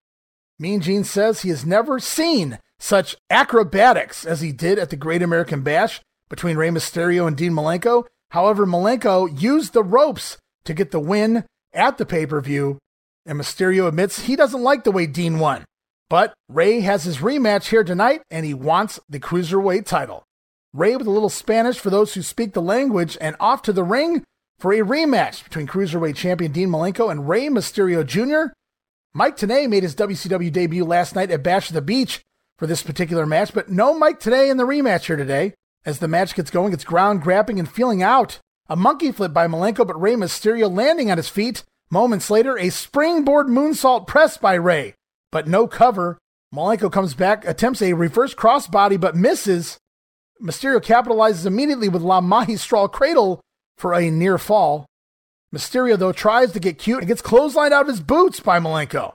Mean 0.59 0.81
Gene 0.81 1.05
says 1.05 1.43
he 1.43 1.49
has 1.51 1.65
never 1.65 1.99
seen 1.99 2.59
such 2.79 3.17
acrobatics 3.29 4.25
as 4.25 4.41
he 4.41 4.53
did 4.53 4.79
at 4.79 4.91
the 4.91 4.97
Great 4.97 5.23
American 5.23 5.63
Bash 5.63 6.01
between 6.29 6.57
Rey 6.57 6.69
Mysterio 6.69 7.27
and 7.27 7.37
Dean 7.37 7.53
Malenko. 7.53 8.05
However, 8.31 8.67
Malenko 8.67 9.27
used 9.41 9.73
the 9.73 9.83
ropes 9.83 10.39
to 10.65 10.75
get 10.75 10.91
the 10.91 11.01
win 11.01 11.45
at 11.73 11.99
the 11.99 12.07
pay 12.07 12.27
per 12.27 12.41
view, 12.41 12.79
and 13.27 13.39
Mysterio 13.39 13.89
admits 13.89 14.21
he 14.21 14.37
doesn't 14.37 14.63
like 14.63 14.85
the 14.85 14.93
way 14.93 15.07
Dean 15.07 15.39
won. 15.39 15.65
But 16.09 16.35
Rey 16.49 16.81
has 16.81 17.05
his 17.05 17.19
rematch 17.19 17.69
here 17.69 17.85
tonight, 17.85 18.23
and 18.31 18.45
he 18.45 18.55
wants 18.55 18.99
the 19.09 19.21
Cruiserweight 19.21 19.87
title. 19.87 20.25
Rey 20.73 20.95
with 20.97 21.07
a 21.07 21.11
little 21.11 21.29
Spanish 21.29 21.79
for 21.79 21.91
those 21.91 22.15
who 22.15 22.23
speak 22.23 22.53
the 22.53 22.63
language, 22.63 23.19
and 23.21 23.35
off 23.41 23.63
to 23.63 23.73
the 23.73 23.83
ring 23.83 24.23
for 24.59 24.73
a 24.73 24.79
rematch 24.79 25.43
between 25.43 25.67
Cruiserweight 25.67 26.15
champion 26.15 26.53
Dean 26.53 26.69
Malenko 26.69 27.11
and 27.11 27.29
Rey 27.29 27.49
Mysterio 27.49 28.07
Jr. 28.07 28.53
Mike 29.13 29.37
Tenay 29.37 29.69
made 29.69 29.83
his 29.83 29.97
WCW 29.97 30.53
debut 30.53 30.85
last 30.85 31.17
night 31.17 31.33
at 31.33 31.43
Bash 31.43 31.69
of 31.69 31.75
the 31.75 31.83
Beach 31.83 32.21
for 32.57 32.69
this 32.69 32.83
particular 32.83 33.27
match, 33.27 33.53
but 33.53 33.69
no 33.69 33.99
Mike 33.99 34.21
Tenay 34.21 34.49
in 34.49 34.59
the 34.59 34.67
rematch 34.67 35.07
here 35.07 35.17
today. 35.17 35.55
As 35.85 35.99
the 35.99 36.07
match 36.07 36.37
gets 36.37 36.51
going, 36.51 36.73
it's 36.73 36.85
ground 36.85 37.23
grabbing 37.23 37.59
and 37.59 37.69
feeling 37.69 38.03
out. 38.03 38.39
A 38.69 38.77
monkey 38.77 39.11
flip 39.11 39.33
by 39.33 39.49
Malenko, 39.49 39.85
but 39.85 40.01
Rey 40.01 40.15
Mysterio 40.15 40.73
landing 40.73 41.11
on 41.11 41.17
his 41.17 41.29
feet. 41.29 41.65
Moments 41.91 42.31
later, 42.31 42.57
a 42.57 42.71
springboard 42.71 43.49
moonsault 43.49 44.07
press 44.07 44.37
by 44.37 44.55
Rey, 44.55 44.95
but 45.33 45.49
no 45.49 45.67
cover. 45.67 46.19
Malenko 46.55 46.93
comes 46.93 47.15
back, 47.15 47.45
attempts 47.45 47.83
a 47.83 47.95
reverse 47.95 48.35
crossbody, 48.37 49.01
but 49.01 49.17
misses. 49.17 49.80
Mysterio 50.43 50.81
capitalizes 50.81 51.47
immediately 51.47 51.89
with 51.89 52.03
La 52.03 52.21
Magistral 52.21 52.89
Cradle 52.89 53.41
for 53.77 53.95
a 53.95 54.11
near 54.11 54.39
fall. 54.39 54.87
Mysterio, 55.55 55.99
though, 55.99 56.13
tries 56.13 56.53
to 56.53 56.61
get 56.61 56.79
cute 56.79 56.99
and 56.99 57.09
gets 57.09 57.23
clotheslined 57.23 57.73
out 57.73 57.83
of 57.83 57.89
his 57.89 58.01
boots 58.01 58.41
by 58.41 58.59
Malenko. 58.59 59.13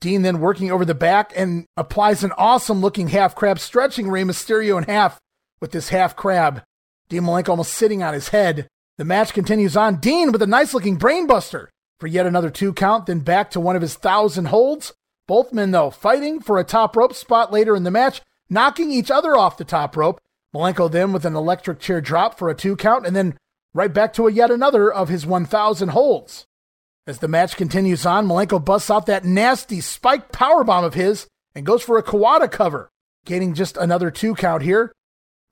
Dean 0.00 0.22
then 0.22 0.40
working 0.40 0.70
over 0.70 0.84
the 0.84 0.94
back 0.94 1.32
and 1.34 1.64
applies 1.76 2.22
an 2.22 2.32
awesome 2.36 2.80
looking 2.80 3.08
half 3.08 3.34
crab, 3.34 3.58
stretching 3.58 4.08
Rey 4.08 4.22
Mysterio 4.22 4.76
in 4.76 4.84
half 4.84 5.18
with 5.60 5.72
this 5.72 5.88
half 5.88 6.14
crab. 6.14 6.62
Dean 7.08 7.22
Malenko 7.22 7.50
almost 7.50 7.74
sitting 7.74 8.02
on 8.02 8.14
his 8.14 8.28
head. 8.28 8.68
The 8.98 9.04
match 9.04 9.32
continues 9.32 9.76
on. 9.76 9.96
Dean 9.96 10.32
with 10.32 10.42
a 10.42 10.46
nice 10.46 10.74
looking 10.74 10.98
brainbuster 10.98 11.68
for 11.98 12.06
yet 12.06 12.26
another 12.26 12.50
two 12.50 12.72
count, 12.72 13.06
then 13.06 13.20
back 13.20 13.50
to 13.50 13.60
one 13.60 13.76
of 13.76 13.82
his 13.82 13.94
thousand 13.94 14.46
holds. 14.46 14.92
Both 15.26 15.52
men, 15.52 15.70
though, 15.70 15.90
fighting 15.90 16.40
for 16.40 16.58
a 16.58 16.64
top 16.64 16.94
rope 16.96 17.14
spot 17.14 17.52
later 17.52 17.74
in 17.74 17.82
the 17.82 17.90
match, 17.90 18.20
knocking 18.48 18.90
each 18.90 19.10
other 19.10 19.36
off 19.36 19.56
the 19.56 19.64
top 19.64 19.96
rope. 19.96 20.20
Malenko 20.56 20.90
then 20.90 21.12
with 21.12 21.26
an 21.26 21.36
electric 21.36 21.80
chair 21.80 22.00
drop 22.00 22.38
for 22.38 22.48
a 22.48 22.54
two 22.54 22.76
count, 22.76 23.06
and 23.06 23.14
then 23.14 23.36
right 23.74 23.92
back 23.92 24.14
to 24.14 24.26
a 24.26 24.32
yet 24.32 24.50
another 24.50 24.90
of 24.90 25.10
his 25.10 25.26
1,000 25.26 25.90
holds. 25.90 26.46
As 27.06 27.18
the 27.18 27.28
match 27.28 27.56
continues 27.56 28.06
on, 28.06 28.26
Malenko 28.26 28.64
busts 28.64 28.90
out 28.90 29.04
that 29.06 29.24
nasty 29.24 29.82
spike 29.82 30.32
powerbomb 30.32 30.84
of 30.84 30.94
his 30.94 31.26
and 31.54 31.66
goes 31.66 31.82
for 31.82 31.98
a 31.98 32.02
Kawada 32.02 32.50
cover, 32.50 32.88
gaining 33.26 33.52
just 33.52 33.76
another 33.76 34.10
two 34.10 34.34
count 34.34 34.62
here. 34.62 34.92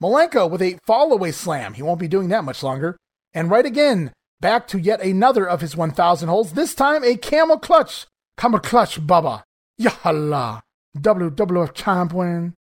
Malenko 0.01 0.49
with 0.49 0.61
a 0.61 0.79
fallaway 0.87 1.31
slam. 1.31 1.75
He 1.75 1.83
won't 1.83 1.99
be 1.99 2.07
doing 2.07 2.29
that 2.29 2.43
much 2.43 2.63
longer. 2.63 2.97
And 3.31 3.51
right 3.51 3.65
again, 3.65 4.11
back 4.39 4.67
to 4.69 4.79
yet 4.79 5.01
another 5.01 5.47
of 5.47 5.61
his 5.61 5.77
1,000 5.77 6.27
holds, 6.27 6.53
this 6.53 6.73
time 6.73 7.03
a 7.03 7.15
camel 7.15 7.59
clutch. 7.59 8.07
Camel 8.37 8.59
clutch, 8.59 8.99
Bubba. 8.99 9.43
Yahala. 9.79 10.61
WWF 10.97 11.73
champ 11.75 12.11
win. 12.11 12.55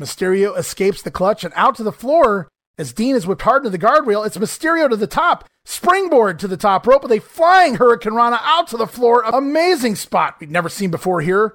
Mysterio 0.00 0.56
escapes 0.56 1.02
the 1.02 1.10
clutch 1.10 1.44
and 1.44 1.52
out 1.56 1.74
to 1.76 1.82
the 1.82 1.92
floor 1.92 2.48
as 2.78 2.92
Dean 2.92 3.16
is 3.16 3.26
whipped 3.26 3.42
hard 3.42 3.66
into 3.66 3.76
the 3.76 3.84
guardrail, 3.84 4.24
it's 4.24 4.38
Mysterio 4.38 4.88
to 4.88 4.96
the 4.96 5.08
top, 5.08 5.44
springboard 5.64 6.38
to 6.38 6.46
the 6.46 6.56
top 6.56 6.86
rope 6.86 7.02
with 7.02 7.10
a 7.10 7.18
flying 7.18 7.76
Hurricanrana 7.76 8.38
out 8.42 8.68
to 8.68 8.76
the 8.76 8.86
floor. 8.86 9.22
Amazing 9.22 9.96
spot 9.96 10.36
we've 10.38 10.48
never 10.48 10.68
seen 10.68 10.92
before 10.92 11.20
here. 11.20 11.54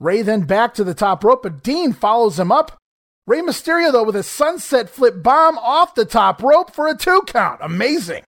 Rey 0.00 0.22
then 0.22 0.42
back 0.42 0.72
to 0.74 0.84
the 0.84 0.94
top 0.94 1.22
rope, 1.22 1.42
but 1.42 1.62
Dean 1.62 1.92
follows 1.92 2.38
him 2.38 2.50
up. 2.50 2.78
Rey 3.26 3.40
Mysterio, 3.40 3.92
though, 3.92 4.02
with 4.02 4.16
a 4.16 4.22
sunset 4.22 4.88
flip 4.88 5.22
bomb 5.22 5.58
off 5.58 5.94
the 5.94 6.06
top 6.06 6.42
rope 6.42 6.74
for 6.74 6.88
a 6.88 6.96
two 6.96 7.22
count. 7.26 7.60
Amazing. 7.62 8.24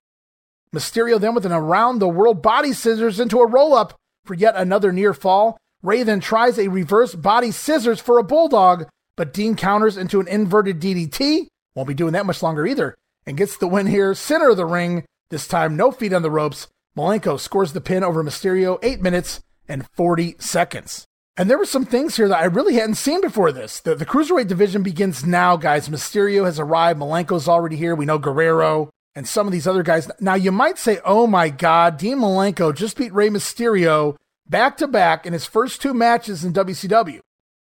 Mysterio 0.73 1.19
then 1.19 1.35
with 1.35 1.47
an 1.47 1.53
around 1.53 1.99
the 1.99 2.09
world 2.09 2.43
body 2.43 2.73
scissors 2.73 3.19
into 3.19 3.41
a 3.41 3.49
roll 3.49 3.75
up 3.75 3.95
for 4.25 4.35
yet 4.35 4.55
another 4.55 4.93
near 4.93 5.15
fall. 5.15 5.57
Rey 5.83 6.03
then 6.03 6.21
tries 6.21 6.59
a 6.59 6.69
reverse 6.69 7.15
body 7.15 7.51
scissors 7.51 8.01
for 8.01 8.19
a 8.19 8.25
bulldog, 8.25 8.87
but 9.17 9.33
Dean 9.33 9.55
counters 9.55 9.97
into 9.97 10.21
an 10.21 10.29
inverted 10.29 10.81
DDT. 10.81 11.47
Won't 11.75 11.89
be 11.89 11.95
doing 11.95 12.13
that 12.13 12.27
much 12.27 12.43
longer 12.43 12.67
either. 12.67 12.95
And 13.27 13.37
gets 13.37 13.57
the 13.57 13.67
win 13.67 13.87
here, 13.87 14.15
center 14.15 14.51
of 14.51 14.57
the 14.57 14.67
ring. 14.67 15.05
This 15.31 15.49
time, 15.49 15.77
no 15.77 15.91
feet 15.91 16.13
on 16.13 16.23
the 16.23 16.31
ropes. 16.31 16.69
Malenko 16.97 17.41
scores 17.41 17.73
the 17.73 17.81
pin 17.81 18.05
over 18.05 18.23
Mysterio, 18.23 18.79
8 18.83 19.01
minutes 19.01 19.41
and 19.69 19.87
40 19.93 20.37
seconds. 20.39 21.07
And 21.37 21.51
there 21.51 21.59
were 21.59 21.67
some 21.67 21.85
things 21.85 22.17
here 22.17 22.29
that 22.29 22.41
I 22.41 22.45
really 22.45 22.75
hadn't 22.75 22.95
seen 22.95 23.21
before 23.21 23.51
this. 23.51 23.81
The, 23.81 23.97
the 23.97 24.07
Cruiserweight 24.07 24.47
division 24.47 24.85
begins 24.85 25.25
now, 25.25 25.57
guys. 25.57 25.89
Mysterio 25.89 26.45
has 26.45 26.61
arrived. 26.61 27.01
Malenko's 27.01 27.49
already 27.49 27.77
here. 27.77 27.97
We 27.97 28.05
know 28.05 28.19
Guerrero 28.19 28.91
and 29.17 29.27
some 29.27 29.47
of 29.47 29.53
these 29.53 29.67
other 29.67 29.83
guys. 29.83 30.09
Now, 30.21 30.35
you 30.35 30.53
might 30.53 30.79
say, 30.79 31.01
oh 31.05 31.27
my 31.27 31.49
God, 31.49 31.97
Dean 31.97 32.19
Malenko 32.19 32.75
just 32.75 32.97
beat 32.97 33.13
Rey 33.13 33.31
Mysterio 33.31 34.17
back 34.47 34.77
to 34.77 34.87
back 34.87 35.27
in 35.27 35.33
his 35.33 35.47
first 35.47 35.83
two 35.83 35.95
matches 35.95 36.45
in 36.45 36.53
WCW. 36.53 37.21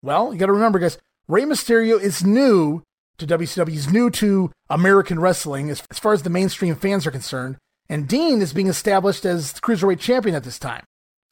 Well, 0.02 0.34
you 0.34 0.38
got 0.38 0.46
to 0.46 0.52
remember, 0.52 0.78
guys, 0.78 0.98
Rey 1.26 1.42
Mysterio 1.44 1.98
is 1.98 2.22
new 2.22 2.82
to 3.16 3.26
WCW. 3.26 3.70
He's 3.70 3.90
new 3.90 4.10
to 4.10 4.52
American 4.68 5.18
wrestling 5.18 5.70
as, 5.70 5.82
as 5.90 5.98
far 5.98 6.12
as 6.12 6.22
the 6.22 6.28
mainstream 6.28 6.74
fans 6.74 7.06
are 7.06 7.10
concerned. 7.10 7.56
And 7.88 8.06
Dean 8.06 8.42
is 8.42 8.52
being 8.52 8.66
established 8.66 9.24
as 9.24 9.52
the 9.54 9.60
cruiserweight 9.60 10.00
champion 10.00 10.34
at 10.36 10.44
this 10.44 10.58
time. 10.58 10.84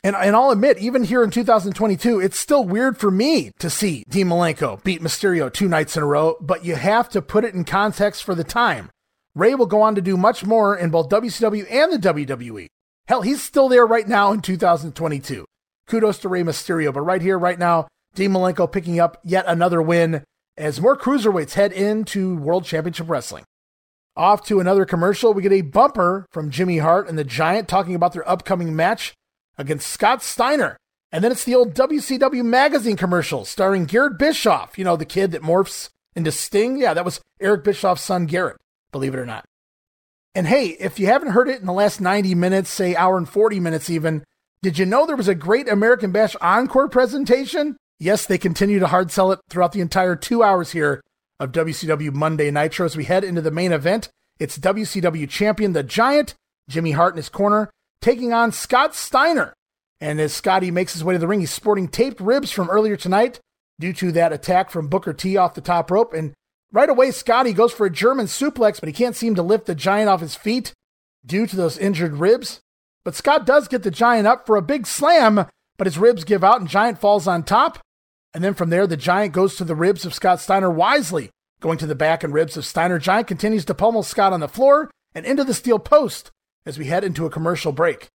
And, 0.02 0.16
and 0.16 0.34
I'll 0.34 0.50
admit, 0.50 0.78
even 0.78 1.04
here 1.04 1.22
in 1.22 1.30
2022, 1.30 2.20
it's 2.20 2.38
still 2.38 2.64
weird 2.64 2.96
for 2.96 3.10
me 3.10 3.52
to 3.58 3.68
see 3.68 4.04
Dean 4.08 4.28
Malenko 4.28 4.82
beat 4.82 5.02
Mysterio 5.02 5.52
two 5.52 5.68
nights 5.68 5.94
in 5.94 6.02
a 6.02 6.06
row, 6.06 6.36
but 6.40 6.64
you 6.64 6.74
have 6.74 7.10
to 7.10 7.20
put 7.20 7.44
it 7.44 7.54
in 7.54 7.64
context 7.64 8.24
for 8.24 8.34
the 8.34 8.44
time. 8.44 8.90
Rey 9.34 9.54
will 9.54 9.66
go 9.66 9.82
on 9.82 9.94
to 9.94 10.00
do 10.00 10.16
much 10.16 10.44
more 10.44 10.74
in 10.74 10.90
both 10.90 11.10
WCW 11.10 11.66
and 11.70 11.92
the 11.92 11.98
WWE. 11.98 12.66
Hell, 13.08 13.22
he's 13.22 13.42
still 13.42 13.68
there 13.68 13.86
right 13.86 14.08
now 14.08 14.32
in 14.32 14.40
2022. 14.40 15.44
Kudos 15.86 16.18
to 16.18 16.28
Rey 16.30 16.42
Mysterio, 16.42 16.94
but 16.94 17.02
right 17.02 17.20
here, 17.20 17.38
right 17.38 17.58
now, 17.58 17.86
Dean 18.14 18.30
Malenko 18.30 18.70
picking 18.70 19.00
up 19.00 19.18
yet 19.24 19.44
another 19.46 19.80
win 19.80 20.24
as 20.56 20.80
more 20.80 20.96
cruiserweights 20.96 21.54
head 21.54 21.72
into 21.72 22.36
World 22.36 22.64
Championship 22.64 23.08
Wrestling. 23.08 23.44
Off 24.14 24.44
to 24.44 24.60
another 24.60 24.84
commercial, 24.84 25.32
we 25.32 25.42
get 25.42 25.52
a 25.52 25.62
bumper 25.62 26.26
from 26.30 26.50
Jimmy 26.50 26.78
Hart 26.78 27.08
and 27.08 27.18
the 27.18 27.24
Giant 27.24 27.68
talking 27.68 27.94
about 27.94 28.12
their 28.12 28.28
upcoming 28.28 28.76
match 28.76 29.14
against 29.56 29.88
Scott 29.88 30.22
Steiner. 30.22 30.76
And 31.10 31.24
then 31.24 31.32
it's 31.32 31.44
the 31.44 31.54
old 31.54 31.74
WCW 31.74 32.44
magazine 32.44 32.96
commercial 32.96 33.44
starring 33.44 33.86
Garrett 33.86 34.18
Bischoff, 34.18 34.78
you 34.78 34.84
know, 34.84 34.96
the 34.96 35.04
kid 35.04 35.32
that 35.32 35.42
morphs 35.42 35.88
into 36.14 36.30
Sting. 36.30 36.76
Yeah, 36.76 36.94
that 36.94 37.04
was 37.04 37.20
Eric 37.40 37.64
Bischoff's 37.64 38.02
son, 38.02 38.26
Garrett, 38.26 38.58
believe 38.92 39.14
it 39.14 39.18
or 39.18 39.26
not. 39.26 39.44
And 40.34 40.46
hey, 40.46 40.68
if 40.80 40.98
you 40.98 41.06
haven't 41.06 41.32
heard 41.32 41.48
it 41.48 41.60
in 41.60 41.66
the 41.66 41.72
last 41.72 42.00
90 42.00 42.34
minutes, 42.34 42.70
say 42.70 42.94
hour 42.94 43.16
and 43.18 43.28
40 43.28 43.60
minutes 43.60 43.90
even, 43.90 44.24
did 44.62 44.78
you 44.78 44.86
know 44.86 45.06
there 45.06 45.16
was 45.16 45.28
a 45.28 45.34
great 45.34 45.68
American 45.68 46.12
Bash 46.12 46.36
encore 46.40 46.88
presentation? 46.88 47.76
Yes, 48.02 48.26
they 48.26 48.36
continue 48.36 48.80
to 48.80 48.88
hard 48.88 49.12
sell 49.12 49.30
it 49.30 49.38
throughout 49.48 49.70
the 49.70 49.80
entire 49.80 50.16
two 50.16 50.42
hours 50.42 50.72
here 50.72 51.00
of 51.38 51.52
WCW 51.52 52.12
Monday 52.12 52.50
Nitro 52.50 52.84
as 52.84 52.96
we 52.96 53.04
head 53.04 53.22
into 53.22 53.40
the 53.40 53.52
main 53.52 53.70
event. 53.70 54.08
It's 54.40 54.58
WCW 54.58 55.28
champion, 55.28 55.72
the 55.72 55.84
Giant, 55.84 56.34
Jimmy 56.68 56.90
Hart 56.90 57.14
in 57.14 57.18
his 57.18 57.28
corner, 57.28 57.70
taking 58.00 58.32
on 58.32 58.50
Scott 58.50 58.96
Steiner. 58.96 59.54
And 60.00 60.20
as 60.20 60.32
Scotty 60.32 60.72
makes 60.72 60.94
his 60.94 61.04
way 61.04 61.14
to 61.14 61.18
the 61.20 61.28
ring, 61.28 61.38
he's 61.38 61.52
sporting 61.52 61.86
taped 61.86 62.20
ribs 62.20 62.50
from 62.50 62.68
earlier 62.70 62.96
tonight 62.96 63.38
due 63.78 63.92
to 63.92 64.10
that 64.10 64.32
attack 64.32 64.70
from 64.70 64.88
Booker 64.88 65.12
T 65.12 65.36
off 65.36 65.54
the 65.54 65.60
top 65.60 65.88
rope. 65.88 66.12
And 66.12 66.32
right 66.72 66.90
away, 66.90 67.12
Scotty 67.12 67.52
goes 67.52 67.72
for 67.72 67.86
a 67.86 67.90
German 67.90 68.26
suplex, 68.26 68.80
but 68.80 68.88
he 68.88 68.92
can't 68.92 69.14
seem 69.14 69.36
to 69.36 69.42
lift 69.44 69.66
the 69.66 69.76
Giant 69.76 70.08
off 70.08 70.20
his 70.20 70.34
feet 70.34 70.72
due 71.24 71.46
to 71.46 71.54
those 71.54 71.78
injured 71.78 72.14
ribs. 72.14 72.58
But 73.04 73.14
Scott 73.14 73.46
does 73.46 73.68
get 73.68 73.84
the 73.84 73.92
Giant 73.92 74.26
up 74.26 74.44
for 74.44 74.56
a 74.56 74.62
big 74.62 74.88
slam, 74.88 75.46
but 75.78 75.86
his 75.86 75.98
ribs 75.98 76.24
give 76.24 76.42
out 76.42 76.58
and 76.58 76.68
Giant 76.68 76.98
falls 76.98 77.28
on 77.28 77.44
top. 77.44 77.78
And 78.34 78.42
then 78.42 78.54
from 78.54 78.70
there, 78.70 78.86
the 78.86 78.96
Giant 78.96 79.34
goes 79.34 79.56
to 79.56 79.64
the 79.64 79.74
ribs 79.74 80.04
of 80.04 80.14
Scott 80.14 80.40
Steiner 80.40 80.70
wisely, 80.70 81.30
going 81.60 81.78
to 81.78 81.86
the 81.86 81.94
back 81.94 82.24
and 82.24 82.32
ribs 82.32 82.56
of 82.56 82.64
Steiner. 82.64 82.98
Giant 82.98 83.26
continues 83.28 83.64
to 83.66 83.74
pummel 83.74 84.02
Scott 84.02 84.32
on 84.32 84.40
the 84.40 84.48
floor 84.48 84.90
and 85.14 85.26
into 85.26 85.44
the 85.44 85.54
steel 85.54 85.78
post 85.78 86.30
as 86.64 86.78
we 86.78 86.86
head 86.86 87.04
into 87.04 87.26
a 87.26 87.30
commercial 87.30 87.72
break. 87.72 88.08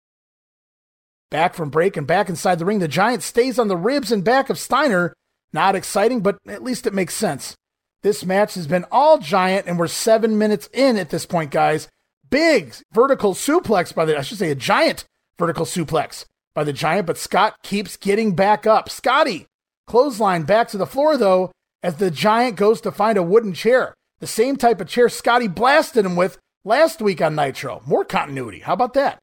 Back 1.30 1.54
from 1.54 1.70
break 1.70 1.96
and 1.96 2.06
back 2.06 2.28
inside 2.28 2.58
the 2.58 2.64
ring, 2.64 2.78
the 2.78 2.86
Giant 2.86 3.22
stays 3.22 3.58
on 3.58 3.68
the 3.68 3.76
ribs 3.76 4.12
and 4.12 4.22
back 4.22 4.50
of 4.50 4.58
Steiner. 4.58 5.12
Not 5.52 5.74
exciting, 5.74 6.20
but 6.20 6.38
at 6.46 6.62
least 6.62 6.86
it 6.86 6.94
makes 6.94 7.14
sense. 7.14 7.56
This 8.02 8.24
match 8.24 8.54
has 8.54 8.66
been 8.66 8.84
all 8.92 9.18
giant, 9.18 9.66
and 9.66 9.78
we're 9.78 9.88
seven 9.88 10.36
minutes 10.36 10.68
in 10.72 10.98
at 10.98 11.10
this 11.10 11.24
point, 11.24 11.50
guys. 11.50 11.88
Big 12.28 12.74
vertical 12.92 13.34
suplex 13.34 13.94
by 13.94 14.04
the, 14.04 14.18
I 14.18 14.22
should 14.22 14.38
say, 14.38 14.50
a 14.50 14.54
giant 14.54 15.04
vertical 15.38 15.64
suplex 15.64 16.24
by 16.54 16.64
the 16.64 16.72
giant, 16.72 17.06
but 17.06 17.18
Scott 17.18 17.56
keeps 17.62 17.96
getting 17.96 18.34
back 18.34 18.66
up. 18.66 18.90
Scotty, 18.90 19.46
clothesline 19.86 20.42
back 20.44 20.68
to 20.68 20.78
the 20.78 20.86
floor, 20.86 21.16
though, 21.16 21.52
as 21.82 21.96
the 21.96 22.10
giant 22.10 22.56
goes 22.56 22.80
to 22.80 22.90
find 22.90 23.18
a 23.18 23.22
wooden 23.22 23.52
chair. 23.52 23.94
The 24.20 24.26
same 24.26 24.56
type 24.56 24.80
of 24.80 24.88
chair 24.88 25.08
Scotty 25.08 25.48
blasted 25.48 26.06
him 26.06 26.16
with 26.16 26.38
last 26.64 27.02
week 27.02 27.20
on 27.20 27.34
Nitro. 27.34 27.82
More 27.86 28.04
continuity. 28.04 28.60
How 28.60 28.72
about 28.72 28.94
that? 28.94 29.18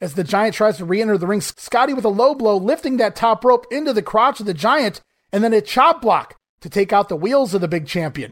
As 0.00 0.14
the 0.14 0.24
giant 0.24 0.54
tries 0.54 0.76
to 0.76 0.84
re 0.84 1.00
enter 1.00 1.16
the 1.18 1.26
ring, 1.26 1.40
Scotty 1.40 1.94
with 1.94 2.04
a 2.04 2.10
low 2.10 2.34
blow, 2.34 2.56
lifting 2.56 2.98
that 2.98 3.16
top 3.16 3.44
rope 3.44 3.66
into 3.70 3.92
the 3.92 4.02
crotch 4.02 4.40
of 4.40 4.46
the 4.46 4.54
giant, 4.54 5.00
and 5.32 5.42
then 5.42 5.54
a 5.54 5.60
chop 5.60 6.02
block 6.02 6.36
to 6.60 6.68
take 6.68 6.92
out 6.92 7.08
the 7.08 7.16
wheels 7.16 7.54
of 7.54 7.60
the 7.60 7.68
big 7.68 7.86
champion. 7.86 8.30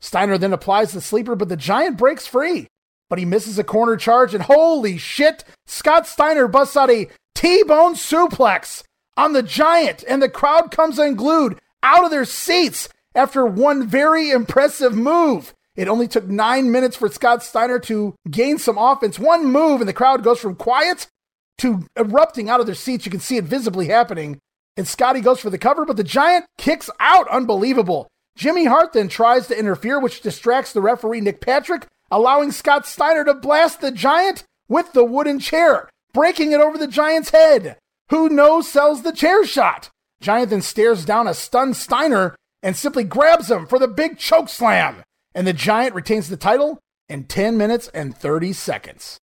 Steiner 0.00 0.38
then 0.38 0.52
applies 0.52 0.92
the 0.92 1.00
sleeper, 1.00 1.36
but 1.36 1.48
the 1.48 1.56
giant 1.56 1.98
breaks 1.98 2.26
free. 2.26 2.66
But 3.08 3.18
he 3.18 3.24
misses 3.24 3.58
a 3.58 3.64
corner 3.64 3.96
charge, 3.96 4.34
and 4.34 4.44
holy 4.44 4.98
shit, 4.98 5.44
Scott 5.66 6.06
Steiner 6.06 6.48
busts 6.48 6.76
out 6.76 6.90
a 6.90 7.08
T 7.34 7.62
bone 7.64 7.94
suplex 7.94 8.82
on 9.20 9.34
the 9.34 9.42
giant, 9.42 10.02
and 10.08 10.22
the 10.22 10.30
crowd 10.30 10.70
comes 10.70 10.98
unglued 10.98 11.58
out 11.82 12.04
of 12.04 12.10
their 12.10 12.24
seats 12.24 12.88
after 13.14 13.44
one 13.44 13.86
very 13.86 14.30
impressive 14.30 14.96
move. 14.96 15.54
It 15.76 15.88
only 15.88 16.08
took 16.08 16.26
nine 16.26 16.72
minutes 16.72 16.96
for 16.96 17.08
Scott 17.08 17.42
Steiner 17.42 17.78
to 17.80 18.14
gain 18.30 18.58
some 18.58 18.78
offense. 18.78 19.18
One 19.18 19.46
move, 19.46 19.80
and 19.80 19.88
the 19.88 19.94
crowd 19.94 20.22
goes 20.22 20.40
from 20.40 20.54
quiet 20.54 21.06
to 21.58 21.86
erupting 21.96 22.48
out 22.48 22.60
of 22.60 22.66
their 22.66 22.74
seats. 22.74 23.04
You 23.04 23.10
can 23.10 23.20
see 23.20 23.36
it 23.36 23.44
visibly 23.44 23.88
happening. 23.88 24.38
And 24.76 24.88
Scotty 24.88 25.20
goes 25.20 25.40
for 25.40 25.50
the 25.50 25.58
cover, 25.58 25.84
but 25.84 25.98
the 25.98 26.04
Giant 26.04 26.46
kicks 26.56 26.88
out. 26.98 27.28
Unbelievable. 27.28 28.08
Jimmy 28.36 28.64
Hart 28.64 28.94
then 28.94 29.08
tries 29.08 29.46
to 29.48 29.58
interfere, 29.58 30.00
which 30.00 30.22
distracts 30.22 30.72
the 30.72 30.80
referee, 30.80 31.20
Nick 31.20 31.42
Patrick, 31.42 31.86
allowing 32.10 32.52
Scott 32.52 32.86
Steiner 32.86 33.24
to 33.24 33.34
blast 33.34 33.82
the 33.82 33.92
Giant 33.92 34.44
with 34.68 34.92
the 34.92 35.04
wooden 35.04 35.38
chair, 35.38 35.90
breaking 36.14 36.52
it 36.52 36.60
over 36.60 36.78
the 36.78 36.86
Giant's 36.86 37.30
head. 37.30 37.76
Who 38.10 38.28
knows 38.28 38.68
sells 38.68 39.02
the 39.02 39.12
chair 39.12 39.46
shot? 39.46 39.88
Giant 40.20 40.50
then 40.50 40.62
stares 40.62 41.04
down 41.04 41.28
a 41.28 41.34
stunned 41.34 41.76
Steiner 41.76 42.34
and 42.62 42.76
simply 42.76 43.04
grabs 43.04 43.50
him 43.50 43.66
for 43.66 43.78
the 43.78 43.88
big 43.88 44.18
choke 44.18 44.48
slam. 44.48 45.02
And 45.34 45.46
the 45.46 45.52
Giant 45.52 45.94
retains 45.94 46.28
the 46.28 46.36
title 46.36 46.80
in 47.08 47.24
10 47.24 47.56
minutes 47.56 47.88
and 47.94 48.16
30 48.16 48.52
seconds. 48.52 49.18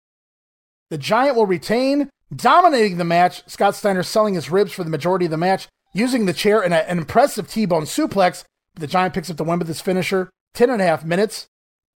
The 0.90 0.98
Giant 0.98 1.34
will 1.34 1.46
retain, 1.46 2.10
dominating 2.34 2.98
the 2.98 3.04
match. 3.04 3.42
Scott 3.48 3.74
Steiner 3.74 4.02
selling 4.02 4.34
his 4.34 4.50
ribs 4.50 4.72
for 4.72 4.84
the 4.84 4.90
majority 4.90 5.24
of 5.24 5.30
the 5.30 5.38
match, 5.38 5.66
using 5.94 6.26
the 6.26 6.34
chair 6.34 6.62
in 6.62 6.74
an 6.74 6.98
impressive 6.98 7.48
T 7.48 7.64
bone 7.64 7.84
suplex. 7.84 8.44
The 8.74 8.86
Giant 8.86 9.14
picks 9.14 9.30
up 9.30 9.38
the 9.38 9.44
win 9.44 9.58
with 9.58 9.68
his 9.68 9.80
finisher, 9.80 10.28
10 10.52 10.68
and 10.68 10.82
a 10.82 10.84
half 10.84 11.06
minutes. 11.06 11.46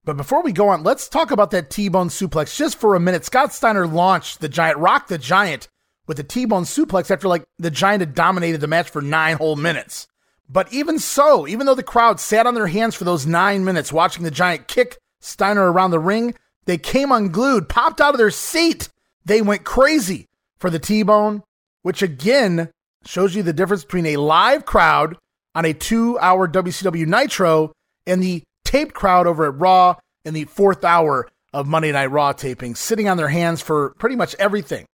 But 0.05 0.17
before 0.17 0.43
we 0.43 0.53
go 0.53 0.71
on, 0.71 0.85
let's 0.85 1.07
talk 1.07 1.31
about 1.31 1.51
that 1.51 1.69
T 1.69 1.91
bone 1.91 2.09
suplex 2.09 2.57
just 2.57 2.81
for 2.81 2.95
a 2.95 3.01
minute. 3.01 3.27
Scott 3.27 3.53
Steiner 3.53 3.87
launched 3.87 4.41
the 4.41 4.49
Giant, 4.49 4.79
rocked 4.79 5.11
the 5.11 5.19
Giant 5.19 5.69
with 6.09 6.19
a 6.19 6.25
T 6.25 6.47
bone 6.47 6.65
suplex 6.65 7.11
after 7.11 7.29
like 7.29 7.45
the 7.59 7.71
Giant 7.71 8.01
had 8.01 8.15
dominated 8.15 8.61
the 8.61 8.67
match 8.67 8.91
for 8.91 9.03
nine 9.03 9.37
whole 9.37 9.55
minutes. 9.55 10.09
But 10.49 10.73
even 10.73 10.99
so, 10.99 11.47
even 11.47 11.67
though 11.67 11.75
the 11.75 11.83
crowd 11.83 12.19
sat 12.19 12.47
on 12.47 12.55
their 12.55 12.67
hands 12.67 12.95
for 12.95 13.05
those 13.05 13.27
nine 13.27 13.65
minutes 13.65 13.93
watching 13.93 14.25
the 14.25 14.31
Giant 14.31 14.67
kick 14.67 14.99
Steiner 15.21 15.71
around 15.71 15.91
the 15.91 15.99
ring, 15.99 16.35
they 16.65 16.79
came 16.79 17.13
unglued, 17.13 17.69
popped 17.69 18.01
out 18.01 18.15
of 18.15 18.19
their 18.19 18.31
seat. 18.31 18.89
They 19.25 19.43
went 19.43 19.65
crazy 19.65 20.27
for 20.59 20.71
the 20.71 20.79
T 20.79 21.03
Bone, 21.03 21.43
which 21.83 22.03
again 22.03 22.71
shows 23.05 23.35
you 23.35 23.43
the 23.43 23.53
difference 23.53 23.85
between 23.85 24.07
a 24.07 24.17
live 24.17 24.65
crowd 24.65 25.17
on 25.55 25.67
a 25.67 25.75
two 25.75 26.19
hour 26.19 26.49
WCW 26.49 27.07
Nitro 27.07 27.73
and 28.07 28.23
the 28.23 28.43
taped 28.65 28.95
crowd 28.95 29.27
over 29.27 29.47
at 29.47 29.59
Raw 29.59 29.97
in 30.25 30.35
the 30.35 30.45
fourth 30.45 30.85
hour 30.85 31.29
of 31.53 31.67
Monday 31.67 31.93
Night 31.93 32.11
Raw 32.11 32.33
taping, 32.33 32.75
sitting 32.75 33.09
on 33.09 33.17
their 33.17 33.29
hands 33.29 33.61
for 33.61 33.95
pretty 33.99 34.17
much 34.17 34.35
everything. 34.39 34.87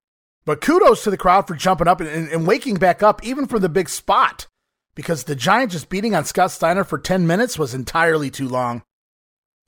But 0.46 0.60
kudos 0.60 1.04
to 1.04 1.10
the 1.10 1.16
crowd 1.16 1.46
for 1.46 1.54
jumping 1.54 1.88
up 1.88 2.00
and, 2.00 2.28
and, 2.28 2.46
waking 2.46 2.76
back 2.76 3.02
up, 3.02 3.24
even 3.24 3.46
for 3.46 3.58
the 3.58 3.68
big 3.68 3.88
spot 3.88 4.46
because 4.94 5.24
the 5.24 5.34
Giant 5.34 5.72
just 5.72 5.88
beating 5.88 6.14
on 6.14 6.24
Scott 6.24 6.50
Steiner 6.50 6.84
for 6.84 6.98
10 6.98 7.26
minutes 7.26 7.58
was 7.58 7.74
entirely 7.74 8.30
too 8.30 8.48
long. 8.48 8.82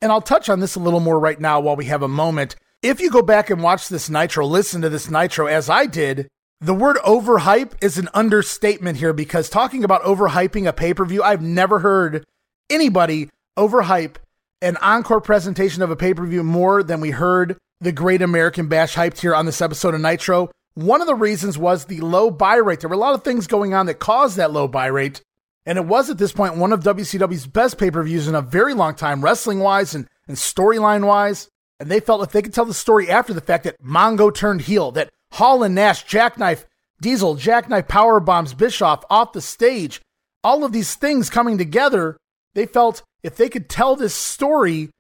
And 0.01 0.12
I'll 0.12 0.20
touch 0.20 0.48
on 0.48 0.61
this 0.61 0.74
a 0.74 0.81
little 0.81 1.01
more 1.01 1.19
right 1.19 1.40
now 1.40 1.61
while 1.61 1.77
we 1.77 1.86
have 1.86 2.03
a 2.03 2.09
moment. 2.09 2.57
If 2.82 3.01
you 3.01 3.11
go 3.11 3.23
back 3.23 3.51
and 3.51 3.62
watch 3.62 3.89
this 3.89 4.11
Nitro, 4.11 4.47
listen 4.47 4.82
to 4.82 4.89
this 4.89 5.11
Nitro 5.11 5.47
as 5.47 5.70
I 5.70 5.86
did, 5.86 6.28
the 6.61 6.74
word 6.74 6.97
overhype 6.98 7.73
is 7.82 7.98
an 7.98 8.09
understatement 8.15 8.98
here 8.98 9.12
because 9.12 9.48
talking 9.48 9.85
about 9.85 10.03
overhyping 10.03 10.66
a 10.66 10.73
pay 10.73 10.94
per 10.94 11.05
view, 11.05 11.23
I've 11.23 11.43
never 11.43 11.81
heard 11.81 12.24
anybody 12.70 13.31
overhype 13.59 14.16
an 14.62 14.77
encore 14.78 15.20
presentation 15.20 15.82
of 15.82 15.90
a 15.90 15.97
pay 15.97 16.15
per 16.15 16.27
view 16.27 16.43
more 16.43 16.82
than 16.82 17.01
we 17.01 17.11
heard 17.11 17.57
the 17.81 17.93
Great 17.93 18.23
American 18.23 18.69
Bash 18.69 18.94
hyped 18.94 19.20
here 19.20 19.35
on 19.35 19.47
this 19.47 19.61
episode 19.61 19.94
of 19.94 20.01
Nitro. 20.01 20.51
One 20.77 21.01
of 21.01 21.07
the 21.07 21.15
reasons 21.15 21.57
was 21.57 21.86
the 21.86 22.03
low 22.03 22.31
buy 22.31 22.57
rate. 22.57 22.81
There 22.81 22.90
were 22.90 22.97
a 22.97 22.98
lot 22.98 23.15
of 23.15 23.24
things 23.24 23.47
going 23.47 23.73
on 23.73 23.86
that 23.86 23.98
caused 23.98 24.36
that 24.36 24.53
low 24.53 24.69
buy 24.69 24.86
rate. 24.86 25.23
And 25.65 25.78
it 25.78 25.86
was 25.86 26.11
at 26.11 26.19
this 26.19 26.32
point 26.32 26.59
one 26.59 26.70
of 26.70 26.81
WCW's 26.81 27.47
best 27.47 27.78
pay 27.78 27.90
per 27.90 28.03
views 28.03 28.28
in 28.28 28.35
a 28.35 28.43
very 28.43 28.74
long 28.74 28.94
time, 28.94 29.24
wrestling 29.24 29.61
wise 29.61 29.94
and, 29.94 30.07
and 30.28 30.36
storyline 30.36 31.07
wise. 31.07 31.48
And 31.81 31.90
they 31.90 31.98
felt 31.98 32.23
if 32.23 32.31
they 32.31 32.43
could 32.43 32.53
tell 32.53 32.66
the 32.66 32.74
story 32.74 33.09
after 33.09 33.32
the 33.32 33.40
fact 33.40 33.65
that 33.65 33.82
Mongo 33.82 34.32
turned 34.32 34.62
heel, 34.62 34.93
that 34.93 35.09
Hall 35.32 35.62
and 35.62 35.74
Nash 35.74 36.05
jackknife 36.05 36.66
Diesel, 37.01 37.36
jackknife 37.36 37.89
power 37.89 38.20
bombs 38.20 38.53
Bischoff 38.53 39.03
off 39.09 39.32
the 39.32 39.40
stage, 39.40 40.03
all 40.44 40.62
of 40.62 40.73
these 40.73 40.94
things 40.94 41.31
coming 41.31 41.57
together, 41.57 42.19
they 42.55 42.66
felt 42.66 43.03
if 43.23 43.35
they 43.36 43.48
could 43.48 43.70
tell 43.70 43.97
this 43.97 44.15
story 44.15 44.90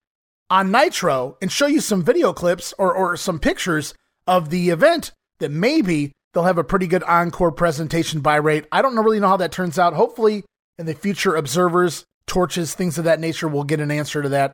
on 0.48 0.70
Nitro 0.70 1.36
and 1.42 1.52
show 1.52 1.66
you 1.66 1.82
some 1.82 2.02
video 2.02 2.32
clips 2.32 2.72
or, 2.78 2.94
or 2.94 3.16
some 3.18 3.38
pictures 3.38 3.92
of 4.26 4.48
the 4.48 4.70
event, 4.70 5.12
that 5.38 5.50
maybe 5.50 6.12
they'll 6.32 6.44
have 6.44 6.58
a 6.58 6.64
pretty 6.64 6.86
good 6.86 7.02
encore 7.04 7.52
presentation 7.52 8.20
buy 8.20 8.36
rate. 8.36 8.66
I 8.70 8.82
don't 8.82 8.96
really 8.96 9.20
know 9.20 9.28
how 9.28 9.36
that 9.38 9.52
turns 9.52 9.78
out. 9.78 9.94
Hopefully, 9.94 10.44
in 10.78 10.86
the 10.86 10.94
future, 10.94 11.34
observers, 11.34 12.04
torches, 12.26 12.74
things 12.74 12.98
of 12.98 13.04
that 13.04 13.20
nature 13.20 13.48
will 13.48 13.64
get 13.64 13.80
an 13.80 13.90
answer 13.90 14.22
to 14.22 14.28
that. 14.30 14.52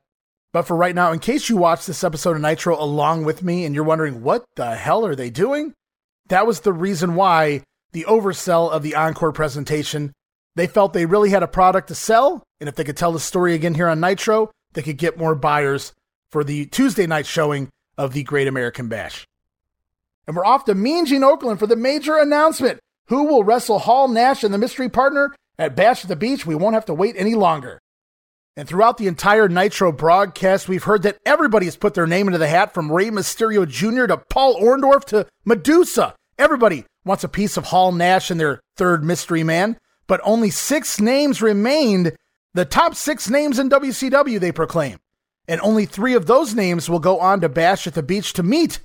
But 0.53 0.63
for 0.63 0.77
right 0.77 0.95
now, 0.95 1.13
in 1.13 1.19
case 1.19 1.49
you 1.49 1.57
watched 1.57 1.87
this 1.87 2.05
episode 2.05 2.37
of 2.37 2.43
Nitro 2.43 2.81
along 2.81 3.25
with 3.25 3.43
me 3.43 3.65
and 3.65 3.75
you're 3.75 3.85
wondering 3.85 4.23
what 4.23 4.45
the 4.57 4.75
hell 4.75 5.07
are 5.07 5.17
they 5.17 5.31
doing, 5.31 5.73
that 6.29 6.47
was 6.47 6.61
the 6.61 6.73
reason 6.73 7.15
why 7.15 7.63
the 7.93 8.05
oversell 8.05 8.71
of 8.71 8.83
the 8.83 8.95
encore 8.95 9.33
presentation. 9.33 10.13
They 10.55 10.67
felt 10.67 10.93
they 10.93 11.07
really 11.07 11.31
had 11.31 11.43
a 11.43 11.49
product 11.49 11.89
to 11.89 11.95
sell, 11.95 12.43
and 12.61 12.69
if 12.69 12.75
they 12.75 12.85
could 12.85 12.97
tell 12.97 13.13
the 13.13 13.21
story 13.21 13.55
again 13.55 13.75
here 13.75 13.89
on 13.89 14.01
Nitro, 14.01 14.51
they 14.75 14.83
could 14.83 14.99
get 14.99 15.19
more 15.19 15.35
buyers 15.35 15.93
for 16.31 16.45
the 16.45 16.67
Tuesday 16.67 17.07
night 17.07 17.27
showing 17.27 17.71
of 17.97 18.13
the 18.13 18.23
Great 18.23 18.49
American 18.49 18.89
Bash. 18.89 19.25
And 20.27 20.37
we're 20.37 20.45
off 20.45 20.65
to 20.67 20.75
Mean 20.75 21.07
Gene 21.07 21.23
Okerlund 21.23 21.59
for 21.59 21.67
the 21.67 21.77
major 21.77 22.17
announcement. 22.17 22.81
Who 23.09 23.25
will 23.25 23.45
wrestle 23.45 23.81
Hall 23.81 24.09
Nash 24.09 24.45
and 24.45 24.55
the 24.55 24.59
mystery 24.59 24.89
partner 24.89 25.35
at 25.59 25.77
Bash 25.77 26.05
at 26.05 26.09
the 26.09 26.17
Beach? 26.17 26.47
We 26.47 26.55
won't 26.55 26.75
have 26.75 26.87
to 26.87 26.95
wait 26.95 27.15
any 27.19 27.35
longer. 27.35 27.81
And 28.57 28.69
throughout 28.69 28.99
the 28.99 29.07
entire 29.07 29.49
Nitro 29.49 29.93
broadcast, 29.93 30.69
we've 30.69 30.85
heard 30.85 31.03
that 31.03 31.19
everybody 31.25 31.67
has 31.67 31.77
put 31.77 31.95
their 31.95 32.07
name 32.07 32.29
into 32.29 32.39
the 32.39 32.49
hat 32.49 32.75
from 32.75 32.93
Rey 32.93 33.09
Mysterio 33.11 33.67
Jr. 33.67 34.07
to 34.07 34.19
Paul 34.29 34.61
Orndorff 34.61 35.05
to 35.07 35.27
Medusa. 35.45 36.15
Everybody 36.39 36.85
wants 37.05 37.25
a 37.25 37.29
piece 37.29 37.57
of 37.57 37.65
Hall 37.65 37.93
Nash 37.93 38.31
and 38.31 38.39
their 38.39 38.61
third 38.77 39.05
mystery 39.05 39.43
man, 39.43 39.79
but 40.07 40.21
only 40.23 40.51
six 40.51 41.01
names 41.01 41.41
remained. 41.41 42.15
The 42.55 42.67
top 42.67 42.95
six 42.95 43.31
names 43.31 43.59
in 43.59 43.71
WCW, 43.71 44.39
they 44.39 44.53
proclaim. 44.53 44.99
And 45.49 45.61
only 45.63 45.87
three 45.87 46.15
of 46.15 46.27
those 46.27 46.55
names 46.55 46.91
will 46.91 46.99
go 46.99 47.19
on 47.21 47.41
to 47.41 47.49
Bash 47.49 47.87
at 47.87 47.95
the 47.95 48.03
Beach 48.03 48.35
to 48.35 48.43
meet 48.43 48.81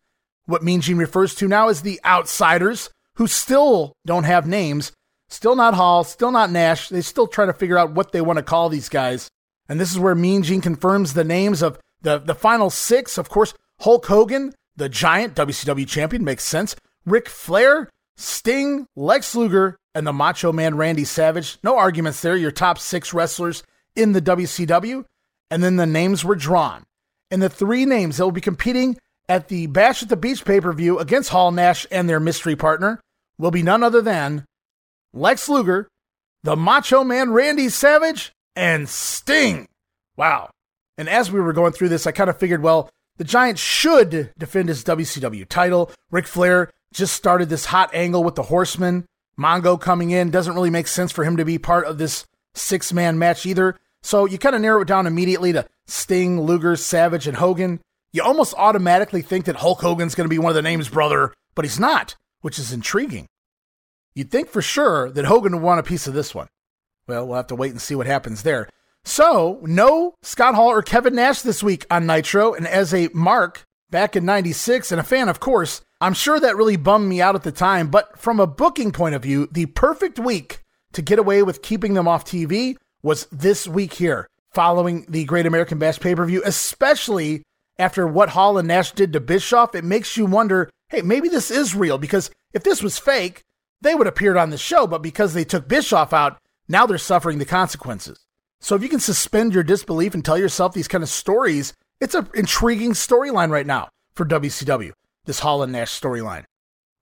what 0.47 0.63
Mean 0.63 0.81
Gene 0.81 0.97
refers 0.97 1.35
to 1.35 1.47
now 1.47 1.69
as 1.69 1.81
the 1.81 1.99
outsiders, 2.03 2.89
who 3.15 3.27
still 3.27 3.93
don't 4.05 4.23
have 4.23 4.47
names, 4.47 4.91
still 5.29 5.55
not 5.55 5.75
Hall, 5.75 6.03
still 6.03 6.31
not 6.31 6.51
Nash. 6.51 6.89
They 6.89 7.01
still 7.01 7.27
try 7.27 7.45
to 7.45 7.53
figure 7.53 7.77
out 7.77 7.91
what 7.91 8.11
they 8.11 8.21
want 8.21 8.37
to 8.37 8.43
call 8.43 8.69
these 8.69 8.89
guys. 8.89 9.29
And 9.69 9.79
this 9.79 9.91
is 9.91 9.99
where 9.99 10.15
Mean 10.15 10.43
Gene 10.43 10.61
confirms 10.61 11.13
the 11.13 11.23
names 11.23 11.61
of 11.61 11.77
the, 12.01 12.19
the 12.19 12.35
final 12.35 12.69
six. 12.69 13.17
Of 13.17 13.29
course, 13.29 13.53
Hulk 13.81 14.05
Hogan, 14.05 14.53
the 14.75 14.89
giant 14.89 15.35
WCW 15.35 15.87
champion, 15.87 16.23
makes 16.23 16.43
sense. 16.43 16.75
Ric 17.05 17.27
Flair, 17.27 17.89
Sting, 18.15 18.87
Lex 18.95 19.35
Luger, 19.35 19.77
and 19.93 20.07
the 20.07 20.13
Macho 20.13 20.51
Man 20.51 20.77
Randy 20.77 21.03
Savage. 21.03 21.57
No 21.63 21.77
arguments 21.77 22.21
there. 22.21 22.37
Your 22.37 22.51
top 22.51 22.79
six 22.79 23.13
wrestlers 23.13 23.63
in 23.95 24.13
the 24.13 24.21
WCW. 24.21 25.03
And 25.49 25.63
then 25.63 25.75
the 25.77 25.85
names 25.85 26.23
were 26.23 26.35
drawn. 26.35 26.83
And 27.31 27.41
the 27.41 27.49
three 27.49 27.85
names 27.85 28.17
that 28.17 28.23
will 28.23 28.31
be 28.31 28.41
competing 28.41 28.97
at 29.29 29.47
the 29.47 29.67
Bash 29.67 30.03
at 30.03 30.09
the 30.09 30.17
Beach 30.17 30.45
pay 30.45 30.61
per 30.61 30.73
view 30.73 30.99
against 30.99 31.29
Hall 31.29 31.51
Nash 31.51 31.85
and 31.91 32.09
their 32.09 32.19
mystery 32.19 32.55
partner 32.55 32.99
will 33.37 33.51
be 33.51 33.63
none 33.63 33.83
other 33.83 34.01
than 34.01 34.45
Lex 35.13 35.49
Luger, 35.49 35.87
the 36.43 36.55
Macho 36.55 37.03
Man 37.03 37.31
Randy 37.31 37.69
Savage, 37.69 38.31
and 38.55 38.87
Sting. 38.87 39.67
Wow. 40.15 40.49
And 40.97 41.07
as 41.07 41.31
we 41.31 41.39
were 41.39 41.53
going 41.53 41.73
through 41.73 41.89
this, 41.89 42.07
I 42.07 42.11
kind 42.11 42.29
of 42.29 42.37
figured, 42.37 42.63
well, 42.63 42.89
the 43.17 43.23
Giant 43.23 43.59
should 43.59 44.31
defend 44.37 44.69
his 44.69 44.83
WCW 44.83 45.47
title. 45.47 45.91
Ric 46.11 46.27
Flair 46.27 46.71
just 46.93 47.13
started 47.13 47.49
this 47.49 47.65
hot 47.65 47.93
angle 47.93 48.23
with 48.23 48.35
the 48.35 48.43
Horseman. 48.43 49.05
Mongo 49.39 49.79
coming 49.79 50.11
in 50.11 50.31
doesn't 50.31 50.55
really 50.55 50.69
make 50.69 50.87
sense 50.87 51.11
for 51.11 51.23
him 51.23 51.37
to 51.37 51.45
be 51.45 51.57
part 51.59 51.85
of 51.85 51.97
this 51.97 52.25
six 52.55 52.91
man 52.91 53.19
match 53.19 53.45
either. 53.45 53.75
So 54.01 54.25
you 54.25 54.37
kind 54.37 54.55
of 54.55 54.61
narrow 54.61 54.81
it 54.81 54.87
down 54.87 55.05
immediately 55.05 55.53
to 55.53 55.67
Sting, 55.85 56.41
Luger, 56.41 56.75
Savage, 56.75 57.27
and 57.27 57.37
Hogan. 57.37 57.79
You 58.13 58.23
almost 58.23 58.53
automatically 58.57 59.21
think 59.21 59.45
that 59.45 59.57
Hulk 59.57 59.81
Hogan's 59.81 60.15
going 60.15 60.25
to 60.25 60.33
be 60.33 60.39
one 60.39 60.49
of 60.49 60.55
the 60.55 60.61
names, 60.61 60.89
brother, 60.89 61.33
but 61.55 61.65
he's 61.65 61.79
not, 61.79 62.15
which 62.41 62.57
is 62.57 62.71
intriguing. 62.71 63.27
You'd 64.15 64.31
think 64.31 64.49
for 64.49 64.61
sure 64.61 65.11
that 65.11 65.25
Hogan 65.25 65.53
would 65.53 65.61
want 65.61 65.79
a 65.79 65.83
piece 65.83 66.07
of 66.07 66.13
this 66.13 66.33
one. 66.33 66.47
Well, 67.07 67.27
we'll 67.27 67.35
have 67.35 67.47
to 67.47 67.55
wait 67.55 67.71
and 67.71 67.81
see 67.81 67.95
what 67.95 68.07
happens 68.07 68.43
there. 68.43 68.69
So, 69.03 69.59
no 69.61 70.15
Scott 70.21 70.55
Hall 70.55 70.69
or 70.69 70.81
Kevin 70.81 71.15
Nash 71.15 71.41
this 71.41 71.63
week 71.63 71.85
on 71.89 72.05
Nitro. 72.05 72.53
And 72.53 72.67
as 72.67 72.93
a 72.93 73.09
mark 73.13 73.63
back 73.89 74.15
in 74.15 74.25
96 74.25 74.91
and 74.91 74.99
a 74.99 75.03
fan, 75.03 75.29
of 75.29 75.39
course, 75.39 75.81
I'm 76.01 76.13
sure 76.13 76.39
that 76.39 76.57
really 76.57 76.75
bummed 76.75 77.07
me 77.07 77.21
out 77.21 77.35
at 77.35 77.43
the 77.43 77.51
time. 77.51 77.89
But 77.89 78.19
from 78.19 78.39
a 78.39 78.47
booking 78.47 78.91
point 78.91 79.15
of 79.15 79.23
view, 79.23 79.47
the 79.51 79.67
perfect 79.67 80.19
week 80.19 80.63
to 80.91 81.01
get 81.01 81.19
away 81.19 81.43
with 81.43 81.61
keeping 81.61 81.93
them 81.93 82.07
off 82.07 82.25
TV 82.25 82.75
was 83.01 83.27
this 83.31 83.67
week 83.67 83.93
here, 83.93 84.27
following 84.53 85.05
the 85.07 85.23
Great 85.23 85.45
American 85.45 85.79
Bash 85.79 85.99
pay 85.99 86.15
per 86.15 86.25
view, 86.25 86.41
especially 86.45 87.43
after 87.79 88.07
what 88.07 88.29
Hall 88.29 88.57
and 88.57 88.67
Nash 88.67 88.91
did 88.91 89.13
to 89.13 89.19
Bischoff. 89.19 89.75
It 89.75 89.83
makes 89.83 90.17
you 90.17 90.25
wonder 90.25 90.69
hey, 90.89 91.01
maybe 91.01 91.27
this 91.27 91.51
is 91.51 91.75
real 91.75 91.97
because 91.97 92.31
if 92.53 92.63
this 92.63 92.81
was 92.81 92.97
fake, 92.97 93.43
they 93.81 93.93
would 93.93 94.07
have 94.07 94.13
appeared 94.13 94.37
on 94.37 94.49
the 94.49 94.57
show. 94.57 94.87
But 94.87 95.01
because 95.01 95.33
they 95.33 95.43
took 95.43 95.67
Bischoff 95.67 96.13
out, 96.13 96.39
now 96.67 96.85
they're 96.85 96.97
suffering 96.97 97.39
the 97.39 97.45
consequences. 97.45 98.25
So 98.59 98.75
if 98.75 98.81
you 98.81 98.89
can 98.89 98.99
suspend 98.99 99.53
your 99.53 99.63
disbelief 99.63 100.13
and 100.13 100.23
tell 100.23 100.37
yourself 100.37 100.73
these 100.73 100.87
kind 100.87 101.03
of 101.03 101.09
stories, 101.09 101.73
it's 102.01 102.15
an 102.15 102.27
intriguing 102.33 102.91
storyline 102.93 103.49
right 103.49 103.65
now 103.65 103.89
for 104.13 104.25
WCW, 104.25 104.93
this 105.25 105.39
Hall 105.39 105.61
and 105.61 105.71
Nash 105.71 105.99
storyline. 105.99 106.45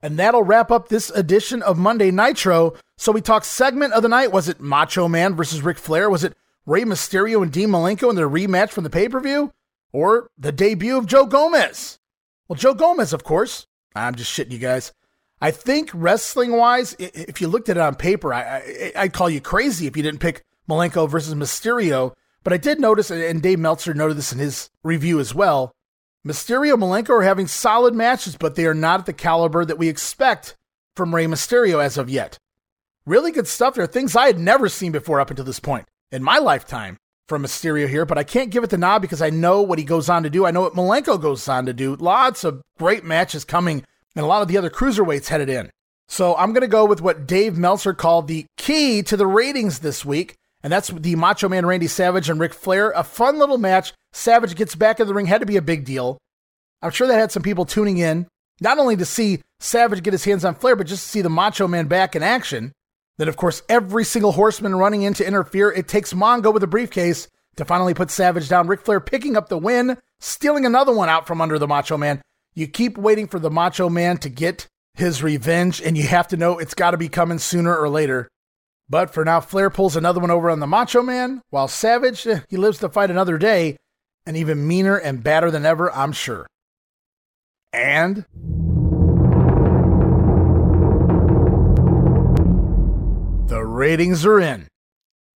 And 0.02 0.19
that'll 0.19 0.43
wrap 0.43 0.69
up 0.69 0.89
this 0.89 1.10
edition 1.11 1.61
of 1.61 1.77
Monday 1.77 2.11
Nitro. 2.11 2.76
So 2.97 3.11
we 3.11 3.22
talked 3.22 3.45
segment 3.45 3.93
of 3.93 4.03
the 4.03 4.10
night. 4.10 4.31
Was 4.31 4.49
it 4.49 4.60
Macho 4.60 5.07
Man 5.07 5.35
versus 5.35 5.61
Ric 5.61 5.77
Flair? 5.77 6.10
Was 6.10 6.23
it 6.23 6.35
Rey 6.65 6.84
Mysterio 6.84 7.41
and 7.41 7.52
Dean 7.52 7.69
Malenko 7.69 8.10
in 8.10 8.15
their 8.15 8.30
rematch 8.30 8.69
from 8.69 8.84
the 8.84 8.89
pay 8.89 9.07
per 9.07 9.19
view? 9.19 9.52
Or 9.95 10.30
the 10.38 10.51
debut 10.51 10.97
of 10.97 11.05
Joe 11.05 11.26
Gomez? 11.26 11.99
Well, 12.49 12.57
Joe 12.57 12.73
Gomez, 12.73 13.13
of 13.13 13.23
course. 13.23 13.65
I'm 13.95 14.15
just 14.15 14.30
shitting 14.30 14.51
you 14.51 14.57
guys. 14.57 14.91
I 15.39 15.51
think 15.51 15.89
wrestling 15.93 16.51
wise, 16.57 16.97
if 16.99 17.39
you 17.39 17.47
looked 17.47 17.69
at 17.69 17.77
it 17.77 17.80
on 17.80 17.95
paper, 17.95 18.34
I, 18.34 18.91
would 18.97 19.13
call 19.13 19.30
you 19.30 19.39
crazy 19.39 19.88
if 19.88 19.95
you 19.95 20.03
didn't 20.03 20.19
pick 20.19 20.43
Malenko 20.69 21.09
versus 21.09 21.34
Mysterio. 21.34 22.13
But 22.43 22.51
I 22.51 22.57
did 22.57 22.81
notice, 22.81 23.09
and 23.09 23.41
Dave 23.41 23.57
Meltzer 23.57 23.93
noted 23.93 24.17
this 24.17 24.34
in 24.34 24.39
his 24.39 24.69
review 24.84 25.22
as 25.22 25.34
well. 25.34 25.72
Mysterio 26.27 26.76
Malenko 26.76 27.11
are 27.11 27.22
having 27.22 27.47
solid 27.47 27.95
matches, 27.95 28.35
but 28.35 28.55
they 28.55 28.65
are 28.65 28.73
not 28.73 28.99
at 28.99 29.05
the 29.05 29.13
caliber 29.13 29.63
that 29.63 29.77
we 29.77 29.88
expect 29.88 30.57
from 30.97 31.15
Rey 31.15 31.26
Mysterio 31.26 31.81
as 31.81 31.97
of 31.97 32.09
yet. 32.09 32.38
Really 33.05 33.31
good 33.31 33.47
stuff. 33.47 33.76
There 33.76 33.88
things 33.88 34.13
I 34.13 34.27
had 34.27 34.39
never 34.39 34.67
seen 34.67 34.91
before 34.91 35.22
up 35.22 35.30
until 35.30 35.45
this 35.45 35.61
point 35.61 35.88
in 36.11 36.22
my 36.22 36.38
lifetime 36.38 36.97
from 37.27 37.43
Mysterio 37.43 37.88
here, 37.88 38.06
but 38.06 38.18
I 38.18 38.23
can't 38.23 38.52
give 38.52 38.64
it 38.64 38.69
the 38.69 38.77
nod 38.77 38.99
because 38.99 39.22
I 39.22 39.30
know 39.30 39.61
what 39.61 39.80
he 39.80 39.85
goes 39.85 40.10
on 40.10 40.23
to 40.23 40.30
do. 40.30 40.45
I 40.45 40.52
know 40.52 40.61
what 40.61 40.76
Malenko 40.76 41.19
goes 41.22 41.47
on 41.47 41.65
to 41.65 41.73
do. 41.73 41.95
Lots 41.95 42.43
of 42.43 42.61
great 42.77 43.03
matches 43.03 43.43
coming 43.43 43.84
and 44.15 44.23
a 44.23 44.27
lot 44.27 44.41
of 44.41 44.47
the 44.47 44.57
other 44.57 44.69
cruiserweights 44.69 45.27
headed 45.27 45.49
in. 45.49 45.69
So 46.07 46.35
I'm 46.35 46.53
going 46.53 46.61
to 46.61 46.68
go 46.68 46.85
with 46.85 47.02
what 47.02 47.27
Dave 47.27 47.57
Meltzer 47.57 47.93
called 47.93 48.27
the 48.27 48.45
key 48.57 49.02
to 49.03 49.18
the 49.18 49.27
ratings 49.27 49.80
this 49.80 50.06
week, 50.06 50.35
and 50.61 50.72
that's 50.72 50.89
the 50.89 51.15
Macho 51.15 51.49
Man 51.49 51.65
Randy 51.65 51.88
Savage 51.88 52.30
and 52.30 52.39
Ric 52.39 52.53
Flair. 52.53 52.91
A 52.91 53.03
fun 53.03 53.39
little 53.39 53.57
match. 53.57 53.93
Savage 54.14 54.56
gets 54.56 54.76
back 54.76 54.99
in 54.99 55.07
the 55.07 55.14
ring, 55.14 55.26
had 55.26 55.41
to 55.41 55.47
be 55.47 55.57
a 55.57 55.61
big 55.61 55.84
deal. 55.84 56.18
I'm 56.81 56.91
sure 56.91 57.07
that 57.07 57.19
had 57.19 57.31
some 57.31 57.43
people 57.43 57.65
tuning 57.65 57.97
in, 57.97 58.27
not 58.61 58.77
only 58.77 58.95
to 58.97 59.06
see 59.06 59.41
Savage 59.60 60.03
get 60.03 60.14
his 60.14 60.26
hands 60.26 60.45
on 60.45 60.56
Flair, 60.56 60.76
but 60.76 60.88
just 60.88 61.03
to 61.03 61.10
see 61.10 61.22
the 61.22 61.30
Macho 61.30 61.68
Man 61.68 61.88
back 61.88 62.15
in 62.15 62.23
action. 62.23 62.72
Then, 63.17 63.27
of 63.27 63.37
course, 63.37 63.61
every 63.69 64.03
single 64.03 64.33
horseman 64.33 64.75
running 64.75 65.03
in 65.03 65.13
to 65.15 65.27
interfere. 65.27 65.71
It 65.71 65.87
takes 65.87 66.13
Mongo 66.13 66.53
with 66.53 66.63
a 66.63 66.67
briefcase 66.67 67.27
to 67.55 67.65
finally 67.65 67.93
put 67.93 68.11
Savage 68.11 68.49
down. 68.49 68.67
Ric 68.67 68.81
Flair 68.81 68.99
picking 68.99 69.37
up 69.37 69.49
the 69.49 69.57
win, 69.57 69.97
stealing 70.19 70.65
another 70.65 70.93
one 70.93 71.09
out 71.09 71.25
from 71.25 71.41
under 71.41 71.57
the 71.57 71.67
Macho 71.67 71.97
Man. 71.97 72.21
You 72.53 72.67
keep 72.67 72.97
waiting 72.97 73.27
for 73.27 73.39
the 73.39 73.51
Macho 73.51 73.89
Man 73.89 74.17
to 74.17 74.29
get 74.29 74.67
his 74.93 75.23
revenge, 75.23 75.81
and 75.81 75.97
you 75.97 76.03
have 76.07 76.27
to 76.29 76.37
know 76.37 76.57
it's 76.57 76.73
got 76.73 76.91
to 76.91 76.97
be 76.97 77.09
coming 77.09 77.39
sooner 77.39 77.75
or 77.75 77.89
later. 77.89 78.29
But 78.89 79.13
for 79.13 79.25
now, 79.25 79.41
Flair 79.41 79.69
pulls 79.69 79.95
another 79.95 80.19
one 80.19 80.31
over 80.31 80.49
on 80.49 80.59
the 80.59 80.67
Macho 80.67 81.01
Man, 81.01 81.41
while 81.49 81.67
Savage, 81.67 82.25
eh, 82.27 82.41
he 82.49 82.57
lives 82.57 82.79
to 82.79 82.89
fight 82.89 83.09
another 83.09 83.37
day, 83.37 83.77
and 84.25 84.37
even 84.37 84.67
meaner 84.67 84.95
and 84.95 85.23
badder 85.23 85.51
than 85.51 85.65
ever, 85.65 85.91
I'm 85.93 86.11
sure. 86.11 86.47
And. 87.73 88.25
Ratings 93.76 94.26
are 94.26 94.39
in. 94.39 94.68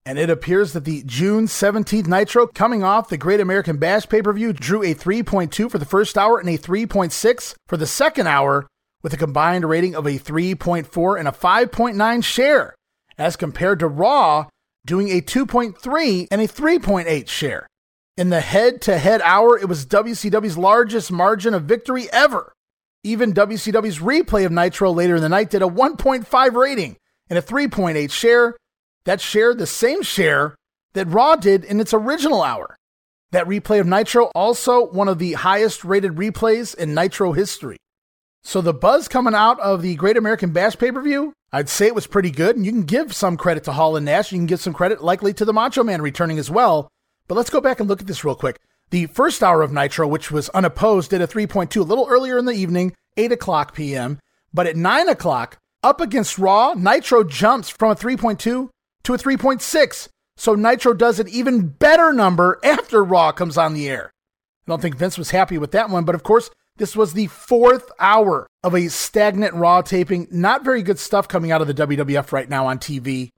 And 0.05 0.17
it 0.17 0.29
appears 0.29 0.73
that 0.73 0.85
the 0.85 1.03
June 1.05 1.45
17th 1.45 2.07
Nitro 2.07 2.47
coming 2.47 2.83
off 2.83 3.09
the 3.09 3.17
Great 3.17 3.39
American 3.39 3.77
Bash 3.77 4.07
pay 4.07 4.21
per 4.21 4.33
view 4.33 4.53
drew 4.53 4.81
a 4.81 4.95
3.2 4.95 5.69
for 5.69 5.77
the 5.77 5.85
first 5.85 6.17
hour 6.17 6.39
and 6.39 6.49
a 6.49 6.57
3.6 6.57 7.55
for 7.67 7.77
the 7.77 7.85
second 7.85 8.27
hour, 8.27 8.65
with 9.03 9.13
a 9.13 9.17
combined 9.17 9.69
rating 9.69 9.95
of 9.95 10.07
a 10.07 10.17
3.4 10.17 11.19
and 11.19 11.27
a 11.27 11.31
5.9 11.31 12.23
share, 12.23 12.75
as 13.17 13.35
compared 13.35 13.79
to 13.79 13.87
Raw 13.87 14.47
doing 14.85 15.09
a 15.09 15.21
2.3 15.21 16.27
and 16.31 16.41
a 16.41 16.47
3.8 16.47 17.27
share. 17.27 17.67
In 18.17 18.29
the 18.29 18.41
head 18.41 18.81
to 18.83 18.97
head 18.97 19.21
hour, 19.23 19.57
it 19.57 19.69
was 19.69 19.85
WCW's 19.85 20.57
largest 20.57 21.11
margin 21.11 21.53
of 21.53 21.63
victory 21.63 22.07
ever. 22.11 22.51
Even 23.03 23.33
WCW's 23.33 23.99
replay 23.99 24.45
of 24.45 24.51
Nitro 24.51 24.91
later 24.91 25.17
in 25.17 25.21
the 25.21 25.29
night 25.29 25.51
did 25.51 25.61
a 25.61 25.67
1.5 25.67 26.53
rating 26.53 26.97
and 27.29 27.37
a 27.37 27.41
3.8 27.41 28.11
share, 28.11 28.55
that 29.05 29.21
shared 29.21 29.57
the 29.57 29.67
same 29.67 30.01
share 30.01 30.55
that 30.93 31.07
Raw 31.07 31.35
did 31.35 31.63
in 31.63 31.79
its 31.79 31.93
original 31.93 32.41
hour. 32.41 32.75
That 33.31 33.45
replay 33.47 33.79
of 33.79 33.87
Nitro 33.87 34.25
also 34.35 34.87
one 34.87 35.07
of 35.07 35.19
the 35.19 35.33
highest 35.33 35.85
rated 35.85 36.15
replays 36.15 36.75
in 36.75 36.95
Nitro 36.95 37.33
history. 37.33 37.77
So 38.43 38.61
the 38.61 38.73
buzz 38.73 39.07
coming 39.07 39.35
out 39.35 39.59
of 39.59 39.81
the 39.81 39.95
Great 39.95 40.17
American 40.17 40.51
Bash 40.51 40.77
pay-per-view, 40.77 41.33
I'd 41.51 41.69
say 41.69 41.87
it 41.87 41.95
was 41.95 42.07
pretty 42.07 42.31
good, 42.31 42.55
and 42.55 42.65
you 42.65 42.71
can 42.71 42.83
give 42.83 43.13
some 43.13 43.37
credit 43.37 43.63
to 43.65 43.73
Hall 43.73 43.95
and 43.95 44.05
Nash. 44.05 44.31
You 44.31 44.37
can 44.37 44.45
give 44.45 44.61
some 44.61 44.73
credit 44.73 45.03
likely 45.03 45.33
to 45.33 45.45
the 45.45 45.53
Macho 45.53 45.83
Man 45.83 46.01
returning 46.01 46.39
as 46.39 46.49
well. 46.49 46.89
But 47.27 47.35
let's 47.35 47.49
go 47.49 47.61
back 47.61 47.79
and 47.79 47.87
look 47.89 48.01
at 48.01 48.07
this 48.07 48.23
real 48.23 48.35
quick. 48.35 48.59
The 48.91 49.05
first 49.07 49.43
hour 49.43 49.61
of 49.61 49.71
Nitro, 49.71 50.07
which 50.07 50.31
was 50.31 50.49
unopposed, 50.49 51.11
did 51.11 51.21
a 51.21 51.27
3.2 51.27 51.77
a 51.77 51.83
little 51.83 52.07
earlier 52.09 52.37
in 52.37 52.45
the 52.45 52.53
evening, 52.53 52.95
8 53.17 53.31
o'clock 53.31 53.75
p.m. 53.75 54.19
But 54.51 54.65
at 54.65 54.75
9 54.75 55.09
o'clock, 55.09 55.57
up 55.83 56.01
against 56.01 56.37
Raw, 56.37 56.73
Nitro 56.73 57.23
jumps 57.23 57.69
from 57.69 57.91
a 57.91 57.95
3.2 57.95 58.39
to 58.39 59.13
a 59.13 59.17
3.6. 59.17 60.07
So 60.37 60.55
Nitro 60.55 60.93
does 60.93 61.19
an 61.19 61.27
even 61.29 61.67
better 61.67 62.13
number 62.13 62.59
after 62.63 63.03
Raw 63.03 63.31
comes 63.31 63.57
on 63.57 63.73
the 63.73 63.89
air. 63.89 64.11
I 64.67 64.71
don't 64.71 64.81
think 64.81 64.97
Vince 64.97 65.17
was 65.17 65.31
happy 65.31 65.57
with 65.57 65.71
that 65.71 65.89
one, 65.89 66.05
but 66.05 66.15
of 66.15 66.23
course, 66.23 66.49
this 66.77 66.95
was 66.95 67.13
the 67.13 67.27
fourth 67.27 67.91
hour 67.99 68.47
of 68.63 68.73
a 68.73 68.87
stagnant 68.87 69.53
Raw 69.53 69.81
taping. 69.81 70.27
Not 70.31 70.63
very 70.63 70.81
good 70.81 70.99
stuff 70.99 71.27
coming 71.27 71.51
out 71.51 71.61
of 71.61 71.67
the 71.67 71.73
WWF 71.73 72.31
right 72.31 72.47
now 72.47 72.67
on 72.67 72.79
TV. 72.79 73.31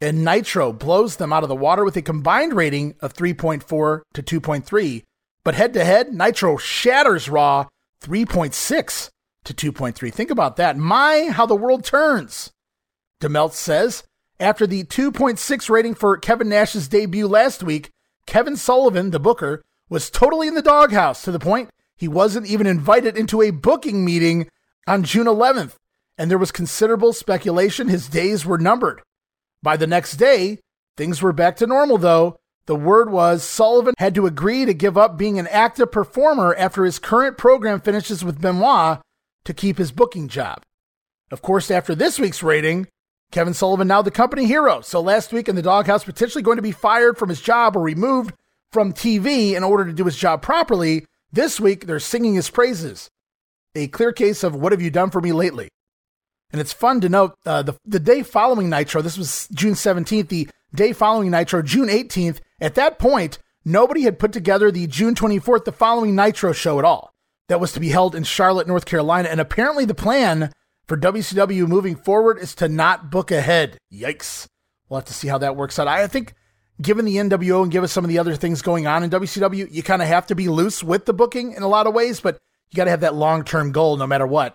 And 0.00 0.24
Nitro 0.24 0.72
blows 0.72 1.16
them 1.16 1.32
out 1.32 1.42
of 1.42 1.48
the 1.48 1.56
water 1.56 1.84
with 1.84 1.96
a 1.96 2.02
combined 2.02 2.52
rating 2.52 2.94
of 3.00 3.14
3.4 3.14 4.02
to 4.12 4.22
2.3. 4.22 5.02
But 5.44 5.54
head 5.54 5.72
to 5.74 5.84
head, 5.84 6.12
Nitro 6.12 6.56
shatters 6.56 7.28
Raw 7.28 7.66
3.6 8.02 9.10
to 9.44 9.54
2.3. 9.54 10.12
Think 10.12 10.30
about 10.30 10.56
that. 10.56 10.76
My, 10.76 11.30
how 11.30 11.46
the 11.46 11.54
world 11.54 11.84
turns. 11.84 12.52
Dave 13.20 13.30
Meltzer 13.30 13.56
says 13.56 14.04
after 14.40 14.66
the 14.66 14.84
2.6 14.84 15.70
rating 15.70 15.94
for 15.94 16.16
Kevin 16.16 16.48
Nash's 16.48 16.88
debut 16.88 17.26
last 17.26 17.62
week, 17.62 17.90
Kevin 18.26 18.56
Sullivan, 18.56 19.10
the 19.10 19.20
booker, 19.20 19.62
was 19.88 20.10
totally 20.10 20.48
in 20.48 20.54
the 20.54 20.62
doghouse 20.62 21.22
to 21.22 21.30
the 21.30 21.38
point 21.38 21.70
he 21.96 22.08
wasn't 22.08 22.46
even 22.46 22.66
invited 22.66 23.16
into 23.16 23.42
a 23.42 23.50
booking 23.50 24.04
meeting 24.04 24.48
on 24.86 25.04
June 25.04 25.26
11th, 25.26 25.76
and 26.18 26.30
there 26.30 26.38
was 26.38 26.50
considerable 26.50 27.12
speculation 27.12 27.88
his 27.88 28.08
days 28.08 28.44
were 28.44 28.58
numbered. 28.58 29.00
By 29.62 29.76
the 29.76 29.86
next 29.86 30.16
day, 30.16 30.58
things 30.96 31.22
were 31.22 31.32
back 31.32 31.56
to 31.56 31.66
normal, 31.66 31.98
though. 31.98 32.36
The 32.66 32.76
word 32.76 33.10
was 33.10 33.42
Sullivan 33.42 33.94
had 33.98 34.14
to 34.14 34.26
agree 34.26 34.64
to 34.64 34.74
give 34.74 34.96
up 34.96 35.16
being 35.16 35.38
an 35.38 35.46
active 35.48 35.92
performer 35.92 36.54
after 36.56 36.84
his 36.84 36.98
current 36.98 37.36
program 37.36 37.80
finishes 37.80 38.24
with 38.24 38.40
Benoit 38.40 39.00
to 39.44 39.54
keep 39.54 39.78
his 39.78 39.92
booking 39.92 40.28
job. 40.28 40.62
Of 41.30 41.42
course, 41.42 41.70
after 41.70 41.94
this 41.94 42.18
week's 42.18 42.42
rating, 42.42 42.88
Kevin 43.30 43.54
Sullivan 43.54 43.88
now 43.88 44.02
the 44.02 44.10
company 44.10 44.46
hero. 44.46 44.80
So 44.80 45.00
last 45.00 45.32
week 45.32 45.48
in 45.48 45.56
the 45.56 45.62
doghouse, 45.62 46.04
potentially 46.04 46.42
going 46.42 46.56
to 46.56 46.62
be 46.62 46.72
fired 46.72 47.18
from 47.18 47.28
his 47.28 47.40
job 47.40 47.76
or 47.76 47.82
removed 47.82 48.34
from 48.70 48.92
TV 48.92 49.54
in 49.54 49.64
order 49.64 49.84
to 49.84 49.92
do 49.92 50.04
his 50.04 50.16
job 50.16 50.42
properly. 50.42 51.06
This 51.32 51.58
week, 51.58 51.86
they're 51.86 51.98
singing 52.00 52.34
his 52.34 52.50
praises. 52.50 53.08
A 53.74 53.88
clear 53.88 54.12
case 54.12 54.44
of 54.44 54.54
what 54.54 54.72
have 54.72 54.82
you 54.82 54.90
done 54.90 55.10
for 55.10 55.20
me 55.20 55.32
lately? 55.32 55.68
And 56.52 56.60
it's 56.60 56.72
fun 56.72 57.00
to 57.00 57.08
note 57.08 57.34
uh, 57.44 57.62
the, 57.62 57.74
the 57.84 57.98
day 57.98 58.22
following 58.22 58.70
Nitro, 58.70 59.02
this 59.02 59.18
was 59.18 59.48
June 59.52 59.74
17th, 59.74 60.28
the 60.28 60.48
day 60.72 60.92
following 60.92 61.30
Nitro, 61.30 61.62
June 61.62 61.88
18th, 61.88 62.38
at 62.60 62.76
that 62.76 63.00
point, 63.00 63.38
nobody 63.64 64.02
had 64.02 64.20
put 64.20 64.32
together 64.32 64.70
the 64.70 64.86
June 64.86 65.16
24th, 65.16 65.64
the 65.64 65.72
following 65.72 66.14
Nitro 66.14 66.52
show 66.52 66.78
at 66.78 66.84
all. 66.84 67.13
That 67.48 67.60
was 67.60 67.72
to 67.72 67.80
be 67.80 67.90
held 67.90 68.14
in 68.14 68.24
Charlotte, 68.24 68.66
North 68.66 68.86
Carolina. 68.86 69.28
And 69.28 69.40
apparently 69.40 69.84
the 69.84 69.94
plan 69.94 70.52
for 70.86 70.96
WCW 70.96 71.66
moving 71.66 71.96
forward 71.96 72.38
is 72.38 72.54
to 72.56 72.68
not 72.68 73.10
book 73.10 73.30
ahead. 73.30 73.78
Yikes. 73.92 74.46
We'll 74.88 75.00
have 75.00 75.06
to 75.06 75.14
see 75.14 75.28
how 75.28 75.38
that 75.38 75.56
works 75.56 75.78
out. 75.78 75.88
I 75.88 76.06
think 76.06 76.34
given 76.80 77.04
the 77.04 77.16
NWO 77.16 77.62
and 77.62 77.72
given 77.72 77.88
some 77.88 78.04
of 78.04 78.08
the 78.08 78.18
other 78.18 78.36
things 78.36 78.62
going 78.62 78.86
on 78.86 79.02
in 79.02 79.10
WCW, 79.10 79.70
you 79.70 79.82
kind 79.82 80.02
of 80.02 80.08
have 80.08 80.26
to 80.28 80.34
be 80.34 80.48
loose 80.48 80.82
with 80.82 81.04
the 81.04 81.12
booking 81.12 81.52
in 81.52 81.62
a 81.62 81.68
lot 81.68 81.86
of 81.86 81.94
ways, 81.94 82.20
but 82.20 82.38
you 82.70 82.76
got 82.76 82.84
to 82.84 82.90
have 82.90 83.00
that 83.00 83.14
long 83.14 83.44
term 83.44 83.72
goal 83.72 83.96
no 83.96 84.06
matter 84.06 84.26
what. 84.26 84.54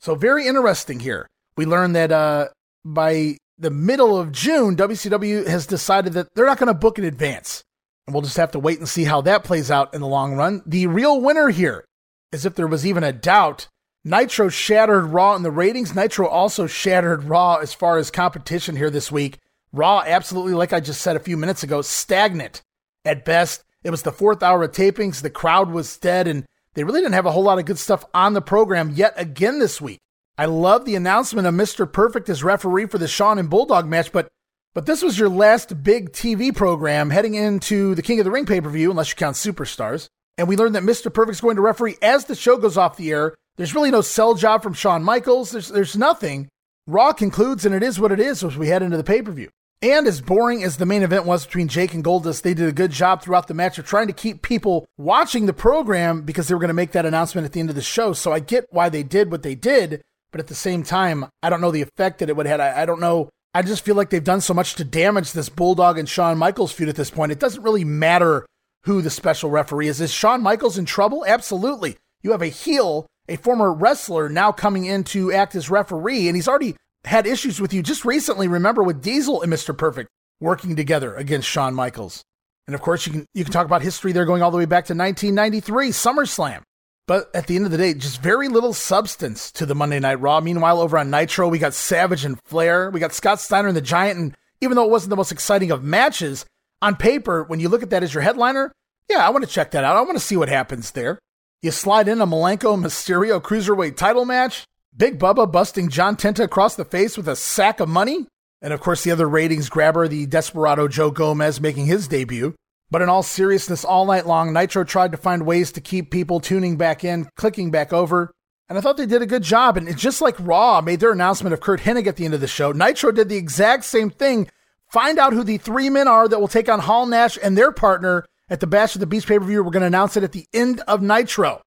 So, 0.00 0.14
very 0.14 0.46
interesting 0.46 1.00
here. 1.00 1.26
We 1.56 1.66
learned 1.66 1.96
that 1.96 2.12
uh, 2.12 2.48
by 2.84 3.36
the 3.58 3.70
middle 3.70 4.16
of 4.16 4.32
June, 4.32 4.76
WCW 4.76 5.46
has 5.46 5.66
decided 5.66 6.12
that 6.12 6.28
they're 6.34 6.46
not 6.46 6.58
going 6.58 6.68
to 6.68 6.74
book 6.74 6.98
in 6.98 7.04
advance. 7.04 7.64
And 8.06 8.14
we'll 8.14 8.22
just 8.22 8.36
have 8.36 8.52
to 8.52 8.58
wait 8.58 8.78
and 8.78 8.88
see 8.88 9.04
how 9.04 9.20
that 9.22 9.44
plays 9.44 9.70
out 9.70 9.92
in 9.92 10.00
the 10.00 10.06
long 10.06 10.34
run. 10.34 10.62
The 10.64 10.86
real 10.86 11.20
winner 11.20 11.48
here, 11.48 11.84
as 12.32 12.44
if 12.44 12.54
there 12.54 12.66
was 12.66 12.86
even 12.86 13.04
a 13.04 13.12
doubt, 13.12 13.68
Nitro 14.04 14.48
shattered 14.48 15.06
Raw 15.06 15.34
in 15.34 15.42
the 15.42 15.50
ratings. 15.50 15.94
Nitro 15.94 16.26
also 16.26 16.66
shattered 16.66 17.24
Raw 17.24 17.56
as 17.56 17.74
far 17.74 17.98
as 17.98 18.10
competition 18.10 18.76
here 18.76 18.90
this 18.90 19.12
week. 19.12 19.38
Raw, 19.72 20.02
absolutely, 20.06 20.54
like 20.54 20.72
I 20.72 20.80
just 20.80 21.00
said 21.00 21.16
a 21.16 21.20
few 21.20 21.36
minutes 21.36 21.62
ago, 21.62 21.82
stagnant 21.82 22.62
at 23.04 23.24
best. 23.24 23.64
It 23.82 23.90
was 23.90 24.02
the 24.02 24.12
fourth 24.12 24.42
hour 24.42 24.62
of 24.62 24.72
tapings. 24.72 25.20
The 25.20 25.30
crowd 25.30 25.70
was 25.70 25.98
dead, 25.98 26.26
and 26.26 26.46
they 26.74 26.84
really 26.84 27.00
didn't 27.00 27.14
have 27.14 27.26
a 27.26 27.32
whole 27.32 27.42
lot 27.42 27.58
of 27.58 27.64
good 27.64 27.78
stuff 27.78 28.04
on 28.14 28.32
the 28.32 28.40
program 28.40 28.90
yet 28.90 29.14
again 29.16 29.58
this 29.58 29.80
week. 29.80 29.98
I 30.36 30.46
love 30.46 30.84
the 30.84 30.94
announcement 30.94 31.46
of 31.46 31.54
Mr. 31.54 31.90
Perfect 31.90 32.28
as 32.28 32.44
referee 32.44 32.86
for 32.86 32.98
the 32.98 33.08
Shawn 33.08 33.38
and 33.38 33.50
Bulldog 33.50 33.86
match, 33.86 34.12
but 34.12 34.28
but 34.74 34.86
this 34.86 35.02
was 35.02 35.18
your 35.18 35.28
last 35.28 35.82
big 35.82 36.12
TV 36.12 36.54
program 36.54 37.10
heading 37.10 37.34
into 37.34 37.94
the 37.96 38.02
King 38.02 38.20
of 38.20 38.24
the 38.24 38.30
Ring 38.30 38.46
pay 38.46 38.60
per 38.60 38.70
view, 38.70 38.90
unless 38.90 39.10
you 39.10 39.16
count 39.16 39.34
Superstars. 39.34 40.08
And 40.38 40.46
we 40.46 40.56
learned 40.56 40.76
that 40.76 40.84
Mr. 40.84 41.12
Perfect's 41.12 41.40
going 41.40 41.56
to 41.56 41.62
referee 41.62 41.96
as 42.00 42.24
the 42.24 42.36
show 42.36 42.56
goes 42.56 42.76
off 42.76 42.96
the 42.96 43.10
air. 43.10 43.34
There's 43.56 43.74
really 43.74 43.90
no 43.90 44.00
sell 44.00 44.34
job 44.34 44.62
from 44.62 44.72
Shawn 44.72 45.02
Michaels. 45.02 45.50
There's 45.50 45.68
there's 45.68 45.96
nothing. 45.96 46.48
Raw 46.86 47.12
concludes, 47.12 47.66
and 47.66 47.74
it 47.74 47.82
is 47.82 48.00
what 48.00 48.12
it 48.12 48.20
is 48.20 48.42
as 48.42 48.56
we 48.56 48.68
head 48.68 48.82
into 48.82 48.96
the 48.96 49.04
pay 49.04 49.20
per 49.20 49.32
view. 49.32 49.50
And 49.82 50.06
as 50.06 50.20
boring 50.20 50.64
as 50.64 50.76
the 50.76 50.86
main 50.86 51.02
event 51.02 51.24
was 51.24 51.44
between 51.44 51.68
Jake 51.68 51.92
and 51.92 52.04
Goldust, 52.04 52.42
they 52.42 52.54
did 52.54 52.68
a 52.68 52.72
good 52.72 52.90
job 52.90 53.22
throughout 53.22 53.46
the 53.46 53.54
match 53.54 53.78
of 53.78 53.86
trying 53.86 54.06
to 54.08 54.12
keep 54.12 54.42
people 54.42 54.86
watching 54.96 55.46
the 55.46 55.52
program 55.52 56.22
because 56.22 56.48
they 56.48 56.54
were 56.54 56.60
going 56.60 56.68
to 56.68 56.74
make 56.74 56.92
that 56.92 57.06
announcement 57.06 57.44
at 57.44 57.52
the 57.52 57.60
end 57.60 57.68
of 57.68 57.76
the 57.76 57.82
show. 57.82 58.12
So 58.12 58.32
I 58.32 58.40
get 58.40 58.66
why 58.70 58.88
they 58.88 59.04
did 59.04 59.30
what 59.30 59.44
they 59.44 59.54
did, 59.54 60.02
but 60.32 60.40
at 60.40 60.48
the 60.48 60.54
same 60.54 60.82
time, 60.82 61.26
I 61.42 61.50
don't 61.50 61.60
know 61.60 61.70
the 61.70 61.82
effect 61.82 62.18
that 62.18 62.28
it 62.28 62.36
would 62.36 62.46
have. 62.46 62.60
I, 62.60 62.82
I 62.82 62.86
don't 62.86 63.00
know. 63.00 63.28
I 63.54 63.62
just 63.62 63.84
feel 63.84 63.94
like 63.94 64.10
they've 64.10 64.22
done 64.22 64.40
so 64.40 64.54
much 64.54 64.74
to 64.76 64.84
damage 64.84 65.32
this 65.32 65.48
Bulldog 65.48 65.96
and 65.96 66.08
Shawn 66.08 66.38
Michaels 66.38 66.72
feud 66.72 66.88
at 66.88 66.96
this 66.96 67.10
point. 67.10 67.32
It 67.32 67.40
doesn't 67.40 67.62
really 67.62 67.84
matter 67.84 68.46
who 68.84 69.02
the 69.02 69.10
special 69.10 69.50
referee 69.50 69.88
is. 69.88 70.00
Is 70.00 70.12
Shawn 70.12 70.42
Michaels 70.42 70.78
in 70.78 70.84
trouble? 70.84 71.24
Absolutely. 71.26 71.96
You 72.22 72.32
have 72.32 72.42
a 72.42 72.48
heel, 72.48 73.06
a 73.28 73.36
former 73.36 73.72
wrestler, 73.72 74.28
now 74.28 74.52
coming 74.52 74.84
in 74.84 75.04
to 75.04 75.32
act 75.32 75.54
as 75.54 75.70
referee, 75.70 76.28
and 76.28 76.36
he's 76.36 76.48
already 76.48 76.76
had 77.04 77.26
issues 77.26 77.60
with 77.60 77.72
you 77.72 77.82
just 77.82 78.04
recently. 78.04 78.48
Remember 78.48 78.82
with 78.82 79.02
Diesel 79.02 79.42
and 79.42 79.52
Mr. 79.52 79.76
Perfect 79.76 80.08
working 80.40 80.76
together 80.76 81.14
against 81.14 81.48
Shawn 81.48 81.74
Michaels. 81.74 82.22
And 82.66 82.74
of 82.74 82.82
course, 82.82 83.06
you 83.06 83.12
can 83.12 83.26
you 83.34 83.44
can 83.44 83.52
talk 83.52 83.66
about 83.66 83.82
history 83.82 84.12
there 84.12 84.26
going 84.26 84.42
all 84.42 84.50
the 84.50 84.58
way 84.58 84.66
back 84.66 84.84
to 84.86 84.94
1993 84.94 85.88
SummerSlam. 85.88 86.62
But 87.06 87.30
at 87.34 87.46
the 87.46 87.56
end 87.56 87.64
of 87.64 87.70
the 87.70 87.78
day, 87.78 87.94
just 87.94 88.20
very 88.20 88.48
little 88.48 88.74
substance 88.74 89.50
to 89.52 89.64
the 89.64 89.74
Monday 89.74 89.98
Night 89.98 90.20
Raw. 90.20 90.40
Meanwhile, 90.40 90.78
over 90.78 90.98
on 90.98 91.10
Nitro, 91.10 91.48
we 91.48 91.58
got 91.58 91.72
Savage 91.72 92.26
and 92.26 92.38
Flair. 92.44 92.90
We 92.90 93.00
got 93.00 93.14
Scott 93.14 93.40
Steiner 93.40 93.68
and 93.68 93.76
the 93.76 93.80
Giant. 93.80 94.18
And 94.18 94.36
even 94.60 94.76
though 94.76 94.84
it 94.84 94.90
wasn't 94.90 95.10
the 95.10 95.16
most 95.16 95.32
exciting 95.32 95.70
of 95.70 95.82
matches, 95.82 96.44
on 96.80 96.96
paper, 96.96 97.44
when 97.44 97.60
you 97.60 97.68
look 97.68 97.82
at 97.82 97.90
that 97.90 98.02
as 98.02 98.14
your 98.14 98.22
headliner, 98.22 98.72
yeah, 99.08 99.26
I 99.26 99.30
want 99.30 99.44
to 99.44 99.50
check 99.50 99.70
that 99.72 99.84
out. 99.84 99.96
I 99.96 100.02
want 100.02 100.16
to 100.16 100.24
see 100.24 100.36
what 100.36 100.48
happens 100.48 100.92
there. 100.92 101.18
You 101.62 101.70
slide 101.70 102.08
in 102.08 102.20
a 102.20 102.26
Malenko 102.26 102.78
Mysterio 102.78 103.40
Cruiserweight 103.40 103.96
title 103.96 104.24
match. 104.24 104.64
Big 104.96 105.18
Bubba 105.18 105.50
busting 105.50 105.88
John 105.88 106.16
Tenta 106.16 106.44
across 106.44 106.76
the 106.76 106.84
face 106.84 107.16
with 107.16 107.28
a 107.28 107.36
sack 107.36 107.80
of 107.80 107.88
money. 107.88 108.26
And 108.60 108.72
of 108.72 108.80
course, 108.80 109.04
the 109.04 109.12
other 109.12 109.28
ratings 109.28 109.68
grabber, 109.68 110.08
the 110.08 110.26
Desperado 110.26 110.88
Joe 110.88 111.10
Gomez, 111.10 111.60
making 111.60 111.86
his 111.86 112.08
debut. 112.08 112.54
But 112.90 113.02
in 113.02 113.08
all 113.08 113.22
seriousness, 113.22 113.84
all 113.84 114.06
night 114.06 114.26
long, 114.26 114.52
Nitro 114.52 114.84
tried 114.84 115.12
to 115.12 115.18
find 115.18 115.46
ways 115.46 115.72
to 115.72 115.80
keep 115.80 116.10
people 116.10 116.40
tuning 116.40 116.76
back 116.76 117.04
in, 117.04 117.28
clicking 117.36 117.70
back 117.70 117.92
over. 117.92 118.32
And 118.68 118.76
I 118.76 118.80
thought 118.80 118.96
they 118.96 119.06
did 119.06 119.22
a 119.22 119.26
good 119.26 119.42
job. 119.42 119.76
And 119.76 119.88
it's 119.88 120.02
just 120.02 120.20
like 120.20 120.36
Raw 120.38 120.80
made 120.80 121.00
their 121.00 121.12
announcement 121.12 121.54
of 121.54 121.60
Curt 121.60 121.80
Hennig 121.80 122.06
at 122.06 122.16
the 122.16 122.24
end 122.24 122.34
of 122.34 122.40
the 122.40 122.46
show, 122.46 122.72
Nitro 122.72 123.12
did 123.12 123.28
the 123.28 123.36
exact 123.36 123.84
same 123.84 124.10
thing. 124.10 124.48
Find 124.90 125.18
out 125.18 125.32
who 125.32 125.44
the 125.44 125.58
three 125.58 125.90
men 125.90 126.08
are 126.08 126.28
that 126.28 126.40
will 126.40 126.48
take 126.48 126.68
on 126.68 126.80
Hall 126.80 127.06
Nash 127.06 127.38
and 127.42 127.56
their 127.56 127.72
partner 127.72 128.24
at 128.48 128.60
the 128.60 128.66
Bash 128.66 128.94
of 128.94 129.00
the 129.00 129.06
Beach 129.06 129.26
pay 129.26 129.38
per 129.38 129.44
view. 129.44 129.62
We're 129.62 129.70
going 129.70 129.82
to 129.82 129.86
announce 129.86 130.16
it 130.16 130.24
at 130.24 130.32
the 130.32 130.46
end 130.52 130.80
of 130.88 131.02
Nitro. 131.02 131.60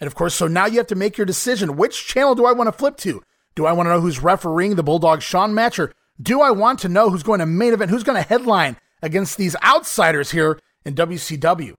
And 0.00 0.06
of 0.06 0.14
course, 0.14 0.34
so 0.34 0.48
now 0.48 0.66
you 0.66 0.78
have 0.78 0.88
to 0.88 0.96
make 0.96 1.16
your 1.16 1.24
decision. 1.24 1.76
Which 1.76 2.06
channel 2.06 2.34
do 2.34 2.46
I 2.46 2.52
want 2.52 2.68
to 2.68 2.72
flip 2.72 2.96
to? 2.98 3.22
Do 3.54 3.66
I 3.66 3.72
want 3.72 3.86
to 3.86 3.90
know 3.90 4.00
who's 4.00 4.20
refereeing 4.20 4.74
the 4.74 4.82
Bulldog 4.82 5.22
Shawn 5.22 5.52
Matcher? 5.52 5.92
do 6.20 6.40
I 6.40 6.50
want 6.50 6.78
to 6.80 6.88
know 6.88 7.10
who's 7.10 7.22
going 7.22 7.40
to 7.40 7.46
main 7.46 7.72
event, 7.72 7.90
who's 7.90 8.04
going 8.04 8.20
to 8.20 8.28
headline 8.28 8.76
against 9.02 9.36
these 9.36 9.56
outsiders 9.64 10.30
here 10.30 10.58
in 10.84 10.94
WCW? 10.94 11.74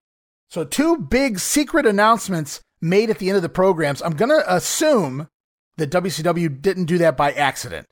So, 0.49 0.63
two 0.63 0.97
big 0.97 1.39
secret 1.39 1.85
announcements 1.85 2.61
made 2.81 3.09
at 3.09 3.19
the 3.19 3.29
end 3.29 3.37
of 3.37 3.41
the 3.41 3.49
programs. 3.49 4.01
I'm 4.01 4.15
going 4.15 4.29
to 4.29 4.53
assume 4.53 5.27
that 5.77 5.89
WCW 5.89 6.61
didn't 6.61 6.85
do 6.85 6.97
that 6.99 7.17
by 7.17 7.31
accident. 7.31 7.87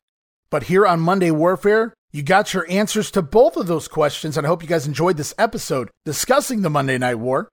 But 0.49 0.63
here 0.63 0.85
on 0.85 0.99
Monday 0.99 1.31
Warfare, 1.31 1.93
you 2.14 2.22
got 2.22 2.53
your 2.53 2.69
answers 2.69 3.10
to 3.11 3.23
both 3.23 3.57
of 3.57 3.65
those 3.65 3.88
questions, 3.88 4.38
and 4.38 4.45
I 4.45 4.48
hope 4.48 4.61
you 4.61 4.69
guys 4.69 4.85
enjoyed 4.85 5.18
this 5.18 5.34
episode 5.40 5.90
discussing 6.06 6.61
the 6.61 6.69
Monday 6.69 6.99
Night 6.99 7.15
War. 7.15 7.49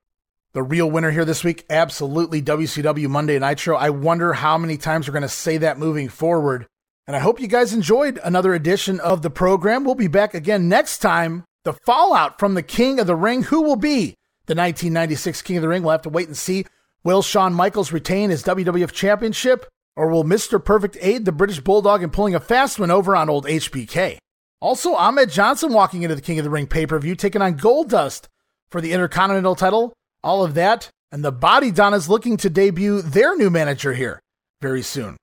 The 0.53 0.62
real 0.62 0.91
winner 0.91 1.11
here 1.11 1.24
this 1.24 1.43
week, 1.43 1.65
absolutely 1.70 2.43
WCW 2.43 3.09
Monday 3.09 3.39
Nitro. 3.39 3.74
I 3.74 3.89
wonder 3.89 4.35
how 4.35 4.59
many 4.59 4.77
times 4.77 5.09
we're 5.09 5.15
going 5.15 5.23
to 5.23 5.28
say 5.28 5.57
that 5.57 5.78
moving 5.78 6.11
forward. 6.11 6.66
And 7.07 7.16
I 7.16 7.20
hope 7.20 7.41
you 7.41 7.49
guys 7.49 7.73
enjoyed 7.73 8.20
another 8.23 8.53
edition 8.53 9.01
of 9.01 9.23
the 9.23 9.31
program. 9.31 9.82
We'll 9.82 9.95
be 9.95 10.09
back 10.09 10.35
again 10.35 10.69
next 10.69 10.99
time. 10.99 11.45
The 11.65 11.73
fallout 11.73 12.39
from 12.39 12.53
the 12.53 12.62
King 12.62 13.01
of 13.01 13.07
the 13.07 13.16
Ring. 13.16 13.45
Who 13.45 13.62
will 13.62 13.77
be 13.77 14.15
the 14.45 14.55
1996 14.55 15.41
King 15.41 15.57
of 15.57 15.62
the 15.62 15.69
Ring? 15.69 15.82
We'll 15.82 15.93
have 15.93 16.03
to 16.03 16.11
wait 16.11 16.27
and 16.27 16.37
see. 16.37 16.66
Will 17.03 17.23
Shawn 17.23 17.55
Michaels 17.55 17.93
retain 17.93 18.28
his 18.28 18.43
WWF 18.43 18.93
Championship? 18.93 19.66
Or 19.97 20.09
will 20.09 20.24
Mr. 20.24 20.62
Perfect 20.62 20.99
aid 21.01 21.24
the 21.24 21.32
British 21.32 21.61
Bulldog 21.61 22.03
in 22.03 22.11
pulling 22.11 22.35
a 22.35 22.41
fast 22.41 22.78
one 22.78 22.91
over 22.91 23.16
on 23.16 23.31
old 23.31 23.47
HBK? 23.47 24.19
Also, 24.61 24.95
Ahmed 24.95 25.31
Johnson 25.31 25.73
walking 25.73 26.03
into 26.03 26.15
the 26.15 26.20
King 26.20 26.39
of 26.39 26.45
the 26.45 26.51
Ring 26.51 26.66
pay 26.66 26.87
per 26.87 26.99
view, 26.99 27.15
taking 27.15 27.43
on 27.43 27.59
Goldust 27.59 28.27
for 28.70 28.81
the 28.81 28.93
Intercontinental 28.93 29.55
title 29.55 29.93
all 30.23 30.45
of 30.45 30.55
that, 30.55 30.91
and 31.11 31.24
the 31.24 31.32
Bodydonnas 31.32 32.09
looking 32.09 32.37
to 32.39 32.51
debut 32.51 33.03
their 33.03 33.37
new 33.37 33.51
manager 33.51 33.95
here 33.95 34.20
very 34.61 34.82
soon, 34.82 35.16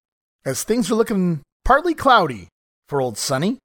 as 0.46 0.64
things 0.64 0.90
are 0.90 0.96
looking 0.96 1.42
partly 1.64 1.94
cloudy 1.94 2.48
for 2.88 3.02
old 3.02 3.18
Sunny. 3.18 3.60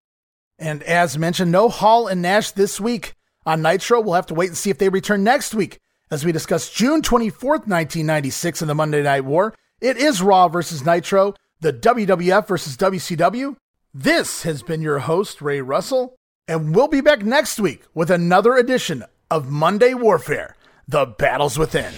And 0.58 0.82
as 0.82 1.18
mentioned, 1.18 1.50
no 1.50 1.68
Hall 1.68 2.06
and 2.06 2.22
Nash 2.22 2.50
this 2.52 2.78
week 2.78 3.14
on 3.46 3.62
Nitro. 3.62 4.00
We'll 4.00 4.14
have 4.14 4.26
to 4.26 4.34
wait 4.34 4.48
and 4.48 4.56
see 4.56 4.70
if 4.70 4.78
they 4.78 4.88
return 4.88 5.24
next 5.24 5.54
week 5.54 5.78
as 6.10 6.24
we 6.24 6.32
discuss 6.32 6.70
June 6.70 7.02
24th, 7.02 7.66
1996 7.66 8.62
in 8.62 8.68
the 8.68 8.74
Monday 8.74 9.02
Night 9.02 9.24
War. 9.24 9.54
It 9.80 9.96
is 9.96 10.22
Raw 10.22 10.48
versus 10.48 10.84
Nitro, 10.84 11.34
the 11.60 11.72
WWF 11.72 12.46
versus 12.46 12.76
WCW. 12.76 13.56
This 13.94 14.44
has 14.44 14.62
been 14.62 14.80
your 14.80 15.00
host, 15.00 15.42
Ray 15.42 15.60
Russell, 15.60 16.16
and 16.48 16.74
we'll 16.74 16.88
be 16.88 17.02
back 17.02 17.22
next 17.22 17.60
week 17.60 17.82
with 17.92 18.10
another 18.10 18.54
edition 18.54 19.04
of 19.30 19.50
Monday 19.50 19.92
Warfare 19.92 20.56
the 20.88 21.04
Battles 21.04 21.58
Within. 21.58 21.92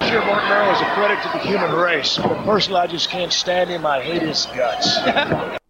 Mark 0.00 0.76
is 0.76 0.80
a 0.80 0.94
credit 0.94 1.22
to 1.22 1.28
the 1.32 1.38
human 1.40 1.72
race, 1.72 2.18
but 2.18 2.44
personally, 2.44 2.80
I 2.80 2.86
just 2.86 3.10
can't 3.10 3.32
stand 3.32 3.68
him. 3.68 3.84
I 3.84 4.00
hate 4.00 4.22
his 4.22 4.46
guts. 4.46 5.58